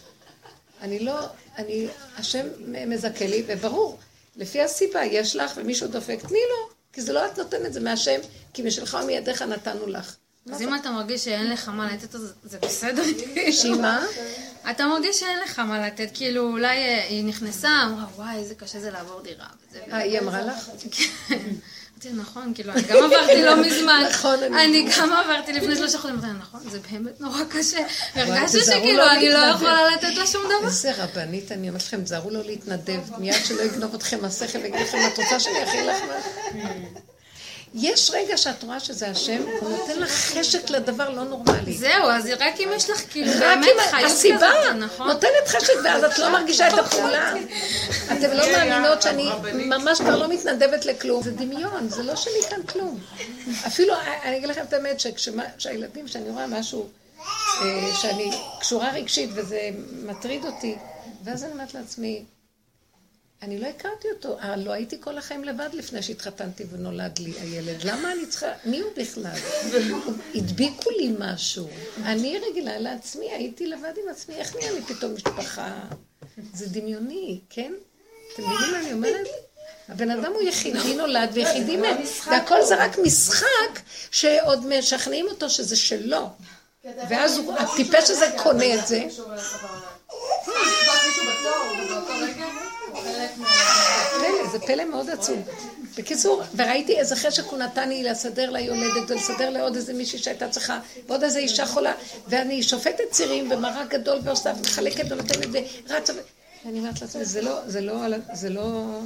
אני 0.83 0.99
לא, 0.99 1.19
אני, 1.59 1.89
השם 2.19 2.47
מזכה 2.87 3.27
לי, 3.27 3.45
וברור, 3.47 3.99
לפי 4.39 4.63
הסיבה, 4.63 5.05
יש 5.05 5.37
לך 5.37 5.53
ומישהו 5.57 5.89
דופק, 5.89 6.19
תני 6.21 6.39
לו, 6.51 6.75
כי 6.93 7.03
זה 7.03 7.13
לא 7.13 7.27
את 7.27 7.39
נותנת, 7.39 7.73
זה 7.73 7.81
מהשם, 7.81 8.21
כי 8.53 8.63
משלך 8.63 8.99
ומידיך 9.03 9.43
נתנו 9.43 9.87
לך. 9.87 10.17
אז 10.53 10.63
אם 10.63 10.75
אתה 10.75 10.91
מרגיש 10.91 11.25
שאין 11.25 11.51
לך 11.51 11.69
מה 11.69 11.93
לתת, 11.93 12.15
אז 12.15 12.33
זה 12.45 12.59
בסדר. 12.59 13.03
שהיא 13.53 13.75
מה? 13.75 14.07
אתה 14.71 14.87
מרגיש 14.87 15.21
שאין 15.21 15.39
לך 15.39 15.59
מה 15.59 15.87
לתת, 15.87 16.09
כאילו 16.15 16.43
אולי 16.43 16.79
אה, 16.79 17.05
היא 17.05 17.25
נכנסה, 17.25 17.69
אמרה 17.87 18.05
וואי 18.17 18.37
איזה 18.37 18.55
קשה 18.55 18.81
זה 18.81 18.91
לעבור 18.91 19.21
דירה. 19.21 19.47
אה, 19.93 19.97
היא 19.97 20.19
אמרה 20.19 20.43
לך? 20.43 20.71
כן. 20.91 21.39
אמרתי 22.07 22.21
נכון, 22.21 22.53
כאילו 22.55 22.73
אני 22.73 22.83
גם 22.83 22.97
עברתי 23.05 23.43
לא 23.43 23.63
מזמן. 23.63 24.03
נכון, 24.11 24.43
אני- 24.43 24.65
אני 24.65 24.89
גם 24.99 25.13
עברתי 25.13 25.53
לפני 25.53 25.77
שלושה 25.77 25.99
חודשים, 25.99 26.19
אמרתי 26.21 26.39
נכון, 26.41 26.61
זה 26.71 26.79
באמת 26.91 27.21
נורא 27.21 27.41
קשה. 27.49 27.79
הרגשתי 28.15 28.59
שכאילו 28.61 28.99
לא 28.99 29.13
אני 29.13 29.29
לא. 29.29 29.39
יכולה 29.55 29.89
לתת 29.95 30.15
לה 30.17 30.27
שום 30.27 30.43
דבר. 30.45 30.67
איזה 30.67 30.93
רבנית, 30.99 31.53
אני 31.53 31.69
אומרת 31.69 31.83
לכם, 31.83 32.03
תזהרו 32.05 32.31
לא 32.31 32.45
להתנדב, 32.45 33.01
מיד 33.19 33.35
שלא 33.45 33.63
יגנוב 33.63 33.95
אתכם 33.95 34.25
השכל 34.25 34.59
ויגיד 34.59 34.81
לכם, 34.81 34.99
את 35.13 35.19
רוצה 35.19 35.41
שאני 35.41 35.65
אכין 35.65 35.87
לך 35.87 35.97
מה? 36.09 36.15
יש 37.75 38.11
רגע 38.15 38.37
שאת 38.37 38.63
רואה 38.63 38.81
שזה 38.81 39.11
השם, 39.11 39.43
הוא 39.61 39.71
נותן 39.71 39.99
לך 40.01 40.11
חשק 40.11 40.71
לדבר 40.71 41.11
לא 41.11 41.25
נורמלי. 41.25 41.73
זהו, 41.73 42.05
אז 42.05 42.29
רק 42.41 42.61
אם 42.61 42.69
יש 42.77 42.91
לך 42.91 43.03
כאילו 43.11 43.33
באמת 43.33 43.77
חיות 43.91 44.11
הסיבה 44.11 44.75
נכון? 44.79 45.09
נותנת 45.09 45.49
חשק 45.49 45.73
ואז 45.85 46.05
את 46.05 46.19
לא 46.19 46.33
מרגישה 46.33 46.69
את 46.69 46.79
הפעולה. 46.79 47.35
אתם 48.07 48.33
לא 48.33 48.53
מאמינות 48.53 49.03
שאני 49.03 49.29
ממש 49.55 50.01
כבר 50.01 50.17
לא 50.17 50.29
מתנדבת 50.29 50.85
לכלום. 50.85 51.23
זה 51.23 51.31
דמיון, 51.31 51.89
זה 51.89 52.03
לא 52.03 52.17
שלי 52.17 52.43
כאן 52.51 52.63
כלום. 52.63 53.01
אפילו, 53.67 53.95
אני 54.25 54.37
אגיד 54.37 54.49
לכם 54.49 54.63
את 54.69 54.73
האמת, 54.73 55.03
שהילדים, 55.59 56.09
שאני 56.09 56.31
רואה 56.31 56.47
משהו 56.47 56.89
אה, 57.61 57.95
שאני 57.95 58.31
קשורה 58.61 58.93
רגשית 58.93 59.31
וזה 59.35 59.71
מטריד 60.03 60.45
אותי, 60.45 60.77
ואז 61.25 61.45
אני 61.45 61.53
אומרת 61.53 61.75
לעצמי, 61.75 62.25
אני 63.43 63.59
לא 63.59 63.67
הכרתי 63.67 64.09
אותו, 64.15 64.39
אה, 64.39 64.57
לא 64.57 64.73
הייתי 64.73 64.97
כל 65.01 65.19
החיים 65.19 65.45
לבד 65.45 65.69
לפני 65.73 66.03
שהתחתנתי 66.03 66.65
ונולד 66.71 67.19
לי 67.19 67.33
הילד. 67.41 67.85
למה 67.85 68.13
אני 68.13 68.27
צריכה, 68.27 68.47
מי 68.65 68.81
הוא 68.81 68.91
בכלל? 68.97 69.37
הדביקו 70.35 70.91
לי 70.91 71.15
משהו. 71.19 71.69
אני 72.05 72.39
רגילה 72.39 72.79
לעצמי, 72.79 73.31
הייתי 73.33 73.67
לבד 73.67 73.93
עם 74.03 74.11
עצמי, 74.11 74.35
איך 74.35 74.57
נהיה 74.57 74.73
לי 74.73 74.83
פתאום 74.83 75.15
משפחה? 75.15 75.79
זה 76.55 76.67
דמיוני, 76.69 77.41
כן? 77.51 77.73
אתם 78.35 78.43
מבינים 78.43 78.71
מה 78.73 78.79
אני 78.79 78.93
אומרת? 78.93 79.27
הבן 79.89 80.11
אדם 80.11 80.33
הוא 80.33 80.43
יחידי 80.43 80.95
נולד 80.95 81.31
ויחידי 81.33 81.77
מת, 81.77 81.99
והכל 82.27 82.63
זה 82.63 82.85
רק 82.85 82.99
משחק 82.99 83.81
שעוד 84.11 84.67
משכנעים 84.67 85.27
אותו 85.29 85.51
שזה 85.51 85.77
שלו. 85.77 86.29
ואז 87.09 87.41
הטיפש 87.59 88.11
הזה 88.11 88.27
קונה 88.37 88.75
את 88.75 88.87
זה. 88.87 89.05
פלא, 93.03 94.51
זה 94.53 94.59
פלא 94.67 94.85
מאוד 94.85 95.11
עצוב. 95.11 95.39
בקיצור, 95.97 96.43
וראיתי 96.57 96.99
איזה 96.99 97.17
חשק 97.17 97.45
הוא 97.45 97.59
נתן 97.59 97.89
לי 97.89 98.03
לסדר 98.03 98.51
ליולדת 98.51 99.11
ולסדר 99.11 99.51
לעוד 99.51 99.77
איזה 99.77 99.93
מישהי 99.93 100.19
שהייתה 100.19 100.49
צריכה, 100.49 100.81
ועוד 101.07 101.23
איזה 101.23 101.39
אישה 101.39 101.67
חולה, 101.67 101.95
ואני 102.29 102.63
שופטת 102.63 103.11
צירים 103.11 103.49
במרק 103.49 103.91
גדול 103.91 104.19
ועושה, 104.25 104.53
מחלקת 104.53 105.13
ונותנת 105.13 105.49
ורצה, 105.89 106.13
ואני 106.65 106.79
אומרת 106.79 107.03
לעצמי, 107.03 107.25
זה 107.25 107.43
לא, 107.43 107.61
זה 107.67 107.81
לא, 107.81 107.95
זה 108.33 108.51
לא, 108.51 109.01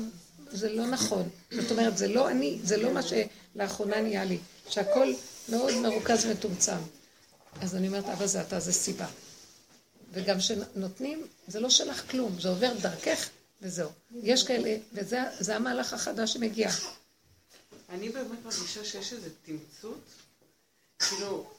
זה 0.51 0.69
לא 0.69 0.87
נכון. 0.87 1.29
זאת 1.51 1.71
אומרת, 1.71 1.99
זה 1.99 2.09
לא 2.09 2.31
אני, 2.31 2.59
זה 2.65 2.77
לא 2.77 2.93
מה 2.93 3.01
שלאחרונה 3.03 4.01
נהיה 4.01 4.25
לי, 4.25 4.39
שהכל 4.69 5.13
מאוד 5.49 5.75
מרוכז 5.75 6.27
ומתומצם. 6.27 6.79
אז 7.61 7.77
אני 7.77 7.89
אומרת, 7.89 8.09
אבא 8.09 8.27
זה 8.27 8.41
אתה, 8.41 8.61
זה 8.61 8.73
סיבה. 8.73 9.07
וגם 10.13 10.41
שנותנים, 10.41 11.27
זה 11.49 11.61
לא 11.61 11.71
שלך 11.71 12.03
כלום, 12.11 12.33
זה 12.41 12.49
עובר 12.49 12.73
דרכך 12.81 13.29
וזהו. 13.63 13.91
יש 14.23 14.47
כאלה, 14.47 14.77
וזה 14.93 15.21
זה 15.41 15.57
המהלך 15.57 15.93
החדש 15.93 16.33
שמגיע. 16.33 16.71
אני 17.89 18.09
באמת 18.09 18.45
מרגישה 18.45 18.85
שיש 18.85 19.13
איזה 19.13 19.29
תמצות, 19.43 20.01
כאילו, 20.99 21.51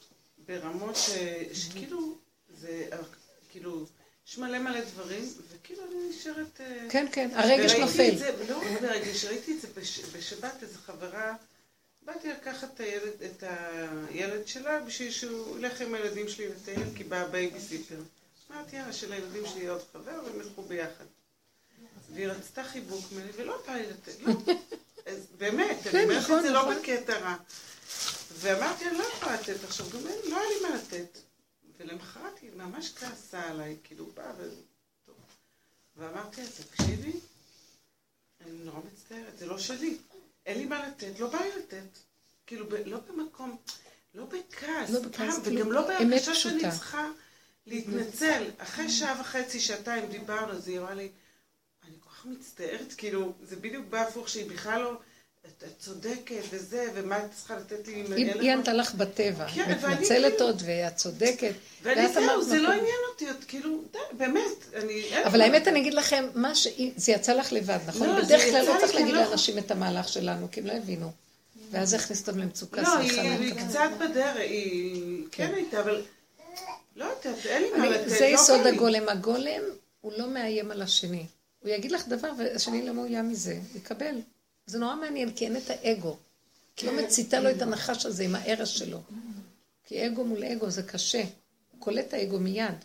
ברמות 0.47 0.95
ש... 0.95 1.09
שכאילו, 1.53 2.17
זה, 2.59 2.89
כאילו, 3.51 3.85
יש 4.27 4.38
מלא 4.38 4.59
מלא 4.59 4.81
דברים, 4.81 5.30
וכאילו 5.49 5.84
אני 5.84 6.09
נשארת... 6.09 6.61
אה, 6.61 6.88
כן, 6.89 7.07
כן, 7.11 7.30
הרגש 7.34 7.71
נופל. 7.71 8.17
זה, 8.17 8.45
לא 8.49 8.57
רק 8.57 8.81
ברגש, 8.81 9.25
ראיתי 9.25 9.55
את 9.55 9.61
זה 9.61 9.67
בש, 9.75 9.99
בשבת, 9.99 10.63
איזו 10.63 10.80
חברה, 10.85 11.35
באתי 12.01 12.27
לקחת 12.30 12.73
את 12.75 12.80
הילד, 12.80 13.23
את 13.25 13.43
הילד 14.09 14.47
שלה 14.47 14.80
בשביל 14.80 15.11
שהוא 15.11 15.57
ילך 15.57 15.81
עם 15.81 15.93
הילדים 15.93 16.30
שלי 16.30 16.47
לטייל, 16.47 16.88
כי 16.95 17.03
בא 17.03 17.27
בייביסיטר. 17.27 17.99
אמרתי, 18.51 18.75
יאללה, 18.75 18.93
שלילדים 18.93 19.43
שלי 19.45 19.59
יהיה 19.59 19.71
עוד 19.71 19.81
חבר, 19.93 20.19
והם 20.25 20.39
ילכו 20.39 20.61
ביחד. 20.61 21.05
והיא 22.14 22.27
רצתה 22.27 22.64
חיבוק 22.64 23.06
ממני, 23.11 23.31
ולא 23.35 23.64
בא 23.68 23.73
לי 23.73 23.90
לתת, 23.90 24.22
לא. 24.22 24.34
באמת, 25.38 25.77
כן, 25.84 25.90
אני 25.90 26.03
אומרת 26.03 26.23
נכון, 26.23 26.38
את 26.38 26.44
זה 26.44 26.49
לא 26.49 26.61
נכון. 26.61 26.76
בקטע 26.81 27.19
רע. 27.19 27.35
ואמרתי, 28.34 28.90
אני 28.90 28.98
לא 28.98 29.03
יכולה 29.03 29.35
לתת 29.35 29.64
עכשיו, 29.64 29.90
גם 29.90 30.07
אין, 30.07 30.31
לא 30.31 30.40
היה 30.40 30.49
לי 30.49 30.69
מה 30.69 30.76
לתת. 30.76 31.19
ולמחרת 31.77 32.40
היא 32.41 32.52
ממש 32.56 32.94
כעסה 32.95 33.49
עליי, 33.49 33.77
כאילו, 33.84 34.06
באה 34.06 34.31
ו... 34.38 34.49
ואמרתי 35.98 36.41
לה, 36.41 36.48
תקשיבי, 36.48 37.19
אני 38.41 38.52
נורא 38.52 38.80
מצטערת, 38.94 39.38
זה 39.38 39.45
לא 39.45 39.60
שלי. 39.60 39.98
אין 40.45 40.57
לי 40.57 40.65
מה 40.65 40.88
לתת, 40.88 41.19
לא 41.19 41.27
בא 41.30 41.40
לי 41.40 41.49
לתת. 41.57 41.99
כאילו, 42.48 42.69
ב, 42.69 42.73
לא 42.73 42.98
במקום, 42.98 43.57
לא 44.14 44.26
בכעס, 44.26 44.90
לא 44.90 44.99
בכעס, 44.99 45.35
פעם, 45.35 45.44
כלום. 45.44 45.57
וגם 45.57 45.72
לא 45.72 45.88
בהרגשה 45.88 46.35
שאני. 46.35 46.72
צריכה 46.72 47.10
להתנצל. 47.65 48.44
אחרי 48.57 48.90
שעה 48.90 49.22
וחצי, 49.22 49.60
שעתיים 49.60 50.06
דיברנו, 50.06 50.53
אז 50.53 50.68
היא 50.68 50.80
אמרה 50.80 50.94
לי, 50.94 51.10
כך 52.23 52.27
מצטערת, 52.39 52.93
כאילו, 52.97 53.33
זה 53.43 53.55
בדיוק 53.55 53.85
בא 53.89 54.01
הפוך, 54.01 54.29
שהיא 54.29 54.49
בכלל 54.49 54.81
לא, 54.81 54.93
את, 55.45 55.63
צודקת 55.79 56.41
וזה, 56.49 56.87
ומה 56.93 57.25
את 57.25 57.31
צריכה 57.31 57.55
לתת 57.55 57.87
לי 57.87 57.93
היא 57.93 58.15
היא 58.15 58.35
מה?" 58.35 58.53
ענתה 58.53 58.73
לך 58.73 58.95
בטבע, 58.95 59.47
כן, 59.55 59.71
מתנצלת 59.71 60.33
כאילו- 60.33 60.45
עוד, 60.45 60.61
ואת 60.65 60.95
צודקת. 60.95 61.53
ואני 61.83 62.13
זהו, 62.13 62.43
זה 62.43 62.57
לא. 62.57 62.69
עניין 62.69 62.95
אותי, 63.11 63.29
את 63.29 63.43
כאילו, 63.47 63.81
באמת, 64.17 64.41
אני... 64.75 65.23
אבל 65.23 65.41
האמת, 65.41 65.67
אני 65.67 65.79
אגיד 65.79 65.93
לכם, 65.93 66.25
מה 66.35 66.55
ש... 66.55 66.67
זה 66.95 67.11
יצא 67.11 67.33
לך 67.33 67.53
לבד, 67.53 67.79
נכון? 67.87 68.07
לא, 68.09 68.15
זה 68.15 68.25
בדרך 68.25 68.41
כלל 68.41 68.65
לא 68.65 68.79
צריך 68.79 68.95
להגיד 68.95 69.13
לא 69.13 69.21
לאנשים 69.21 69.57
את 69.57 69.71
המהלך 69.71 70.07
שלנו, 70.07 70.47
כי 70.51 70.59
הם 70.59 70.65
לא 70.67 70.73
הבינו. 70.73 71.11
ואז 71.71 71.93
הכניס 71.93 72.27
אותם 72.27 72.39
למצוקה, 72.39 72.81
לא, 72.81 72.97
היא 72.97 73.09
סליחה. 73.09 73.21
היא 73.21 73.53
מהכוונה. 73.53 73.69
קצת 73.69 73.89
בדרך, 73.99 74.35
היא 74.37 75.25
כן 75.31 75.53
הייתה, 75.53 75.79
אבל... 75.79 76.01
לא 76.95 77.05
יודעת, 77.05 77.45
אין 77.45 77.61
לי 77.63 77.69
מה 77.77 77.89
לתת, 77.89 78.09
זה 78.09 78.19
לא 78.19 78.25
יסוד. 78.25 78.67
הגולם. 78.67 79.09
הגולם 79.09 79.61
הוא 80.01 80.13
לא 80.17 80.27
מאיים 80.27 80.71
על 80.71 80.81
השני. 80.81 81.25
הוא 81.64 81.72
יגיד 81.72 81.91
לך 81.91 82.07
דבר 82.07 82.31
והשני 82.38 82.85
לא 82.85 82.94
מאוים 82.94 83.30
מזה, 83.30 83.60
יקבל. 83.76 84.15
זה 84.65 84.80
נורא 84.80 84.95
מעניין, 84.95 85.31
כי 85.31 85.45
אין 85.45 85.57
את 85.57 85.69
האגו. 85.69 86.18
כי 86.76 86.85
לא 86.85 86.94
מציתה 86.94 87.40
לו 87.40 87.49
את 87.49 87.61
הנחש 87.61 88.06
הזה 88.06 88.23
עם 88.23 88.35
ההרס 88.35 88.69
שלו. 88.69 88.99
כי 89.84 90.07
אגו 90.07 90.26
מול 90.26 90.44
אגו 90.44 90.69
זה 90.69 90.84
קשה. 90.84 91.23
הוא 91.72 91.80
קולט 91.80 92.14
האגו 92.14 92.40
מיד. 92.40 92.76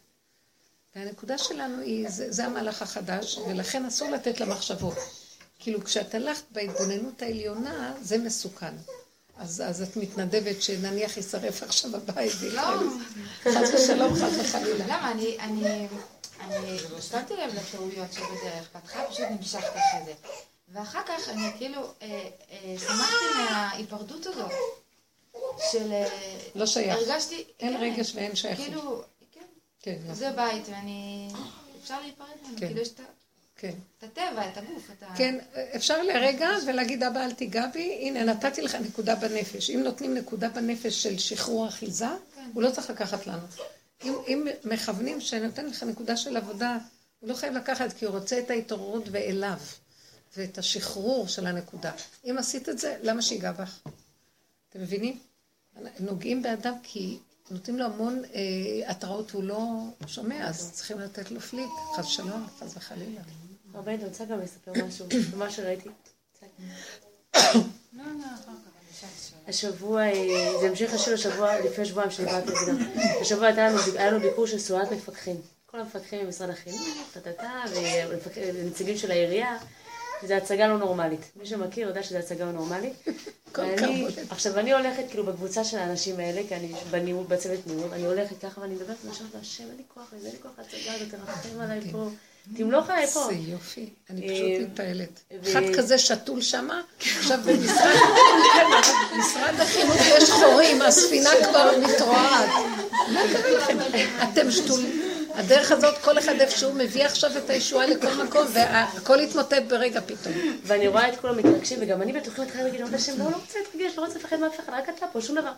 והנקודה 0.97 1.39
שלנו 1.39 1.83
היא, 1.83 2.09
זה, 2.09 2.33
זה 2.33 2.47
המהלך 2.47 2.83
החדש, 2.83 3.39
ולכן 3.49 3.85
אסור 3.85 4.11
לתת 4.11 4.41
למחשבות. 4.41 4.97
כאילו, 5.59 5.85
כשאת 5.85 6.15
הלכת 6.15 6.45
בהתבוננות 6.51 7.23
העליונה, 7.23 7.95
זה 8.03 8.19
מסוכן. 8.19 8.75
אז, 9.37 9.63
אז 9.67 9.83
את 9.83 9.97
מתנדבת 9.97 10.63
שנניח 10.63 11.17
יישרף 11.17 11.63
עכשיו 11.63 11.97
הבית, 11.97 12.33
לא. 12.53 12.63
חס 13.45 13.75
ושלום, 13.75 14.15
חס 14.15 14.33
וחלילה. 14.41 14.85
למה? 14.85 15.13
אני, 15.13 15.37
אני, 16.40 16.56
אני 16.56 16.78
שמתי 17.02 17.35
לב 17.36 17.55
לטעויות 17.55 18.12
שבדרך, 18.12 18.69
בהתחלה 18.74 19.05
פשוט 19.10 19.24
נמשכתי 19.31 19.66
אחרי 19.78 20.05
זה. 20.05 20.12
ואחר 20.73 21.01
כך 21.06 21.28
אני 21.28 21.51
כאילו 21.59 21.82
אה, 22.02 22.28
אה, 22.51 22.74
שמחתי 22.78 23.15
מההיפרדות 23.39 24.27
הזאת. 24.27 24.51
של... 25.73 25.93
אה, 25.93 26.06
לא 26.55 26.66
שייך. 26.66 26.94
הרגשתי... 26.97 27.44
אין 27.60 27.73
כן, 27.77 27.82
רגש 27.82 28.12
ואין 28.15 28.36
שייכות. 28.36 28.65
כאילו, 28.66 29.02
כן, 29.32 29.40
כן, 29.81 29.97
לא. 30.09 30.15
זה 30.15 30.31
בית, 30.31 30.62
ואני... 30.69 31.28
אפשר 31.82 32.01
להיפרד 32.01 32.27
ממנו, 32.43 32.59
כן. 32.60 32.66
כאילו 32.66 32.81
יש 32.81 32.89
את 32.89 33.01
ה- 33.01 33.02
כן. 33.56 33.73
את 33.98 34.05
הטבע, 34.05 34.48
את 34.52 34.56
הגוף, 34.59 34.90
את 34.98 35.02
ה... 35.02 35.16
כן, 35.16 35.39
אפשר 35.77 36.02
לרגע 36.02 36.48
ולהגיד, 36.66 37.02
אבא, 37.02 37.24
אל 37.24 37.32
תיגע 37.32 37.66
בי, 37.66 37.98
הנה, 38.02 38.24
נתתי 38.24 38.62
לך 38.62 38.74
נקודה 38.74 39.15
בנפש. 39.15 39.70
אם 39.70 39.81
נותנים 39.85 40.15
נקודה 40.15 40.48
בנפש 40.48 41.02
של 41.02 41.19
שחרור 41.19 41.69
אחיזה, 41.69 42.06
הוא 42.55 42.62
לא 42.62 42.70
צריך 42.70 42.90
לקחת 42.90 43.27
לנו. 43.27 43.43
אם, 44.05 44.15
אם 44.29 44.47
מכוונים 44.65 45.20
שנותן 45.20 45.66
לך 45.66 45.83
נקודה 45.83 46.16
של 46.16 46.37
עבודה, 46.37 46.79
הוא 47.20 47.29
לא 47.29 47.35
חייב 47.35 47.55
לקחת, 47.55 47.93
כי 47.93 48.05
הוא 48.05 48.15
רוצה 48.15 48.39
את 48.39 48.51
ההתעוררות 48.51 49.05
ואליו, 49.11 49.59
ואת 50.37 50.59
השחרור 50.59 51.29
של 51.29 51.47
הנקודה. 51.47 51.93
אם 52.25 52.37
עשית 52.39 52.69
את 52.69 52.79
זה, 52.79 52.99
למה 53.03 53.23
שיגע 53.23 53.53
בך? 53.53 53.81
אתם 54.69 54.81
מבינים? 54.81 55.19
נוגעים 56.01 56.43
באדם 56.43 56.75
כי 56.83 57.19
נותנים 57.51 57.79
לו 57.79 57.85
המון 57.85 58.23
אה, 58.35 58.91
התראות, 58.91 59.31
הוא 59.31 59.45
לא 59.45 59.69
שומע, 60.07 60.49
אז 60.49 60.73
צריכים 60.73 60.99
לתת 60.99 61.31
לו 61.31 61.41
פליק, 61.41 61.70
חס 61.97 62.07
שלום, 62.07 62.47
חס 62.59 62.77
וחלילה. 62.77 63.20
הרבה, 63.75 63.95
אני 63.95 64.05
רוצה 64.05 64.25
גם 64.25 64.41
לספר 64.41 64.73
משהו, 64.87 65.07
מה 65.39 65.51
שראיתי. 65.51 65.89
השבוע, 69.49 70.03
אה, 70.03 70.61
זה 70.61 70.69
המשך 70.69 70.95
השיר 70.95 71.15
השבוע, 71.15 71.61
לפני 71.61 71.85
שבועיים 71.85 72.11
שדיברתי 72.11 72.51
על 72.51 72.65
זה. 72.65 72.73
השבוע 73.20 73.47
היה 73.47 74.11
לנו 74.11 74.20
ביקור 74.20 74.47
של 74.47 74.59
סולת 74.59 74.93
מפקחים. 74.93 75.37
כל 75.66 75.81
המפקחים 75.81 76.27
ממשרד 76.27 76.51
החינוך, 76.51 76.81
טה-טה-טה, 77.12 77.62
ונציגים 78.35 78.99
של 78.99 79.11
העירייה. 79.11 79.59
זו 80.27 80.35
הצגה 80.35 80.69
לא 80.69 80.79
נורמלית. 80.79 81.20
מי 81.37 81.47
שמכיר 81.47 81.89
יודע 81.89 82.03
שזו 82.03 82.19
הצגה 82.19 82.45
לא 82.45 82.53
נורמלית. 82.53 82.95
ואני-. 83.59 84.07
עכשיו, 84.31 84.59
אני 84.59 84.73
הולכת 84.73 85.05
כאילו 85.11 85.27
בקבוצה 85.27 85.65
של 85.65 85.79
האנשים 85.79 86.20
האלה, 86.20 86.41
כי 86.49 86.57
אני 86.57 86.73
בניהול, 86.91 87.27
בצוות 87.29 87.66
ניהול, 87.66 87.93
אני 87.93 88.07
הולכת 88.07 88.39
ככה 88.39 88.61
ואני 88.61 88.75
מדברת 88.75 88.97
ואני 89.05 89.16
אומרת, 89.20 89.35
השם, 89.35 89.65
אין 89.65 89.77
לי 89.77 89.83
כוח 89.95 90.12
לזה, 90.12 90.27
אין 90.27 90.35
לי 90.37 90.43
כוח 90.43 90.53
להצגה 90.59 90.95
הזאת, 90.95 91.11
תרחם 91.11 91.61
עליי 91.61 91.81
פה, 91.93 92.09
תמלוך 92.57 92.91
עליי 92.91 93.07
פה. 93.07 93.25
זה 93.27 93.35
יופי, 93.35 93.89
אני 94.11 94.29
אה, 94.29 94.35
פשוט 94.35 94.70
מתפעלת. 94.70 95.20
אחד 95.43 95.62
כזה 95.77 95.99
שתול 95.99 96.43
שמה, 96.43 96.81
עכשיו 97.19 97.39
במשרד 97.45 97.97
משרד 99.19 99.61
החינוך 99.61 99.97
יש 100.19 100.31
חורים, 100.31 100.83
הספינה 100.83 101.31
כבר 101.49 101.70
מתרועעת. 101.79 102.51
מה 103.12 103.20
קרה 103.33 103.51
לכם? 103.51 103.79
אתם 104.23 104.51
שתולים. 104.51 105.03
הדרך 105.35 105.73
הזאת, 105.73 105.99
כל 105.99 106.19
אחד 106.19 106.41
איפשהו 106.41 106.73
מביא 106.75 107.05
עכשיו 107.05 107.31
את 107.37 107.51
הישועה 107.51 107.87
לכל 107.87 108.25
מקום, 108.25 108.47
והכל 108.53 109.20
יתמוטט 109.20 109.62
ברגע 109.69 110.01
פתאום. 110.01 110.35
ואני 110.65 110.89
רואה 110.89 111.09
את 111.09 111.20
כולם 111.20 111.37
מתרגשים, 111.37 111.79
וגם 111.83 112.03
אני 112.03 112.12
בתוכי 112.12 112.41
מתחילה 112.41 112.65
להגיד, 112.65 112.81
לא, 112.81 112.87
לא 113.19 113.37
רוצה 113.37 113.59
להתרגש, 113.59 113.99
לא 113.99 114.05
רוצה 114.05 114.19
לפחד 114.19 114.41
מאף 114.41 114.61
אחד, 114.61 114.73
רק 114.73 114.89
אתה 114.89 115.07
פה, 115.12 115.20
שום 115.20 115.37
דבר. 115.37 115.53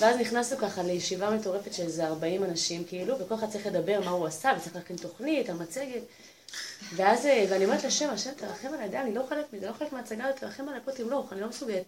ואז 0.00 0.16
נכנסנו 0.16 0.58
ככה 0.58 0.82
לישיבה 0.82 1.30
מטורפת 1.30 1.74
של 1.74 1.82
איזה 1.82 2.06
40 2.06 2.44
אנשים, 2.44 2.84
כאילו, 2.84 3.18
וכל 3.18 3.34
אחד 3.34 3.50
צריך 3.50 3.66
לדבר 3.66 4.00
מה 4.00 4.10
הוא 4.10 4.26
עשה, 4.26 4.52
וצריך 4.58 4.76
להכין 4.76 4.96
תוכנית, 4.96 5.48
על 5.48 5.56
מצגת. 5.56 6.02
ואז, 6.96 7.26
אה, 7.26 7.46
ואני 7.50 7.64
אומרת 7.64 7.84
לשם, 7.84 8.10
השם, 8.10 8.30
תרחם 8.36 8.68
עליי, 8.74 8.88
די, 8.88 8.98
אני 8.98 9.14
לא 9.14 9.22
חלק 9.28 9.52
מזה, 9.52 9.66
לא 9.66 9.72
חלק 9.72 9.92
מההצגה 9.92 10.24
הזאת, 10.24 10.40
תרחם 10.40 10.68
עליי 10.68 10.80
פה, 10.84 10.92
תמלוך, 10.92 11.32
אני 11.32 11.40
לא 11.40 11.48
מסוגלת. 11.48 11.82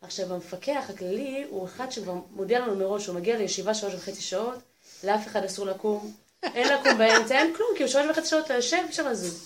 עכשיו, 0.00 0.34
המפקח 0.34 0.84
הכללי 0.88 1.44
הוא 1.50 1.66
אחד 1.66 1.92
שכבר 1.92 2.14
מודיע 2.30 2.58
לנו 2.58 2.76
מראש, 2.76 3.06
הוא 3.06 3.16
מגיע 3.16 3.36
לישיבה 3.36 3.74
שלוש 3.74 3.94
וחצי 3.94 4.22
שעות, 4.22 4.58
לאף 5.04 5.26
אחד 5.26 5.44
אסור 5.44 5.66
לקום, 5.66 6.12
אין 6.42 6.68
לקום 6.68 6.98
באמצע, 6.98 7.38
אין 7.38 7.54
כלום, 7.56 7.68
כי 7.76 7.82
הוא 7.82 7.90
שלוש 7.90 8.06
וחצי 8.10 8.28
שעות 8.28 8.44
אתה 8.44 8.54
יושב, 8.54 8.82
אפשר 8.88 9.08
לזוז. 9.08 9.44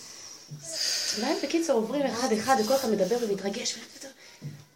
והם 1.21 1.37
בקיצור 1.43 1.77
עוברים 1.77 2.07
אחד-אחד, 2.07 2.57
וכל 2.65 2.75
אחד 2.75 2.91
מדבר 2.91 3.17
ומתרגש, 3.21 3.79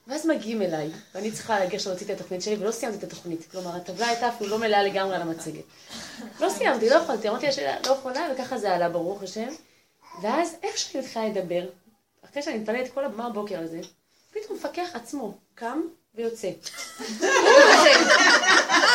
ואז 0.07 0.27
מגיעים 0.27 0.63
אליי, 0.63 0.91
ואני 1.15 1.33
צריכה 1.33 1.61
לגשת 1.61 1.87
להוציא 1.87 2.07
את 2.07 2.11
התוכנית 2.11 2.43
שלי, 2.43 2.57
ולא 2.57 2.71
סיימתי 2.71 2.99
את 2.99 3.05
התוכנית. 3.05 3.47
כלומר, 3.51 3.77
הטבלה 3.77 4.09
הייתה 4.09 4.29
אפילו 4.29 4.51
לא 4.51 4.59
מלאה 4.59 4.83
לגמרי 4.83 5.17
על 5.17 5.23
המצגת. 5.23 5.65
לא 6.41 6.49
סיימתי, 6.49 6.89
לא 6.91 6.95
יכולתי, 6.95 7.29
אמרתי 7.29 7.47
לה 7.63 7.77
לא 7.87 7.93
יכולה, 7.93 8.29
וככה 8.35 8.59
זה 8.59 8.75
עלה, 8.75 8.89
ברוך 8.89 9.23
השם. 9.23 9.49
ואז, 10.23 10.57
איך 10.63 10.79
שאני 10.79 11.05
מתחילה 11.05 11.29
לדבר, 11.29 11.67
אחרי 12.25 12.43
שאני 12.43 12.59
מתפלאת 12.59 12.95
כל 12.95 13.05
הבמה 13.05 13.27
הבוקר 13.27 13.61
הזה, 13.61 13.81
פתאום 14.33 14.59
מפקח 14.59 14.89
עצמו 14.95 15.35
קם 15.55 15.81
ויוצא. 16.15 16.49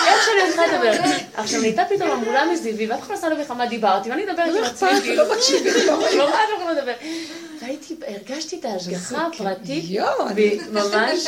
איך 0.07 0.25
שאני 0.25 0.49
מתחילה 0.49 0.67
לדבר. 0.67 0.91
עכשיו 1.33 1.59
נהייתה 1.59 1.83
פתאום 1.89 2.11
המולה 2.11 2.45
מסביבי, 2.53 2.87
ואף 2.87 3.01
אחד 3.01 3.09
לא 3.13 3.21
שם 3.21 3.27
לב 3.27 3.37
לך 3.37 3.51
מה 3.51 3.65
דיברתי, 3.65 4.09
ואני 4.09 4.25
מדברת 4.25 4.55
עם 4.57 4.63
עצמי, 4.63 4.89
כאילו, 5.01 5.23
לא 5.23 5.35
מקשיבים, 5.35 5.73
לא 5.87 5.95
רואים. 5.95 6.17
לא 6.17 6.29
אחד 6.29 6.43
לא 6.59 6.73
מדבר. 6.73 6.93
והייתי, 7.61 7.95
הרגשתי 8.07 8.59
את 8.59 8.65
ההשגחה 8.65 9.27
הפרטית, 9.27 9.83
יואו, 9.87 10.27
אני- 10.27 10.59
ממש, 10.71 11.27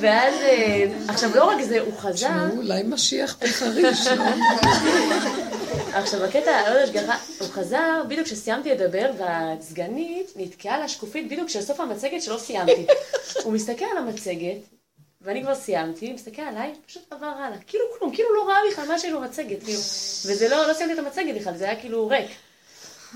ואז, 0.00 0.34
אה, 0.34 0.84
עכשיו 1.08 1.30
לא 1.36 1.44
רק 1.44 1.62
זה, 1.62 1.80
הוא 1.80 1.92
חזר, 1.98 2.12
תשמעו, 2.12 2.56
אולי 2.56 2.82
משיח 2.82 3.36
בחריש, 3.42 4.06
לא? 4.06 4.24
עכשיו 5.94 6.24
הקטע, 6.24 6.38
יודע, 6.68 6.82
השגחה, 6.82 7.16
הוא 7.38 7.48
חזר 7.48 8.02
בדיוק 8.08 8.26
כשסיימתי 8.26 8.70
לדבר, 8.70 9.10
והסגנית 9.18 10.32
נתקעה 10.36 10.74
על 10.74 10.82
השקופית 10.82 11.28
בדיוק 11.28 11.48
כשסוף 11.48 11.80
המצגת 11.80 12.22
שלא 12.22 12.38
סיימתי. 12.38 12.86
הוא 13.44 13.52
מסתכל 13.52 13.84
על 13.92 13.98
המצגת, 13.98 14.56
ואני 15.22 15.42
כבר 15.42 15.54
סיימתי, 15.54 16.12
מסתכל 16.12 16.42
עליי, 16.42 16.72
פשוט 16.86 17.02
עבר 17.10 17.26
הלאה. 17.26 17.58
כאילו 17.66 17.84
כלום, 17.98 18.14
כאילו 18.14 18.34
לא 18.34 18.48
ראה 18.48 18.58
בכלל 18.72 18.88
מה 18.88 18.98
שיש 18.98 19.12
במצגת, 19.12 19.62
כאילו. 19.64 19.78
וזה 20.26 20.48
לא, 20.48 20.68
לא 20.68 20.72
סיימתי 20.72 20.94
את 21.00 21.06
המצגת 21.06 21.34
בכלל, 21.40 21.56
זה 21.56 21.64
היה 21.64 21.80
כאילו 21.80 22.08
ריק. 22.08 22.26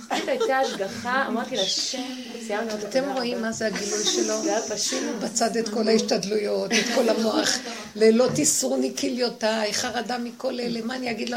זאת 0.00 0.28
הייתה 0.28 0.58
השגחה, 0.58 1.26
אמרתי 1.28 1.56
לה, 1.56 1.64
שם, 1.64 2.02
סיימנו 2.46 2.70
אותו. 2.72 2.86
אתם 2.88 3.04
רואים 3.14 3.42
מה 3.42 3.52
זה 3.52 3.66
הגילוי 3.66 4.04
שלו? 4.04 4.42
זה 4.42 4.50
היה 4.56 4.62
פשוט. 4.62 4.98
בצד 5.20 5.56
את 5.56 5.68
כל 5.68 5.88
ההשתדלויות, 5.88 6.72
את 6.72 6.94
כל 6.94 7.08
המוח, 7.08 7.58
ללא 7.96 8.28
תסרוני 8.34 8.96
כליותיי, 8.96 9.74
חרדה 9.74 10.18
מכל 10.18 10.60
אלה, 10.60 10.80
מה 10.84 10.94
אני 10.94 11.10
אגיד 11.10 11.28
לו? 11.28 11.36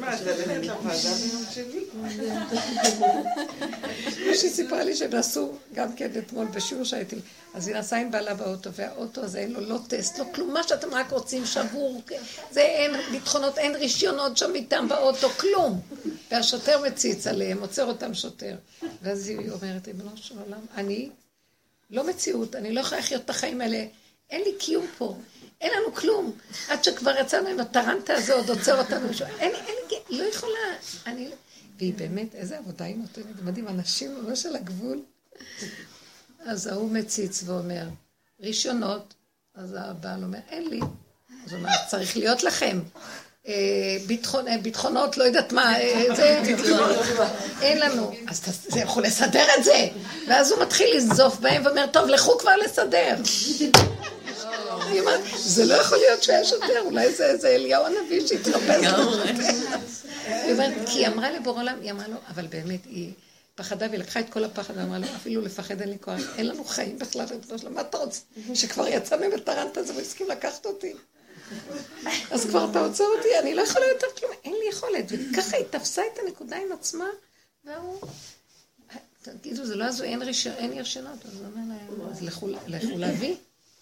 מה, 0.00 0.14
את 0.14 0.20
ללכת 0.20 0.66
לוועדה 0.66 1.14
ביום 1.14 1.44
שני? 1.50 1.84
מישהי 4.26 4.50
סיפרה 4.50 4.84
לי 4.84 4.96
שהם 4.96 5.14
נסעו 5.14 5.58
גם 5.74 5.96
כן 5.96 6.10
אתמול 6.18 6.46
בשיעור 6.46 6.84
שהייתי, 6.84 7.16
אז 7.54 7.68
היא 7.68 7.76
נסעה 7.76 8.00
עם 8.00 8.10
בעלה 8.10 8.34
באוטו, 8.34 8.72
והאוטו 8.72 9.20
הזה 9.20 9.38
אין 9.38 9.52
לו 9.52 9.60
לא 9.60 9.78
טסט, 9.88 10.18
לא 10.18 10.24
כלום, 10.34 10.54
מה 10.54 10.62
שאתם 10.62 10.94
רק 10.94 11.10
רוצים, 11.10 11.46
שבור, 11.46 12.02
זה 12.50 12.60
אין 12.60 12.90
ביטחונות, 13.10 13.58
אין 13.58 13.76
רישיונות 13.76 14.36
שם 14.36 14.54
איתם 14.54 14.88
באוטו, 14.88 15.28
כלום. 15.28 15.80
והשוטר 16.30 16.82
מציץ 16.82 17.26
עליהם, 17.26 17.60
עוצר 17.60 17.84
אותם 17.84 18.14
שוטר. 18.14 18.56
ואז 19.02 19.28
היא 19.28 19.50
אומרת, 19.50 19.86
ריבונו 19.86 20.16
של 20.16 20.34
עולם, 20.38 20.60
אני 20.74 21.10
לא 21.90 22.06
מציאות, 22.06 22.56
אני 22.56 22.72
לא 22.72 22.80
יכולה 22.80 23.00
לחיות 23.00 23.24
את 23.24 23.30
החיים 23.30 23.60
האלה, 23.60 23.84
אין 24.30 24.42
לי 24.42 24.52
קיום 24.58 24.86
פה. 24.98 25.16
אין 25.60 25.72
לנו 25.76 25.94
כלום. 25.94 26.32
עד 26.68 26.84
שכבר 26.84 27.14
יצאנו 27.20 27.48
עם 27.48 27.60
הטרנטה 27.60 28.14
הזו, 28.14 28.32
עוד 28.32 28.48
עוצר 28.50 28.78
אותנו. 28.78 29.08
מישהו. 29.08 29.26
אין, 29.26 29.54
אין 29.54 29.76
לא 30.10 30.24
יכולה. 30.24 30.76
אני... 31.06 31.28
והיא 31.78 31.94
באמת, 31.94 32.34
איזה 32.34 32.58
עבודה 32.58 32.84
היא 32.84 32.96
נותנת. 32.96 33.42
מדהים, 33.42 33.68
אנשים 33.68 34.14
ממש 34.22 34.46
על 34.46 34.56
הגבול. 34.56 35.02
אז 36.40 36.66
ההוא 36.66 36.90
מציץ 36.90 37.42
ואומר, 37.46 37.88
רישיונות. 38.40 39.14
אז 39.54 39.76
הבעל 39.78 40.24
אומר, 40.24 40.38
אין 40.48 40.68
לי. 40.68 40.80
אז 41.46 41.52
הוא 41.52 41.58
אומר, 41.58 41.70
צריך 41.88 42.16
להיות 42.16 42.42
לכם. 42.42 42.80
אה, 43.48 43.54
אה, 44.48 44.58
ביטחונות, 44.62 45.16
לא 45.16 45.24
יודעת 45.24 45.52
מה, 45.52 45.80
אה, 45.80 46.04
זה, 46.16 46.42
אין 47.62 47.78
לנו. 47.80 48.12
אז 48.28 48.42
זה 48.68 48.80
יכול 48.80 49.02
לסדר 49.02 49.44
את 49.58 49.64
זה. 49.64 49.88
ואז 50.28 50.52
הוא 50.52 50.62
מתחיל 50.62 50.96
לנזוף 50.96 51.38
בהם 51.40 51.66
ואומר, 51.66 51.86
טוב, 51.86 52.08
לכו 52.08 52.38
כבר 52.38 52.56
לסדר. 52.56 53.16
היא 54.92 55.00
אומרת, 55.00 55.20
זה 55.36 55.64
לא 55.64 55.74
יכול 55.74 55.98
להיות 55.98 56.22
שהיה 56.22 56.44
שוטר, 56.44 56.80
אולי 56.84 57.12
זה 57.14 57.26
איזה 57.26 57.48
אליהו 57.48 57.84
הנביא 57.86 58.26
שהתחפש 58.26 58.84
לו. 58.84 59.24
היא 60.26 60.52
אומרת, 60.52 60.72
כי 60.86 60.98
היא 60.98 61.06
אמרה 61.06 61.30
לבורא 61.30 61.60
עולם, 61.60 61.78
היא 61.82 61.90
אמרה 61.90 62.08
לו, 62.08 62.16
אבל 62.28 62.46
באמת, 62.46 62.80
היא 62.84 63.12
פחדה 63.54 63.86
והיא 63.88 64.00
לקחה 64.00 64.20
את 64.20 64.30
כל 64.30 64.44
הפחד 64.44 64.76
ואמרה 64.76 64.98
לו, 64.98 65.06
אפילו 65.16 65.42
לפחד 65.42 65.80
אין 65.80 65.90
לי 65.90 65.96
כוח, 66.00 66.20
אין 66.38 66.46
לנו 66.46 66.64
חיים 66.64 66.98
בכלל, 66.98 67.26
ריבונו 67.30 67.58
שלום, 67.58 67.74
מה 67.74 67.80
אתה 67.80 67.98
רוצה? 67.98 68.20
שכבר 68.54 68.84
עם 68.84 69.32
הטרנט 69.34 69.76
הזה 69.78 69.92
והוא 69.92 70.02
הסכים 70.02 70.28
לקחת 70.28 70.66
אותי. 70.66 70.92
אז 72.30 72.46
כבר 72.46 72.68
אתה 72.70 72.80
עוצר 72.80 73.04
אותי, 73.16 73.28
אני 73.42 73.54
לא 73.54 73.62
יכולה 73.62 73.86
יותר 73.86 74.06
כלום, 74.18 74.32
אין 74.44 74.52
לי 74.52 74.68
יכולת. 74.70 75.04
וככה 75.08 75.56
היא 75.56 75.64
תפסה 75.70 76.02
את 76.12 76.18
הנקודה 76.24 76.56
עם 76.56 76.72
עצמה, 76.72 77.06
והוא... 77.64 78.00
תגידו, 79.22 79.66
זה 79.66 79.76
לא 79.76 79.84
הזוי, 79.84 80.08
אין 80.08 80.22
רישיונות. 80.78 81.26
אז 81.26 81.34
הוא 81.34 81.46
אומר 81.46 81.62
להם, 81.68 82.10
אז 82.10 82.22
לכו 82.22 82.48
להביא, 82.96 83.36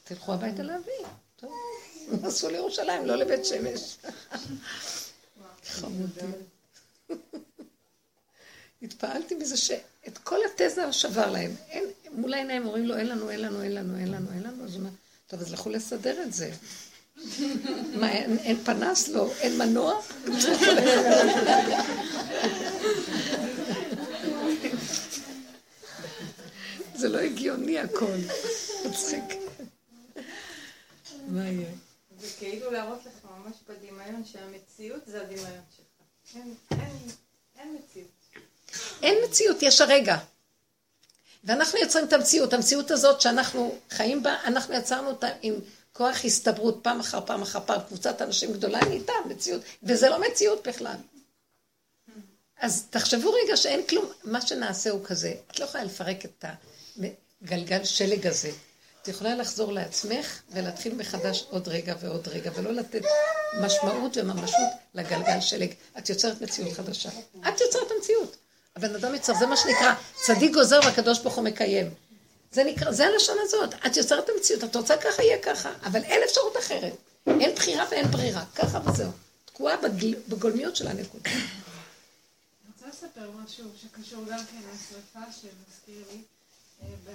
תלכו 0.08 0.34
הביתה 0.34 0.62
להביא. 0.62 0.92
טוב, 1.36 1.52
נסעו 2.22 2.50
לירושלים, 2.50 3.06
לא 3.06 3.16
לבית 3.16 3.44
שמש. 3.44 3.96
חמודי. 5.66 6.20
התפעלתי 8.82 9.34
מזה 9.34 9.56
שאת 9.56 10.18
כל 10.24 10.38
התזה 10.44 10.92
שבר 10.92 11.30
להם. 11.30 11.54
אין, 11.68 11.84
מול 12.12 12.34
העיניים 12.34 12.66
אומרים 12.66 12.86
לו, 12.86 12.96
אין 12.96 13.06
לנו, 13.06 13.30
אין 13.30 13.40
לנו, 13.40 13.62
אין 13.62 13.74
לנו, 13.74 13.98
אין 13.98 14.10
לנו, 14.10 14.26
אין 14.34 14.42
לנו. 14.42 14.64
אז 14.64 14.74
הוא 14.74 14.80
אומר, 14.80 14.90
טוב, 15.26 15.40
אז 15.40 15.52
לכו 15.52 15.70
לסדר 15.70 16.22
את 16.22 16.32
זה. 16.32 16.50
מה, 17.94 18.12
אין, 18.12 18.38
אין 18.38 18.64
פנס? 18.64 19.08
לא. 19.08 19.30
אין 19.40 19.58
מנוע? 19.58 20.00
זה 26.94 27.08
לא 27.08 27.18
הגיוני 27.18 27.78
הכל. 27.78 28.16
מצחיק. 28.88 29.45
מה 31.26 31.48
יהיה? 31.48 31.70
זה 32.20 32.26
כאילו 32.38 32.70
להראות 32.70 33.00
לך 33.06 33.24
ממש 33.24 33.56
בדמיון 33.68 34.24
שהמציאות 34.24 35.02
זה 35.06 35.20
הדמיון 35.20 35.60
שלך. 35.76 36.36
אין, 36.36 36.54
אין, 36.70 37.08
אין 37.58 37.76
מציאות. 37.78 38.10
אין 39.02 39.18
מציאות, 39.28 39.62
יש 39.62 39.80
הרגע. 39.80 40.18
ואנחנו 41.44 41.78
יוצרים 41.78 42.04
את 42.04 42.12
המציאות. 42.12 42.52
המציאות 42.52 42.90
הזאת 42.90 43.20
שאנחנו 43.20 43.78
חיים 43.90 44.22
בה, 44.22 44.36
אנחנו 44.44 44.74
יצרנו 44.74 45.08
אותה 45.08 45.28
עם 45.42 45.54
כוח 45.92 46.24
הסתברות 46.24 46.78
פעם 46.82 47.00
אחר 47.00 47.26
פעם 47.26 47.42
אחר 47.42 47.60
פעם. 47.66 47.80
קבוצת 47.88 48.22
אנשים 48.22 48.52
גדולה 48.52 48.80
נהייתה 48.80 49.12
מציאות, 49.28 49.62
וזה 49.82 50.08
לא 50.08 50.20
מציאות 50.30 50.66
בכלל. 50.66 50.96
אז 52.60 52.86
תחשבו 52.90 53.32
רגע 53.32 53.56
שאין 53.56 53.86
כלום, 53.86 54.12
מה 54.24 54.40
שנעשה 54.40 54.90
הוא 54.90 55.04
כזה, 55.04 55.34
את 55.50 55.60
לא 55.60 55.64
יכולה 55.64 55.84
לפרק 55.84 56.24
את 56.24 56.44
הגלגל 57.42 57.84
שלג 57.84 58.26
הזה. 58.26 58.50
את 59.06 59.10
יכולה 59.10 59.34
לחזור 59.34 59.72
לעצמך 59.72 60.40
ולהתחיל 60.50 60.94
מחדש 60.94 61.44
עוד 61.50 61.68
רגע 61.68 61.94
ועוד 62.00 62.28
רגע, 62.28 62.50
ולא 62.54 62.72
לתת 62.72 63.02
משמעות 63.60 64.16
וממשות 64.16 64.70
לגלגל 64.94 65.40
שלג. 65.40 65.72
את 65.98 66.08
יוצרת 66.08 66.40
מציאות 66.40 66.72
חדשה. 66.72 67.08
את 67.48 67.60
יוצרת 67.60 67.90
המציאות. 67.96 68.36
הבן 68.76 68.94
אדם 68.94 69.14
יוצר, 69.14 69.34
זה 69.34 69.46
מה 69.46 69.56
שנקרא, 69.56 69.94
צדיק 70.26 70.52
גוזר 70.52 70.80
והקדוש 70.84 71.18
ברוך 71.18 71.34
הוא 71.34 71.44
מקיים. 71.44 71.94
זה 72.52 72.64
נקרא, 72.64 72.92
זה 72.92 73.06
הלשון 73.06 73.36
הזאת. 73.40 73.74
את 73.86 73.96
יוצרת 73.96 74.28
המציאות, 74.28 74.64
את 74.64 74.76
רוצה 74.76 74.96
ככה, 74.96 75.22
יהיה 75.22 75.42
ככה. 75.42 75.72
אבל 75.82 76.02
אין 76.02 76.20
אפשרות 76.24 76.56
אחרת. 76.56 76.96
אין 77.26 77.54
בחירה 77.54 77.84
ואין 77.90 78.06
ברירה. 78.06 78.44
ככה 78.54 78.80
וזהו. 78.90 79.10
תקועה 79.44 79.76
בגל, 79.76 80.14
בגולמיות 80.28 80.76
של 80.76 80.88
הנקודה. 80.88 81.30
אני 81.30 81.40
רוצה 82.74 82.86
לספר 82.88 83.30
משהו 83.44 83.64
שקשור 83.82 84.24
גם 84.30 84.38
כן 84.38 84.60
לשרפה 84.74 85.32
שמזכיר 85.32 86.04
לי. 86.12 86.35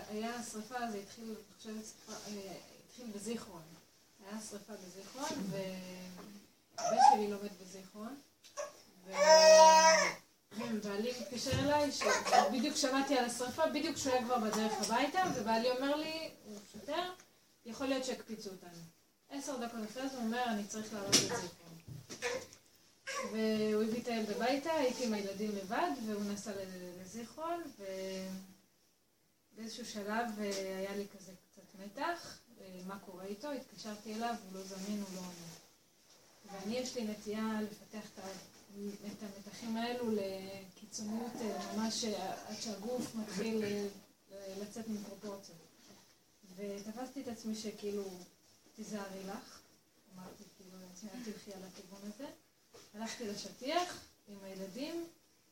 היה 0.10 0.44
שרפה, 0.44 0.92
זה 0.92 0.98
התחיל, 0.98 1.24
אני 1.26 1.36
חושבת, 1.58 1.94
אה, 2.10 2.54
התחיל 2.86 3.06
בזיכרון. 3.16 3.62
היה 4.26 4.42
שרפה 4.42 4.74
בזיכרון, 4.74 5.50
והבן 5.50 6.98
שלי 7.14 7.28
לומד 7.28 7.50
בזיכרון. 7.62 8.16
ובעלי 10.70 11.14
מתקשר 11.22 11.60
אליי, 11.60 11.92
שבדיוק 11.92 12.76
שמעתי 12.76 13.18
על 13.18 13.26
השרפה, 13.26 13.68
בדיוק 13.68 13.96
כשהוא 13.96 14.14
היה 14.14 14.24
כבר 14.24 14.38
בדרך 14.38 14.74
הביתה, 14.82 15.24
ובעלי 15.36 15.72
אומר 15.72 15.96
לי, 15.96 16.30
הוא 16.46 16.58
שוטר, 16.72 17.10
יכול 17.66 17.88
להיות 17.88 18.06
שהקפיצו 18.06 18.50
אותנו. 18.50 18.80
עשר 19.30 19.58
דקות 19.58 19.80
אחרי 19.92 20.10
זה 20.10 20.18
הוא 20.18 20.26
אומר, 20.26 20.44
אני 20.48 20.68
צריך 20.68 20.94
לעלות 20.94 21.16
לזיכרון. 21.16 21.78
והוא 23.32 23.84
הביא 23.84 24.02
את 24.02 24.08
הילד 24.08 24.30
הביתה, 24.30 24.74
הייתי 24.74 25.06
עם 25.06 25.14
הילדים 25.14 25.52
לבד, 25.56 25.92
והוא 26.08 26.24
נסע 26.24 26.52
לזיכרון, 27.02 27.64
ובאיזשהו 29.54 29.86
שלב 29.86 30.40
אה, 30.40 30.78
היה 30.78 30.96
לי 30.96 31.06
כזה 31.18 31.32
קצת 31.54 31.80
מתח, 31.86 32.40
אה, 32.62 32.80
מה 32.88 33.00
קורה 33.00 33.26
איתו, 33.26 33.52
התקשרתי 33.52 34.16
אליו, 34.16 34.36
הוא 34.44 34.60
לא 34.60 34.64
זמין, 34.64 35.02
הוא 35.02 35.16
לא 35.16 35.20
עונה. 35.20 35.52
ואני, 36.46 36.78
יש 36.78 36.96
לי 36.98 37.04
נטייה 37.04 37.60
לפתח 37.62 38.10
את 39.06 39.24
המתחים 39.24 39.78
האלו 39.78 40.06
לקיצוניות 40.12 41.32
אה, 41.42 41.76
ממש 41.76 42.06
עד 42.48 42.56
שהגוף 42.62 43.16
מתחיל 43.16 43.64
לצאת 44.62 44.88
מפרופורציות. 44.88 45.58
ותפסתי 46.56 47.22
את 47.22 47.28
עצמי 47.28 47.56
שכאילו, 47.56 48.04
תיזהרי 48.76 49.24
לך, 49.24 49.60
אמרתי 50.16 50.44
כאילו 50.58 50.72
לעצמי, 50.88 51.10
אל 51.10 51.24
תלכי 51.26 51.54
על 51.54 51.62
הכיוון 51.64 52.00
הזה. 52.04 52.26
הלכתי 52.94 53.28
לשטיח 53.28 54.04
עם 54.28 54.38
הילדים, 54.44 55.06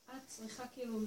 את 0.09 0.27
צריכה 0.27 0.63
כאילו 0.73 0.99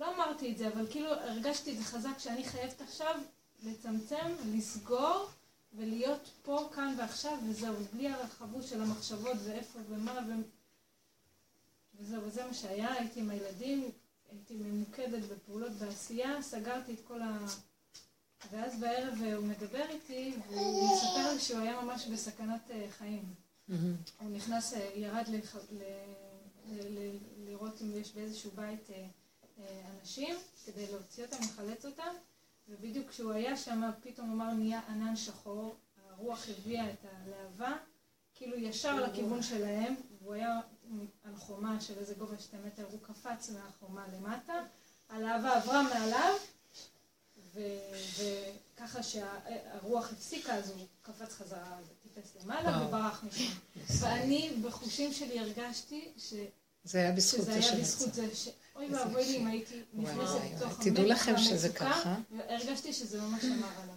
לא 0.00 0.14
אמרתי 0.14 0.52
את 0.52 0.58
זה, 0.58 0.68
אבל 0.68 0.86
כאילו 0.90 1.08
הרגשתי 1.14 1.72
את 1.72 1.78
זה 1.78 1.84
חזק 1.84 2.18
שאני 2.18 2.44
חייבת 2.44 2.80
עכשיו 2.80 3.20
לצמצם, 3.62 4.34
לסגור 4.54 5.30
ולהיות 5.72 6.30
פה, 6.42 6.68
כאן 6.74 6.94
ועכשיו, 6.98 7.38
וזהו, 7.48 7.74
בלי 7.92 8.08
הרחבות 8.08 8.64
של 8.64 8.82
המחשבות 8.82 9.36
ואיפה 9.44 9.78
ומה 9.88 10.20
ו... 10.28 10.32
וזהו, 12.00 12.22
וזה 12.22 12.46
מה 12.46 12.54
שהיה, 12.54 12.92
הייתי 12.92 13.20
עם 13.20 13.30
הילדים, 13.30 13.90
הייתי 14.30 14.54
ממוקדת 14.54 15.22
בפעולות 15.22 15.72
בעשייה, 15.72 16.42
סגרתי 16.42 16.94
את 16.94 17.00
כל 17.08 17.22
ה... 17.22 17.38
ואז 18.50 18.80
בערב 18.80 19.18
הוא 19.36 19.46
מדבר 19.46 19.84
איתי, 19.90 20.34
והוא 20.48 20.94
מספר 20.94 21.32
לי 21.32 21.40
שהוא 21.40 21.60
היה 21.60 21.82
ממש 21.82 22.06
בסכנת 22.06 22.70
אה, 22.70 22.86
חיים. 22.90 23.34
הוא 24.20 24.30
נכנס, 24.30 24.74
אה, 24.74 24.90
ירד 24.94 25.28
לח... 25.28 25.56
ל... 25.56 25.82
ל... 26.68 26.98
ל... 26.98 27.18
לראות 27.46 27.82
אם 27.82 27.96
יש 27.96 28.14
באיזשהו 28.14 28.50
בית 28.50 28.90
אה, 28.90 29.06
אנשים, 30.00 30.36
כדי 30.64 30.86
להוציא 30.92 31.24
אותם, 31.24 31.36
לחלץ 31.42 31.84
אותם, 31.86 32.14
ובדיוק 32.68 33.08
כשהוא 33.08 33.32
היה 33.32 33.56
שם, 33.56 33.90
פתאום 34.02 34.32
אמר 34.32 34.52
נהיה 34.52 34.80
ענן 34.88 35.16
שחור, 35.16 35.76
הרוח 36.10 36.46
הביאה 36.48 36.90
את 36.90 37.04
הלהבה, 37.04 37.76
כאילו 38.34 38.56
ישר 38.56 39.00
לכיוון 39.00 39.42
שלהם, 39.42 39.94
והוא 40.22 40.34
היה 40.34 40.60
על 41.24 41.36
חומה 41.36 41.80
של 41.80 41.98
איזה 41.98 42.14
גובה 42.14 42.38
שתי 42.38 42.56
מטר, 42.66 42.84
הוא 42.90 42.98
קפץ 43.02 43.50
מהחומה 43.50 44.06
למטה, 44.16 44.52
הלהבה 45.08 45.56
עברה 45.56 45.82
מעליו, 45.82 46.34
וככה 47.54 49.02
שהרוח 49.02 50.12
הפסיקה, 50.12 50.54
אז 50.54 50.70
הוא 50.70 50.86
קפץ 51.02 51.32
חזרה 51.32 51.78
וטיפס 51.82 52.36
למעלה 52.42 52.86
וברח 52.86 53.24
משם. 53.24 53.52
ואני 54.00 54.50
בחושים 54.62 55.12
שלי 55.12 55.38
הרגשתי 55.38 56.08
ש... 56.18 56.34
זה 56.84 56.98
היה 56.98 57.12
בזכות 57.12 57.44
זה. 57.44 57.62
שזה 57.62 57.72
היה 57.72 57.80
בזכות 57.80 58.14
זה. 58.14 58.50
אוי 58.76 58.94
ואבוי 58.94 59.24
לי 59.26 59.36
אם 59.36 59.46
הייתי 59.46 59.82
נכנסת 59.94 60.40
לתוך 60.54 60.80
תדעו 60.80 61.04
לכם 61.04 61.38
שזה 61.38 61.68
ככה. 61.68 62.16
והרגשתי 62.36 62.92
שזה 62.92 63.20
ממש 63.20 63.44
אמר 63.44 63.68
עליו. 63.82 63.94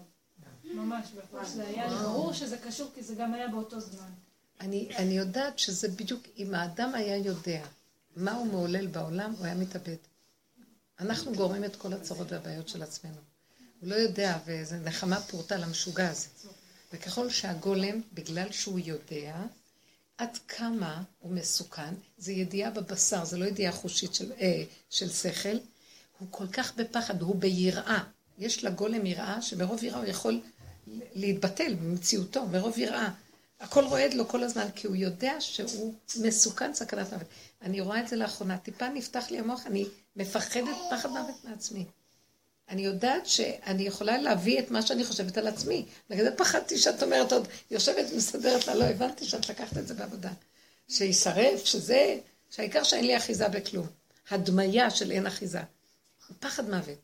ממש, 0.64 1.08
זה 1.44 1.68
היה 1.68 1.90
ברור 1.90 2.34
שזה 2.34 2.58
קשור, 2.58 2.92
כי 2.96 3.04
זה 3.04 3.16
גם 3.16 3.34
היה 3.34 3.48
באותו 3.48 3.80
זמן. 3.80 4.10
אני, 4.62 4.90
אני 4.96 5.18
יודעת 5.18 5.60
שזה 5.60 5.88
בדיוק, 5.88 6.24
אם 6.38 6.54
האדם 6.56 6.96
היה 6.96 7.18
יודע 7.18 7.66
מה 8.16 8.32
הוא 8.32 8.48
מעולל 8.48 8.88
בעולם, 8.88 9.32
הוא 9.38 9.46
היה 9.46 9.56
מתאבד. 9.56 9.96
אנחנו 11.00 11.34
גורמים 11.34 11.64
את 11.66 11.76
כל 11.76 11.94
הצרות 11.94 12.32
והבעיות 12.32 12.70
של 12.70 12.84
עצמנו. 12.84 13.18
הוא 13.80 13.90
לא 13.90 13.96
יודע, 13.96 14.38
וזו 14.46 14.76
נחמה 14.76 15.22
פורטה 15.22 15.58
למשוגע 15.58 16.10
הזה. 16.10 16.28
וככל 16.94 17.30
שהגולם, 17.30 18.02
בגלל 18.14 18.52
שהוא 18.52 18.80
יודע, 18.80 19.36
עד 20.18 20.38
כמה 20.48 21.04
הוא 21.20 21.32
מסוכן, 21.32 21.94
זה 22.18 22.32
ידיעה 22.32 22.72
בבשר, 22.72 23.26
זה 23.26 23.38
לא 23.38 23.46
ידיעה 23.46 23.72
חושית 23.72 24.16
של, 24.16 24.32
אה, 24.32 24.64
של 24.90 25.10
שכל, 25.10 25.58
הוא 26.20 26.28
כל 26.32 26.48
כך 26.48 26.76
בפחד, 26.76 27.22
הוא 27.22 27.36
ביראה. 27.36 28.04
יש 28.38 28.64
לגולם 28.64 29.06
יראה, 29.06 29.42
שמרוב 29.42 29.84
יראה 29.84 30.00
הוא 30.00 30.06
יכול 30.06 30.42
להתבטל 31.16 31.74
במציאותו, 31.74 32.46
מרוב 32.46 32.78
יראה. 32.78 33.10
הכל 33.60 33.84
רועד 33.84 34.14
לו 34.14 34.28
כל 34.28 34.44
הזמן, 34.44 34.68
כי 34.76 34.88
הוא 34.88 34.96
יודע 34.96 35.42
שהוא 35.42 35.94
מסוכן 36.22 36.74
סכנת 36.74 37.14
מוות. 37.14 37.28
אני 37.62 37.82
רואה 37.82 38.00
את 38.00 38.08
זה 38.08 38.16
לאחרונה, 38.16 38.58
טיפה 38.58 38.90
נפתח 38.90 39.32
לי 39.32 39.40
המוח, 39.40 39.68
אני 39.68 39.86
מפחדת 40.16 40.76
פחד 40.92 41.10
מוות 41.10 41.36
מעצמי. 41.44 41.86
אני 42.70 42.82
יודעת 42.82 43.28
שאני 43.28 43.84
יכולה 43.84 44.18
להביא 44.18 44.60
את 44.60 44.72
מה 44.72 44.82
שאני 44.82 45.06
חושבת 45.06 45.38
על 45.38 45.48
עצמי. 45.48 45.86
נגיד, 46.10 46.26
פחדתי 46.38 46.78
שאת 46.78 47.04
אומרת 47.04 47.32
עוד, 47.32 47.48
יושבת 47.72 48.06
ומסדרת 48.12 48.68
לה, 48.68 48.76
לא 48.76 48.84
הבנתי 48.84 49.26
שאת 49.26 49.50
לקחת 49.50 49.78
את 49.78 49.88
זה 49.88 49.94
בעבודה. 49.94 50.32
שישרף, 50.88 51.66
שזה, 51.66 52.20
שהעיקר 52.50 52.84
שאין 52.84 53.06
לי 53.06 53.18
אחיזה 53.18 53.50
בכלום. 53.50 53.88
הדמיה 54.30 54.90
של 54.90 55.12
אין 55.12 55.28
אחיזה. 55.28 55.62
פחד 56.40 56.70
מוות. 56.70 56.98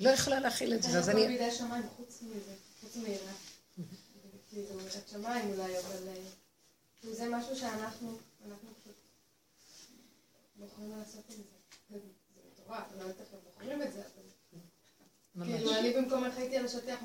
לא 0.00 0.10
יכולה 0.10 0.40
להכיל 0.40 0.74
את 0.74 0.82
זה, 0.82 0.98
אז 0.98 1.08
אני... 1.08 1.22
אין 1.22 1.38
בידי 1.38 1.50
שמיים 1.50 1.82
חוץ 1.96 2.22
מזה, 2.22 2.52
חוץ 2.80 2.96
מיראה. 2.96 3.32
את 4.98 5.08
שמיים 5.08 5.50
אולי, 5.50 5.78
אבל 5.78 6.08
אה, 6.08 7.14
זה 7.14 7.28
משהו 7.28 7.56
שאנחנו, 7.56 8.18
אנחנו 8.48 8.68
פשוט 8.80 8.96
בוחרים 10.56 10.98
לעשות 10.98 11.24
את 11.30 11.36
זה. 11.36 11.42
זה 11.90 11.98
מטורף, 12.52 12.84
לא 12.98 13.02
יודעת 13.02 13.20
איך 13.20 13.28
בוחרים 13.44 13.82
את 13.82 13.92
זה. 13.92 14.02
כאילו, 15.44 15.76
אני 15.76 15.92
במקומך 15.92 16.38
הייתי 16.38 16.56
על 16.56 16.64
השטיח, 16.64 16.98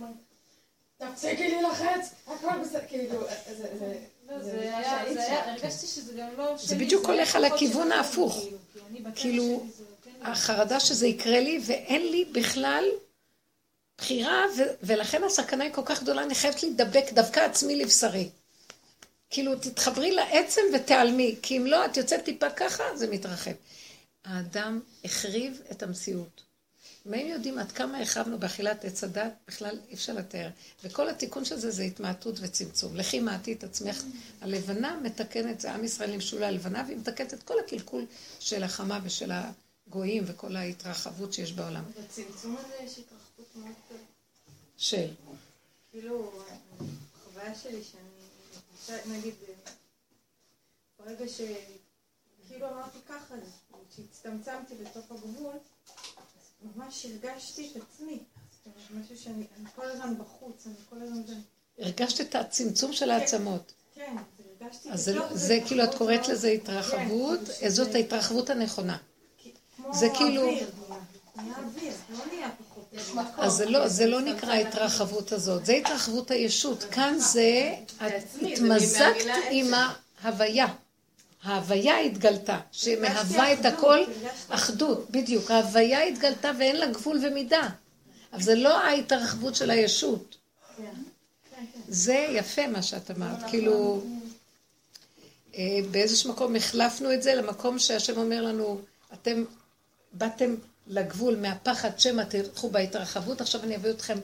תפסיקי 0.98 1.48
להילחץ, 1.48 2.12
הכל 2.28 2.60
בסדר, 2.64 2.80
כאילו, 2.88 3.24
זה... 3.58 4.08
זה 4.42 4.78
היה, 4.78 5.52
הרגשתי 5.52 5.88
שזה 5.88 6.14
גם 6.18 6.28
לא... 6.38 6.58
זה 6.58 6.76
בדיוק 6.76 7.06
הולך 7.06 7.36
על 7.36 7.46
הכיוון 7.46 7.92
ההפוך. 7.92 8.46
כאילו, 8.84 9.10
כאילו 9.16 9.64
כן 10.04 10.12
החרדה 10.22 10.80
שזה 10.80 11.08
יקרה 11.08 11.40
לי, 11.40 11.60
ואין 11.66 12.12
לי 12.12 12.26
בכלל 12.26 12.86
בחירה, 13.98 14.44
ולכן 14.84 15.24
הסכנה 15.24 15.64
היא 15.64 15.74
כל 15.74 15.82
כך 15.86 16.04
גדולה, 16.04 16.24
אני 16.24 16.36
חייבת 16.36 16.64
להידבק 16.64 17.06
דווקא 17.14 17.40
עצמי 17.40 17.76
לבשרי. 17.76 18.30
כאילו, 19.30 19.56
תתחברי 19.56 20.12
לעצם 20.12 20.62
ותיעלמי, 20.74 21.36
כי 21.42 21.58
אם 21.58 21.66
לא, 21.66 21.86
את 21.86 21.98
יוצאת 21.98 22.24
טיפה 22.24 22.50
ככה, 22.50 22.84
זה 22.96 23.08
מתרחב. 23.08 23.52
האדם 24.26 24.80
החריב 25.06 25.62
את 25.72 25.84
המציאות. 25.84 26.51
אם 27.06 27.14
היינו 27.14 27.30
יודעים 27.30 27.60
עד 27.60 27.72
כמה 27.72 28.00
החרבנו 28.00 28.40
באכילת 28.40 28.86
עץ 28.86 29.04
הדת, 29.04 29.34
בכלל 29.48 29.80
אי 29.90 29.94
אפשר 29.94 30.14
לתאר. 30.14 30.50
וכל 30.84 31.10
התיקון 31.10 31.46
של 31.46 31.60
זה 31.60 31.72
זה 31.72 31.84
התמעטות 31.84 32.36
וצמצום. 32.42 32.96
לכי 32.96 33.20
מעטי 33.20 33.54
את 33.54 33.64
עצמך. 33.64 34.04
הלבנה 34.42 35.00
מתקנת, 35.04 35.60
זה 35.62 35.74
עם 35.74 35.84
ישראל 35.84 36.12
נמשו 36.12 36.44
הלבנה, 36.44 36.84
והיא 36.88 36.98
מתקנת 36.98 37.34
את 37.34 37.44
כל 37.44 37.60
הקלקול 37.66 38.06
של 38.40 38.64
החמה 38.64 39.00
ושל 39.04 39.32
הגויים 39.88 40.24
וכל 40.28 40.56
ההתרחבות 40.56 41.34
שיש 41.34 41.54
בעולם. 41.54 41.84
בצמצום 42.04 42.58
הזה 42.58 42.74
יש 42.84 43.00
התרחבות 43.00 43.56
מאוד 43.56 43.76
גדולה. 43.86 44.04
של? 44.78 45.08
כאילו, 45.92 46.32
החוויה 47.16 47.56
שלי 47.56 47.82
שאני, 47.84 49.18
נגיד, 49.18 49.34
ברגע 51.00 51.28
ש... 51.28 51.42
כאילו 52.48 52.70
אמרתי 52.70 52.98
ככה, 53.10 53.36
כשהצטמצמתי 53.92 54.76
בתוך 54.76 55.12
הגבול, 55.12 55.54
ממש 56.62 57.06
הרגשתי 57.06 57.72
את 57.72 57.82
עצמי. 57.82 58.20
זאת 58.52 58.74
אומרת, 58.92 59.06
משהו 59.06 59.24
שאני 59.24 59.46
כל 59.76 59.86
הזמן 59.86 60.18
בחוץ, 60.18 60.68
אני 60.68 60.76
כל 60.90 60.96
הזמן... 61.02 61.22
הרגשת 61.80 62.22
את 62.22 62.36
הצמצום 62.36 62.94
של 62.94 63.12
העצמות. 63.12 63.74
כן, 63.96 64.16
הרגשתי... 64.62 64.92
אז 64.92 65.04
זה, 65.06 65.18
זה 65.32 65.60
כאילו, 65.68 65.84
את 65.84 65.96
קוראת 65.96 66.28
לזה 66.28 66.48
התרחבות, 66.48 67.40
כן, 67.60 67.70
זאת 67.70 67.96
ההתרחבות 67.96 68.50
הנכונה. 68.50 68.98
זה 69.94 70.08
כאילו... 70.18 70.52
לא 73.16 73.22
אז 73.38 73.54
זה 73.54 73.66
לא, 73.66 73.88
זה 73.88 74.06
לא 74.06 74.22
נקרא 74.22 74.54
ההתרחבות 74.54 75.32
הזאת, 75.32 75.66
זה 75.66 75.74
התרחבות 75.74 76.32
הישות. 76.32 76.84
כאן 76.84 77.20
זה, 77.20 77.76
את 78.08 78.24
התמזגת 78.42 79.36
עם 79.52 79.74
ההוויה. 80.22 80.68
ההוויה 81.44 82.00
התגלתה, 82.00 82.60
שמהווה 82.72 83.54
את 83.54 83.66
הכל 83.66 84.00
אחדות, 84.50 85.12
בדיוק. 85.12 85.52
ההוויה 85.52 86.04
התגלתה 86.04 86.52
ואין 86.60 86.76
לה 86.76 86.88
גבול 86.88 87.20
ומידה. 87.24 87.70
אבל 88.34 88.42
זה 88.42 88.56
לא 88.56 88.78
ההתרחבות 88.78 89.56
של 89.56 89.72
הישות. 89.72 90.38
זה 91.88 92.28
יפה 92.30 92.68
מה 92.68 92.82
שאת 92.82 93.12
אמרת, 93.12 93.50
כאילו, 93.50 94.04
אה, 95.56 95.80
באיזשהו 95.92 96.32
מקום 96.32 96.56
החלפנו 96.56 97.14
את 97.14 97.24
זה 97.24 97.36
למקום 97.36 97.80
שהשם 97.80 98.18
אומר 98.18 98.42
לנו, 98.42 98.82
אתם 99.14 99.44
באתם 100.14 100.56
לגבול 100.88 101.36
מהפחד 101.36 102.00
שמא 102.00 102.24
תלכו 102.24 102.70
בהתרחבות, 102.70 103.42
עכשיו 103.42 103.64
אני 103.64 103.76
אביא 103.76 103.90
אתכם 103.92 104.18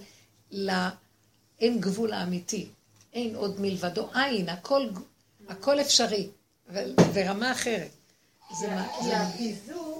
לאין 0.51 1.79
גבול 1.79 2.13
האמיתי. 2.13 2.67
אין 3.13 3.35
עוד 3.35 3.61
מלבדו, 3.61 4.09
אין, 4.15 4.49
הכל, 4.49 4.87
הכל 5.49 5.81
אפשרי. 5.81 6.29
ברמה 7.13 7.51
אחרת. 7.51 7.91
זה 8.59 8.67
מה... 8.67 8.87
כי 8.99 9.13
הפיזור 9.13 9.97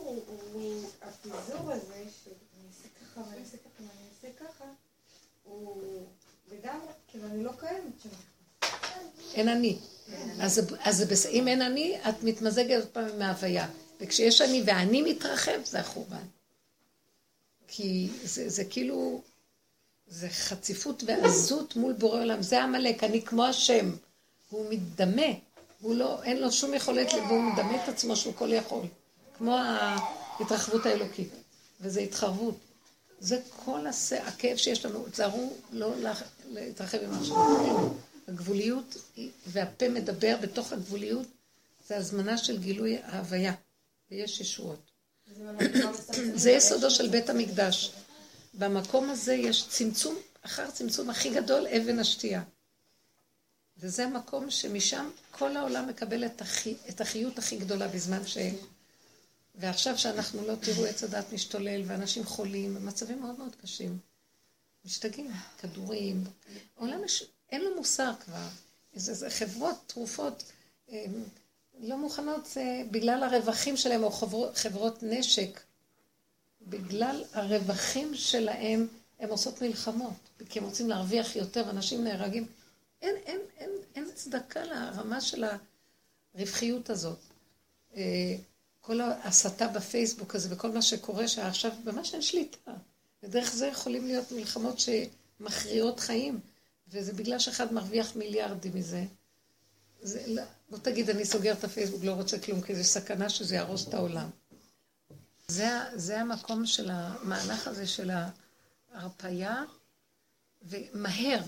הפיזור 1.02 1.72
הזה, 1.72 2.03
שאני 2.23 2.35
אעשה 2.68 2.88
ככה 3.02 3.22
ואני 3.30 3.41
אעשה 3.41 3.57
ככה 3.57 3.84
ואני 3.84 4.07
אעשה 4.10 4.27
ככה, 4.39 4.65
הוא 5.44 5.84
לגמרי, 6.52 6.88
כאילו 7.07 7.27
אני 7.27 7.44
לא 7.44 7.52
קיימת 7.60 7.94
שם. 8.03 8.10
אין 9.34 9.49
אני. 9.49 9.77
אז 10.39 11.30
אם 11.30 11.48
אין 11.48 11.61
אני, 11.61 11.99
את 12.10 12.23
מתמזגת 12.23 12.80
עוד 12.80 12.88
פעם 12.88 13.07
עם 13.07 13.22
ההוויה. 13.22 13.68
וכשיש 13.99 14.41
אני 14.41 14.64
ואני 14.65 15.02
מתרחב, 15.02 15.65
זה 15.65 15.80
החורבן. 15.80 16.26
כי 17.68 18.10
זה, 18.23 18.49
זה 18.49 18.65
כאילו, 18.65 19.22
זה 20.07 20.30
חציפות 20.30 21.03
ועזות 21.07 21.76
מול 21.76 21.94
בורא 21.94 22.22
עולם. 22.22 22.41
זה 22.41 22.64
עמלק, 22.64 23.03
אני 23.03 23.22
כמו 23.22 23.45
השם. 23.45 23.95
הוא 24.49 24.65
מתדמה. 24.69 25.31
הוא 25.81 25.95
לא, 25.95 26.23
אין 26.23 26.41
לו 26.41 26.51
שום 26.51 26.73
יכולת, 26.73 27.13
והוא 27.13 27.41
מדמה 27.41 27.83
את 27.83 27.89
עצמו 27.89 28.15
שהוא 28.15 28.33
כל 28.33 28.53
יכול. 28.53 28.85
כמו 29.37 29.57
ההתרחבות 29.57 30.85
האלוקית. 30.85 31.29
וזו 31.81 31.99
התחרבות. 31.99 32.57
זה 33.19 33.39
כל 33.65 33.87
הסה, 33.87 34.27
הכאב 34.27 34.57
שיש 34.57 34.85
לנו. 34.85 35.05
תזהרו 35.11 35.53
לא 35.71 35.93
להתרחב 36.49 36.97
עם 37.03 37.13
עכשיו. 37.13 37.37
הגבוליות, 38.27 38.97
והפה 39.47 39.89
מדבר 39.89 40.37
בתוך 40.41 40.73
הגבוליות, 40.73 41.27
זה 41.87 41.97
הזמנה 41.97 42.37
של 42.37 42.57
גילוי 42.57 42.97
ההוויה. 43.03 43.53
ויש 44.11 44.41
ישועות. 44.41 44.79
זה 46.35 46.51
יסודו 46.51 46.91
של 46.91 47.07
בית 47.07 47.29
המקדש. 47.29 47.91
במקום 48.53 49.09
הזה 49.09 49.33
יש 49.33 49.67
צמצום, 49.69 50.15
אחר 50.41 50.71
צמצום 50.71 51.09
הכי 51.09 51.29
גדול, 51.29 51.67
אבן 51.67 51.99
השתייה. 51.99 52.41
וזה 53.79 54.05
המקום 54.05 54.51
שמשם 54.51 55.09
כל 55.31 55.57
העולם 55.57 55.87
מקבל 55.87 56.25
את, 56.25 56.41
החי, 56.41 56.75
את 56.89 57.01
החיות 57.01 57.37
הכי 57.37 57.57
גדולה 57.57 57.87
בזמן 57.87 58.27
ש... 58.27 58.37
ועכשיו 59.55 59.97
שאנחנו 59.97 60.47
לא 60.47 60.55
תראו 60.55 60.85
עץ 60.85 61.03
הדת 61.03 61.33
משתולל, 61.33 61.81
ואנשים 61.85 62.25
חולים, 62.25 62.85
מצבים 62.85 63.21
מאוד 63.21 63.37
מאוד 63.37 63.55
קשים. 63.61 63.97
משתגעים, 64.85 65.31
כדורים. 65.57 66.23
עולם 66.75 67.03
מש... 67.05 67.23
אין 67.51 67.61
לו 67.61 67.75
מוסר 67.75 68.11
כבר. 68.25 68.47
זה, 68.93 69.13
זה 69.13 69.29
חברות, 69.29 69.75
תרופות, 69.87 70.43
לא 71.79 71.97
מוכנות 71.97 72.45
זה 72.45 72.81
בגלל 72.91 73.23
הרווחים 73.23 73.77
שלהם, 73.77 74.03
או 74.03 74.11
חברות, 74.11 74.57
חברות 74.57 75.03
נשק. 75.03 75.59
בגלל 76.61 77.23
הרווחים 77.33 78.15
שלהם, 78.15 78.87
הם 79.19 79.29
עושות 79.29 79.61
מלחמות. 79.61 80.13
כי 80.49 80.59
הם 80.59 80.65
רוצים 80.65 80.89
להרוויח 80.89 81.35
יותר, 81.35 81.69
אנשים 81.69 82.03
נהרגים. 82.03 82.47
אין, 83.02 83.15
אין, 83.26 83.40
אין, 83.57 83.69
אין 83.95 84.11
צדקה 84.15 84.64
לרמה 84.64 85.22
של 85.22 85.45
הרווחיות 86.34 86.90
הזאת. 86.90 87.19
אה, 87.95 88.36
כל 88.82 89.02
ההסתה 89.02 89.68
בפייסבוק 89.68 90.36
הזה 90.36 90.56
וכל 90.56 90.72
מה 90.72 90.82
שקורה 90.82 91.28
שעכשיו 91.28 91.72
ממש 91.86 92.14
אין 92.14 92.22
שליטה. 92.22 92.72
ודרך 93.24 93.53
זה 93.53 93.68
יכולים 93.68 94.06
להיות 94.07 94.32
מלחמות 94.32 94.80
שמכריעות 94.80 95.99
חיים, 95.99 96.40
וזה 96.88 97.14
בגלל 97.14 97.40
שאחד 97.40 97.74
מרוויח 97.74 98.15
מיליארדים 98.15 98.72
מזה. 98.76 99.06
זה, 100.02 100.24
לא, 100.28 100.44
בוא 100.69 100.78
תגיד, 100.78 101.10
אני 101.10 101.26
סוגר 101.26 101.53
את 101.53 101.64
הפייסבוק, 101.64 102.03
לא 102.03 102.11
רוצה 102.11 102.40
כלום, 102.40 102.61
כי 102.61 102.76
זו 102.76 102.84
סכנה 102.84 103.30
שזה 103.30 103.56
יהרוס 103.56 103.88
את 103.88 103.94
העולם. 103.94 104.30
זה, 105.48 105.69
זה 105.95 106.22
המקום 106.22 106.65
של 106.65 106.90
המהלך 106.91 107.68
הזה 107.68 107.88
של 107.88 108.11
ההרפייה, 108.94 109.64
ומהר. 110.61 111.40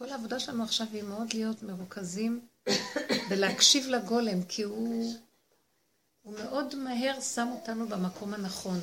כל 0.00 0.08
העבודה 0.08 0.40
שלנו 0.40 0.62
עכשיו 0.62 0.86
היא 0.92 1.02
מאוד 1.02 1.32
להיות 1.32 1.62
מרוכזים 1.62 2.40
ולהקשיב 3.30 3.86
לגולם, 3.86 4.42
כי 4.42 4.62
הוא, 4.62 5.14
הוא 6.22 6.34
מאוד 6.38 6.74
מהר 6.74 7.20
שם 7.20 7.48
אותנו 7.52 7.88
במקום 7.88 8.34
הנכון. 8.34 8.80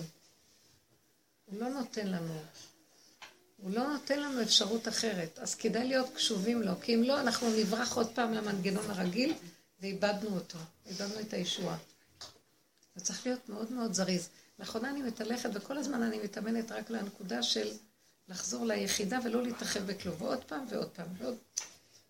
הוא 1.46 1.60
לא 1.60 1.70
נותן 1.70 2.08
לנו. 2.08 2.34
הוא 3.58 3.72
לא 3.72 3.88
נותן 3.88 4.20
לנו 4.20 4.42
אפשרות 4.42 4.88
אחרת, 4.88 5.40
אז 5.40 5.56
כדאי 5.56 5.88
להיות 5.88 6.10
קשובים 6.16 6.62
לו, 6.62 6.72
כי 6.82 6.96
אם 6.96 7.04
לא, 7.04 7.20
אנחנו 7.20 7.50
נברח 7.60 7.96
עוד 7.96 8.16
פעם 8.16 8.34
למנגנון 8.34 8.92
הרגיל, 8.92 9.34
ואיבדנו 9.82 10.36
אותו, 10.36 10.58
איבדנו 10.86 11.20
את 11.20 11.34
הישועה. 11.34 11.78
זה 12.96 13.06
צריך 13.06 13.26
להיות 13.26 13.50
מאוד 13.50 13.72
מאוד 13.72 13.94
זריז. 13.94 14.30
לאחרונה 14.60 14.90
אני 14.90 15.02
מתהלכת, 15.02 15.50
וכל 15.54 15.78
הזמן 15.78 16.04
אני 16.04 16.20
מתאמנת 16.24 16.72
רק 16.72 16.90
לנקודה 16.90 17.44
של 17.44 17.72
לחזור 18.28 18.66
ליחידה 18.66 19.20
ולא 19.24 19.44
להתרחב 19.44 19.80
בכלום, 19.80 20.16
ועוד 20.22 20.44
פעם 20.44 20.66
ועוד 20.70 20.90
פעם 20.90 21.08
ועוד... 21.18 21.36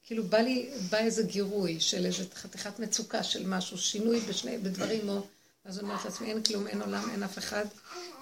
כאילו 0.03 0.23
בא 0.23 0.37
לי, 0.37 0.69
בא 0.89 0.97
איזה 0.97 1.23
גירוי 1.23 1.79
של 1.79 2.05
איזה 2.05 2.23
חתיכת 2.35 2.79
מצוקה 2.79 3.23
של 3.23 3.47
משהו, 3.47 3.77
שינוי 3.77 4.19
בשני, 4.19 4.57
בדברים 4.57 5.09
או... 5.09 5.21
אז 5.65 5.79
אומרת 5.79 6.05
לעצמי, 6.05 6.29
אין 6.29 6.43
כלום, 6.43 6.67
אין 6.67 6.81
עולם, 6.81 7.09
אין 7.09 7.23
אף 7.23 7.37
אחד, 7.37 7.65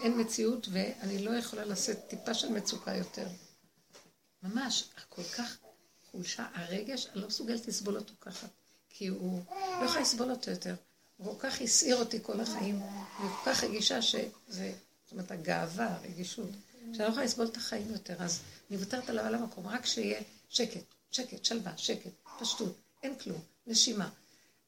אין 0.01 0.21
מציאות, 0.21 0.67
ואני 0.71 1.25
לא 1.25 1.31
יכולה 1.31 1.65
לשאת 1.65 2.07
טיפה 2.07 2.33
של 2.33 2.49
מצוקה 2.49 2.95
יותר. 2.95 3.27
ממש, 4.43 4.83
כל 5.09 5.23
כך 5.23 5.57
חולשה, 6.11 6.45
הרגש, 6.53 7.07
אני 7.13 7.21
לא 7.21 7.27
מסוגלת 7.27 7.67
לסבול 7.67 7.97
אותו 7.97 8.13
ככה, 8.21 8.47
כי 8.89 9.07
הוא 9.07 9.43
לא 9.81 9.85
יכול 9.85 10.01
לסבול 10.01 10.31
אותו 10.31 10.51
יותר. 10.51 10.75
הוא 11.17 11.39
כל 11.39 11.49
כך 11.49 11.61
הסעיר 11.61 11.95
אותי 11.95 12.19
כל 12.21 12.41
החיים, 12.41 12.81
אני 12.83 13.29
כל 13.29 13.51
כך 13.51 13.63
רגישה 13.63 14.01
שזה, 14.01 14.73
זאת 15.05 15.11
אומרת, 15.11 15.31
הגאווה, 15.31 15.95
הרגישות, 15.95 16.49
שאני 16.93 17.05
לא 17.05 17.09
יכולה 17.09 17.25
לסבול 17.25 17.45
את 17.45 17.57
החיים 17.57 17.91
יותר, 17.91 18.23
אז 18.23 18.41
אני 18.69 18.77
מוותרת 18.77 19.09
עליו 19.09 19.23
על 19.23 19.35
המקום, 19.35 19.67
רק 19.67 19.85
שיהיה 19.85 20.21
שקט, 20.49 20.85
שקט, 21.11 21.45
שלווה, 21.45 21.77
שקט, 21.77 22.11
פשטות, 22.39 22.75
אין 23.03 23.19
כלום, 23.19 23.41
נשימה. 23.67 24.09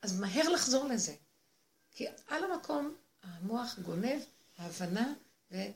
אז 0.02 0.20
מהר 0.20 0.50
לחזור 0.50 0.86
לזה. 0.86 1.16
כי 1.92 2.06
על 2.28 2.44
המקום 2.44 2.96
המוח 3.24 3.80
גונב, 3.80 4.22
ההבנה 4.58 5.14
ו... 5.52 5.56
הייתה 5.56 5.74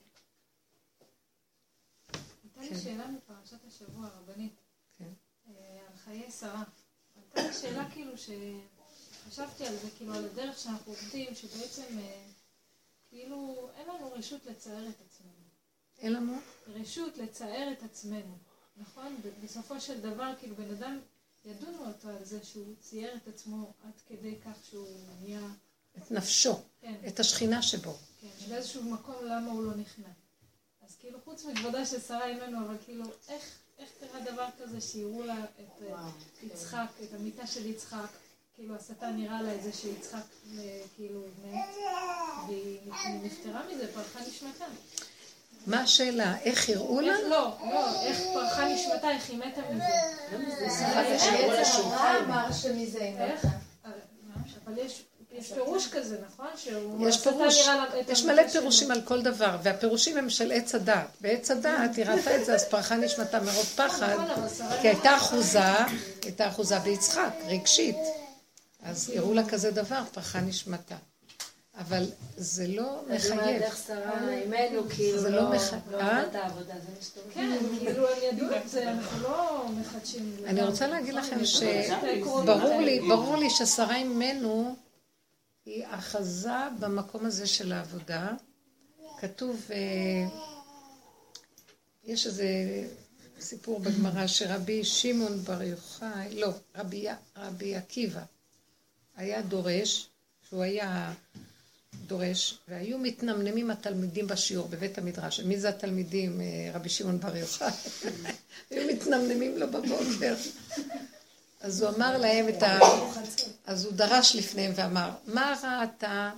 לי 2.62 2.70
כן. 2.70 2.80
שאלה 2.80 3.08
מפרשת 3.08 3.66
השבוע, 3.68 4.08
רבנית, 4.08 4.56
כן. 4.98 5.10
אה, 5.48 5.80
על 5.88 5.98
חיי 5.98 6.32
שרה. 6.32 6.64
הייתה 7.16 7.48
לי 7.48 7.54
שאלה 7.54 7.92
כאילו 7.92 8.12
שחשבתי 8.18 9.68
על 9.68 9.76
זה, 9.76 9.88
כאילו 9.98 10.14
על 10.14 10.26
הדרך 10.26 10.60
שאנחנו 10.60 10.92
עובדים, 10.92 11.36
שבעצם 11.36 12.00
אה, 12.00 12.26
כאילו 13.10 13.70
אין 13.76 13.88
לנו 13.88 14.14
רשות 14.14 14.46
לצער 14.46 14.90
את 14.90 15.02
עצמנו. 15.08 15.41
אין 16.02 16.14
לנו? 16.14 16.38
רשות 16.68 17.18
לצער 17.18 17.72
את 17.72 17.84
עצמנו, 17.84 18.38
נכון? 18.78 19.22
בסופו 19.44 19.82
של 19.82 20.02
דבר, 20.02 20.34
כאילו 20.40 20.56
בן 20.56 20.72
אדם, 20.72 21.00
ידונו 21.46 21.88
אותו 21.88 22.10
על 22.10 22.26
זה 22.26 22.40
שהוא 22.44 22.76
צייר 22.80 23.16
את 23.16 23.28
עצמו 23.28 23.74
עד 23.84 24.02
כדי 24.08 24.36
כך 24.46 24.66
שהוא 24.70 24.88
נהיה, 25.22 25.48
את 25.98 26.12
נפשו, 26.12 26.60
כן, 26.82 26.96
את 27.08 27.20
השכינה 27.20 27.62
שבו. 27.62 27.98
כן, 28.22 28.28
באיזשהו 28.50 28.84
מקום 28.84 29.16
למה 29.26 29.52
הוא 29.52 29.64
לא 29.64 29.76
נכנע. 29.76 30.08
אז 30.82 30.96
כאילו 31.00 31.20
חוץ 31.26 31.46
מכבודה 31.46 31.86
של 31.86 32.00
שרה 32.00 32.26
אימנו, 32.26 32.66
אבל 32.66 32.76
כאילו 32.86 33.06
איך, 33.28 33.60
איך 33.78 33.90
קרה 34.00 34.20
דבר 34.32 34.48
כזה 34.60 34.82
שיראו 34.82 35.24
לה 35.24 35.44
את 35.44 35.82
אה, 35.82 36.10
יצחק, 36.44 36.88
את 37.04 37.14
המיטה 37.14 37.48
של 37.48 37.66
יצחק, 37.66 38.10
כאילו 38.56 38.76
השטן 38.76 39.18
נראה 39.18 39.42
לה 39.42 39.56
את 39.56 39.64
זה 39.64 39.74
שיצחק 39.74 40.26
אה, 40.58 40.82
כאילו 40.96 41.22
מת, 41.46 41.76
והיא 42.48 42.80
נפטרה 43.24 43.68
מזה, 43.68 43.94
פרחה 43.94 44.20
נשמתה. 44.28 44.66
מה 45.68 45.82
השאלה? 45.82 46.38
איך 46.44 46.70
יראו 46.70 47.02
לה? 47.02 47.12
איך 47.12 47.20
לא, 47.30 47.58
לא, 47.72 48.02
איך 48.04 48.22
פרחה 48.34 48.68
נשמתה, 48.68 49.10
איך 49.10 49.30
היא 49.30 49.38
מתה 49.38 49.62
מזה. 49.72 49.84
מה 51.90 52.20
אמר 52.20 52.52
שמזה 52.52 53.00
היא 53.00 53.18
איך? 53.18 53.46
מתה? 53.46 53.62
אבל 54.66 54.78
יש, 54.78 55.04
יש 55.32 55.52
פירוש 55.54 55.88
כזה, 55.88 56.18
נכון? 56.28 56.48
שהוא 56.58 57.10
יש 57.10 57.24
פירוש, 57.24 57.68
יש 58.08 58.26
מלא. 58.26 58.48
פירושים 58.48 58.92
על 58.92 59.02
כל 59.02 59.22
דבר, 59.22 59.58
והפירושים 59.64 60.18
הם 60.18 60.30
של 60.30 60.52
עץ 60.52 60.76
הדעת. 60.76 61.08
בעץ 61.22 61.52
הדעת 61.52 61.96
היא 61.96 62.06
ראתה 62.06 62.36
את 62.36 62.46
זה, 62.46 62.54
אז 62.56 62.66
פרחה 62.70 62.96
נשמתה 62.96 63.40
מרוב 63.40 63.66
פחד, 63.76 64.16
נכון, 64.32 64.48
כי 64.82 64.88
הייתה 64.88 65.18
אחוזה, 65.18 65.60
הייתה 66.24 66.48
אחוזה 66.48 66.80
ביצחק, 66.80 67.34
רגשית. 67.48 67.96
אז 68.84 69.10
יראו 69.10 69.34
לה 69.34 69.50
כזה 69.50 69.72
דבר, 69.72 70.02
פרחה 70.12 70.40
נשמתה. 70.40 70.96
אבל 71.78 72.06
זה 72.38 72.68
לא 72.68 73.04
מחייב. 73.10 73.62
איך 73.62 73.78
שרה 73.88 74.34
אימנו, 74.34 74.90
כאילו, 74.90 75.20
זה 75.20 75.30
לא 75.30 75.42
לא 75.42 75.56
מחייב. 75.56 75.82
לא 75.92 75.98
אה? 75.98 76.22
עבדה 76.22 76.30
את 76.30 76.36
העבודה, 76.36 76.74
זה 76.74 76.90
מה 76.96 77.02
שאתה 77.02 77.20
אומר. 77.20 77.34
כן, 77.34 77.58
כאילו 77.80 78.10
הם 78.10 78.18
ידעו 78.24 78.56
את 78.58 78.70
זה, 78.70 78.92
אנחנו 78.92 79.24
לא 79.24 79.68
מחדשים. 79.80 80.36
אני 80.46 80.64
רוצה 80.64 80.88
להגיד 80.88 81.14
לכם 81.14 81.46
שברור 81.46 82.82
לי, 82.82 83.00
ברור 83.00 83.38
לי 83.38 83.50
ששרה 83.50 83.96
אימנו 83.96 84.76
היא 85.66 85.86
אחזה 85.90 86.50
במקום 86.80 87.26
הזה 87.26 87.48
של 87.48 87.72
העבודה. 87.72 88.30
כתוב, 89.20 89.68
אה, 89.72 89.78
יש 92.04 92.28
איזה 92.28 92.46
סיפור 93.40 93.80
בגמרא 93.80 94.28
שרבי 94.28 94.84
שמעון 94.84 95.38
בר 95.38 95.62
יוחאי, 95.62 96.40
לא, 96.40 96.50
רבי 97.36 97.76
עקיבא 97.76 98.22
היה 99.16 99.42
דורש, 99.42 100.10
שהוא 100.50 100.64
היה 100.64 101.14
דורש, 102.12 102.58
והיו 102.68 102.98
מתנמנמים 102.98 103.72
התלמידים 103.72 104.28
בשיעור 104.28 104.68
בבית 104.68 104.98
המדרש. 104.98 105.40
מי 105.40 105.60
זה 105.60 105.70
התלמידים? 105.70 106.42
אה, 106.42 106.46
רבי 106.74 106.90
שמעון 106.90 107.20
בר 107.20 107.36
יוחאי. 107.36 107.72
היו 108.70 108.88
מתנמנמים 108.94 109.58
לו 109.58 109.68
בבוקר. 109.72 110.36
אז 111.62 111.82
הוא 111.82 111.90
אמר 111.96 112.18
להם 112.18 112.50
את 112.50 112.64
ה... 112.64 112.80
אז 113.66 113.86
הוא 113.86 113.94
דרש 113.94 114.36
לפניהם 114.36 114.72
ואמר, 114.76 115.10
מה 115.26 115.56
ראתה 115.64 116.32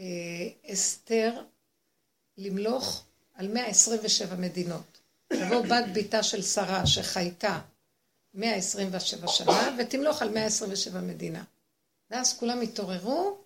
אה, 0.00 0.04
אסתר 0.72 1.32
למלוך 2.38 3.04
על 3.34 3.48
127 3.48 4.36
מדינות? 4.36 5.00
תבוא 5.28 5.60
בת 5.60 5.84
ביתה 5.92 6.22
של 6.22 6.42
שרה 6.42 6.86
שחייתה 6.86 7.60
127 8.34 9.28
שנה 9.28 9.76
ותמלוך 9.78 10.22
על 10.22 10.28
127 10.30 11.00
מדינה. 11.00 11.44
ואז 12.10 12.38
כולם 12.38 12.60
התעוררו 12.60 13.39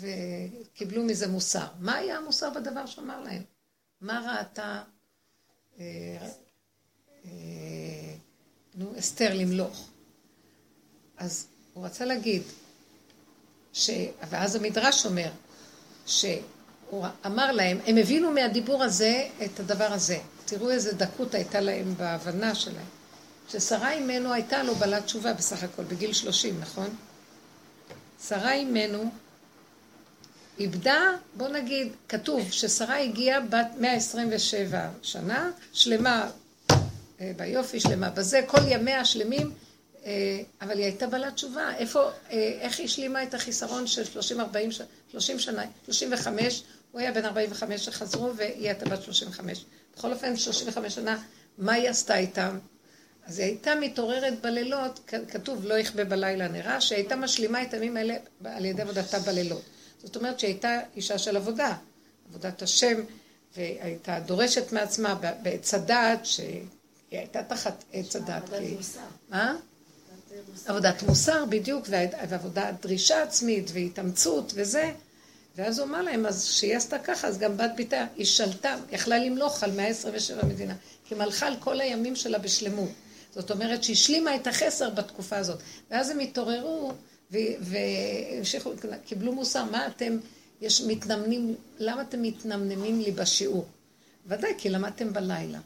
וקיבלו 0.00 1.04
מזה 1.04 1.28
מוסר. 1.28 1.66
מה 1.80 1.94
היה 1.94 2.16
המוסר 2.16 2.50
בדבר 2.50 2.86
שאמר 2.86 3.20
להם? 3.20 3.42
מה 4.00 4.38
ראתה 4.38 4.82
אה, 5.78 5.84
אה, 7.24 7.30
נו, 8.74 8.98
אסתר 8.98 9.34
למלוך? 9.34 9.88
אז 11.16 11.46
הוא 11.72 11.84
רצה 11.86 12.04
להגיד, 12.04 12.42
ש... 13.72 13.90
ואז 14.30 14.56
המדרש 14.56 15.06
אומר, 15.06 15.30
שהוא 16.06 17.06
אמר 17.26 17.52
להם, 17.52 17.78
הם 17.86 17.96
הבינו 17.96 18.30
מהדיבור 18.30 18.82
הזה 18.82 19.28
את 19.44 19.60
הדבר 19.60 19.92
הזה. 19.92 20.18
תראו 20.44 20.70
איזה 20.70 20.92
דקות 20.92 21.34
הייתה 21.34 21.60
להם 21.60 21.94
בהבנה 21.96 22.54
שלהם. 22.54 22.86
ששרה 23.48 23.92
אימנו 23.92 24.32
הייתה 24.32 24.62
לו 24.62 24.74
בעלת 24.74 25.04
תשובה 25.04 25.32
בסך 25.32 25.62
הכל, 25.62 25.84
בגיל 25.84 26.12
שלושים, 26.12 26.60
נכון? 26.60 26.96
שרה 28.28 28.52
אימנו 28.52 29.10
איבדה, 30.58 31.10
בוא 31.36 31.48
נגיד, 31.48 31.88
כתוב 32.08 32.50
ששרה 32.50 32.98
הגיעה 32.98 33.40
בת 33.40 33.66
127 33.80 34.88
שנה, 35.02 35.50
שלמה 35.72 36.30
אה, 37.20 37.32
ביופי, 37.36 37.80
שלמה 37.80 38.10
בזה, 38.10 38.40
כל 38.46 38.58
ימיה 38.68 39.04
שלמים, 39.04 39.52
אה, 40.04 40.40
אבל 40.62 40.78
היא 40.78 40.84
הייתה 40.84 41.06
בעלת 41.06 41.34
תשובה. 41.34 41.76
איפה, 41.76 42.10
אה, 42.30 42.58
איך 42.60 42.78
היא 42.78 42.84
השלימה 42.84 43.22
את 43.22 43.34
החיסרון 43.34 43.86
של 43.86 44.04
30, 44.04 44.40
40, 44.40 44.70
30 45.10 45.38
שנה, 45.38 45.62
35, 45.84 46.62
הוא 46.92 47.00
היה 47.00 47.12
בן 47.12 47.24
45 47.24 47.84
שחזרו 47.84 48.36
והיא 48.36 48.68
הייתה 48.68 48.84
בת 48.84 49.02
35. 49.02 49.64
בכל 49.96 50.12
אופן, 50.12 50.36
35 50.36 50.94
שנה, 50.94 51.22
מה 51.58 51.72
היא 51.72 51.88
עשתה 51.88 52.18
איתם? 52.18 52.58
אז 53.26 53.38
היא 53.38 53.46
הייתה 53.46 53.74
מתעוררת 53.74 54.40
בלילות, 54.40 55.10
כתוב 55.28 55.64
לא 55.66 55.74
יכבה 55.74 56.04
בלילה 56.04 56.48
נראה, 56.48 56.80
שהיא 56.80 56.96
הייתה 56.96 57.16
משלימה 57.16 57.62
את 57.62 57.74
הימים 57.74 57.96
האלה 57.96 58.14
על 58.44 58.64
ידי 58.64 58.82
עבודתה 58.82 59.18
בלילות. 59.18 59.62
זאת 60.04 60.16
אומרת 60.16 60.40
שהיא 60.40 60.50
הייתה 60.50 60.80
אישה 60.96 61.18
של 61.18 61.36
עבודה, 61.36 61.76
עבודת 62.30 62.62
השם, 62.62 63.00
והייתה 63.56 64.20
דורשת 64.20 64.72
מעצמה 64.72 65.14
בעץ 65.42 65.74
הדעת, 65.74 66.26
שהיא 66.26 66.62
הייתה 67.10 67.42
תחת 67.42 67.84
עץ 67.92 68.16
הדעת. 68.16 68.42
עבודת 68.42 68.76
מוסר. 68.76 69.00
מה? 69.28 69.56
עבודת 70.66 71.02
מוסר, 71.02 71.44
בדיוק, 71.44 71.86
ועבודת 72.28 72.74
דרישה 72.82 73.22
עצמית, 73.22 73.70
והתאמצות 73.72 74.52
וזה. 74.54 74.92
ואז 75.56 75.78
הוא 75.78 75.86
אמר 75.86 76.02
להם, 76.02 76.26
אז 76.26 76.44
שהיא 76.44 76.76
עשתה 76.76 76.98
ככה, 76.98 77.28
אז 77.28 77.38
גם 77.38 77.56
בת 77.56 77.70
ביתה, 77.76 78.06
היא 78.16 78.26
שלטה, 78.26 78.76
יכלה 78.90 79.18
למלוך 79.18 79.62
על 79.62 79.70
127 79.70 80.44
מדינה, 80.44 80.74
כי 81.04 81.14
מלכה 81.14 81.46
על 81.46 81.56
כל 81.60 81.80
הימים 81.80 82.16
שלה 82.16 82.38
בשלמות. 82.38 82.90
זאת 83.34 83.50
אומרת 83.50 83.84
שהשלימה 83.84 84.36
את 84.36 84.46
החסר 84.46 84.90
בתקופה 84.90 85.36
הזאת. 85.36 85.58
ואז 85.90 86.10
הם 86.10 86.18
התעוררו 86.18 86.92
והמשיכו, 87.60 88.70
קיבלו 89.04 89.32
מוסר, 89.32 89.64
מה 89.64 89.86
אתם, 89.86 90.18
יש 90.60 90.80
מתנמנים, 90.80 91.54
למה 91.78 92.02
אתם 92.02 92.22
מתנמנמים 92.22 93.00
לי 93.00 93.10
בשיעור? 93.10 93.66
ודאי, 94.26 94.52
כי 94.58 94.70
למדתם 94.70 95.12
בלילה. 95.12 95.58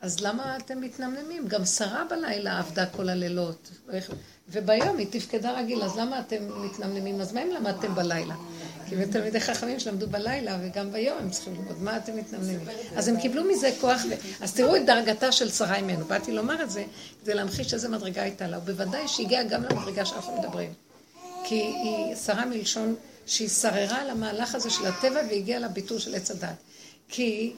אז 0.00 0.20
למה 0.20 0.56
אתם 0.56 0.80
מתנמנמים? 0.80 1.48
גם 1.48 1.64
שרה 1.64 2.04
בלילה 2.10 2.58
עבדה 2.58 2.86
כל 2.86 3.08
הלילות, 3.08 3.70
וביום 4.48 4.98
היא 4.98 5.06
תפקדה 5.10 5.60
רגיל, 5.60 5.82
אז 5.82 5.96
למה 5.96 6.20
אתם 6.20 6.64
מתנמנמים? 6.64 7.20
אז 7.20 7.32
מה 7.32 7.42
אם 7.42 7.50
למדתם 7.50 7.94
בלילה? 7.94 8.34
כי 8.92 8.98
בתלמידי 8.98 9.40
חכמים 9.40 9.80
שלמדו 9.80 10.06
בלילה, 10.06 10.58
וגם 10.62 10.92
ביום 10.92 11.18
הם 11.18 11.30
צריכים 11.30 11.54
ללמוד, 11.54 11.82
מה 11.82 11.96
אתם 11.96 12.16
מתנמנמים? 12.16 12.60
אז 12.96 13.08
הם 13.08 13.20
קיבלו 13.20 13.44
מזה 13.44 13.70
כוח. 13.80 14.02
אז 14.40 14.52
תראו 14.52 14.76
את 14.76 14.86
דרגתה 14.86 15.32
של 15.32 15.50
שרה 15.50 15.80
ממנו. 15.80 16.04
באתי 16.04 16.32
לומר 16.32 16.62
את 16.62 16.70
זה, 16.70 16.84
כדי 17.22 17.34
להמחיש 17.34 17.74
איזה 17.74 17.88
מדרגה 17.88 18.22
הייתה 18.22 18.46
לה, 18.46 18.58
ובוודאי 18.58 19.08
שהגיעה 19.08 19.42
גם 19.42 19.62
למדרגה 19.62 20.04
שאנחנו 20.04 20.38
מדברים. 20.38 20.72
כי 21.44 21.54
היא 21.54 22.16
שרה 22.16 22.44
מלשון 22.44 22.94
שהיא 23.26 23.48
שררה 23.48 24.00
על 24.00 24.10
המהלך 24.10 24.54
הזה 24.54 24.70
של 24.70 24.86
הטבע 24.86 25.20
והגיעה 25.30 25.60
לביטול 25.60 25.98
של 25.98 26.14
עץ 26.14 26.30
הדת. 26.30 26.48
כי 27.08 27.52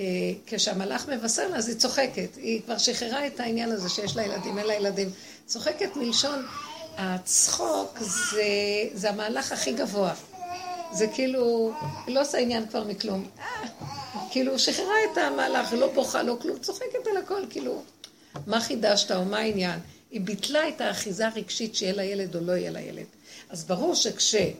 אה, 0.00 0.04
כשהמלאך 0.46 1.08
מבשר 1.08 1.48
לה, 1.48 1.56
אז 1.56 1.68
היא 1.68 1.76
צוחקת. 1.76 2.36
היא 2.36 2.62
כבר 2.62 2.78
שחררה 2.78 3.26
את 3.26 3.40
העניין 3.40 3.72
הזה 3.72 3.88
שיש 3.88 4.16
לה 4.16 4.22
ילדים, 4.22 4.58
אין 4.58 4.66
לה 4.66 4.74
ילדים. 4.74 5.10
צוחקת 5.46 5.96
מלשון, 5.96 6.46
הצחוק 6.98 7.98
זה, 8.00 8.42
זה 8.94 9.10
המהלך 9.10 9.52
הכי 9.52 9.72
גבוה. 9.72 10.14
זה 10.92 11.06
כאילו, 11.06 11.72
היא 12.06 12.14
לא 12.14 12.20
עושה 12.20 12.38
עניין 12.38 12.66
כבר 12.68 12.84
מכלום. 12.84 13.28
כאילו, 14.30 14.58
שחררה 14.58 14.94
את 15.12 15.18
המהלך, 15.18 15.72
לא 15.72 15.92
בוכה, 15.94 16.22
לא 16.22 16.36
כלום, 16.42 16.58
צוחקת 16.58 17.06
על 17.10 17.16
הכל, 17.16 17.42
כאילו, 17.50 17.82
מה 18.46 18.60
חידשת 18.60 19.10
או 19.10 19.24
מה 19.24 19.38
העניין? 19.38 19.80
היא 20.10 20.20
ביטלה 20.20 20.68
את 20.68 20.80
האחיזה 20.80 21.26
הרגשית 21.26 21.74
שיהיה 21.74 21.92
לה 21.92 22.04
ילד 22.04 22.36
או 22.36 22.40
לא 22.40 22.52
יהיה 22.52 22.70
לה 22.70 22.80
ילד. 22.80 23.06
אז 23.50 23.64
ברור 23.64 23.94
שכשהשטן 23.94 24.56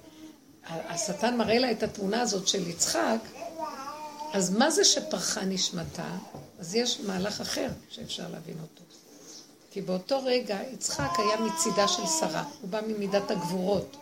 מראה 1.36 1.59
לה 1.59 1.70
את 1.70 1.82
התמונה 1.82 2.20
הזאת 2.20 2.48
של 2.48 2.68
יצחק, 2.68 3.18
אז 4.32 4.50
מה 4.50 4.70
זה 4.70 4.84
שפרחה 4.84 5.44
נשמתה? 5.44 6.09
אז 6.59 6.74
יש 6.74 7.00
מהלך 7.00 7.40
אחר 7.40 7.68
שאפשר 7.90 8.28
להבין 8.32 8.56
אותו. 8.62 8.82
כי 9.70 9.80
באותו 9.80 10.20
רגע 10.24 10.59
יצחק 10.72 11.10
היה 11.18 11.40
מצידה 11.40 11.88
של 11.88 12.06
שרה, 12.20 12.44
הוא 12.60 12.70
בא 12.70 12.80
ממידת 12.86 13.30
הגבורות. 13.30 13.96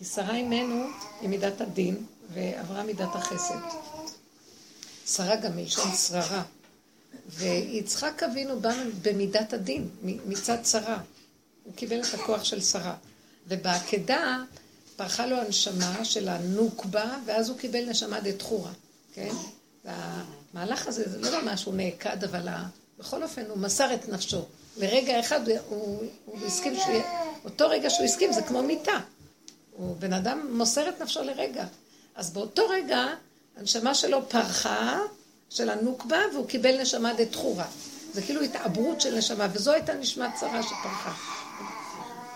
כי 0.00 0.06
שרה 0.06 0.34
אימנו 0.34 0.84
היא 1.20 1.28
מידת 1.28 1.60
הדין, 1.60 2.04
ועברה 2.34 2.82
מידת 2.82 3.08
החסד. 3.14 3.58
שרה 5.06 5.36
גם 5.36 5.56
מלשון 5.56 5.92
שררה. 5.92 6.42
ויצחק 7.28 8.22
אבינו 8.22 8.60
בא 8.60 8.72
במידת 9.02 9.52
הדין, 9.52 9.88
מצד 10.02 10.58
שרה. 10.64 10.98
הוא 11.64 11.74
קיבל 11.74 12.00
את 12.00 12.14
הכוח 12.14 12.44
של 12.44 12.60
שרה. 12.60 12.94
ובעקדה 13.48 14.42
פרחה 14.96 15.26
לו 15.26 15.36
הנשמה 15.36 16.04
של 16.04 16.28
הנוקבה, 16.28 17.18
ואז 17.26 17.48
הוא 17.48 17.58
קיבל 17.58 17.90
נשמה 17.90 18.20
דתחורה, 18.20 18.72
כן? 19.14 19.34
והמהלך 19.84 20.86
הזה, 20.86 21.10
זה 21.10 21.20
לא 21.30 21.42
ממש 21.42 21.64
הוא 21.64 21.74
נעקד, 21.74 22.24
אבל 22.24 22.48
בכל 22.98 23.22
אופן 23.22 23.44
הוא 23.48 23.58
מסר 23.58 23.94
את 23.94 24.08
נפשו. 24.08 24.44
לרגע 24.76 25.20
אחד 25.20 25.40
הוא, 25.48 26.02
הוא 26.24 26.46
הסכים 26.46 26.76
שהוא... 26.76 27.02
אותו 27.44 27.68
רגע 27.68 27.90
שהוא 27.90 28.04
הסכים 28.04 28.32
זה 28.32 28.42
כמו 28.42 28.62
מיטה. 28.62 29.00
הוא 29.80 29.96
בן 29.98 30.12
אדם 30.12 30.46
מוסר 30.52 30.88
את 30.88 31.02
נפשו 31.02 31.22
לרגע. 31.22 31.64
אז 32.14 32.30
באותו 32.30 32.68
רגע, 32.68 33.06
הנשמה 33.56 33.94
שלו 33.94 34.28
פרחה, 34.28 34.98
של 35.50 35.70
הנוקבה, 35.70 36.18
והוא 36.32 36.46
קיבל 36.46 36.80
נשמה 36.80 37.12
דתחורה. 37.14 37.66
זה 38.12 38.22
כאילו 38.22 38.40
התעברות 38.40 39.00
של 39.00 39.18
נשמה, 39.18 39.46
וזו 39.52 39.72
הייתה 39.72 39.94
נשמת 39.94 40.30
צרה 40.40 40.62
שפרחה. 40.62 41.12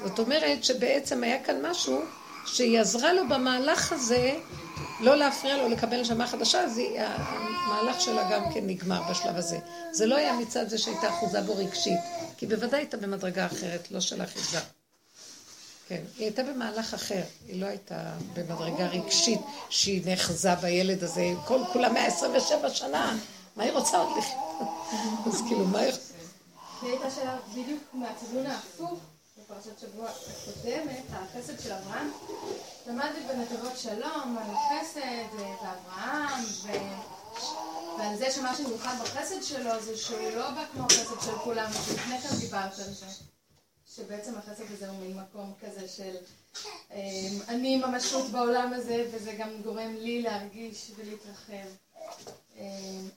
זאת 0.04 0.18
אומרת 0.18 0.64
שבעצם 0.64 1.24
היה 1.24 1.44
כאן 1.44 1.66
משהו 1.66 2.00
שהיא 2.46 2.80
עזרה 2.80 3.12
לו 3.12 3.28
במהלך 3.28 3.92
הזה 3.92 4.34
לא 5.00 5.16
להפריע 5.16 5.56
לו 5.56 5.68
לקבל 5.68 6.00
נשמה 6.00 6.26
חדשה, 6.26 6.60
אז 6.60 6.80
המהלך 6.96 8.00
שלה 8.00 8.30
גם 8.30 8.52
כן 8.54 8.66
נגמר 8.66 9.02
בשלב 9.10 9.36
הזה. 9.36 9.58
זה 9.92 10.06
לא 10.06 10.16
היה 10.16 10.32
מצד 10.32 10.68
זה 10.68 10.78
שהייתה 10.78 11.08
אחוזה 11.08 11.40
בו 11.40 11.56
רגשית, 11.56 12.00
כי 12.36 12.46
בוודאי 12.46 12.80
הייתה 12.80 12.96
במדרגה 12.96 13.46
אחרת, 13.46 13.90
לא 13.90 14.00
של 14.00 14.22
אחיזה. 14.22 14.58
כן, 15.88 16.02
היא 16.16 16.24
הייתה 16.26 16.42
במהלך 16.42 16.94
אחר, 16.94 17.22
היא 17.46 17.60
לא 17.60 17.66
הייתה 17.66 18.12
במדרגה 18.32 18.86
רגשית 18.86 19.40
שהיא 19.70 20.02
נאחזה 20.06 20.54
בילד 20.54 21.04
הזה, 21.04 21.32
כל 21.46 21.60
כולה 21.72 21.88
127 21.88 22.70
שנה, 22.70 23.16
מה 23.56 23.62
היא 23.64 23.72
רוצה 23.72 23.98
עוד 23.98 24.18
לחיות? 24.18 24.68
אז 25.26 25.42
כאילו, 25.48 25.66
מה 25.66 25.78
היא... 25.78 25.92
היא 26.82 26.90
הייתה 26.90 27.10
שאלה 27.10 27.38
בדיוק 27.52 27.82
מהכיוון 27.92 28.46
ההפוך, 28.46 28.98
בפרשת 29.38 29.78
שבוע 29.78 30.08
הקודמת, 30.08 31.02
החסד 31.10 31.60
של 31.60 31.72
אברהם. 31.72 32.10
למדתי 32.86 33.20
בנתיבות 33.28 33.78
שלום 33.78 34.38
על 34.38 34.50
החסד 34.54 35.36
ואברהם, 35.36 36.44
ועל 37.98 38.16
זה 38.16 38.30
שמה 38.30 38.56
שמיוחד 38.56 38.94
בחסד 39.02 39.42
שלו 39.42 39.82
זה 39.82 39.96
שהוא 39.96 40.30
לא 40.36 40.50
בא 40.50 40.64
כמו 40.72 40.84
החסד 40.84 41.20
של 41.26 41.38
כולם, 41.44 41.70
שלפני 41.72 42.20
כן 42.20 42.36
דיברת 42.40 42.78
על 42.78 42.92
זה. 42.92 43.06
שבעצם 43.96 44.38
החסד 44.38 44.72
הזה 44.72 44.88
הוא 44.88 44.98
ממקום 44.98 45.52
כזה 45.60 45.88
של 45.88 46.16
אמ, 46.90 47.40
אני 47.48 47.76
ממשות 47.76 48.30
בעולם 48.30 48.72
הזה, 48.72 49.10
וזה 49.12 49.32
גם 49.32 49.62
גורם 49.62 49.94
לי 49.94 50.22
להרגיש 50.22 50.90
ולהתרחב. 50.96 51.68
אמ, 52.56 53.08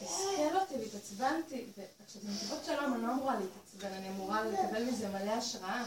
תסכל 0.00 0.56
אותי 0.60 0.74
והתעצבנתי, 0.74 1.64
ועכשיו 1.76 2.22
בנתיבות 2.22 2.64
שלום 2.64 2.94
אני 2.94 3.02
לא 3.02 3.12
אמורה 3.12 3.36
להתעצבן, 3.40 3.92
אני 3.92 4.08
אמורה 4.08 4.44
לקבל 4.44 4.84
מזה 4.84 5.08
מלא 5.08 5.32
השראה, 5.32 5.84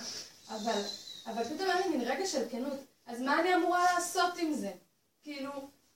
אבל, 0.49 0.81
אבל 1.25 1.43
פתאום 1.43 1.69
היה 1.69 1.79
לי 1.79 1.97
מין 1.97 2.01
רגע 2.01 2.27
של 2.27 2.49
כנות, 2.51 2.79
אז 3.05 3.21
מה 3.21 3.39
אני 3.41 3.55
אמורה 3.55 3.93
לעשות 3.93 4.37
עם 4.37 4.53
זה? 4.53 4.71
כאילו, 5.23 5.51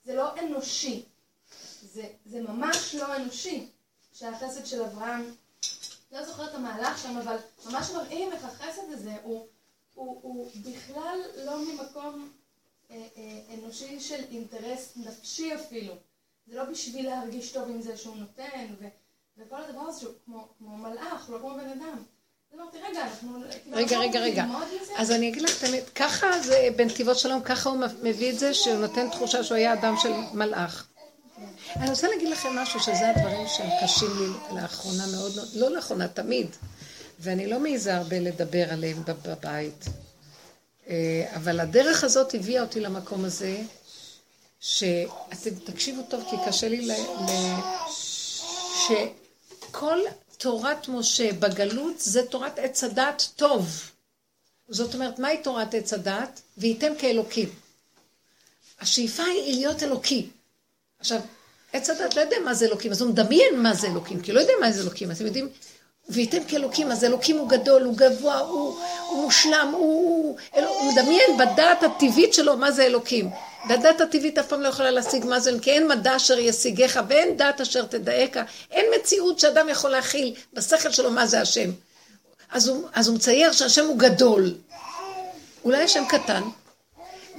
זה 0.05 0.15
לא 0.15 0.39
אנושי, 0.39 1.05
זה, 1.93 2.03
זה 2.26 2.41
ממש 2.41 2.95
לא 2.95 3.15
אנושי, 3.15 3.68
שהחסד 4.14 4.65
של 4.65 4.84
אברהם 4.84 5.31
לא 6.11 6.25
זוכרת 6.25 6.49
את 6.49 6.55
המהלך 6.55 6.97
שם, 6.97 7.17
אבל 7.17 7.35
ממש 7.65 7.91
מראים 7.91 8.31
איך 8.34 8.45
החסד 8.45 8.91
הזה 8.91 9.13
הוא, 9.23 9.47
הוא, 9.93 10.19
הוא 10.21 10.51
בכלל 10.55 11.19
לא 11.45 11.59
ממקום 11.65 12.31
אה, 12.91 13.07
אה, 13.17 13.39
אנושי 13.53 13.99
של 13.99 14.23
אינטרס 14.31 14.93
נפשי 14.95 15.55
אפילו. 15.55 15.93
זה 16.47 16.55
לא 16.55 16.63
בשביל 16.63 17.09
להרגיש 17.09 17.51
טוב 17.51 17.69
עם 17.69 17.81
זה 17.81 17.97
שהוא 17.97 18.15
נותן, 18.15 18.65
ו, 18.79 18.85
וכל 19.38 19.63
הדבר 19.63 19.81
הזה 19.81 19.99
שהוא 19.99 20.13
כמו, 20.25 20.47
כמו 20.57 20.77
מלאך, 20.77 21.29
לא 21.29 21.39
כמו 21.39 21.49
בן 21.49 21.69
אדם. 21.69 22.03
רגע, 22.73 23.03
אנחנו... 23.03 23.39
כאילו, 23.63 23.77
רגע, 23.77 23.99
רגע, 23.99 24.19
רגע. 24.19 24.45
אז 24.97 25.11
אני 25.11 25.29
אגיד 25.29 25.41
לך 25.41 25.57
את 25.57 25.63
האמת, 25.63 25.89
ככה 25.89 26.39
זה 26.39 26.69
בנתיבות 26.75 27.17
שלום, 27.17 27.41
ככה 27.41 27.69
הוא 27.69 27.77
מביא 28.03 28.31
את 28.31 28.39
זה, 28.39 28.53
שהוא 28.53 28.75
נותן 28.75 29.09
תחושה 29.09 29.43
שהוא 29.43 29.57
היה 29.57 29.73
אדם 29.73 29.95
של 30.01 30.11
מלאך. 30.34 30.88
אני 31.76 31.89
רוצה 31.89 32.07
להגיד 32.07 32.30
לכם 32.30 32.56
משהו, 32.56 32.80
שזה 32.80 33.10
הדברים 33.10 33.48
שהם 33.48 33.69
קשים 33.84 34.10
לי 34.19 34.61
לאחרונה 34.61 35.07
מאוד, 35.07 35.31
לא 35.53 35.72
לאחרונה, 35.72 36.07
תמיד. 36.07 36.48
ואני 37.19 37.48
לא 37.48 37.60
מעיזה 37.60 37.95
הרבה 37.95 38.19
לדבר 38.19 38.73
עליהם 38.73 39.03
בבית. 39.06 39.85
אה, 40.89 41.31
אבל 41.35 41.60
הדרך 41.60 42.03
הזאת 42.03 42.34
הביאה 42.34 42.61
אותי 42.61 42.80
למקום 42.80 43.26
הזה, 43.26 43.61
שאתם 44.60 45.56
תקשיבו 45.65 46.02
טוב, 46.10 46.23
כי 46.30 46.35
קשה 46.48 46.69
לי 46.69 46.81
ל... 46.81 46.91
ל... 46.91 47.31
שכל 48.88 49.99
תורת 50.38 50.88
משה 50.88 51.34
בגלות 51.34 51.99
זה 51.99 52.26
תורת 52.27 52.60
עץ 52.60 52.84
הדת 52.84 53.27
טוב. 53.35 53.91
זאת 54.69 54.94
אומרת, 54.94 55.19
מהי 55.19 55.38
תורת 55.44 55.73
עץ 55.73 55.94
הדת? 55.94 56.41
וייתם 56.57 56.91
כאלוקים. 56.99 57.49
השאיפה 58.80 59.23
היא 59.23 59.56
להיות 59.56 59.84
אלוקי. 59.84 60.30
עכשיו, 60.99 61.22
עץ 61.73 61.89
הדת 61.89 62.15
לא 62.15 62.22
יודע 62.22 62.38
מה 62.45 62.53
זה 62.53 62.65
אלוקים, 62.65 62.91
אז 62.91 63.02
הוא 63.02 63.10
מדמיין 63.10 63.60
מה 63.60 63.73
זה 63.73 63.88
אלוקים, 63.88 64.22
כי 64.22 64.31
הוא 64.31 64.35
לא 64.35 64.41
יודע 64.41 64.53
מה 64.61 64.72
זה 64.72 64.81
אלוקים. 64.81 65.11
אתם 65.11 65.26
יודעים, 65.26 65.49
וייתם 66.10 66.44
כאלוקים, 66.48 66.91
אז 66.91 67.03
אלוקים 67.03 67.38
הוא 67.38 67.49
גדול, 67.49 67.84
הוא 67.84 67.98
גבוה, 67.98 68.39
הוא, 68.39 68.80
הוא 69.10 69.23
מושלם, 69.23 69.69
הוא, 69.73 70.38
הוא, 70.52 70.65
הוא 70.65 70.91
מדמיין 70.91 71.38
בדעת 71.38 71.84
הטבעית 71.84 72.34
שלו 72.34 72.57
מה 72.57 72.72
זה 72.72 72.84
אלוקים. 72.84 73.30
והדעת 73.69 74.02
הטבעית 74.02 74.38
אף 74.38 74.48
פעם 74.48 74.61
לא 74.61 74.68
יכולה 74.68 74.91
להשיג 74.91 75.26
מה 75.26 75.39
זה, 75.39 75.52
כי 75.61 75.72
אין 75.72 75.88
מדע 75.88 76.15
אשר 76.15 76.39
ישיגך 76.39 76.99
ואין 77.07 77.38
דעת 77.38 77.61
אשר 77.61 77.85
תדאיך, 77.85 78.39
אין 78.72 78.85
מציאות 78.95 79.39
שאדם 79.39 79.69
יכול 79.69 79.89
להכיל 79.89 80.34
בשכל 80.53 80.91
שלו 80.91 81.11
מה 81.11 81.27
זה 81.27 81.41
השם. 81.41 81.69
אז 82.52 82.68
הוא, 82.68 82.88
אז 82.94 83.07
הוא 83.07 83.15
מצייר 83.15 83.52
שהשם 83.52 83.85
הוא 83.85 83.99
גדול. 83.99 84.53
אולי 85.64 85.84
השם 85.84 86.03
קטן, 86.10 86.44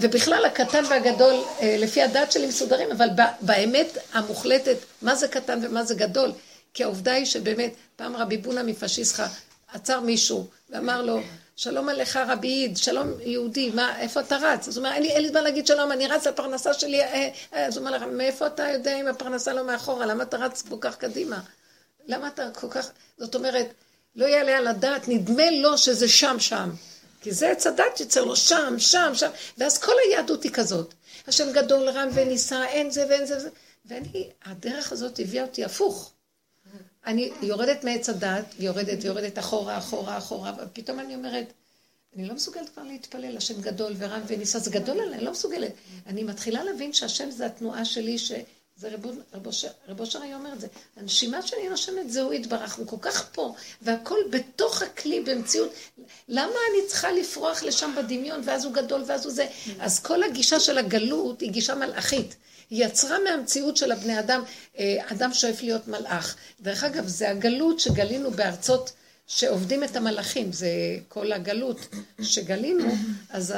ובכלל 0.00 0.44
הקטן 0.44 0.84
והגדול, 0.90 1.34
אה, 1.60 1.76
לפי 1.78 2.02
הדעת 2.02 2.32
שלי 2.32 2.46
מסודרים, 2.46 2.92
אבל 2.92 3.08
באמת 3.40 3.98
המוחלטת, 4.12 4.76
מה 5.02 5.14
זה 5.14 5.28
קטן 5.28 5.58
ומה 5.62 5.84
זה 5.84 5.94
גדול? 5.94 6.32
כי 6.74 6.84
העובדה 6.84 7.12
היא 7.12 7.24
שבאמת, 7.24 7.72
פעם 7.96 8.16
רבי 8.16 8.36
בונה 8.36 8.62
מפשיסחה 8.62 9.26
עצר 9.72 10.00
מישהו 10.00 10.46
ואמר 10.70 11.02
לו, 11.02 11.20
שלום 11.56 11.88
עליך 11.88 12.18
רבי 12.28 12.48
עיד, 12.48 12.76
שלום 12.76 13.08
יהודי, 13.20 13.70
מה, 13.70 14.00
איפה 14.00 14.20
אתה 14.20 14.36
רץ? 14.36 14.68
אז 14.68 14.76
הוא 14.76 14.84
אומר, 14.84 14.94
אין 14.94 15.02
לי, 15.02 15.10
אין 15.10 15.22
לי 15.22 15.28
זמן 15.28 15.44
להגיד 15.44 15.66
שלום, 15.66 15.92
אני 15.92 16.06
רץ 16.06 16.26
לפרנסה 16.26 16.74
שלי, 16.74 17.02
אה, 17.02 17.28
אה. 17.54 17.66
אז 17.66 17.76
הוא 17.76 17.86
אומר 17.86 17.96
לך, 17.96 18.02
מאיפה 18.02 18.46
אתה 18.46 18.68
יודע 18.68 19.00
אם 19.00 19.06
הפרנסה 19.06 19.52
לא 19.52 19.64
מאחורה? 19.64 20.06
למה 20.06 20.22
אתה 20.22 20.36
רץ 20.36 20.62
כל 20.62 20.76
כך 20.80 20.96
קדימה? 20.96 21.40
למה 22.06 22.28
אתה 22.28 22.50
כל 22.54 22.68
כך, 22.70 22.90
זאת 23.18 23.34
אומרת, 23.34 23.66
לא 24.16 24.26
יעלה 24.26 24.58
על 24.58 24.66
הדעת, 24.66 25.08
נדמה 25.08 25.50
לו 25.50 25.78
שזה 25.78 26.08
שם 26.08 26.36
שם. 26.38 26.70
כי 27.20 27.32
זה 27.32 27.50
עץ 27.50 27.66
הדת 27.66 28.00
יוצר 28.00 28.24
לו 28.24 28.36
שם, 28.36 28.74
שם, 28.78 29.10
שם, 29.14 29.30
ואז 29.58 29.78
כל 29.78 29.92
היהדות 30.06 30.42
היא 30.42 30.52
כזאת. 30.52 30.94
השם 31.26 31.52
גדול, 31.52 31.88
רם 31.88 32.08
ונישא, 32.14 32.64
אין 32.68 32.90
זה 32.90 33.06
ואין 33.08 33.26
זה 33.26 33.36
וזה. 33.36 33.48
ואני, 33.84 34.30
הדרך 34.44 34.92
הזאת 34.92 35.18
הביאה 35.18 35.44
אותי 35.44 35.64
הפוך. 35.64 36.12
אני 37.06 37.30
יורדת 37.42 37.84
מעץ 37.84 38.08
הדת, 38.08 38.44
יורדת, 38.58 39.04
יורדת 39.04 39.38
אחורה, 39.38 39.78
אחורה, 39.78 40.18
אחורה, 40.18 40.52
ופתאום 40.62 41.00
אני 41.00 41.14
אומרת, 41.14 41.52
אני 42.16 42.28
לא 42.28 42.34
מסוגלת 42.34 42.68
כבר 42.68 42.82
להתפלל, 42.82 43.36
השם 43.36 43.60
גדול 43.60 43.92
ורם 43.98 44.20
ונישא, 44.26 44.58
זה 44.58 44.70
גדול 44.70 45.00
עליי, 45.00 45.14
אני 45.14 45.24
לא 45.24 45.30
מסוגלת. 45.30 45.72
אני 46.06 46.22
מתחילה 46.22 46.64
להבין 46.64 46.92
שהשם 46.92 47.30
זה 47.30 47.46
התנועה 47.46 47.84
שלי, 47.84 48.18
ש... 48.18 48.32
זה 48.78 48.88
רב 49.88 50.00
אושר 50.00 50.22
היה 50.22 50.36
אומר 50.36 50.52
את 50.52 50.60
זה. 50.60 50.66
הנשימה 50.96 51.42
שאני 51.42 51.68
נושמת 51.68 52.10
זהו 52.10 52.32
יתברך, 52.32 52.74
הוא 52.74 52.86
כל 52.86 52.96
כך 53.00 53.28
פה, 53.32 53.54
והכל 53.82 54.18
בתוך 54.30 54.82
הכלי, 54.82 55.20
במציאות. 55.20 55.72
למה 56.28 56.52
אני 56.70 56.86
צריכה 56.88 57.12
לפרוח 57.12 57.62
לשם 57.62 57.94
בדמיון, 57.96 58.40
ואז 58.44 58.64
הוא 58.64 58.72
גדול, 58.72 59.02
ואז 59.06 59.24
הוא 59.24 59.32
זה? 59.32 59.46
אז 59.80 60.00
כל 60.00 60.22
הגישה 60.22 60.60
של 60.60 60.78
הגלות 60.78 61.40
היא 61.40 61.50
גישה 61.50 61.74
מלאכית. 61.74 62.36
היא 62.70 62.84
יצרה 62.84 63.18
מהמציאות 63.24 63.76
של 63.76 63.92
הבני 63.92 64.18
אדם, 64.18 64.42
אה, 64.78 64.96
אדם 65.12 65.34
שואף 65.34 65.62
להיות 65.62 65.88
מלאך. 65.88 66.36
דרך 66.60 66.84
אגב, 66.84 67.06
זה 67.06 67.30
הגלות 67.30 67.80
שגלינו 67.80 68.30
בארצות 68.30 68.92
שעובדים 69.26 69.84
את 69.84 69.96
המלאכים, 69.96 70.52
זה 70.52 70.68
כל 71.08 71.32
הגלות 71.32 71.88
שגלינו, 72.22 72.84
אז 73.30 73.54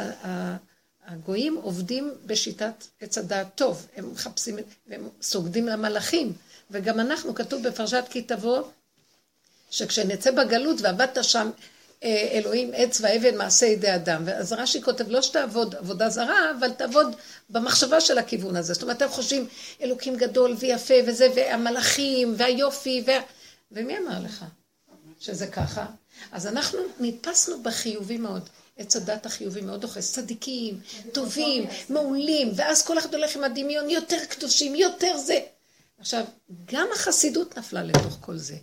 הגויים 1.11 1.57
עובדים 1.63 2.15
בשיטת 2.27 2.85
עץ 3.01 3.19
הדעת 3.19 3.47
טוב, 3.55 3.87
הם 3.97 4.13
מחפשים, 4.13 4.57
והם 4.87 5.09
סוגדים 5.23 5.67
למלאכים, 5.67 6.33
וגם 6.71 7.01
אנחנו, 7.01 7.35
כתוב 7.35 7.69
בפרשת 7.69 8.05
כי 8.11 8.23
תבוא, 8.23 8.63
שכשנצא 9.71 10.31
בגלות 10.31 10.81
ועבדת 10.81 11.19
שם 11.25 11.51
אה, 12.03 12.29
אלוהים 12.33 12.71
עץ 12.75 13.01
ואבן 13.01 13.39
מעשה 13.39 13.67
ידי 13.67 13.95
אדם. 13.95 14.29
אז 14.29 14.53
רש"י 14.53 14.83
כותב, 14.83 15.09
לא 15.09 15.23
שתעבוד 15.23 15.75
עבודה 15.75 16.09
זרה, 16.09 16.51
אבל 16.59 16.71
תעבוד 16.71 17.17
במחשבה 17.51 18.01
של 18.01 18.19
הכיוון 18.19 18.57
הזה. 18.57 18.75
זאת 18.75 18.83
אומרת, 18.83 18.97
אתם 18.97 19.09
חושבים, 19.09 19.47
אלוקים 19.83 20.17
גדול 20.17 20.57
ויפה 20.59 20.95
וזה, 21.07 21.29
והמלאכים, 21.37 22.35
והיופי, 22.37 23.03
וה... 23.07 23.19
ומי 23.73 23.99
אמר 23.99 24.21
לך 24.25 24.45
שזה 25.21 25.47
ככה? 25.47 25.87
אז 26.33 26.47
אנחנו 26.47 26.79
נתפסנו 27.01 27.63
בחיובי 27.63 28.19
מאוד. 28.19 28.49
עץ 28.81 28.97
הדת 28.97 29.27
החיובי 29.27 29.61
מאוד 29.61 29.81
דוחס, 29.81 30.13
צדיקים, 30.13 30.81
טובים, 31.13 31.65
מעולים, 31.89 32.53
ואז 32.57 32.83
כל 32.83 32.99
אחד 32.99 33.15
הולך 33.15 33.37
עם 33.37 33.45
הדמיון, 33.45 33.91
יותר 33.91 34.25
קדושים, 34.25 34.75
יותר 34.75 35.17
זה. 35.17 35.39
עכשיו, 35.99 36.25
גם 36.65 36.89
החסידות 36.95 37.59
נפלה 37.59 37.83
לתוך 37.83 38.19
כל 38.21 38.37
זה. 38.37 38.57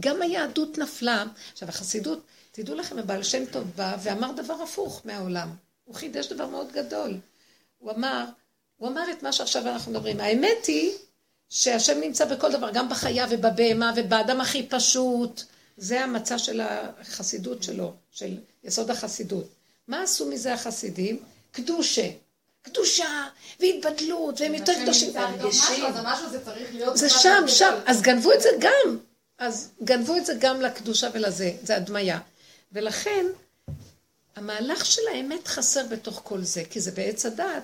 גם 0.00 0.22
היהדות 0.22 0.78
נפלה. 0.78 1.24
עכשיו, 1.52 1.68
החסידות, 1.68 2.22
תדעו 2.52 2.74
לכם, 2.74 2.98
הבעל 2.98 3.22
שם 3.22 3.46
טוב 3.46 3.64
בא 3.76 3.96
ואמר 4.02 4.32
דבר 4.32 4.54
הפוך 4.62 5.02
מהעולם. 5.04 5.48
הוא 5.84 5.94
חידש 5.94 6.26
דבר 6.26 6.46
מאוד 6.46 6.72
גדול. 6.72 7.18
הוא 7.78 7.90
אמר, 7.90 8.24
הוא 8.76 8.88
אמר 8.88 9.10
את 9.10 9.22
מה 9.22 9.32
שעכשיו 9.32 9.68
אנחנו 9.68 9.92
מדברים. 9.92 10.20
האמת 10.20 10.66
היא 10.66 10.92
שהשם 11.48 12.00
נמצא 12.00 12.24
בכל 12.24 12.52
דבר, 12.52 12.70
גם 12.72 12.88
בחיה 12.88 13.26
ובבהמה 13.30 13.92
ובאדם 13.96 14.40
הכי 14.40 14.66
פשוט. 14.66 15.42
זה 15.76 16.04
המצע 16.04 16.38
של 16.38 16.60
החסידות 16.60 17.62
שלו, 17.62 17.94
של 18.10 18.38
יסוד 18.64 18.90
החסידות. 18.90 19.61
מה 19.92 20.02
עשו 20.02 20.26
מזה 20.26 20.54
החסידים? 20.54 21.22
קדושה. 21.52 22.08
קדושה 22.62 23.28
והתבדלות, 23.60 24.40
והם 24.40 24.54
יותר 24.54 24.72
קדושים. 24.82 25.12
זה 26.94 27.08
שם, 27.08 27.44
שם. 27.46 27.74
אז 27.86 28.02
גנבו 28.02 28.32
את 28.32 28.40
זה 28.40 28.48
גם. 28.58 28.98
אז 29.38 29.70
גנבו 29.84 30.16
את 30.16 30.26
זה 30.26 30.34
גם 30.40 30.60
לקדושה 30.60 31.08
ולזה. 31.12 31.52
זה 31.62 31.76
הדמיה. 31.76 32.18
ולכן, 32.72 33.26
המהלך 34.36 34.86
של 34.86 35.02
האמת 35.14 35.48
חסר 35.48 35.86
בתוך 35.86 36.20
כל 36.24 36.42
זה, 36.42 36.62
כי 36.70 36.80
זה 36.80 36.90
בעץ 36.90 37.26
הדעת. 37.26 37.62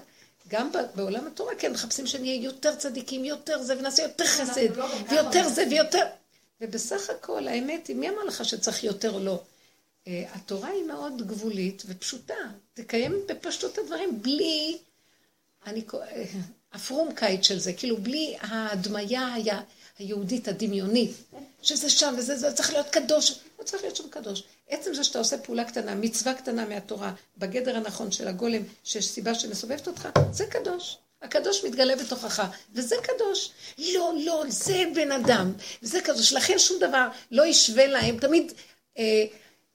גם 0.48 0.70
בעולם 0.94 1.26
התורה, 1.26 1.54
כן, 1.54 1.72
מחפשים 1.72 2.06
שנהיה 2.06 2.34
יותר 2.34 2.76
צדיקים, 2.76 3.24
יותר 3.24 3.62
זה, 3.62 3.78
ונעשה 3.78 4.02
יותר 4.02 4.26
חסד, 4.26 4.76
לא 4.76 4.86
ויותר 5.10 5.48
זה, 5.48 5.64
ויותר... 5.70 6.04
ובסך 6.60 7.10
הכל, 7.10 7.48
האמת 7.48 7.86
היא, 7.86 7.96
מי 7.96 8.08
אמר 8.08 8.24
לך 8.24 8.44
שצריך 8.44 8.84
יותר 8.84 9.10
או 9.10 9.20
לא? 9.20 9.40
אה, 10.08 10.24
התורה 10.32 10.68
היא 10.68 10.84
מאוד 10.84 11.26
גבולית 11.26 11.82
ופשוטה. 11.86 12.34
תקיים 12.74 13.20
בפשטות 13.28 13.78
הדברים, 13.78 14.22
בלי, 14.22 14.78
אני, 15.66 15.82
אה, 15.94 16.24
הפרומקייט 16.72 17.44
של 17.44 17.58
זה, 17.58 17.72
כאילו 17.72 17.96
בלי 17.96 18.36
ההדמיה 18.40 19.34
היהודית 19.98 20.48
הדמיונית, 20.48 21.10
שזה 21.62 21.90
שם 21.90 22.14
וזה 22.18 22.36
זה, 22.36 22.52
צריך 22.52 22.72
להיות 22.72 22.88
קדוש, 22.88 23.38
לא 23.58 23.64
צריך 23.64 23.82
להיות 23.82 23.96
שם 23.96 24.08
קדוש. 24.10 24.42
עצם 24.68 24.94
זה 24.94 25.04
שאתה 25.04 25.18
עושה 25.18 25.38
פעולה 25.38 25.64
קטנה, 25.64 25.94
מצווה 25.94 26.34
קטנה 26.34 26.66
מהתורה, 26.66 27.12
בגדר 27.38 27.76
הנכון 27.76 28.12
של 28.12 28.28
הגולם, 28.28 28.62
שיש 28.84 29.06
סיבה 29.06 29.34
שמסובבת 29.34 29.86
אותך, 29.86 30.08
זה 30.32 30.46
קדוש. 30.46 30.98
הקדוש 31.22 31.64
מתגלה 31.64 31.96
בתוכך, 31.96 32.44
וזה 32.74 32.96
קדוש. 33.02 33.50
לא, 33.78 34.12
לא, 34.24 34.44
זה 34.48 34.84
בן 34.94 35.12
אדם, 35.12 35.52
וזה 35.82 36.00
קדוש. 36.00 36.32
לכן 36.32 36.58
שום 36.58 36.78
דבר 36.80 37.08
לא 37.30 37.46
ישווה 37.46 37.86
להם. 37.86 38.18
תמיד 38.18 38.52
אה, 38.98 39.24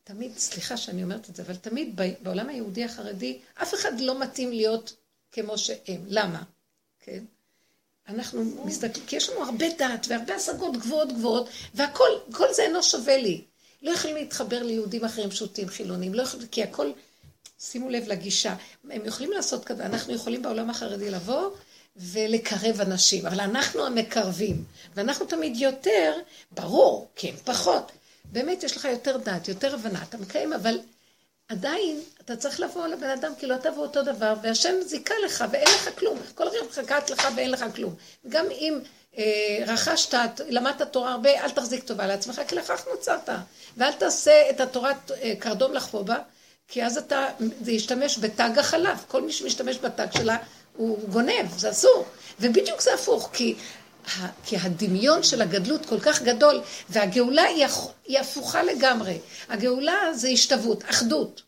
תמיד, 0.03 0.37
סליחה 0.37 0.77
שאני 0.77 1.03
אומרת 1.03 1.29
את 1.29 1.35
זה, 1.35 1.43
אבל 1.43 1.55
תמיד 1.55 2.01
בעולם 2.21 2.49
היהודי 2.49 2.83
החרדי, 2.83 3.39
אף 3.61 3.73
אחד 3.73 3.99
לא 3.99 4.19
מתאים 4.19 4.51
להיות 4.51 4.93
כמו 5.31 5.57
שהם. 5.57 6.01
למה? 6.07 6.43
כן? 6.99 7.23
אנחנו 8.07 8.43
מסתכלים, 8.65 9.05
כי 9.05 9.15
יש 9.15 9.29
לנו 9.29 9.43
הרבה 9.43 9.65
דת 9.77 10.05
והרבה 10.09 10.35
השגות 10.35 10.77
גבוהות 10.77 11.13
גבוהות, 11.13 11.49
והכל, 11.73 12.09
כל 12.31 12.53
זה 12.53 12.63
אינו 12.63 12.83
שווה 12.83 13.17
לי. 13.17 13.41
לא 13.81 13.91
יכולים 13.91 14.15
להתחבר 14.15 14.63
ליהודים 14.63 15.05
אחרים 15.05 15.29
פשוטים, 15.29 15.67
חילונים, 15.67 16.13
לא 16.13 16.21
יכולים, 16.21 16.47
כי 16.47 16.63
הכל, 16.63 16.91
שימו 17.59 17.89
לב 17.89 18.07
לגישה, 18.07 18.55
הם 18.89 19.05
יכולים 19.05 19.31
לעשות 19.31 19.65
כזה, 19.65 19.85
אנחנו 19.85 20.13
יכולים 20.13 20.41
בעולם 20.41 20.69
החרדי 20.69 21.11
לבוא 21.11 21.49
ולקרב 21.95 22.81
אנשים, 22.81 23.25
אבל 23.25 23.39
אנחנו 23.39 23.85
המקרבים, 23.85 24.63
ואנחנו 24.95 25.25
תמיד 25.25 25.55
יותר, 25.55 26.19
ברור, 26.51 27.09
כי 27.15 27.29
הם 27.29 27.35
פחות, 27.43 27.91
באמת 28.33 28.63
יש 28.63 28.77
לך 28.77 28.85
יותר 28.85 29.17
דעת, 29.17 29.47
יותר 29.47 29.73
הבנה, 29.73 30.03
אתה 30.09 30.17
מקיים, 30.17 30.53
אבל 30.53 30.79
עדיין 31.47 31.99
אתה 32.21 32.35
צריך 32.35 32.59
לבוא 32.59 32.87
לבן 32.87 33.09
אדם, 33.09 33.31
כאילו 33.39 33.55
אתה 33.55 33.73
ואותו 33.73 34.03
דבר, 34.03 34.33
והשם 34.41 34.73
זיכה 34.85 35.13
לך 35.25 35.45
ואין 35.51 35.67
לך 35.67 35.89
כלום. 35.99 36.17
כל 36.35 36.47
רגע 36.47 36.71
חכת 36.71 37.09
לך 37.09 37.27
ואין 37.35 37.51
לך 37.51 37.65
כלום. 37.75 37.95
גם 38.29 38.45
אם 38.51 38.79
אה, 39.17 39.23
רכשת, 39.67 40.41
למדת 40.49 40.81
תורה 40.81 41.11
הרבה, 41.11 41.29
אל 41.29 41.49
תחזיק 41.49 41.83
טובה 41.83 42.07
לעצמך, 42.07 42.41
כי 42.47 42.55
לכך 42.55 42.87
נוצרת. 42.91 43.29
ואל 43.77 43.91
תעשה 43.91 44.49
את 44.49 44.61
התורת 44.61 45.11
אה, 45.11 45.33
קרדום 45.39 45.73
לחפוא 45.73 46.01
בה, 46.01 46.17
כי 46.67 46.83
אז 46.83 46.97
אתה, 46.97 47.27
זה 47.61 47.71
ישתמש 47.71 48.17
בתג 48.17 48.59
החלב. 48.59 49.03
כל 49.07 49.21
מי 49.21 49.31
שמשתמש 49.31 49.77
בתג 49.77 50.07
שלה, 50.17 50.37
הוא 50.77 51.09
גונב, 51.09 51.57
זה 51.57 51.69
אסור. 51.69 52.05
ובדיוק 52.39 52.81
זה 52.81 52.93
הפוך, 52.93 53.29
כי 53.33 53.55
כי 54.45 54.57
הדמיון 54.57 55.23
של 55.23 55.41
הגדלות 55.41 55.85
כל 55.85 55.99
כך 55.99 56.21
גדול, 56.21 56.61
והגאולה 56.89 57.43
היא 58.07 58.19
הפוכה 58.19 58.63
לגמרי. 58.63 59.17
הגאולה 59.49 60.13
זה 60.13 60.27
השתוות, 60.27 60.83
אחדות. 60.89 61.41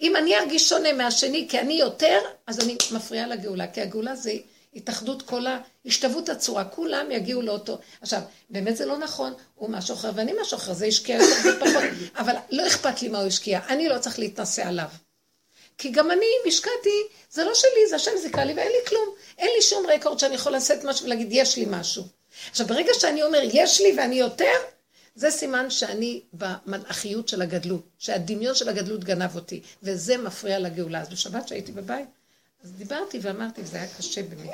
אם 0.00 0.16
אני 0.16 0.36
ארגיש 0.36 0.68
שונה 0.68 0.92
מהשני 0.92 1.46
כי 1.50 1.60
אני 1.60 1.74
יותר, 1.74 2.18
אז 2.46 2.60
אני 2.60 2.76
מפריעה 2.92 3.26
לגאולה, 3.26 3.66
כי 3.66 3.80
הגאולה 3.80 4.16
זה 4.16 4.32
התאחדות 4.74 5.22
כל 5.22 5.44
ההשתוות 5.46 6.28
הצורה, 6.28 6.64
כולם 6.64 7.10
יגיעו 7.10 7.42
לאותו. 7.42 7.78
עכשיו, 8.00 8.20
באמת 8.50 8.76
זה 8.76 8.86
לא 8.86 8.98
נכון, 8.98 9.32
הוא 9.54 9.70
משהו 9.70 9.94
אחר 9.94 10.10
ואני 10.14 10.32
משהו 10.42 10.56
אחר, 10.56 10.72
זה 10.72 10.86
השקיע 10.86 11.16
יותר 11.16 11.48
ופחות, 11.56 11.82
אבל 12.16 12.34
לא 12.50 12.66
אכפת 12.66 13.02
לי 13.02 13.08
מה 13.08 13.18
הוא 13.18 13.26
השקיע, 13.26 13.60
אני 13.68 13.88
לא 13.88 13.98
צריך 13.98 14.18
להתנשא 14.18 14.66
עליו. 14.66 14.88
כי 15.80 15.90
גם 15.90 16.10
אני 16.10 16.26
השקעתי, 16.46 17.02
זה 17.30 17.44
לא 17.44 17.54
שלי, 17.54 17.88
זה 17.88 17.96
השם 17.96 18.10
זיכה 18.22 18.44
לי 18.44 18.54
ואין 18.54 18.68
לי 18.68 18.88
כלום. 18.88 19.08
אין 19.38 19.48
לי 19.56 19.62
שום 19.62 19.86
רקורד 19.86 20.18
שאני 20.18 20.34
יכול 20.34 20.54
לשאת 20.54 20.84
משהו 20.84 21.06
ולהגיד, 21.06 21.28
יש 21.30 21.56
לי 21.56 21.66
משהו. 21.70 22.04
עכשיו, 22.50 22.66
ברגע 22.66 22.92
שאני 22.94 23.22
אומר, 23.22 23.40
יש 23.52 23.80
לי 23.80 23.94
ואני 23.98 24.14
יותר, 24.14 24.52
זה 25.14 25.30
סימן 25.30 25.70
שאני 25.70 26.20
במלאכיות 26.32 27.28
של 27.28 27.42
הגדלות, 27.42 27.82
שהדמיון 27.98 28.54
של 28.54 28.68
הגדלות 28.68 29.04
גנב 29.04 29.34
אותי, 29.36 29.60
וזה 29.82 30.16
מפריע 30.16 30.58
לגאולה. 30.58 31.00
אז 31.00 31.08
בשבת 31.08 31.48
שהייתי 31.48 31.72
בבית, 31.72 32.08
אז 32.64 32.72
דיברתי 32.72 33.18
ואמרתי, 33.22 33.60
וזה 33.62 33.76
היה 33.76 33.88
קשה 33.98 34.22
באמת. 34.22 34.50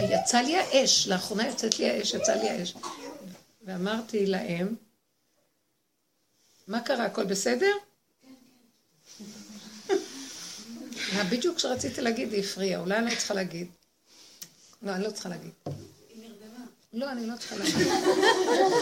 יצא 0.00 0.38
לי 0.38 0.56
האש, 0.56 1.08
לאחרונה 1.08 1.48
יצאת 1.48 1.78
לי 1.78 1.90
האש, 1.90 2.14
יצא 2.14 2.34
לי 2.34 2.48
האש. 2.48 2.74
ואמרתי 3.62 4.26
להם, 4.26 4.74
מה 6.68 6.80
קרה, 6.80 7.04
הכל 7.04 7.24
בסדר? 7.24 7.72
מה 10.80 10.94
בדיוק 11.30 11.56
כשרציתי 11.56 12.00
להגיד 12.00 12.32
היא 12.32 12.44
הפריעה, 12.44 12.80
אולי 12.80 12.98
אני 12.98 13.10
לא 13.10 13.16
צריכה 13.16 13.34
להגיד. 13.34 13.66
לא, 14.82 14.94
אני 14.94 15.04
לא 15.04 15.10
צריכה 15.10 15.28
להגיד. 15.28 15.50
לא, 16.92 17.12
אני 17.12 17.26
לא 17.26 17.36
צריכה 17.36 17.56
להגיד. 17.56 17.86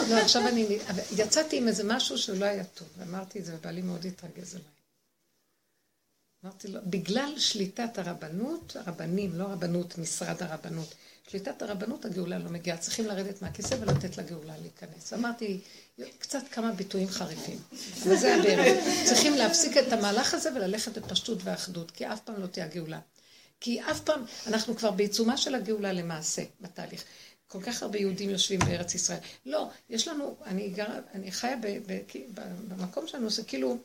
לא, 0.09 0.15
עכשיו 0.15 0.47
אני... 0.47 0.79
יצאתי 1.17 1.57
עם 1.57 1.67
איזה 1.67 1.83
משהו 1.83 2.17
שלא 2.17 2.45
היה 2.45 2.63
טוב, 2.63 2.87
ואמרתי 2.97 3.39
את 3.39 3.45
זה, 3.45 3.55
ובעלי 3.55 3.81
מאוד 3.81 4.05
התרגז 4.05 4.55
עליי. 4.55 4.67
אמרתי 6.43 6.67
לו, 6.67 6.79
בגלל 6.85 7.39
שליטת 7.39 7.97
הרבנות, 7.97 8.75
הרבנים, 8.75 9.35
לא 9.35 9.43
רבנות, 9.43 9.97
משרד 9.97 10.43
הרבנות, 10.43 10.95
שליטת 11.27 11.61
הרבנות, 11.61 12.05
הגאולה 12.05 12.39
לא 12.39 12.49
מגיעה. 12.49 12.77
צריכים 12.77 13.05
לרדת 13.05 13.41
מהכיסא 13.41 13.75
ולתת 13.81 14.17
לגאולה 14.17 14.53
להיכנס. 14.61 15.13
אמרתי, 15.13 15.59
קצת 16.19 16.43
כמה 16.51 16.71
ביטויים 16.71 17.07
חריפים. 17.07 17.59
וזה 18.03 18.35
הבערך. 18.35 18.83
צריכים 19.05 19.33
להפסיק 19.33 19.77
את 19.77 19.93
המהלך 19.93 20.33
הזה 20.33 20.49
וללכת 20.55 20.97
בפשטות 20.97 21.37
ואחדות, 21.43 21.91
כי 21.91 22.07
אף 22.07 22.19
פעם 22.19 22.41
לא 22.41 22.47
תהיה 22.47 22.67
גאולה. 22.67 22.99
כי 23.59 23.81
אף 23.81 23.99
פעם, 23.99 24.25
אנחנו 24.47 24.75
כבר 24.75 24.91
בעיצומה 24.91 25.37
של 25.37 25.55
הגאולה 25.55 25.93
למעשה, 25.93 26.43
בתהליך. 26.61 27.03
כל 27.47 27.61
כך 27.61 27.83
הרבה 27.83 27.97
יהודים 27.97 28.29
יושבים 28.29 28.59
בארץ 28.59 28.95
ישראל. 28.95 29.19
לא, 29.45 29.69
יש 29.89 30.07
לנו, 30.07 30.35
אני, 30.45 30.69
גר, 30.69 30.99
אני 31.13 31.31
חיה 31.31 31.55
ב, 31.55 31.67
ב, 31.87 31.99
ב, 32.33 32.41
במקום 32.67 33.07
שלנו, 33.07 33.29
זה 33.29 33.43
כאילו... 33.43 33.77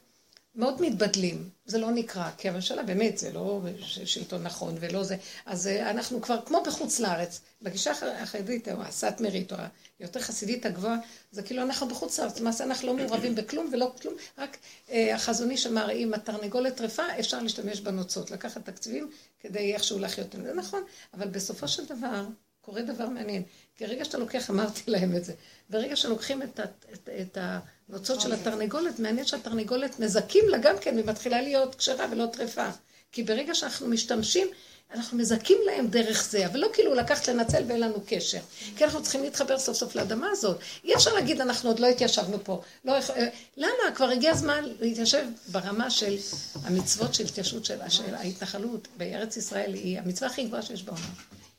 מאוד 0.55 0.83
מתבדלים, 0.83 1.51
זה 1.65 1.79
לא 1.79 1.91
נקרא, 1.91 2.31
כי 2.39 2.49
הממשלה 2.49 2.83
באמת 2.83 3.19
זה 3.19 3.33
לא 3.33 3.61
שלטון 4.05 4.43
נכון 4.43 4.75
ולא 4.81 5.05
זה, 5.05 5.17
אז 5.47 5.67
אה, 5.67 5.91
אנחנו 5.91 6.23
כבר 6.23 6.41
כמו 6.47 6.63
בחוץ 6.67 7.01
לארץ, 7.01 7.41
בגישה 7.63 7.93
החרדית 8.21 8.69
או 8.69 8.83
הסאטמרית 8.83 9.53
או 9.53 9.57
היותר 9.99 10.21
חסידית 10.21 10.67
הגבוהה, 10.67 10.97
זה 11.31 11.43
כאילו 11.43 11.63
אנחנו 11.63 11.89
בחוץ 11.89 12.19
לארץ, 12.19 12.41
למעשה 12.41 12.65
אנחנו 12.65 12.89
לא 12.89 12.95
מעורבים 12.95 13.35
בכלום 13.35 13.71
ולא 13.73 13.93
כלום, 14.03 14.15
רק 14.39 14.57
אה, 14.91 15.15
החזוני 15.15 15.57
שאמר 15.57 15.91
אם 15.91 16.15
התרנגולת 16.15 16.77
טרפה 16.77 17.03
אפשר 17.21 17.43
להשתמש 17.43 17.81
בנוצות, 17.81 18.31
לקחת 18.31 18.65
תקציבים 18.65 19.11
כדי 19.41 19.75
איכשהו 19.75 19.99
להחיות, 19.99 20.35
זה 20.43 20.55
נכון, 20.55 20.83
אבל 21.15 21.29
בסופו 21.29 21.69
של 21.69 21.85
דבר 21.85 22.25
קורה 22.61 22.83
דבר 22.83 23.09
מעניין, 23.09 23.43
כי 23.77 23.85
הרגע 23.85 24.05
שאתה 24.05 24.19
לוקח, 24.19 24.51
אמרתי 24.51 24.83
להם 24.87 25.17
את 25.17 25.25
זה, 25.25 25.33
ברגע 25.73 25.97
שלוקחים 25.97 26.43
את, 26.43 26.61
את, 26.93 27.09
את 27.21 27.39
הנוצות 27.41 28.21
של 28.21 28.33
התרנגולת, 28.33 28.99
מעניין 28.99 29.27
שהתרנגולת 29.27 30.01
מזכים 30.01 30.49
לה 30.49 30.59
גם 30.59 30.75
כן, 30.81 30.95
והיא 30.95 31.07
מתחילה 31.07 31.41
להיות 31.41 31.75
כשרה 31.75 32.07
ולא 32.11 32.27
טרפה. 32.27 32.69
כי 33.13 33.23
ברגע 33.23 33.55
שאנחנו 33.55 33.89
משתמשים, 33.89 34.49
אנחנו 34.95 35.19
מזכים 35.19 35.59
להם 35.67 35.87
דרך 35.87 36.25
זה, 36.31 36.47
אבל 36.47 36.61
לא 36.61 36.69
כאילו 36.73 36.95
לקחת 36.95 37.29
לנצל 37.29 37.63
ואין 37.67 37.81
לנו 37.81 38.03
קשר. 38.07 38.39
כי 38.77 38.85
אנחנו 38.85 39.03
צריכים 39.03 39.23
להתחבר 39.23 39.59
סוף 39.59 39.77
סוף 39.77 39.95
לאדמה 39.95 40.29
הזאת. 40.31 40.57
אי 40.85 40.95
אפשר 40.95 41.15
להגיד, 41.15 41.41
אנחנו 41.41 41.71
עוד 41.71 41.81
לא 41.81 41.87
התיישבנו 41.87 42.45
פה. 42.45 42.63
לא, 42.85 42.93
אה, 42.93 43.29
למה? 43.57 43.95
כבר 43.95 44.09
הגיע 44.09 44.31
הזמן 44.31 44.65
להתיישב 44.81 45.25
ברמה 45.49 45.91
של 45.91 46.17
המצוות 46.65 47.15
של 47.15 47.25
התיישבות 47.25 47.65
של, 47.65 47.79
של 47.89 48.15
ההתנחלות 48.15 48.89
בארץ 48.97 49.37
ישראל, 49.37 49.75
היא 49.75 49.99
המצווה 49.99 50.31
הכי 50.31 50.45
גבוהה 50.45 50.63
שיש 50.63 50.83
בעולם. 50.83 51.13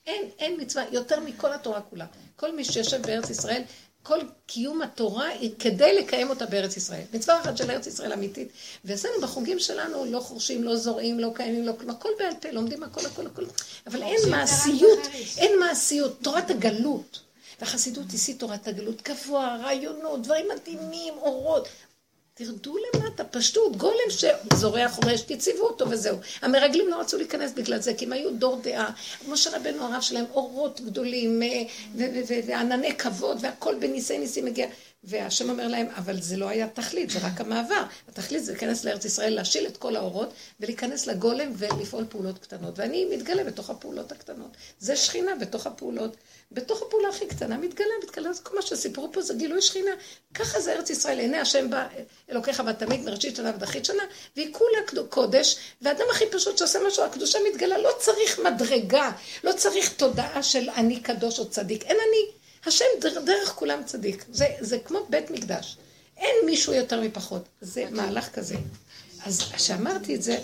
אין, 0.07 0.25
אין 0.39 0.61
מצווה 0.61 0.83
יותר 0.91 1.19
מכל 1.19 1.53
התורה 1.53 1.81
כולה. 1.81 2.05
כל 2.35 2.55
מי 2.55 2.65
שיושב 2.65 3.01
בארץ 3.01 3.29
ישראל, 3.29 3.63
כל 4.03 4.19
קיום 4.45 4.81
התורה 4.81 5.27
היא 5.27 5.51
כדי 5.59 6.01
לקיים 6.01 6.29
אותה 6.29 6.45
בארץ 6.45 6.77
ישראל. 6.77 7.01
מצווה 7.13 7.41
אחת 7.41 7.57
של 7.57 7.71
ארץ 7.71 7.87
ישראל 7.87 8.13
אמיתית. 8.13 8.47
ואצלנו 8.85 9.21
בחוגים 9.21 9.59
שלנו 9.59 10.05
לא 10.05 10.19
חורשים, 10.19 10.63
לא 10.63 10.75
זורעים, 10.75 11.19
לא 11.19 11.31
קיימים, 11.35 11.63
לא 11.63 11.73
כלום, 11.79 11.89
הכל 11.89 12.09
בעל 12.19 12.33
פה, 12.41 12.49
לומדים 12.51 12.83
הכל, 12.83 13.05
הכל, 13.05 13.25
הכל. 13.27 13.43
אבל 13.87 14.03
אין 14.03 14.29
מעשיות, 14.29 14.99
אין 15.37 15.59
מעשיות. 15.59 16.17
תורת 16.21 16.49
הגלות. 16.49 17.19
והחסידות 17.61 18.11
היא 18.11 18.19
שיא 18.19 18.35
תורת 18.37 18.67
הגלות, 18.67 19.01
גבוה, 19.01 19.57
רעיונות, 19.63 20.21
דברים 20.21 20.45
מדהימים, 20.55 21.13
אורות. 21.17 21.67
תרדו 22.35 22.75
למטה, 22.77 23.23
פשטות, 23.23 23.77
גולם 23.77 24.09
שזורע 24.09 24.89
חורש, 24.89 25.21
תציבו 25.21 25.63
אותו 25.63 25.89
וזהו. 25.89 26.17
המרגלים 26.41 26.87
לא 26.87 26.99
רצו 26.99 27.17
להיכנס 27.17 27.51
בגלל 27.51 27.79
זה, 27.79 27.93
כי 27.93 28.05
הם 28.05 28.13
היו 28.13 28.31
דור 28.31 28.59
דעה. 28.63 28.91
משה 29.27 29.57
רבנו 29.57 29.83
הרב 29.83 30.01
שלהם, 30.01 30.25
אורות 30.33 30.81
גדולים, 30.81 31.43
אה, 31.43 31.63
וענני 32.47 32.97
כבוד, 32.97 33.37
והכל 33.41 33.75
בניסי 33.79 34.17
ניסים 34.17 34.45
מגיע. 34.45 34.67
והשם 35.03 35.49
אומר 35.49 35.67
להם, 35.67 35.87
אבל 35.97 36.21
זה 36.21 36.37
לא 36.37 36.49
היה 36.49 36.67
תכלית, 36.67 37.09
זה 37.09 37.19
רק 37.19 37.41
המעבר. 37.41 37.83
התכלית 38.07 38.45
זה 38.45 38.51
להיכנס 38.51 38.85
לארץ 38.85 39.05
ישראל, 39.05 39.33
להשיל 39.33 39.67
את 39.67 39.77
כל 39.77 39.95
האורות, 39.95 40.33
ולהיכנס 40.59 41.07
לגולם 41.07 41.51
ולפעול 41.57 42.05
פעולות 42.09 42.39
קטנות. 42.39 42.79
ואני 42.79 43.05
מתגלה 43.05 43.43
בתוך 43.43 43.69
הפעולות 43.69 44.11
הקטנות. 44.11 44.51
זה 44.79 44.95
שכינה 44.95 45.35
בתוך 45.35 45.67
הפעולות. 45.67 46.15
בתוך 46.51 46.81
הפעולה 46.81 47.09
הכי 47.09 47.27
קטנה 47.27 47.57
מתגלה, 47.57 47.93
מתגלה, 48.03 48.33
זה 48.33 48.41
כל 48.41 48.55
מה 48.55 48.61
שסיפרו 48.61 49.11
פה 49.11 49.21
זה 49.21 49.33
גילוי 49.33 49.61
שכינה. 49.61 49.91
ככה 50.33 50.59
זה 50.59 50.73
ארץ 50.73 50.89
ישראל, 50.89 51.19
עיני 51.19 51.37
השם 51.37 51.69
בא, 51.69 51.87
אלוקיך 52.31 52.63
ותמיד 52.69 53.01
מראשית 53.01 53.35
שנה 53.35 53.51
ודחית 53.55 53.85
שנה, 53.85 54.03
והיא 54.35 54.53
כולה 54.53 55.07
קודש, 55.09 55.57
והאדם 55.81 56.05
הכי 56.11 56.25
פשוט 56.31 56.57
שעושה 56.57 56.79
משהו, 56.87 57.03
הקדושה 57.03 57.39
מתגלה, 57.51 57.77
לא 57.77 57.91
צריך 57.99 58.39
מדרגה, 58.39 59.11
לא 59.43 59.51
צריך 59.51 59.93
תודעה 59.93 60.43
של 60.43 60.69
אני 60.69 60.99
קדוש 60.99 61.39
או 61.39 61.49
צדיק, 61.49 61.83
אין 61.83 61.97
אני. 62.09 62.42
השם 62.65 62.85
דרך 63.25 63.49
כולם 63.49 63.83
צדיק. 63.85 64.25
זה, 64.31 64.45
זה 64.59 64.79
כמו 64.79 64.99
בית 65.09 65.31
מקדש. 65.31 65.77
אין 66.17 66.35
מישהו 66.45 66.73
יותר 66.73 67.01
מפחות. 67.01 67.43
זה 67.61 67.85
מהלך 67.91 68.29
כזה. 68.29 68.55
אז 69.25 69.41
כשאמרתי 69.41 70.15
את 70.15 70.23
זה, 70.23 70.37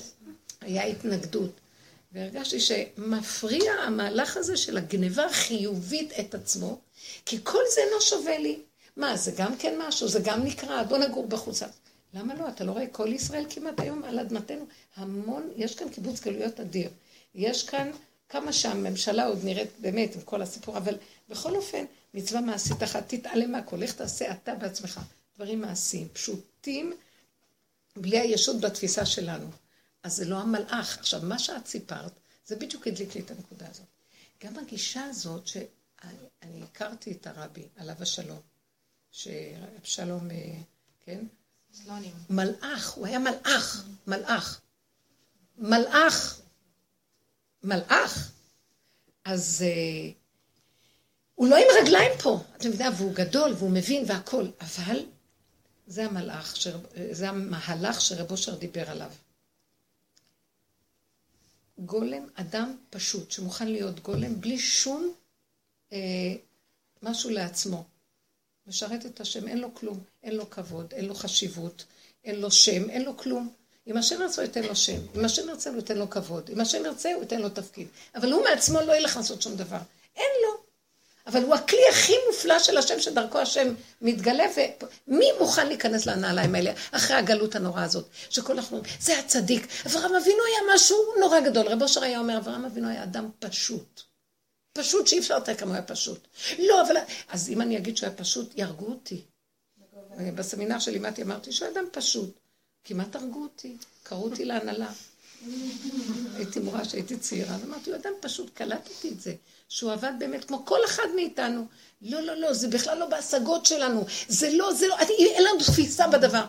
היה 0.61 0.83
התנגדות. 0.83 1.51
והרגשתי 2.11 2.59
שמפריע 2.59 3.73
המהלך 3.73 4.37
הזה 4.37 4.57
של 4.57 4.77
הגניבה 4.77 5.25
החיובית 5.25 6.11
את 6.19 6.35
עצמו, 6.35 6.79
כי 7.25 7.39
כל 7.43 7.63
זה 7.75 7.81
לא 7.91 8.01
שווה 8.01 8.37
לי. 8.37 8.59
מה, 8.97 9.17
זה 9.17 9.31
גם 9.37 9.57
כן 9.57 9.75
משהו, 9.77 10.07
זה 10.07 10.19
גם 10.23 10.43
נקרא, 10.43 10.83
בוא 10.83 10.97
נגור 10.97 11.27
בחוץ. 11.27 11.63
למה 12.13 12.35
לא? 12.35 12.47
אתה 12.47 12.63
לא 12.63 12.71
רואה 12.71 12.87
כל 12.87 13.13
ישראל 13.13 13.45
כמעט 13.49 13.79
היום 13.79 14.03
על 14.03 14.19
אדמתנו? 14.19 14.65
המון, 14.95 15.49
יש 15.55 15.75
כאן 15.75 15.89
קיבוץ 15.89 16.21
גלויות 16.21 16.59
אדיר. 16.59 16.89
יש 17.35 17.63
כאן 17.63 17.91
כמה 18.29 18.53
שהממשלה 18.53 19.25
עוד 19.25 19.39
נראית 19.43 19.69
באמת 19.79 20.15
עם 20.15 20.21
כל 20.21 20.41
הסיפור, 20.41 20.77
אבל 20.77 20.95
בכל 21.29 21.55
אופן, 21.55 21.85
מצווה 22.13 22.41
מעשית 22.41 22.83
אחת, 22.83 23.03
תתעלם 23.13 23.51
מהכל, 23.51 23.83
איך 23.83 23.93
תעשה 23.93 24.31
אתה 24.31 24.55
בעצמך. 24.55 24.99
דברים 25.35 25.61
מעשיים, 25.61 26.07
פשוטים, 26.13 26.93
בלי 27.95 28.19
הישות 28.19 28.61
בתפיסה 28.61 29.05
שלנו. 29.05 29.49
אז 30.03 30.15
זה 30.15 30.25
לא 30.25 30.37
המלאך. 30.37 30.97
עכשיו, 30.97 31.21
מה 31.23 31.39
שאת 31.39 31.67
סיפרת, 31.67 32.11
זה 32.45 32.55
בדיוק 32.55 32.87
הדליק 32.87 33.15
לי 33.15 33.21
את 33.21 33.31
הנקודה 33.31 33.69
הזאת. 33.69 33.85
גם 34.43 34.59
הגישה 34.59 35.03
הזאת, 35.03 35.47
שאני 35.47 36.63
הכרתי 36.63 37.11
את 37.11 37.27
הרבי, 37.27 37.67
עליו 37.77 37.95
השלום, 37.99 38.39
שאבשלום, 39.11 40.31
אה, 40.31 40.55
כן? 41.05 41.19
סלונים. 41.73 42.13
מלאך, 42.29 42.91
הוא 42.91 43.07
היה 43.07 43.19
מלאך, 43.19 43.85
מלאך. 44.07 44.61
מלאך. 45.57 46.41
מלאך. 47.63 48.31
אז 49.25 49.65
uh, 49.65 50.13
הוא 51.39 51.47
לא 51.47 51.55
עם 51.55 51.67
רגליים 51.81 52.11
פה, 52.23 52.39
אתה 52.57 52.67
יודע, 52.67 52.89
והוא 52.97 53.13
גדול, 53.13 53.53
והוא 53.57 53.71
מבין 53.71 54.03
והכול, 54.07 54.51
אבל 54.61 55.05
זה 55.87 56.05
המלאך, 56.05 56.55
שרב, 56.55 56.85
זה 57.11 57.29
המהלך 57.29 58.01
שרב 58.01 58.31
אושר 58.31 58.55
דיבר 58.55 58.89
עליו. 58.89 59.11
גולם, 61.77 62.27
אדם 62.35 62.77
פשוט, 62.89 63.31
שמוכן 63.31 63.67
להיות 63.67 63.99
גולם 63.99 64.41
בלי 64.41 64.59
שום 64.59 65.13
אה, 65.93 65.97
משהו 67.03 67.29
לעצמו. 67.29 67.83
משרת 68.67 69.05
את 69.05 69.21
השם, 69.21 69.47
אין 69.47 69.57
לו 69.57 69.75
כלום, 69.75 69.99
אין 70.23 70.35
לו 70.35 70.49
כבוד, 70.49 70.93
אין 70.93 71.05
לו 71.05 71.15
חשיבות, 71.15 71.85
אין 72.23 72.35
לו 72.35 72.51
שם, 72.51 72.89
אין 72.89 73.01
לו 73.01 73.17
כלום. 73.17 73.53
אם 73.87 73.97
השם 73.97 74.21
ירצה, 74.21 74.41
הוא 74.41 74.47
ייתן 74.47 74.63
לו 74.63 74.75
שם. 74.75 75.01
אם 75.15 75.25
השם 75.25 75.49
ירצה, 75.49 75.69
הוא 75.69 75.77
ייתן 75.77 75.97
לו 75.97 76.09
כבוד. 76.09 76.49
אם 76.49 76.59
השם 76.59 76.85
ירצה, 76.85 77.13
הוא 77.13 77.21
ייתן 77.21 77.41
לו 77.41 77.49
תפקיד. 77.49 77.87
אבל 78.15 78.31
הוא 78.31 78.43
מעצמו 78.43 78.81
לא 78.81 78.97
ילך 78.97 79.17
לעשות 79.17 79.41
שום 79.41 79.55
דבר. 79.55 79.79
אין 80.15 80.31
לו. 80.43 80.68
אבל 81.29 81.43
הוא 81.43 81.55
הכלי 81.55 81.81
הכי 81.89 82.13
מופלא 82.27 82.59
של 82.59 82.77
השם, 82.77 82.99
שדרכו 82.99 83.39
השם 83.39 83.73
מתגלה, 84.01 84.45
ומי 85.07 85.25
מוכן 85.39 85.67
להיכנס 85.67 86.05
לנעליים 86.05 86.55
האלה, 86.55 86.73
אחרי 86.91 87.15
הגלות 87.17 87.55
הנוראה 87.55 87.83
הזאת, 87.83 88.05
שכל 88.29 88.53
אנחנו 88.53 88.77
אומרים, 88.77 88.93
זה 88.99 89.19
הצדיק. 89.19 89.67
אברהם 89.85 90.15
אבינו 90.15 90.43
היה 90.47 90.75
משהו 90.75 90.97
נורא 91.19 91.39
גדול. 91.39 91.67
רב 91.67 91.81
אושר 91.81 92.03
היה 92.03 92.19
אומר, 92.19 92.37
אברהם 92.37 92.65
אבינו 92.65 92.89
היה 92.89 93.03
אדם 93.03 93.29
פשוט. 93.39 94.01
פשוט 94.73 95.07
שאי 95.07 95.19
אפשר 95.19 95.37
לתת 95.37 95.59
כמה 95.59 95.69
הוא 95.69 95.75
היה 95.75 95.83
פשוט. 95.83 96.27
לא, 96.59 96.81
אבל... 96.81 96.95
אז 97.29 97.49
אם 97.49 97.61
אני 97.61 97.77
אגיד 97.77 97.97
שהוא 97.97 98.07
היה 98.07 98.17
פשוט, 98.17 98.57
יהרגו 98.57 98.85
אותי. 98.85 99.21
בסמינר 100.35 100.79
שלימדתי 100.79 101.21
אמרתי 101.21 101.51
שהוא 101.51 101.69
אדם 101.69 101.85
פשוט. 101.91 102.39
כמעט 102.83 103.15
הרגו 103.15 103.43
אותי, 103.43 103.77
קראו 104.03 104.23
אותי 104.23 104.45
להנהלה. 104.45 104.91
הייתי 106.35 106.59
מורה 106.59 106.85
שהייתי 106.85 107.17
צעירה, 107.17 107.57
ואמרתי, 107.61 107.89
הוא 107.89 107.99
אדם 107.99 108.11
פשוט, 108.21 108.49
קלטתי 108.53 109.09
את 109.09 109.21
זה, 109.21 109.33
שהוא 109.69 109.91
עבד 109.91 110.11
באמת 110.19 110.45
כמו 110.45 110.65
כל 110.65 110.85
אחד 110.85 111.07
מאיתנו. 111.15 111.65
לא, 112.01 112.21
לא, 112.21 112.35
לא, 112.35 112.53
זה 112.53 112.67
בכלל 112.67 112.97
לא 112.97 113.05
בהשגות 113.05 113.65
שלנו, 113.65 114.05
זה 114.27 114.49
לא, 114.49 114.73
זה 114.73 114.87
לא, 114.87 114.95
אין 114.99 115.43
לנו 115.43 115.59
תפיסה 115.59 116.07
בדבר. 116.07 116.43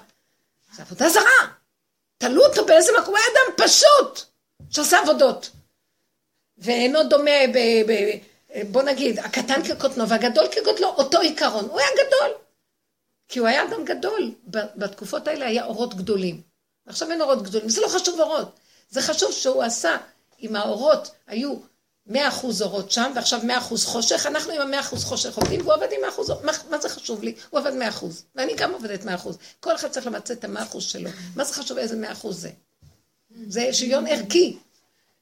זה 0.76 0.82
עבודה 0.82 1.08
זרה. 1.08 1.52
תלו 2.18 2.46
אותו 2.46 2.66
באיזה 2.66 2.92
מקום, 3.00 3.14
היה 3.14 3.24
אדם 3.24 3.66
פשוט, 3.66 4.24
שעושה 4.70 5.00
עבודות. 5.00 5.50
ואינו 6.58 7.02
דומה 7.02 7.46
ב... 7.54 7.58
ב 7.92 7.92
בוא 8.70 8.82
נגיד, 8.82 9.18
הקטן 9.18 9.62
כקוטנו 9.64 10.08
והגדול 10.08 10.46
כגודלו, 10.52 10.88
אותו 10.88 11.20
עיקרון. 11.20 11.64
הוא 11.64 11.80
היה 11.80 11.88
גדול. 11.92 12.30
כי 13.28 13.38
הוא 13.38 13.48
היה 13.48 13.64
אדם 13.64 13.84
גדול. 13.84 14.34
בתקופות 14.76 15.28
האלה 15.28 15.46
היה 15.46 15.64
אורות 15.64 15.94
גדולים. 15.94 16.40
עכשיו 16.86 17.10
אין 17.10 17.20
אורות 17.20 17.42
גדולים, 17.42 17.68
זה 17.68 17.80
לא 17.80 17.88
חשוב 17.88 18.20
אורות. 18.20 18.58
זה 18.90 19.02
חשוב 19.02 19.32
שהוא 19.32 19.62
עשה, 19.62 19.96
אם 20.42 20.56
האורות 20.56 21.10
היו 21.26 21.56
מאה 22.06 22.28
אחוז 22.28 22.62
אורות 22.62 22.90
שם, 22.90 23.12
ועכשיו 23.14 23.40
מאה 23.42 23.58
אחוז 23.58 23.84
חושך, 23.84 24.26
אנחנו 24.26 24.52
עם 24.52 24.60
המאה 24.60 24.80
אחוז 24.80 25.04
חושך 25.04 25.36
עובדים, 25.36 25.60
והוא 25.60 25.74
עובד 25.74 25.88
עם 25.92 26.00
מאה 26.00 26.10
אחוז, 26.10 26.30
מה, 26.30 26.52
מה 26.70 26.78
זה 26.78 26.88
חשוב 26.88 27.22
לי? 27.22 27.34
הוא 27.50 27.60
עובד 27.60 27.74
מאה 27.74 27.88
אחוז, 27.88 28.24
ואני 28.34 28.54
גם 28.54 28.72
עובדת 28.72 29.04
מאה 29.04 29.14
אחוז. 29.14 29.38
כל 29.60 29.74
אחד 29.74 29.88
צריך 29.88 30.06
למצא 30.06 30.34
את 30.34 30.44
המאה 30.44 30.62
אחוז 30.62 30.84
שלו. 30.84 31.10
מה 31.36 31.44
זה 31.44 31.54
חשוב 31.54 31.78
איזה 31.78 31.96
מאה 31.96 32.12
אחוז 32.12 32.40
זה? 32.40 32.50
זה 33.46 33.72
שוויון 33.72 34.06
ערכי. 34.06 34.56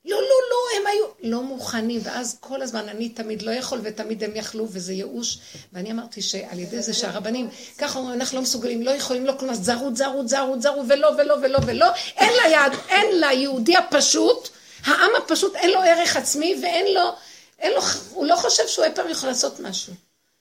לא, 0.05 0.16
לא, 0.16 0.22
לא, 0.50 0.80
הם 0.80 0.86
היו 0.86 1.32
לא 1.32 1.42
מוכנים, 1.42 2.00
ואז 2.05 2.36
כל 2.40 2.62
הזמן 2.62 2.88
אני 2.88 3.09
תמיד 3.09 3.42
לא 3.42 3.50
יכול 3.50 3.80
ותמיד 3.82 4.24
הם 4.24 4.30
יכלו, 4.34 4.66
וזה 4.70 4.92
ייאוש. 4.92 5.38
ואני 5.72 5.92
אמרתי 5.92 6.22
שעל 6.22 6.59
ידי 6.59 6.82
זה 6.82 6.94
שהרבנים, 6.94 7.48
ככה 7.78 7.98
אומרים, 7.98 8.20
אנחנו 8.20 8.36
לא 8.36 8.42
מסוגלים, 8.42 8.82
לא 8.82 8.90
יכולים, 8.90 9.26
לא 9.26 9.32
כלומר, 9.38 9.55
זרו, 9.55 9.90
זרו, 9.94 10.28
זרו, 10.28 10.60
זרו, 10.60 10.84
ולא, 10.88 11.09
ולא, 11.18 11.34
ולא, 11.42 11.59
ולא, 11.66 11.86
אין 12.16 12.32
ליד, 12.44 12.72
אין 12.88 13.20
ליהודי 13.20 13.76
הפשוט, 13.76 14.48
העם 14.84 15.10
הפשוט 15.18 15.55
אין 15.55 15.70
לו 15.70 15.80
ערך 15.80 16.16
עצמי 16.16 16.55
ואין 16.62 16.94
לו, 16.94 17.10
אין 17.59 17.72
לו, 17.72 17.80
הוא 18.10 18.26
לא 18.26 18.36
חושב 18.36 18.68
שהוא 18.68 18.84
אי 18.84 18.94
פעם 18.94 19.10
יכול 19.10 19.28
לעשות 19.28 19.60
משהו. 19.60 19.92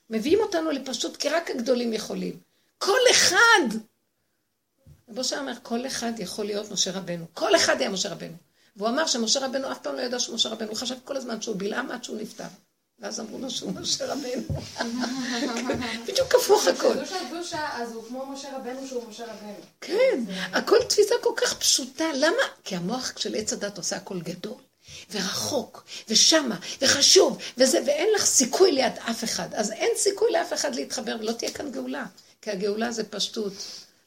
מביאים 0.10 0.40
אותנו 0.40 0.72
לפשוט 0.72 1.18
כי 1.18 1.30
רק 1.30 1.50
הגדולים 1.50 1.94
יכולים. 1.94 2.40
כל 2.78 3.00
אחד! 3.12 3.78
רבו 5.10 5.24
שם 5.24 5.38
אומר, 5.38 5.54
כל 5.64 5.88
אחד 5.88 6.12
יכול 6.20 6.46
להיות 6.46 6.72
משה 6.72 6.92
רבנו. 6.92 7.26
כל 7.34 7.56
אחד 7.56 7.82
היה 7.82 7.90
משה 7.90 8.10
רבנו. 8.10 8.36
והוא 8.76 8.90
אמר 8.90 9.08
שמשה 9.08 9.46
רבנו 9.46 9.72
אף 9.72 9.80
פעם 9.80 9.96
לא 9.96 10.02
ידע 10.02 10.20
שהוא 10.20 10.36
משה 10.36 10.50
רבנו, 10.50 10.70
הוא 10.70 10.78
חשב 10.78 10.96
כל 11.04 11.18
הזמן 11.18 11.42
שהוא 11.42 11.56
בלעם 11.60 11.92
עד 11.92 12.04
שהוא 12.04 12.18
נפטר. 12.18 12.48
ואז 13.00 13.20
אמרו 13.20 13.40
לו 13.40 13.50
שהוא 13.50 13.72
משה 13.72 14.14
רבנו. 14.14 14.44
בדיוק 16.08 16.36
הפוך 16.36 16.68
הכל. 16.68 16.94
אז 17.54 17.92
הוא 17.94 18.04
כמו 18.08 18.26
משה 18.26 18.58
רבנו 18.58 18.88
שהוא 18.88 19.10
משה 19.10 19.26
רבנו. 19.26 19.56
כן, 19.82 20.24
הכל 20.54 20.78
תפיסה 20.90 21.16
כל 21.22 21.34
כך 21.38 21.54
פשוטה. 21.54 22.06
למה? 22.16 22.44
כי 22.64 22.76
המוח 22.76 23.12
של 23.18 23.36
עץ 23.36 23.54
הדת 23.54 23.78
עושה 23.78 23.96
הכל 23.96 24.22
גדול. 24.22 24.58
ורחוק, 25.12 25.84
ושמה, 26.10 26.60
וחשוב, 26.82 27.38
וזה, 27.58 27.80
ואין 27.86 28.10
לך 28.16 28.26
סיכוי 28.26 28.72
ליד 28.72 28.94
אף 29.12 29.24
אחד. 29.24 29.54
אז 29.54 29.72
אין 29.72 29.92
סיכוי 29.96 30.32
לאף 30.32 30.54
אחד 30.54 30.76
להתחבר, 30.76 31.16
ולא 31.20 31.32
תהיה 31.32 31.52
כאן 31.52 31.72
גאולה. 31.72 32.06
כי 32.42 32.52
הגאולה 32.52 32.92
זה 32.92 33.04
פשטות. 33.04 33.54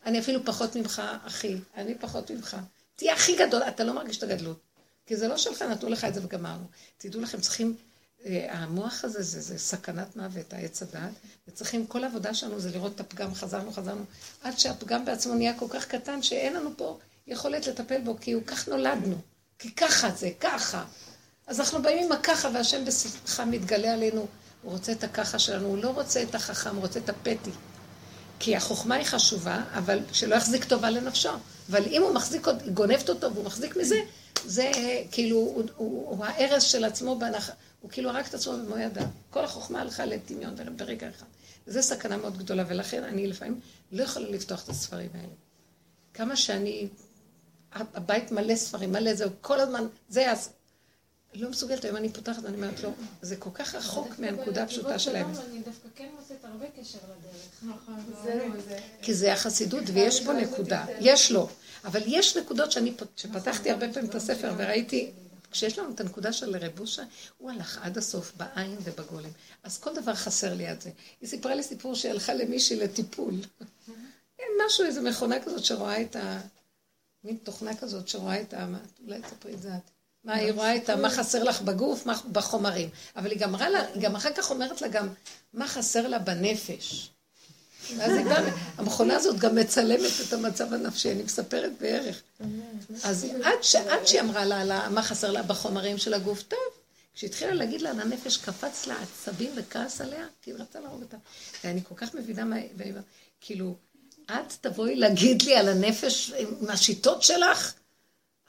אני 0.07 0.21
אפילו 0.21 0.45
פחות 0.45 0.77
ממך, 0.77 1.03
אחי, 1.27 1.57
אני 1.77 1.95
פחות 1.95 2.31
ממך. 2.31 2.57
תהיה 2.97 3.15
הכי 3.15 3.37
גדול, 3.37 3.63
אתה 3.63 3.85
לא 3.85 3.93
מרגיש 3.93 4.19
את 4.19 4.23
הגדלות. 4.23 4.59
כי 5.07 5.17
זה 5.17 5.29
לא 5.29 5.37
שלך, 5.37 5.63
נתנו 5.63 5.89
לך 5.89 6.05
את 6.05 6.15
זה 6.15 6.21
וגמרנו. 6.25 6.65
תדעו 6.99 7.21
לכם, 7.21 7.41
צריכים, 7.41 7.77
המוח 8.27 9.05
הזה 9.05 9.23
זה, 9.23 9.41
זה 9.41 9.59
סכנת 9.59 10.17
מוות, 10.17 10.53
העץ 10.53 10.83
הדעת, 10.83 11.13
וצריכים, 11.49 11.87
כל 11.87 12.05
העבודה 12.05 12.35
שלנו 12.35 12.61
זה 12.61 12.71
לראות 12.71 12.95
את 12.95 13.01
הפגם, 13.01 13.35
חזרנו, 13.35 13.73
חזרנו, 13.73 14.05
עד 14.43 14.59
שהפגם 14.59 15.05
בעצמו 15.05 15.35
נהיה 15.35 15.59
כל 15.59 15.67
כך 15.71 15.87
קטן, 15.87 16.23
שאין 16.23 16.55
לנו 16.55 16.71
פה 16.77 16.99
יכולת 17.27 17.67
לטפל 17.67 18.01
בו, 18.01 18.17
כי 18.21 18.33
הוא 18.33 18.43
כך 18.47 18.69
נולדנו. 18.69 19.17
כי 19.59 19.71
ככה 19.75 20.11
זה, 20.11 20.31
ככה. 20.41 20.85
אז 21.47 21.61
אנחנו 21.61 21.83
באים 21.83 22.05
עם 22.05 22.13
הככה, 22.13 22.49
והשם 22.55 22.85
בשמחה 22.85 23.45
מתגלה 23.45 23.93
עלינו. 23.93 24.27
הוא 24.63 24.73
רוצה 24.73 24.93
את 24.93 25.05
הככה 25.05 25.39
שלנו, 25.39 25.67
הוא 25.67 25.79
לא 25.79 25.91
רוצה 25.91 26.23
את 26.23 26.35
החכם, 26.35 26.75
הוא 26.75 26.81
רוצה 26.81 26.99
את 26.99 27.09
הפתי. 27.09 27.51
כי 28.39 28.57
החוכמה 28.57 28.95
היא 28.95 29.05
חשובה, 29.05 29.63
אבל 29.73 29.99
שלא 30.13 30.35
יחזיק 30.35 30.65
טובה 30.65 30.91
לנפשו. 30.91 31.31
אבל 31.71 31.83
אם 31.87 32.03
הוא 32.03 32.15
מחזיק, 32.15 32.47
גונבת 32.75 33.09
אותו 33.09 33.35
והוא 33.35 33.45
מחזיק 33.45 33.77
מזה, 33.77 33.97
זה 34.45 34.71
כאילו, 35.11 35.37
הוא, 35.37 35.65
הוא, 35.77 36.09
הוא 36.11 36.25
הארז 36.25 36.63
של 36.63 36.85
עצמו 36.85 37.19
בהנחה, 37.19 37.53
הוא 37.81 37.91
כאילו 37.91 38.11
הרג 38.11 38.25
את 38.25 38.35
עצמו 38.35 38.53
במו 38.53 38.79
ידיו. 38.79 39.07
כל 39.31 39.45
החוכמה 39.45 39.81
הלכה 39.81 40.05
לטמיון 40.05 40.55
ברגע 40.77 41.09
אחד. 41.09 41.27
וזו 41.67 41.83
סכנה 41.83 42.17
מאוד 42.17 42.39
גדולה, 42.39 42.65
ולכן 42.69 43.03
אני 43.03 43.27
לפעמים 43.27 43.61
לא 43.93 44.03
יכולה 44.03 44.29
לפתוח 44.29 44.65
את 44.65 44.69
הספרים 44.69 45.11
האלה. 45.15 45.33
כמה 46.15 46.37
שאני, 46.37 46.89
הבית 47.73 48.33
מלא 48.33 48.57
ספרים, 48.57 48.93
מלא 48.93 49.15
זהו, 49.15 49.31
כל 49.41 49.61
הזמן, 49.61 49.87
זה 50.09 50.31
אז... 50.31 50.51
לא 51.35 51.51
מסוגלת, 51.51 51.85
היום 51.85 51.97
אני 51.97 52.09
פותחת 52.09 52.43
ואני 52.43 52.57
אומרת, 52.57 52.83
לא, 52.83 52.91
זה 53.23 53.37
כל 53.37 53.51
כך 53.55 53.75
רחוק 53.75 54.19
מהנקודה 54.19 54.63
הפשוטה 54.63 54.99
של 54.99 55.17
האמת. 55.17 55.39
אני 55.51 55.59
דווקא 55.59 55.89
כן 55.95 56.09
מוצאת 56.21 56.45
הרבה 56.45 56.67
קשר 56.81 56.99
לדרך. 57.05 57.75
נכון, 57.77 58.61
כי 59.03 59.15
זה 59.15 59.33
החסידות 59.33 59.85
ויש 59.93 60.25
בו 60.25 60.33
נקודה, 60.33 60.87
יש 61.01 61.33
לו. 61.33 61.49
אבל 61.85 62.01
יש 62.07 62.37
נקודות 62.37 62.73
שאני, 62.73 62.95
כשפתחתי 63.17 63.71
הרבה 63.71 63.93
פעמים 63.93 64.11
את 64.11 64.15
הספר 64.15 64.55
וראיתי, 64.57 65.11
כשיש 65.51 65.79
לנו 65.79 65.95
את 65.95 66.01
הנקודה 66.01 66.33
של 66.33 66.57
רבושה, 66.57 67.03
הוא 67.39 67.51
הלך 67.51 67.79
עד 67.83 67.99
הסוף 67.99 68.33
בעין 68.37 68.77
ובגולם. 68.85 69.31
אז 69.63 69.79
כל 69.79 69.95
דבר 69.95 70.15
חסר 70.15 70.55
לי 70.55 70.67
עד 70.67 70.81
זה. 70.81 70.91
היא 71.21 71.29
סיפרה 71.29 71.55
לי 71.55 71.63
סיפור 71.63 71.95
שהיא 71.95 72.13
הלכה 72.13 72.35
למישהי 72.35 72.77
לטיפול. 72.77 73.35
משהו, 74.67 74.85
איזו 74.85 75.03
מכונה 75.03 75.41
כזאת 75.45 75.65
שרואה 75.65 76.03
את 76.03 76.17
ה... 76.17 76.41
מין 77.25 77.37
תוכנה 77.37 77.77
כזאת 77.77 78.09
שרואה 78.09 78.41
את 78.41 78.55
ה... 78.55 78.67
אולי 79.07 79.23
תספרי 79.23 79.55
את 79.55 79.63
זה 79.63 79.77
את. 79.77 79.91
מה, 80.25 80.35
היא 80.35 80.53
רואה 80.53 80.77
את 80.77 80.89
ה... 80.89 80.97
מה 80.97 81.11
חסר 81.11 81.45
לך 81.45 81.63
בגוף, 81.63 82.07
מה 82.07 82.21
בחומרים. 82.33 82.89
אבל 83.17 83.31
היא 83.31 83.39
גם, 83.39 83.55
לה, 83.57 83.87
היא 83.87 84.03
גם 84.03 84.17
אחר 84.17 84.33
כך 84.33 84.51
אומרת 84.51 84.83
לה 84.83 84.89
גם, 84.89 85.09
מה 85.53 85.69
חסר 85.69 86.09
לה 86.09 86.19
בנפש. 86.19 87.11
ואז 87.97 88.13
היא 88.13 88.25
גם, 88.25 88.45
המכונה 88.77 89.17
הזאת 89.17 89.39
גם 89.39 89.55
מצלמת 89.55 90.11
את 90.29 90.33
המצב 90.33 90.75
הנפשי, 90.75 91.13
אני 91.13 91.23
מספרת 91.23 91.73
בערך. 91.81 92.23
אז 93.05 93.27
עד, 93.45 94.07
שהיא 94.07 94.21
אמרה 94.21 94.45
לה, 94.45 94.89
מה 94.89 95.03
חסר 95.03 95.31
לה 95.31 95.43
בחומרים 95.43 95.99
של 95.99 96.15
הגוף, 96.15 96.43
טוב. 96.43 96.59
כשהתחילה 97.15 97.55
להגיד 97.55 97.83
לה, 97.83 97.91
הנפש 97.91 98.37
קפץ 98.37 98.87
לה 98.87 98.95
עצבים 99.03 99.51
וכעס 99.55 100.01
עליה, 100.01 100.27
כי 100.43 100.51
היא 100.51 100.59
רצה 100.59 100.81
להרוג 100.81 101.03
אותה. 101.03 101.17
ואני 101.65 101.81
כל 101.89 101.95
כך 101.95 102.15
מבינה 102.15 102.45
מה... 102.45 102.57
כאילו, 103.41 103.75
את 104.27 104.53
תבואי 104.61 104.97
להגיד 104.97 105.43
לי 105.43 105.57
על 105.57 105.69
הנפש 105.69 106.33
עם 106.39 106.71
השיטות 106.71 107.23
שלך? 107.23 107.75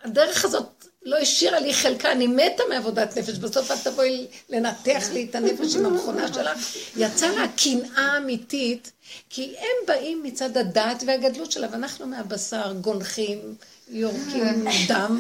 הדרך 0.04 0.46
הזאת 0.46 0.86
לא 1.06 1.18
השאירה 1.18 1.60
לי 1.60 1.74
חלקה, 1.74 2.12
אני 2.12 2.28
מתה 2.28 2.64
מעבודת 2.70 3.18
נפש, 3.18 3.38
בסוף 3.38 3.72
את 3.72 3.78
תבואי 3.84 4.28
לנתח 4.50 5.04
לי 5.14 5.28
את 5.30 5.36
הנפש 5.36 5.76
עם 5.76 5.86
המכונה 5.86 6.34
שלך. 6.34 6.76
יצא 6.98 7.28
לה 7.28 7.46
קנאה 7.48 8.18
אמיתית, 8.18 8.92
כי 9.30 9.54
הם 9.60 9.88
באים 9.88 10.24
מצד 10.24 10.58
הדת 10.58 11.04
והגדלות 11.08 11.52
שלה, 11.52 11.68
ואנחנו 11.72 12.08
מהבשר 12.08 12.74
גונחים, 12.82 13.56
יורקים 13.90 14.66
דם, 14.88 15.20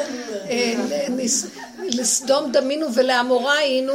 אה, 0.49 0.73
לסדום 1.79 2.51
דמינו 2.51 2.93
ולעמורה 2.93 3.57
היינו, 3.57 3.93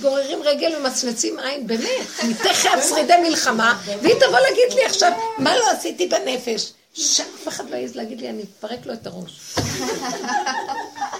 גוררים 0.00 0.42
רגל 0.42 0.76
ומצמצים 0.76 1.38
עין, 1.38 1.66
באמת, 1.66 2.24
מתחת 2.28 2.82
שרידי 2.88 3.16
מלחמה, 3.22 3.82
והיא 4.02 4.14
תבוא 4.14 4.38
להגיד 4.38 4.72
לי 4.74 4.84
עכשיו, 4.84 5.12
מה 5.38 5.56
לא 5.56 5.70
עשיתי 5.70 6.06
בנפש? 6.06 6.72
שאף 6.96 7.48
אחד 7.48 7.70
לא 7.70 7.76
יעז 7.76 7.94
להגיד 7.94 8.20
לי, 8.20 8.30
אני 8.30 8.42
אפרק 8.42 8.86
לו 8.86 8.92
את 8.92 9.06
הראש. 9.06 9.56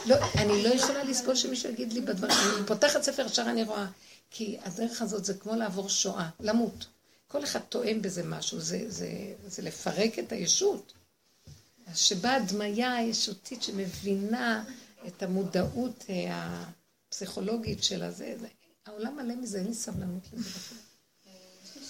לא, 0.07 0.17
אני 0.35 0.63
לא 0.63 0.69
יכולה 0.69 1.05
לסבול 1.05 1.35
שמישהו 1.35 1.71
יגיד 1.71 1.93
לי 1.93 2.01
בדברים, 2.01 2.37
אני 2.57 2.67
פותחת 2.67 3.03
ספר, 3.03 3.27
ישר 3.27 3.43
אני 3.43 3.65
רואה. 3.65 3.87
כי 4.31 4.59
הדרך 4.63 5.03
הזאת 5.03 5.25
זה 5.25 5.35
כמו 5.35 5.55
לעבור 5.55 5.89
שואה, 5.89 6.29
למות. 6.41 6.87
כל 7.29 7.45
אחד 7.45 7.61
טועם 7.61 8.03
בזה 8.03 8.23
משהו, 8.23 8.61
זה, 8.61 8.85
זה, 8.89 9.09
זה 9.47 9.63
לפרק 9.63 10.19
את 10.19 10.33
הישות. 10.33 10.93
אז 11.87 11.99
שבאה 11.99 12.37
הדמיה 12.37 12.95
הישותית 12.95 13.63
שמבינה 13.63 14.65
את 15.07 15.23
המודעות 15.23 16.05
אה, 16.09 16.65
הפסיכולוגית 17.09 17.85
של 17.85 18.03
הזה, 18.03 18.35
זה, 18.41 18.47
העולם 18.87 19.17
מלא 19.17 19.35
מזה, 19.35 19.59
אין 19.59 19.67
לי 19.67 19.75
סבלנות 19.75 20.23
לזה. 20.33 20.49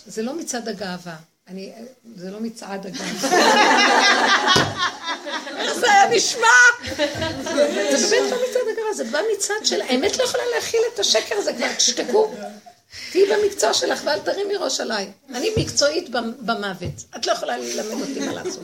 זה 0.06 0.22
לא 0.22 0.38
מצד 0.38 0.68
הגאווה. 0.68 1.16
אני, 1.48 1.73
זה 2.14 2.31
לא 2.31 2.40
מצעד 2.40 2.86
אגב. 2.86 3.24
איך 5.56 5.74
זה 5.81 5.93
היה 5.93 6.16
נשמע? 6.16 6.47
זה 7.97 8.10
באמת 8.10 8.31
לא 8.31 8.39
מצעד 8.48 8.62
אגב, 8.74 8.97
זה 8.97 9.05
בא 9.05 9.18
מצד 9.36 9.55
של... 9.64 9.81
האמת 9.82 10.16
לא 10.16 10.24
יכולה 10.24 10.43
להכיל 10.55 10.81
את 10.94 10.98
השקר 10.98 11.35
הזה, 11.39 11.52
כבר 11.52 11.74
תשתקו. 11.74 12.35
תהיי 13.12 13.24
במקצוע 13.27 13.74
שלך 13.74 14.02
ואל 14.05 14.20
תרימי 14.20 14.56
ראש 14.56 14.81
עליי. 14.81 15.12
אני 15.28 15.51
מקצועית 15.56 16.09
במוות. 16.40 17.05
את 17.16 17.27
לא 17.27 17.32
יכולה 17.32 17.59
ללמד 17.59 18.01
אותי 18.01 18.20
מה 18.20 18.32
לעשות. 18.32 18.62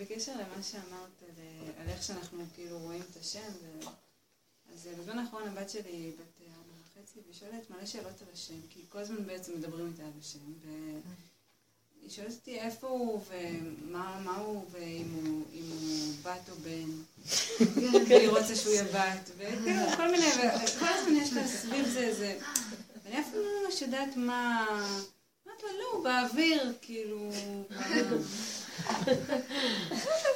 בקשר 0.00 0.32
למה 0.32 0.62
שאמרת, 0.62 1.22
על 1.80 1.88
איך 1.88 2.02
שאנחנו 2.02 2.44
כאילו 2.54 2.78
רואים 2.78 3.02
את 3.10 3.16
השם, 3.20 3.40
אז 4.74 4.88
בזמן 4.98 5.18
האחרון 5.18 5.48
הבת 5.48 5.70
שלי 5.70 6.12
בת 6.18 6.43
וחצי, 7.04 7.18
והיא 7.24 7.34
שואלת 7.34 7.70
מלא 7.70 7.86
שאלות 7.86 8.22
על 8.22 8.28
השם, 8.32 8.54
כי 8.70 8.80
כל 8.88 8.98
הזמן 8.98 9.26
בעצם 9.26 9.52
מדברים 9.54 9.86
איתה 9.86 10.02
על 10.02 10.10
השם, 10.20 10.38
היא 12.02 12.10
שואלת 12.10 12.32
אותי 12.32 12.60
איפה 12.60 12.86
הוא 12.86 13.20
ומה 13.28 14.20
מה 14.24 14.36
הוא 14.36 14.64
ואם 14.70 15.06
הוא, 15.14 15.44
הוא 15.52 16.14
בת 16.22 16.50
או 16.50 16.54
בן. 16.54 16.90
והיא 18.08 18.28
רוצה 18.28 18.56
שהוא 18.56 18.72
יהיה 18.72 18.84
בת, 18.84 19.30
וכאילו 19.36 19.82
כל 19.96 20.10
מיני, 20.10 20.26
וכל 20.26 20.86
הזמן 20.86 21.16
יש 21.16 21.32
לה 21.32 21.48
סביב 21.48 21.88
זה 21.88 22.00
איזה... 22.00 22.38
ואני 23.04 23.20
אפילו 23.20 23.42
לא 23.42 23.64
ממש 23.64 23.82
יודעת 23.82 24.16
מה... 24.16 24.66
אמרתי 25.46 25.62
לה, 25.66 25.72
לא, 25.72 25.84
הוא 25.92 26.04
באוויר, 26.04 26.72
כאילו... 26.82 27.30
אני 29.06 29.16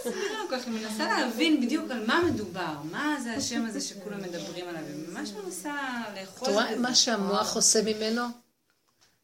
לא 0.07 0.47
כל 0.49 0.57
כך 0.59 0.69
מנסה 0.69 1.05
להבין 1.09 1.61
בדיוק 1.61 1.91
על 1.91 2.07
מה 2.07 2.23
מדובר, 2.27 2.77
מה 2.91 3.17
זה 3.25 3.33
השם 3.33 3.65
הזה 3.67 3.81
שכולם 3.81 4.23
מדברים 4.23 4.69
עליו, 4.69 4.83
וממש 4.95 5.31
מנסה 5.31 5.75
לאחוז 6.21 6.49
את 6.49 6.55
רואה. 6.55 6.77
מה 6.77 6.95
שהמוח 6.95 7.57
עושה 7.57 7.83
ממנו? 7.83 8.23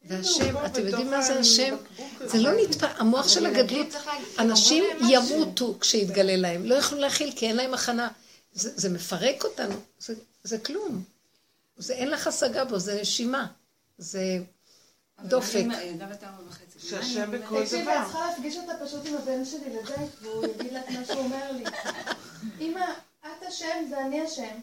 והשם, 0.07 0.55
הוא 0.57 0.65
אתם 0.65 0.87
יודעים 0.87 1.11
מה 1.11 1.21
זה 1.21 1.39
השם? 1.39 1.75
זה 2.25 2.37
לא 2.41 2.51
נתפס, 2.61 2.87
המוח 2.97 3.27
של 3.27 3.45
הגדלות, 3.45 3.87
אנשים. 4.39 4.83
ימותו 5.09 5.77
כשיתגלה 5.79 6.35
להם, 6.35 6.65
לא 6.65 6.75
יכלו 6.75 6.99
להכיל 6.99 7.31
כי 7.35 7.47
אין 7.47 7.55
להם 7.55 7.73
הכנה. 7.73 8.07
זה 8.53 8.71
זה 8.75 8.89
מפרק 8.89 9.43
אותנו, 9.43 9.75
זה- 9.99 10.13
זה 10.43 10.57
כלום. 10.57 11.03
זה 11.77 11.93
אין 11.93 12.09
לך 12.09 12.27
השגה 12.27 12.65
בו, 12.65 12.79
זה 12.79 13.01
נשימה. 13.01 13.47
זה 13.97 14.39
אבל 15.19 15.27
דופק. 15.27 15.55
אני- 15.55 15.75
ילדה 15.83 16.07
שהשם? 16.89 17.31
בכל 17.31 17.61
תקשיבי, 17.63 17.81
דבר. 17.83 17.91
את 18.01 18.03
צריכה 18.05 18.27
להפגיש 18.29 18.57
אותה 18.57 18.73
פשוט 18.85 19.07
עם 19.07 19.15
הבן 19.15 19.45
שלי 19.45 19.59
לדייט, 19.69 20.11
והוא 20.21 20.45
יגיד 20.45 20.73
לך 20.73 20.83
מה 20.89 21.05
שהוא 21.05 21.19
אומר 21.19 21.51
לי. 21.51 21.63
אמא, 22.59 22.85
את 23.21 23.47
השם 23.47 23.91
ואני 23.91 24.21
השם. 24.21 24.55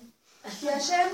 כי 0.61 0.71
השם 0.71 1.07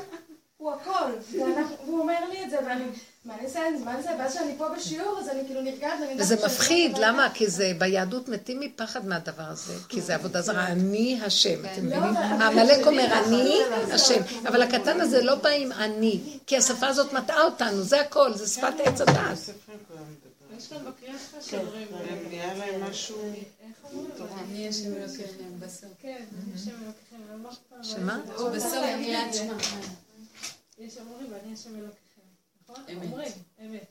הוא 0.56 0.72
הכל. 0.72 1.10
והוא 1.32 2.00
אומר 2.00 2.28
לי 2.30 2.44
את 2.44 2.50
זה, 2.50 2.56
ואני... 2.66 2.84
מה 3.24 3.34
אני 3.34 3.44
אעשה? 3.44 3.60
מה 3.84 3.90
אני 3.90 3.98
אעשה? 3.98 4.10
ואז 4.18 4.32
כשאני 4.32 4.54
פה 4.58 4.68
בשיעור, 4.68 5.18
אז 5.20 5.28
אני 5.28 5.42
כאילו 5.46 5.62
נרגעת, 5.62 5.92
ואני 6.00 6.24
שאני 6.24 6.40
מפחיד, 6.44 6.98
למה? 6.98 7.28
כי 7.34 7.48
זה 7.48 7.72
ביהדות 7.78 8.28
מתים 8.28 8.60
מפחד 8.60 9.06
מהדבר 9.06 9.42
הזה, 9.42 9.72
כי 9.88 10.00
זה 10.00 10.14
עבודה 10.14 10.42
זרה, 10.42 10.66
אני 10.66 11.20
השם, 11.24 11.60
אתם 11.60 11.86
מבינים? 11.86 12.02
לא, 12.02 12.08
אבל- 12.08 12.42
העמלק 12.42 12.86
אומר 12.86 13.06
אני 13.26 13.58
השם, 13.92 14.20
אבל 14.48 14.62
הקטן 14.62 15.00
הזה 15.00 15.22
לא 15.22 15.34
בא 15.34 15.48
עם 15.48 15.72
אני, 15.72 16.20
כי 16.46 16.56
השפה 16.56 16.86
הזאת 16.86 17.12
מטעה 17.12 17.42
אותנו, 17.42 17.82
זה 17.82 18.00
הכל, 18.00 18.34
זה 18.34 18.46
שפת 18.46 18.74
עץ 18.84 19.00
הדת. 19.00 19.38
יש 20.58 20.64
שלך 20.64 21.36
שאומרים, 21.40 21.88
והם 21.90 22.28
נהיה 22.28 22.54
להם 22.54 22.82
משהו... 22.82 23.32
אני 24.38 24.68
השם 24.68 24.96
אלוקיכם 24.96 25.60
בסוף. 25.60 25.90
כן, 25.98 26.24
השם 26.54 26.70
אלוקיכם, 26.84 27.16
אני 27.32 27.42
לא 27.42 27.50
פעם 27.68 27.84
שמה? 27.84 28.22
אבל 28.36 28.96
מגילת 28.96 29.34
שמע. 29.34 29.56
יש 30.78 30.98
אומרים, 30.98 31.32
ואני 31.32 31.52
השם 31.52 31.76
אלוקיכם. 31.76 32.20
נכון? 32.62 32.84
אמת. 32.92 33.04
אומרים, 33.04 33.32
אמת. 33.60 33.86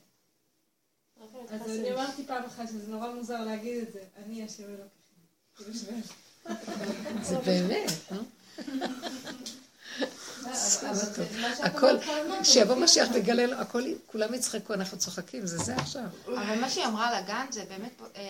אז 1.50 1.70
אני 1.70 1.92
אמרתי 1.92 2.26
פעם 2.26 2.44
אחת 2.44 2.68
שזה 2.68 2.86
נורא 2.86 3.14
מוזר 3.14 3.44
להגיד 3.44 3.82
את 3.82 3.92
זה, 3.92 4.00
אני 4.16 4.44
השם 4.44 4.64
אלוקיכם. 4.64 4.88
כאילו. 5.56 5.72
זה 7.22 7.38
באמת, 7.38 7.90
נו? 8.10 8.22
אבל 10.90 11.56
הכל, 11.62 11.96
כשיבוא 12.42 12.74
זה 12.74 12.80
משיח 12.80 13.08
ויגלה 13.12 13.46
לו, 13.46 13.56
הכל, 13.56 13.82
כולם 14.06 14.34
יצחקו, 14.34 14.74
אנחנו 14.74 14.98
צוחקים, 14.98 15.46
זה 15.46 15.58
זה 15.58 15.76
עכשיו. 15.76 16.02
אבל 16.26 16.60
מה 16.60 16.70
שהיא 16.70 16.84
אמרה 16.86 17.08
על 17.08 17.14
הגן 17.14 17.46
זה 17.50 17.64
באמת, 17.68 18.02
אה, 18.16 18.22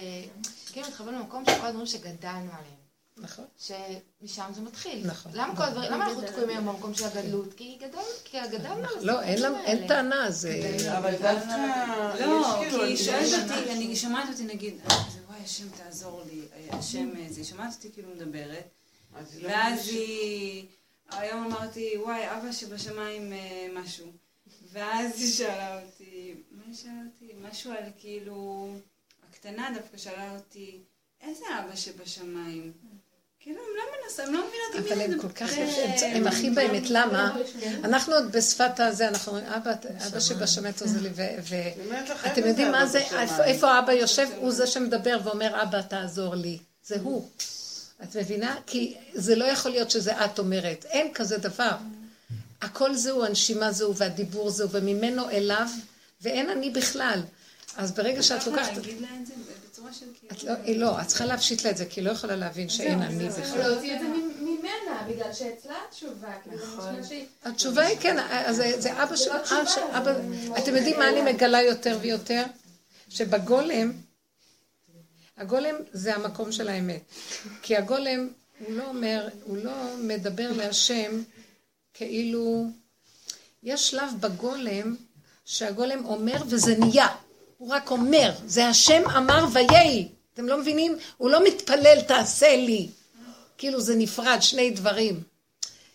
כאילו 0.73 0.86
מתחבר 0.89 1.11
למקום 1.11 1.45
של 1.45 1.61
כל 1.61 1.66
הדברים 1.66 1.86
שגדלנו 1.86 2.51
עליהם. 2.53 2.78
נכון? 3.20 3.45
שמשם 3.59 4.45
זה 4.55 4.61
מתחיל. 4.61 5.07
נכון. 5.07 5.32
למה 5.35 5.57
כל 5.57 5.62
הדברים, 5.62 5.93
למה 5.93 6.07
אנחנו 6.07 6.23
תקועים 6.23 6.49
היום 6.49 6.66
במקום 6.66 6.95
של 6.95 7.05
הגדלות? 7.05 7.55
כי 7.57 7.78
גדל, 7.81 7.99
כי 8.24 8.39
גדלנו 8.53 8.89
על 8.89 9.05
לא, 9.05 9.20
אין. 9.20 9.89
טענה, 9.89 10.31
זה... 10.31 10.61
אבל 10.99 11.11
דווקא... 11.12 11.85
לא, 12.20 12.40
יש 12.40 12.47
כאילו- 12.69 12.78
כי 12.78 12.85
היא 12.85 12.97
שואלת 12.97 13.51
אותי, 13.51 13.73
אני 13.73 13.97
שומעת 13.97 14.28
אותי 14.28 14.45
נגיד, 14.45 14.74
"אה, 14.90 14.97
זה 15.12 15.19
וואי, 15.28 15.39
השם 15.45 15.65
תעזור 15.69 16.23
לי, 16.32 16.40
אה, 16.73 16.78
השם 16.78 17.09
זה, 17.31 17.36
היא 17.36 17.45
שומעת 17.45 17.74
אותי 17.74 17.93
כאילו 17.93 18.09
מדברת, 18.16 18.69
לא 19.40 19.49
ואז 19.49 19.89
היא, 19.89 20.66
היום 21.13 21.45
אמרתי, 21.45 21.95
וואי, 22.03 22.21
אבא 22.29 22.53
שבשמיים 22.53 23.33
אה, 23.33 23.39
משהו, 23.75 24.07
ואז 24.73 25.21
היא 25.21 25.33
שאלה 25.33 25.81
אותי, 25.83 26.35
מה 26.51 26.63
היא 26.67 26.75
שאלה 26.75 26.93
אותי? 27.07 27.33
משהו 27.51 27.71
על 27.71 27.85
כאילו, 27.99 28.69
הקטנה 29.31 29.71
דווקא 29.75 29.97
שאלה 29.99 30.33
אותי, 30.37 30.79
איזה 31.23 31.45
אבא 31.65 31.77
שבשמיים? 31.77 32.73
כאילו, 33.41 33.59
הם 33.61 33.77
לא 33.77 33.83
מנסים, 34.05 34.25
הם 34.25 34.35
לא 34.35 34.41
מבינות 34.41 34.93
אבל 34.93 35.13
הם. 35.13 35.21
כל 35.21 35.29
כך 35.29 35.53
יפים, 35.53 36.17
הם 36.17 36.27
הכי 36.27 36.51
באמת, 36.51 36.83
למה? 36.91 37.37
אנחנו 37.85 38.15
עוד 38.15 38.33
בשפת 38.33 38.81
הזה, 38.81 39.09
אנחנו 39.09 39.33
אומרים, 39.33 39.53
אבא, 39.53 39.71
אבא 40.07 40.21
שבשמיים 40.21 40.75
תעזור 40.75 41.03
לי, 41.03 41.09
ו- 41.09 41.23
ו- 41.43 41.55
אני 41.77 41.85
אומרת 41.87 42.09
לך, 42.09 42.21
אתם 42.27 42.29
איפה 42.37 42.49
יודעים 42.49 42.71
מה 42.73 42.83
אבא 42.83 42.87
זה? 42.91 42.99
איפה- 42.99 43.45
איפה 43.45 43.71
האבא 43.73 43.93
יושב? 43.93 44.29
הוא 44.37 44.51
זה 44.51 44.67
שמדבר 44.67 45.19
ואומר, 45.25 45.63
אבא, 45.63 45.81
תעזור 45.83 46.35
לי. 46.35 46.59
זה 46.85 46.97
הוא. 47.03 47.29
את 48.03 48.16
מבינה? 48.16 48.57
כי 48.66 48.95
זה 49.15 49.35
לא 49.37 49.45
יכול 49.45 49.70
להיות 49.70 49.91
שזה 49.91 50.25
את 50.25 50.39
אומרת. 50.39 50.85
אין 50.85 51.15
כזה 51.15 51.39
דבר. 51.39 51.77
הכל 52.62 52.95
זהו, 52.95 53.25
הנשימה 53.25 53.73
זהו, 53.73 53.97
והדיבור 53.97 54.51
זהו, 54.51 54.70
וממנו 54.70 55.31
אליו, 55.31 55.66
ואין 56.23 56.51
אני 56.51 56.70
בכלל. 56.70 57.23
אז 57.77 57.93
ברגע 57.93 58.23
שאת 58.23 58.47
לוקחת... 58.47 58.77
להגיד 58.77 59.01
לה 59.01 59.09
את 59.23 59.27
זה 59.27 59.33
בצורה 59.70 59.93
של 59.93 60.07
את 60.33 60.39
כאילו... 60.39 60.53
לא, 60.53 60.59
היא 60.65 60.79
לא, 60.79 61.01
את 61.01 61.07
צריכה 61.07 61.25
להפשיט 61.25 61.65
לה 61.65 61.70
את 61.70 61.77
זה, 61.77 61.87
כי 61.87 62.01
היא 62.01 62.07
לא 62.07 62.11
יכולה 62.11 62.37
להבין 62.37 62.69
שאין 62.69 63.03
אני 63.03 63.29
בכלל. 63.29 63.69
להוציא 63.69 63.95
את 63.95 64.01
זה 64.01 64.07
ממנה, 64.41 65.03
בגלל 65.09 65.33
שאצלה 65.33 65.75
התשובה, 65.89 66.29
כאילו 66.43 66.59
שהיא... 67.09 67.27
התשובה 67.45 67.83
היא 67.87 67.99
כן, 68.01 68.16
אז 68.31 68.57
זה, 68.79 69.03
אבא 69.03 69.16
של... 69.16 69.31
לא 69.33 69.66
של- 69.66 69.81
אתם 70.59 70.77
יודעים 70.77 70.99
מה 70.99 71.09
אני 71.09 71.33
מגלה 71.33 71.62
יותר 71.62 71.99
ויותר? 72.01 72.45
שבגולם, 73.09 73.93
הגולם 75.39 75.74
זה 75.93 76.15
המקום 76.15 76.52
של 76.52 76.69
האמת. 76.69 77.02
כי 77.62 77.77
הגולם, 77.77 78.28
הוא 78.59 78.73
לא 78.77 78.85
אומר, 78.89 79.28
הוא 79.43 79.56
לא 79.56 79.73
מדבר 79.98 80.52
להשם 80.52 81.23
כאילו... 81.94 82.66
יש 83.62 83.90
שלב 83.90 84.10
בגולם 84.20 84.97
שהגולם 85.44 86.05
אומר 86.06 86.43
וזה 86.48 86.77
נהיה. 86.78 87.06
הוא 87.59 87.69
רק 87.70 87.90
אומר, 87.90 88.32
זה 88.47 88.69
השם 88.69 89.02
אמר 89.16 89.44
ויהי. 89.52 90.09
אתם 90.35 90.48
לא 90.48 90.60
מבינים? 90.60 90.97
הוא 91.16 91.31
לא 91.31 91.44
מתפלל, 91.44 92.01
תעשה 92.01 92.56
לי. 92.56 92.89
כאילו 93.59 93.81
זה 93.81 93.97
נפרד, 93.97 94.39
שני 94.40 94.70
דברים. 94.70 95.23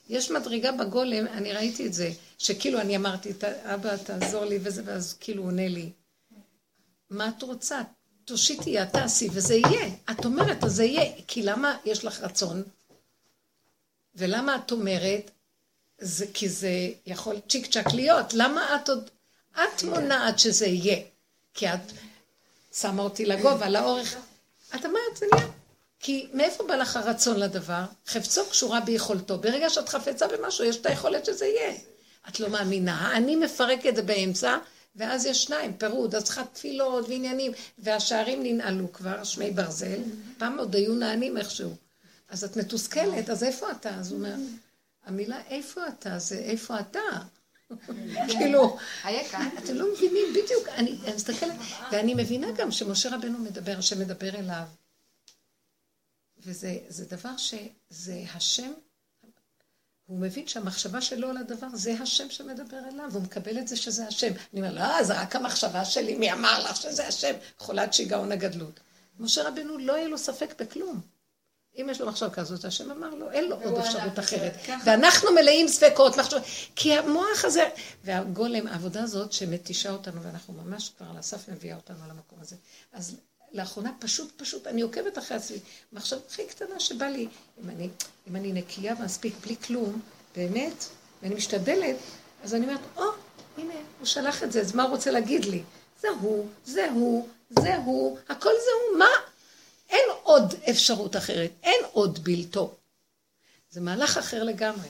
יש 0.09 0.31
מדרגה 0.31 0.71
בגולם, 0.71 1.27
אני 1.27 1.53
ראיתי 1.53 1.87
את 1.87 1.93
זה, 1.93 2.11
שכאילו 2.37 2.79
אני 2.79 2.95
אמרתי, 2.95 3.33
"ת- 3.33 3.43
אבא 3.43 3.95
תעזור 3.97 4.45
לי 4.45 4.59
וזה, 4.63 4.81
ואז 4.85 5.13
כאילו 5.19 5.41
הוא 5.41 5.47
עונה 5.51 5.67
לי. 5.67 5.89
מה 7.09 7.29
את 7.37 7.43
רוצה? 7.43 7.81
תושיטי 8.25 8.69
יד, 8.69 8.89
תעשי 8.89 9.29
וזה 9.31 9.55
יהיה. 9.55 9.89
את 10.11 10.25
אומרת, 10.25 10.63
אז 10.63 10.75
זה 10.75 10.83
יהיה. 10.83 11.11
כי 11.27 11.41
למה 11.41 11.77
יש 11.85 12.05
לך 12.05 12.19
רצון? 12.21 12.63
ולמה 14.15 14.55
את 14.55 14.71
אומרת? 14.71 15.31
זה 15.97 16.25
כי 16.33 16.49
זה 16.49 16.69
יכול 17.05 17.35
צ'יק 17.49 17.65
צ'אק 17.73 17.93
להיות. 17.93 18.33
למה 18.33 18.75
את 18.75 18.89
עוד... 18.89 19.09
את 19.53 19.83
מונעת 19.83 20.39
שזה 20.39 20.65
יהיה. 20.65 20.97
כי 21.53 21.67
את 21.67 21.91
שמה 22.73 23.03
אותי 23.03 23.25
לגובה, 23.25 23.69
לאורך. 23.69 24.15
את 24.75 24.85
אמרת, 24.85 25.17
זה 25.17 25.25
נהיה. 25.33 25.47
כי 25.99 26.27
מאיפה 26.33 26.63
בא 26.67 26.75
לך 26.75 26.95
הרצון 26.97 27.39
לדבר? 27.39 27.83
חפצו 28.07 28.45
קשורה 28.49 28.79
ביכולתו. 28.79 29.37
ברגע 29.37 29.69
שאת 29.69 29.89
חפצה 29.89 30.27
במשהו, 30.27 30.63
יש 30.65 30.77
את 30.77 30.85
היכולת 30.85 31.25
שזה 31.25 31.45
יהיה. 31.45 31.73
את 32.29 32.39
לא 32.39 32.49
מאמינה. 32.49 33.07
האני 33.07 33.35
מפרק 33.35 33.85
את 33.85 33.95
זה 33.95 34.01
באמצע, 34.01 34.57
ואז 34.95 35.25
יש 35.25 35.43
שניים, 35.43 35.77
פירוד, 35.77 36.15
אז 36.15 36.23
צריכה 36.23 36.45
תפילות 36.45 37.09
ועניינים, 37.09 37.51
והשערים 37.77 38.43
ננעלו 38.43 38.93
כבר, 38.93 39.23
שמי 39.23 39.51
ברזל. 39.51 40.01
פעם 40.37 40.59
עוד 40.59 40.75
היו 40.75 40.95
נענים 40.95 41.37
איכשהו. 41.37 41.75
אז 42.29 42.43
את 42.43 42.57
מתוסכלת, 42.57 43.29
אז 43.29 43.43
איפה 43.43 43.71
אתה? 43.71 43.95
אז 43.95 44.11
הוא 44.11 44.17
אומר, 44.17 44.35
המילה 45.05 45.41
איפה 45.49 45.87
אתה 45.87 46.19
זה 46.19 46.35
איפה 46.35 46.79
אתה. 46.79 46.99
כאילו, 48.37 48.77
אייכה? 49.03 49.43
אתם 49.57 49.75
לא 49.75 49.93
מבינים 49.93 50.25
בדיוק, 50.31 50.67
אני 50.69 50.99
מסתכלת, 51.15 51.55
ואני 51.91 52.13
מבינה 52.13 52.47
גם 52.51 52.71
שמשה 52.71 53.15
רבנו 53.15 53.39
מדבר, 53.39 53.81
שמדבר 53.81 54.35
אליו. 54.35 54.65
וזה 56.37 56.77
זה 56.87 57.05
דבר 57.05 57.37
שזה 57.37 58.23
השם, 58.33 58.71
הוא 60.13 60.21
מבין 60.21 60.47
שהמחשבה 60.47 61.01
שלו 61.01 61.29
על 61.29 61.37
הדבר, 61.37 61.67
זה 61.73 61.93
השם 62.01 62.29
שמדבר 62.29 62.77
אליו, 62.93 63.09
הוא 63.13 63.21
מקבל 63.21 63.57
את 63.57 63.67
זה 63.67 63.77
שזה 63.77 64.07
השם. 64.07 64.31
אני 64.53 64.61
אומר, 64.61 64.73
לא, 64.73 65.03
זה 65.03 65.21
רק 65.21 65.35
המחשבה 65.35 65.85
שלי, 65.85 66.15
מי 66.15 66.33
אמר 66.33 66.63
לך 66.63 66.75
שזה 66.75 67.07
השם? 67.07 67.33
חולת 67.57 67.93
שיגעון 67.93 68.31
הגדלות. 68.31 68.79
משה 69.19 69.47
רבנו 69.47 69.77
לא 69.77 69.93
יהיה 69.93 70.07
לו 70.07 70.17
ספק 70.17 70.61
בכלום. 70.61 71.01
אם 71.75 71.87
יש 71.91 72.01
לו 72.01 72.07
מחשבה 72.07 72.29
כזאת, 72.29 72.65
השם 72.65 72.91
אמר 72.91 73.09
לו, 73.09 73.31
אין 73.31 73.49
לו 73.49 73.61
עוד 73.63 73.77
אפשרות 73.77 74.19
אחרת. 74.19 74.53
ואנחנו 74.85 75.31
מלאים 75.31 75.67
ספקות, 75.67 76.17
מחשב... 76.17 76.37
כי 76.75 76.93
המוח 76.93 77.45
הזה... 77.45 77.69
והגולם, 78.03 78.67
העבודה 78.67 79.03
הזאת 79.03 79.31
שמתישה 79.31 79.91
אותנו, 79.91 80.23
ואנחנו 80.23 80.53
ממש 80.53 80.91
כבר 80.97 81.07
על 81.09 81.17
הסף 81.17 81.49
מביאה 81.49 81.75
אותנו 81.75 81.99
למקום 82.09 82.39
הזה. 82.41 82.55
אז 82.93 83.15
לאחרונה 83.53 83.91
פשוט, 83.99 84.41
פשוט, 84.41 84.67
אני 84.67 84.81
עוקבת 84.81 85.17
אחרי 85.17 85.37
עצמי. 85.37 85.57
מחשבה 85.93 86.19
הכי 86.27 86.45
קטנה 86.45 86.79
שבא 86.79 87.05
לי, 87.05 87.27
אם 87.63 87.69
אני, 87.69 87.89
אם 88.29 88.35
אני 88.35 88.53
נקייה 88.53 88.95
מספיק 88.95 89.33
בלי 89.45 89.55
כלום, 89.55 90.01
באמת, 90.35 90.85
ואני 91.21 91.35
משתדלת, 91.35 91.95
אז 92.43 92.55
אני 92.55 92.65
אומרת, 92.65 92.79
או, 92.97 93.03
הנה, 93.57 93.73
הוא 93.99 94.05
שלח 94.05 94.43
את 94.43 94.51
זה, 94.51 94.61
אז 94.61 94.75
מה 94.75 94.83
הוא 94.83 94.91
רוצה 94.91 95.11
להגיד 95.11 95.45
לי? 95.45 95.63
זה 96.01 96.07
הוא, 96.09 96.47
זה 96.65 96.91
הוא, 96.91 97.27
זה 97.49 97.77
הוא, 97.77 98.17
הכל 98.29 98.49
זה 98.49 98.71
הוא, 98.91 98.99
מה? 98.99 99.09
אין 99.89 100.09
עוד 100.23 100.53
אפשרות 100.69 101.15
אחרת, 101.15 101.51
אין 101.63 101.81
עוד 101.91 102.23
בלתו. 102.23 102.75
זה 103.69 103.81
מהלך 103.81 104.17
אחר 104.17 104.43
לגמרי. 104.43 104.89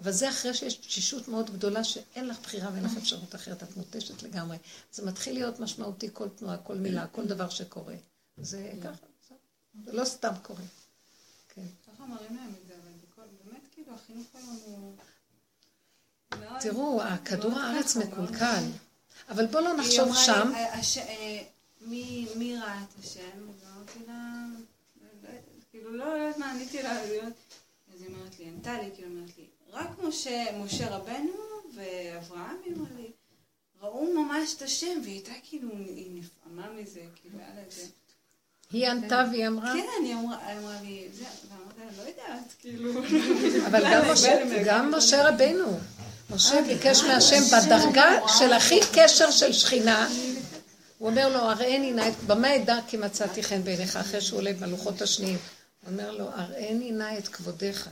אבל 0.00 0.12
זה 0.12 0.28
אחרי 0.30 0.54
שיש 0.54 0.74
תשישות 0.74 1.28
מאוד 1.28 1.50
גדולה 1.50 1.84
שאין 1.84 2.28
לך 2.28 2.40
בחירה 2.40 2.70
ואין 2.72 2.84
לך 2.84 2.92
אפשרות 2.98 3.34
אחרת, 3.34 3.62
את 3.62 3.76
מותשת 3.76 4.22
לגמרי. 4.22 4.56
זה 4.92 5.06
מתחיל 5.06 5.34
להיות 5.34 5.60
משמעותי 5.60 6.08
כל 6.12 6.28
תנועה, 6.28 6.56
כל 6.58 6.74
מילה, 6.76 7.06
כל 7.06 7.26
דבר 7.26 7.48
שקורה. 7.48 7.94
זה 8.36 8.72
ככה, 8.82 9.06
זה 9.84 9.92
לא 9.92 10.04
סתם 10.04 10.32
קורה. 10.42 10.62
כן. 11.48 11.62
ככה 11.92 12.06
מראים 12.06 12.36
להם 12.36 12.52
את 12.62 12.66
זה, 12.68 12.74
אבל 12.74 12.92
באמת 13.44 13.62
כאילו 13.74 13.94
החינוך 13.94 14.26
היום 14.34 14.58
הוא... 14.64 14.96
תראו, 16.60 17.00
כדור 17.24 17.58
הארץ 17.58 17.96
מקולקל. 17.96 18.64
אבל 19.28 19.46
בוא 19.46 19.60
לא 19.60 19.72
נחשוב 19.76 20.08
שם. 20.26 20.50
"אה, 20.54 20.78
הש- 20.78 20.98
אה, 20.98 21.42
מי 21.80 22.56
ראה 22.62 22.82
את 22.82 23.04
השם? 23.04 23.20
אז 23.50 23.64
אמרתי 23.76 23.98
לה, 24.06 24.44
"לא 25.02 25.06
יודעת", 25.16 25.42
כאילו 25.70 25.96
לא 25.96 26.04
יודעת 26.04 26.36
מה 26.38 26.50
עניתי 26.52 26.82
לה, 26.82 27.00
אז 27.02 27.08
היא 28.02 28.08
אומרת 28.08 28.38
לי, 28.38 28.44
ענתה 28.48 28.82
לי, 28.82 28.90
כאילו 28.94 29.08
אומרת 29.10 29.38
לי, 29.38 29.44
רק 29.72 29.88
משה, 30.02 30.44
משה 30.64 30.88
רבנו 30.96 31.32
ואברהם, 31.74 32.56
אמרה 32.76 32.88
לי, 32.96 33.10
ראו 33.82 34.12
ממש 34.14 34.54
את 34.56 34.62
השם, 34.62 35.00
והיא 35.02 35.14
הייתה 35.14 35.32
כאילו, 35.48 35.68
היא 35.76 36.10
נפעמה 36.22 36.70
מזה, 36.72 37.00
כאילו 37.16 37.38
היה 37.38 37.48
לה 37.56 37.62
איזה... 37.66 37.82
היא 38.72 38.88
ענתה 38.88 39.24
והיא 39.32 39.46
אמרה, 39.48 39.72
כן, 39.72 40.04
היא 40.04 40.14
אמרה 40.14 40.38
לי, 40.82 41.08
זה, 41.12 41.24
ואמרתי 41.48 41.80
לה, 41.80 42.04
לא 42.04 42.08
יודעת, 42.08 42.54
כאילו... 42.58 42.92
אבל 43.66 43.84
גם 43.92 44.12
משה- 44.12 44.62
גם 44.66 44.94
משה 44.94 45.28
רבנו. 45.28 45.78
משה 46.30 46.62
ביקש 46.62 47.00
מהשם 47.02 47.42
בדרגה 47.56 48.10
של 48.38 48.52
הכי 48.52 48.80
קשר 48.94 49.30
של 49.30 49.52
שכינה. 49.52 50.08
הוא 50.98 51.08
אומר 51.08 51.28
לו, 51.28 51.38
הראני 51.38 51.92
נא 51.92 52.08
את... 52.08 52.14
במה 52.26 52.56
אדע 52.56 52.76
כי 52.86 52.96
מצאתי 52.96 53.42
חן 53.42 53.64
בעיניך, 53.64 53.96
אחרי 53.96 54.20
שהוא 54.20 54.38
עולה 54.38 54.52
בלוחות 54.52 55.02
השניים. 55.02 55.38
הוא 55.82 55.90
אומר 55.92 56.10
לו, 56.10 56.24
הראני 56.34 56.90
נא 56.92 57.18
את 57.18 57.28
כבודיך. 57.28 57.88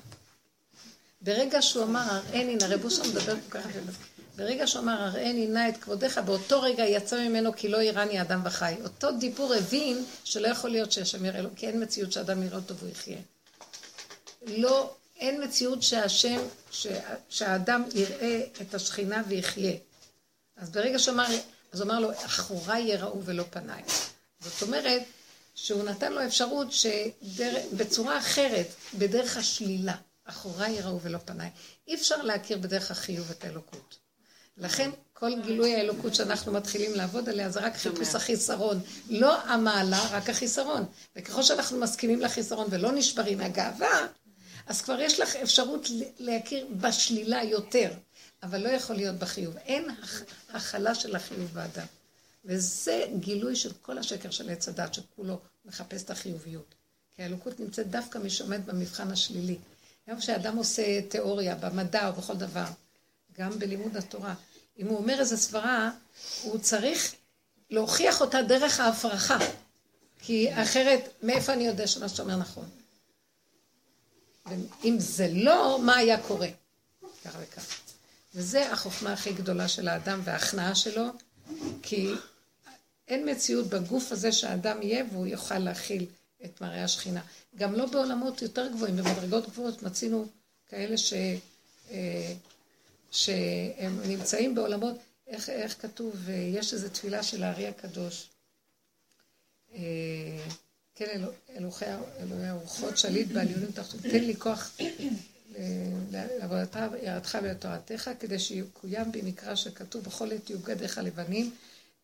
ברגע 1.21 1.63
שהוא 1.63 1.85
אמר, 1.85 2.01
הראני 2.01 2.57
נא, 2.57 2.65
רב 2.65 2.85
אושר 2.85 3.03
מדבר 3.03 3.35
כל 3.35 3.59
כך 3.59 3.67
יפה. 3.67 3.93
ברגע 4.37 4.67
שהוא 4.67 4.83
אמר, 4.83 5.03
הראני 5.03 5.47
נא 5.47 5.69
את 5.69 5.77
כבודיך, 5.77 6.19
באותו 6.19 6.63
רגע 6.63 6.85
יצא 6.85 7.29
ממנו 7.29 7.53
כי 7.57 7.69
לא 7.69 7.83
יראני 7.83 8.21
אדם 8.21 8.41
וחי. 8.45 8.75
אותו 8.85 9.13
דיבור 9.13 9.55
הבין 9.55 10.05
שלא 10.25 10.49
יכול 10.49 10.71
להיות 10.71 10.93
שהשם 10.93 11.25
יראה 11.25 11.43
לו, 11.43 11.51
כי 11.57 11.67
אין 11.67 11.83
מציאות 11.83 12.13
שאדם 12.13 12.43
יראה 12.43 12.57
אותו 12.57 12.77
והוא 12.77 12.91
יחיה. 12.91 13.19
לא, 14.47 14.95
אין 15.19 15.45
מציאות 15.45 15.83
שהשם, 15.83 16.41
שה, 16.71 17.01
שהאדם 17.29 17.85
יראה 17.95 18.41
את 18.61 18.75
השכינה 18.75 19.23
ויחיה. 19.29 19.73
אז 20.57 20.71
ברגע 20.71 20.99
שהוא 20.99 21.15
אמר, 21.15 21.27
אז 21.73 21.83
אמר 21.83 22.01
לו, 22.01 22.11
אחוריי 22.13 22.83
יראו 22.83 23.25
ולא 23.25 23.45
פניי. 23.51 23.83
זאת 24.41 24.63
אומרת, 24.63 25.03
שהוא 25.55 25.85
נתן 25.85 26.13
לו 26.13 26.25
אפשרות 26.25 26.69
שבצורה 26.73 28.19
אחרת, 28.19 28.67
בדרך 28.99 29.37
השלילה, 29.37 29.95
אחוריי 30.29 30.73
יראו 30.73 31.01
ולא 31.01 31.19
פניי. 31.25 31.51
אי 31.89 31.95
אפשר 31.95 32.23
להכיר 32.23 32.59
בדרך 32.59 32.91
החיוב 32.91 33.31
את 33.31 33.45
האלוקות. 33.45 33.99
לכן 34.57 34.91
כל 35.13 35.41
גילוי 35.43 35.75
האלוקות 35.75 36.15
שאנחנו 36.15 36.53
מתחילים 36.53 36.95
לעבוד 36.95 37.29
עליה 37.29 37.51
זה 37.51 37.61
רק 37.61 37.77
חיפוש 37.77 38.15
החיסרון. 38.15 38.81
לא 39.11 39.41
המעלה, 39.43 40.09
רק 40.11 40.31
החיסרון. 40.31 40.85
וככל 41.17 41.43
שאנחנו 41.43 41.81
מסכימים 41.81 42.21
לחיסרון 42.21 42.67
ולא 42.71 42.93
נשברים 42.93 43.39
מהגאווה, 43.39 44.07
אז 44.67 44.81
כבר 44.83 45.01
יש 45.01 45.21
לך 45.21 45.37
אפשרות 45.37 45.87
להכיר 46.19 46.67
בשלילה 46.81 47.43
יותר, 47.45 47.91
אבל 48.43 48.61
לא 48.63 48.69
יכול 48.69 48.97
להיות 48.97 49.17
בחיוב. 49.17 49.57
אין 49.57 49.91
הכ- 49.91 50.57
הכלה 50.57 50.95
של 50.95 51.17
החיוב 51.17 51.51
באדם. 51.55 51.87
וזה 52.45 53.05
גילוי 53.21 53.57
של 53.57 53.73
כל 53.83 53.99
השקר 53.99 54.31
של 54.31 54.51
עץ 54.51 54.69
הדת, 54.69 54.95
שכולו 54.95 55.39
מחפש 55.65 56.03
את 56.03 56.11
החיוביות. 56.11 56.75
כי 57.17 57.23
האלוקות 57.23 57.61
נמצאת 57.61 57.91
דווקא 57.91 58.19
מי 58.19 58.31
שעומד 58.31 58.67
במבחן 58.67 59.11
השלילי. 59.11 59.57
גם 60.09 60.19
כשאדם 60.19 60.57
עושה 60.57 61.03
תיאוריה, 61.09 61.55
במדע 61.55 62.09
או 62.09 62.13
בכל 62.13 62.37
דבר, 62.37 62.65
גם 63.39 63.59
בלימוד 63.59 63.97
התורה, 63.97 64.35
אם 64.79 64.87
הוא 64.87 64.97
אומר 64.99 65.21
איזו 65.21 65.37
סברה, 65.37 65.91
הוא 66.43 66.59
צריך 66.59 67.15
להוכיח 67.71 68.21
אותה 68.21 68.43
דרך 68.43 68.81
ההפרחה. 68.81 69.39
כי 70.21 70.63
אחרת, 70.63 71.09
מאיפה 71.23 71.53
אני 71.53 71.67
יודע 71.67 71.87
שמה 71.87 72.09
שאתה 72.09 72.23
אומר 72.23 72.37
נכון? 72.37 72.69
אם 74.85 74.97
זה 74.99 75.29
לא, 75.33 75.79
מה 75.83 75.97
היה 75.97 76.23
קורה? 76.23 76.49
כך 77.25 77.37
וכך. 77.41 77.81
וזה 78.35 78.73
החוכמה 78.73 79.13
הכי 79.13 79.33
גדולה 79.33 79.69
של 79.69 79.89
האדם 79.89 80.21
וההכנעה 80.25 80.75
שלו, 80.75 81.05
כי 81.83 82.11
אין 83.09 83.31
מציאות 83.31 83.67
בגוף 83.67 84.13
הזה 84.13 84.33
שהאדם 84.33 84.83
יהיה 84.83 85.05
והוא 85.13 85.27
יוכל 85.27 85.59
להכיל 85.59 86.07
את 86.45 86.61
מראה 86.61 86.85
השכינה. 86.85 87.21
גם 87.57 87.75
לא 87.75 87.87
בעולמות 87.87 88.43
יותר 88.43 88.69
גבוהים, 88.73 88.97
במדרגות 88.97 89.47
גבוהות 89.47 89.83
מצינו 89.83 90.27
כאלה 90.69 90.97
ש, 90.99 91.13
אה, 91.91 92.33
שהם 93.11 94.01
נמצאים 94.05 94.55
בעולמות, 94.55 94.97
איך, 95.27 95.49
איך 95.49 95.83
כתוב, 95.83 96.15
אה, 96.29 96.35
יש 96.35 96.73
איזו 96.75 96.89
תפילה 96.89 97.23
של 97.23 97.43
הארי 97.43 97.67
הקדוש. 97.67 98.29
אה, 99.75 99.79
כן, 100.95 101.07
אלוה- 101.15 101.33
אלוהי 101.57 101.87
אלוהי 102.21 102.49
הרוחות 102.49 102.99
שליט 102.99 103.29
בעליונים 103.29 103.73
תחתונים, 103.73 104.11
תן 104.11 104.25
לי 104.25 104.37
כוח 104.37 104.77
לעבודתה, 106.13 106.89
יראתך 107.03 107.39
ולתורתך, 107.43 108.11
כדי 108.21 108.39
שיקוים 108.39 109.13
בי 109.13 109.23
מקרא 109.23 109.55
שכתוב 109.55 110.05
בכל 110.05 110.33
עת 110.33 110.51
יהיו 110.51 110.59
גדיך 110.61 110.99
לבנים, 110.99 111.51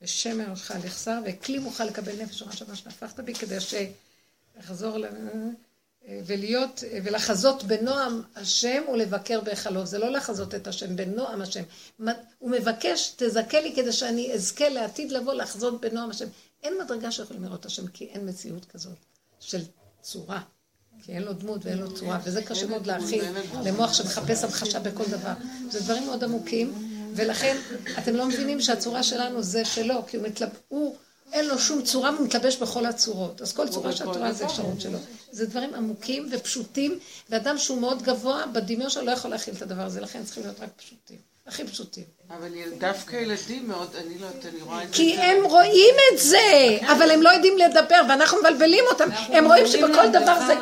ושמן 0.03 0.51
ראשך 0.51 0.71
לחסר, 0.85 1.21
וכלי 1.27 1.59
מוכן 1.59 1.87
לקבל 1.87 2.23
נפש 2.23 2.43
מה 2.43 2.77
שנפחת 2.77 3.21
בי, 3.21 3.35
כדי 3.35 3.57
שאחזור 4.55 4.99
ל... 4.99 5.07
ולהיות, 6.27 6.85
ולחזות 7.05 7.65
בנועם 7.65 8.23
השם 8.37 8.83
ולבקר 8.93 9.41
בהיכלו. 9.41 9.87
זה 9.87 9.99
לא 9.99 10.11
לחזות 10.11 10.55
את 10.55 10.67
השם, 10.67 10.97
בנועם 10.97 11.43
השם. 11.43 11.63
הוא 12.39 12.51
מבקש, 12.51 13.13
תזכה 13.17 13.61
לי 13.61 13.73
כדי 13.77 13.93
שאני 13.93 14.33
אזכה 14.35 14.69
לעתיד 14.69 15.13
לבוא 15.13 15.35
לחזות 15.35 15.81
בנועם 15.81 16.11
השם. 16.11 16.27
אין 16.63 16.75
מדרגה 16.85 17.11
שיכולים 17.11 17.45
לראות 17.45 17.67
השם, 17.67 17.87
כי 17.87 18.05
אין 18.05 18.29
מציאות 18.29 18.65
כזאת 18.65 18.97
של 19.41 19.61
צורה. 20.03 20.41
כי 21.03 21.13
אין 21.13 21.23
לו 21.23 21.33
דמות 21.33 21.65
ואין 21.65 21.79
לו 21.79 21.95
צורה, 21.95 22.19
וזה 22.25 22.43
קשה 22.43 22.67
מאוד 22.67 22.87
להכיל 22.87 23.25
למוח 23.65 23.93
שמחפש 23.93 24.45
המחשה 24.45 24.81
בכל 24.81 25.05
דבר. 25.11 25.33
זה 25.71 25.81
דברים 25.81 26.07
מאוד 26.07 26.25
עמוקים, 26.25 26.73
ולכן 27.15 27.57
אתם 27.99 28.17
לא 28.17 28.27
מבינים 28.29 28.61
שהצורה 28.61 29.03
שלנו 29.03 29.43
זה 29.43 29.65
שלו, 29.65 30.07
כי 30.07 30.17
הוא 30.17 30.27
מתלבש, 30.27 30.53
הוא, 30.69 30.97
אין 31.33 31.47
לו 31.49 31.59
שום 31.59 31.83
צורה, 31.83 32.11
הוא 32.11 32.27
מתלבש 32.27 32.57
בכל 32.57 32.87
הצורות. 32.87 33.43
אז 33.43 33.53
כל 33.53 33.69
צורה 33.69 33.93
של 33.93 34.11
התורה 34.11 34.33
זה 34.33 34.45
אפשרות 34.45 34.81
שלו. 34.81 34.99
זה 35.33 35.47
דברים 35.47 35.75
עמוקים 35.75 36.29
ופשוטים, 36.33 36.99
ואדם 37.31 37.59
שהוא 37.59 37.81
מאוד 37.81 38.03
גבוה, 38.03 38.47
בדמיון 38.53 38.91
שלו 38.91 39.05
לא 39.05 39.11
יכול 39.11 39.31
להכיל 39.31 39.55
את 39.57 39.63
הדבר 39.63 39.83
הזה, 39.83 40.01
לכן 40.01 40.25
צריכים 40.25 40.43
להיות 40.43 40.61
רק 40.61 40.69
פשוטים. 40.77 41.17
הכי 41.47 41.65
פשוטים. 41.65 42.05
אבל 42.31 42.49
דווקא 42.79 43.17
ילדים 43.17 43.69
מאוד, 43.69 43.97
אני 43.97 44.19
לא 44.19 44.27
יודעת, 44.27 44.47
אני 44.47 44.61
רואה 44.63 44.83
את 44.83 44.89
זה. 44.89 44.95
כי 44.95 45.15
הם 45.17 45.45
רואים 45.45 45.95
את 46.13 46.19
זה, 46.19 46.79
אבל 46.93 47.11
הם 47.11 47.23
לא 47.23 47.29
יודעים 47.29 47.59
לדבר, 47.59 48.01
ואנחנו 48.09 48.39
מבלבלים 48.39 48.85
אותם. 48.93 49.09
הם 49.13 49.47
רואים 49.47 49.67
שבכל 49.67 50.09
דבר 50.09 50.39
זה, 50.47 50.55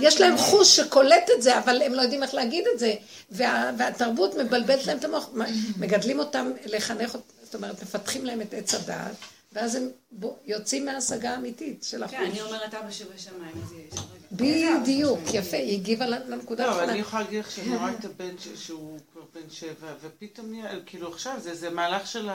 יש 0.00 0.20
להם 0.20 0.36
חוש 0.38 0.76
שקולט 0.76 1.30
את 1.36 1.42
זה, 1.42 1.58
אבל 1.58 1.82
הם 1.82 1.94
לא 1.94 2.02
יודעים 2.02 2.22
איך 2.22 2.34
להגיד 2.34 2.64
את 2.74 2.78
זה. 2.78 2.94
וה- 3.30 3.70
והתרבות 3.78 4.34
מבלבלת 4.34 4.86
להם 4.86 4.98
את 4.98 5.04
המוח, 5.04 5.30
מגדלים 5.78 6.18
אותם 6.18 6.50
לחנך, 6.66 7.16
זאת 7.44 7.54
אומרת, 7.54 7.82
מפתחים 7.82 8.24
להם 8.26 8.40
את 8.40 8.54
עץ 8.54 8.74
הדעת, 8.74 9.12
ואז 9.58 9.74
הם 9.74 9.88
בו- 10.12 10.36
יוצאים 10.46 10.84
מההשגה 10.86 11.30
האמיתית 11.30 11.84
של 11.84 12.02
החוש. 12.02 12.16
כן, 12.16 12.24
אני 12.24 12.40
אומרת 12.42 12.74
אבא 12.74 12.90
שבשמיים, 12.90 13.52
אז 13.64 13.72
יש 13.72 13.98
רגע. 13.98 14.78
בדיוק, 14.80 15.18
יפה, 15.34 15.56
היא 15.56 15.78
הגיבה 15.80 16.06
לנקודה 16.06 16.64
לא, 16.66 16.70
אבל 16.70 16.74
האחרונה. 16.76 16.92
אני 16.92 17.00
יכולה 17.00 17.22
להגיד 17.22 17.40
לך 17.40 17.50
שאני 17.50 17.76
רואה 17.76 17.92
את 17.94 18.04
הבן 18.04 18.38
ש- 18.38 18.66
שהוא 18.66 18.98
כבר 19.12 19.22
בן 19.34 19.50
שבע, 19.50 19.94
ופתאום 20.02 20.52
כאילו 20.86 21.12
עכשיו, 21.12 21.36
זה 21.40 21.54
זה 21.54 21.70
מהלך 21.70 22.06
של 22.06 22.28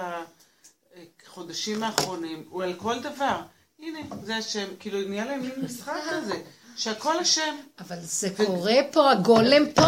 החודשים 1.27 1.83
האחרונים, 1.83 2.43
הוא 2.49 2.63
על 2.63 2.73
כל 2.73 2.99
דבר. 2.99 3.41
הנה, 3.79 3.99
זה 4.23 4.35
השם, 4.37 4.67
כאילו 4.79 5.01
נהיה 5.09 5.25
להם 5.25 5.41
מין 5.41 5.51
משחק 5.65 5.93
כזה, 6.11 6.33
שהכל 6.75 7.19
השם. 7.19 7.55
אבל 7.79 7.95
זה 8.01 8.29
קורה 8.37 8.75
פה, 8.91 9.11
הגולם 9.11 9.71
פה, 9.75 9.87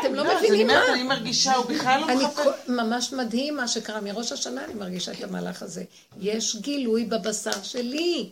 אתם 0.00 0.14
לא 0.14 0.22
אני 0.22 0.34
מבינים 0.38 0.66
מה. 0.66 0.92
אני 0.92 1.02
מרגישה, 1.02 1.54
הוא 1.54 1.66
בכלל 1.66 2.00
לא 2.00 2.06
אני 2.12 2.24
מחפש. 2.24 2.46
ממש 2.68 3.12
מדהים 3.12 3.56
מה 3.56 3.68
שקרה 3.68 4.00
מראש 4.00 4.32
השנה, 4.32 4.64
אני 4.64 4.74
מרגישה 4.74 5.12
את 5.12 5.22
המהלך 5.24 5.62
הזה. 5.62 5.84
יש 6.20 6.56
גילוי 6.56 7.04
בבשר 7.04 7.62
שלי. 7.62 8.30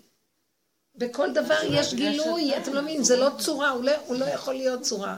בכל 0.96 1.32
דבר 1.32 1.58
יש 1.70 1.94
גילוי, 1.94 2.48
שאתה- 2.48 2.58
אתם 2.62 2.72
לא 2.74 2.82
מבינים, 2.82 3.04
זה 3.04 3.16
לא 3.16 3.30
צורה, 3.38 3.70
הוא 3.70 3.84
לא, 3.84 3.92
הוא 4.06 4.16
לא 4.16 4.24
יכול 4.24 4.54
להיות 4.54 4.82
צורה. 4.82 5.16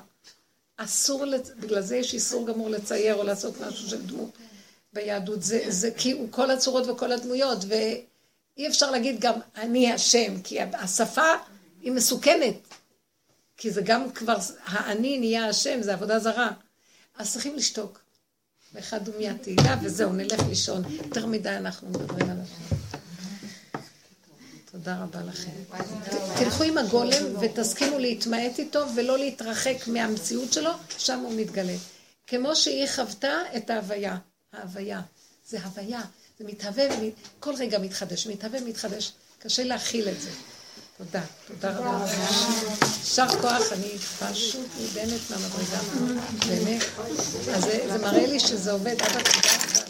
אסור, 0.76 1.24
בגלל 1.56 1.80
זה 1.82 1.96
יש 1.96 2.14
איסור 2.14 2.46
גמור 2.46 2.70
לצייר 2.70 3.14
או 3.14 3.22
לעשות 3.22 3.60
משהו 3.60 3.88
של 3.88 4.02
דמות 4.02 4.30
ביהדות. 4.92 5.42
זה, 5.42 5.64
זה 5.68 5.90
כי 5.96 6.12
הוא 6.12 6.28
כל 6.30 6.50
הצורות 6.50 6.86
וכל 6.88 7.12
הדמויות, 7.12 7.58
ואי 7.68 8.68
אפשר 8.68 8.90
להגיד 8.90 9.20
גם 9.20 9.34
אני 9.56 9.92
השם, 9.92 10.40
כי 10.42 10.58
השפה 10.60 11.32
היא 11.82 11.92
מסוכנת. 11.92 12.54
כי 13.56 13.70
זה 13.70 13.82
גם 13.84 14.10
כבר, 14.10 14.36
האני 14.64 15.18
נהיה 15.18 15.48
השם, 15.48 15.82
זה 15.82 15.92
עבודה 15.92 16.18
זרה. 16.18 16.50
אז 17.18 17.32
צריכים 17.32 17.56
לשתוק. 17.56 18.00
ואחד 18.72 19.04
דומיית 19.04 19.42
תהילה, 19.42 19.76
וזהו, 19.82 20.12
נלך 20.12 20.40
לישון. 20.48 20.84
יותר 20.90 21.26
מדי 21.26 21.48
אנחנו 21.48 21.88
מדברים 21.88 22.30
על 22.30 22.36
השם. 22.40 22.76
תודה 24.72 25.02
רבה 25.02 25.20
לכם. 25.22 25.50
תלכו 26.38 26.64
עם 26.64 26.78
הגולם 26.78 27.22
ותסכימו 27.40 27.98
להתמעט 27.98 28.58
איתו 28.58 28.84
ולא 28.96 29.18
להתרחק 29.18 29.76
מהמציאות 29.86 30.52
שלו, 30.52 30.70
שם 30.98 31.18
הוא 31.18 31.32
מתגלה. 31.36 31.76
כמו 32.26 32.56
שהיא 32.56 32.86
חוותה 32.94 33.38
את 33.56 33.70
ההוויה. 33.70 34.16
ההוויה. 34.52 35.00
זה 35.48 35.64
הוויה. 35.64 36.00
זה 36.38 36.44
מתהווה, 36.44 36.84
כל 37.40 37.54
רגע 37.58 37.78
מתחדש, 37.78 38.26
מתהווה, 38.26 38.60
מתחדש. 38.60 39.12
קשה 39.38 39.64
להכיל 39.64 40.08
את 40.08 40.20
זה. 40.20 40.30
תודה, 40.98 41.20
תודה 41.46 41.78
רבה. 41.78 42.04
יישר 42.98 43.28
כוח, 43.40 43.72
אני 43.72 43.98
פשוט 43.98 44.66
נדהמת 44.80 45.20
מהמדרגה, 45.30 45.78
באמת. 46.48 46.82
אז 47.54 47.62
זה 47.62 47.98
מראה 48.02 48.26
לי 48.26 48.40
שזה 48.40 48.72
עובד. 48.72 48.96
אבא, 49.00 49.22
תודה 49.22 49.50
רבה. 49.64 49.86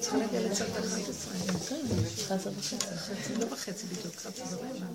צריכה 0.00 0.16
להגיע 0.16 0.40
לצד 0.40 0.64
11. 0.78 1.34
לא 3.38 3.46
בחצי 3.46 3.86
בדיוק, 3.86 4.14
11 4.16 4.58
ורבע. 4.58 4.86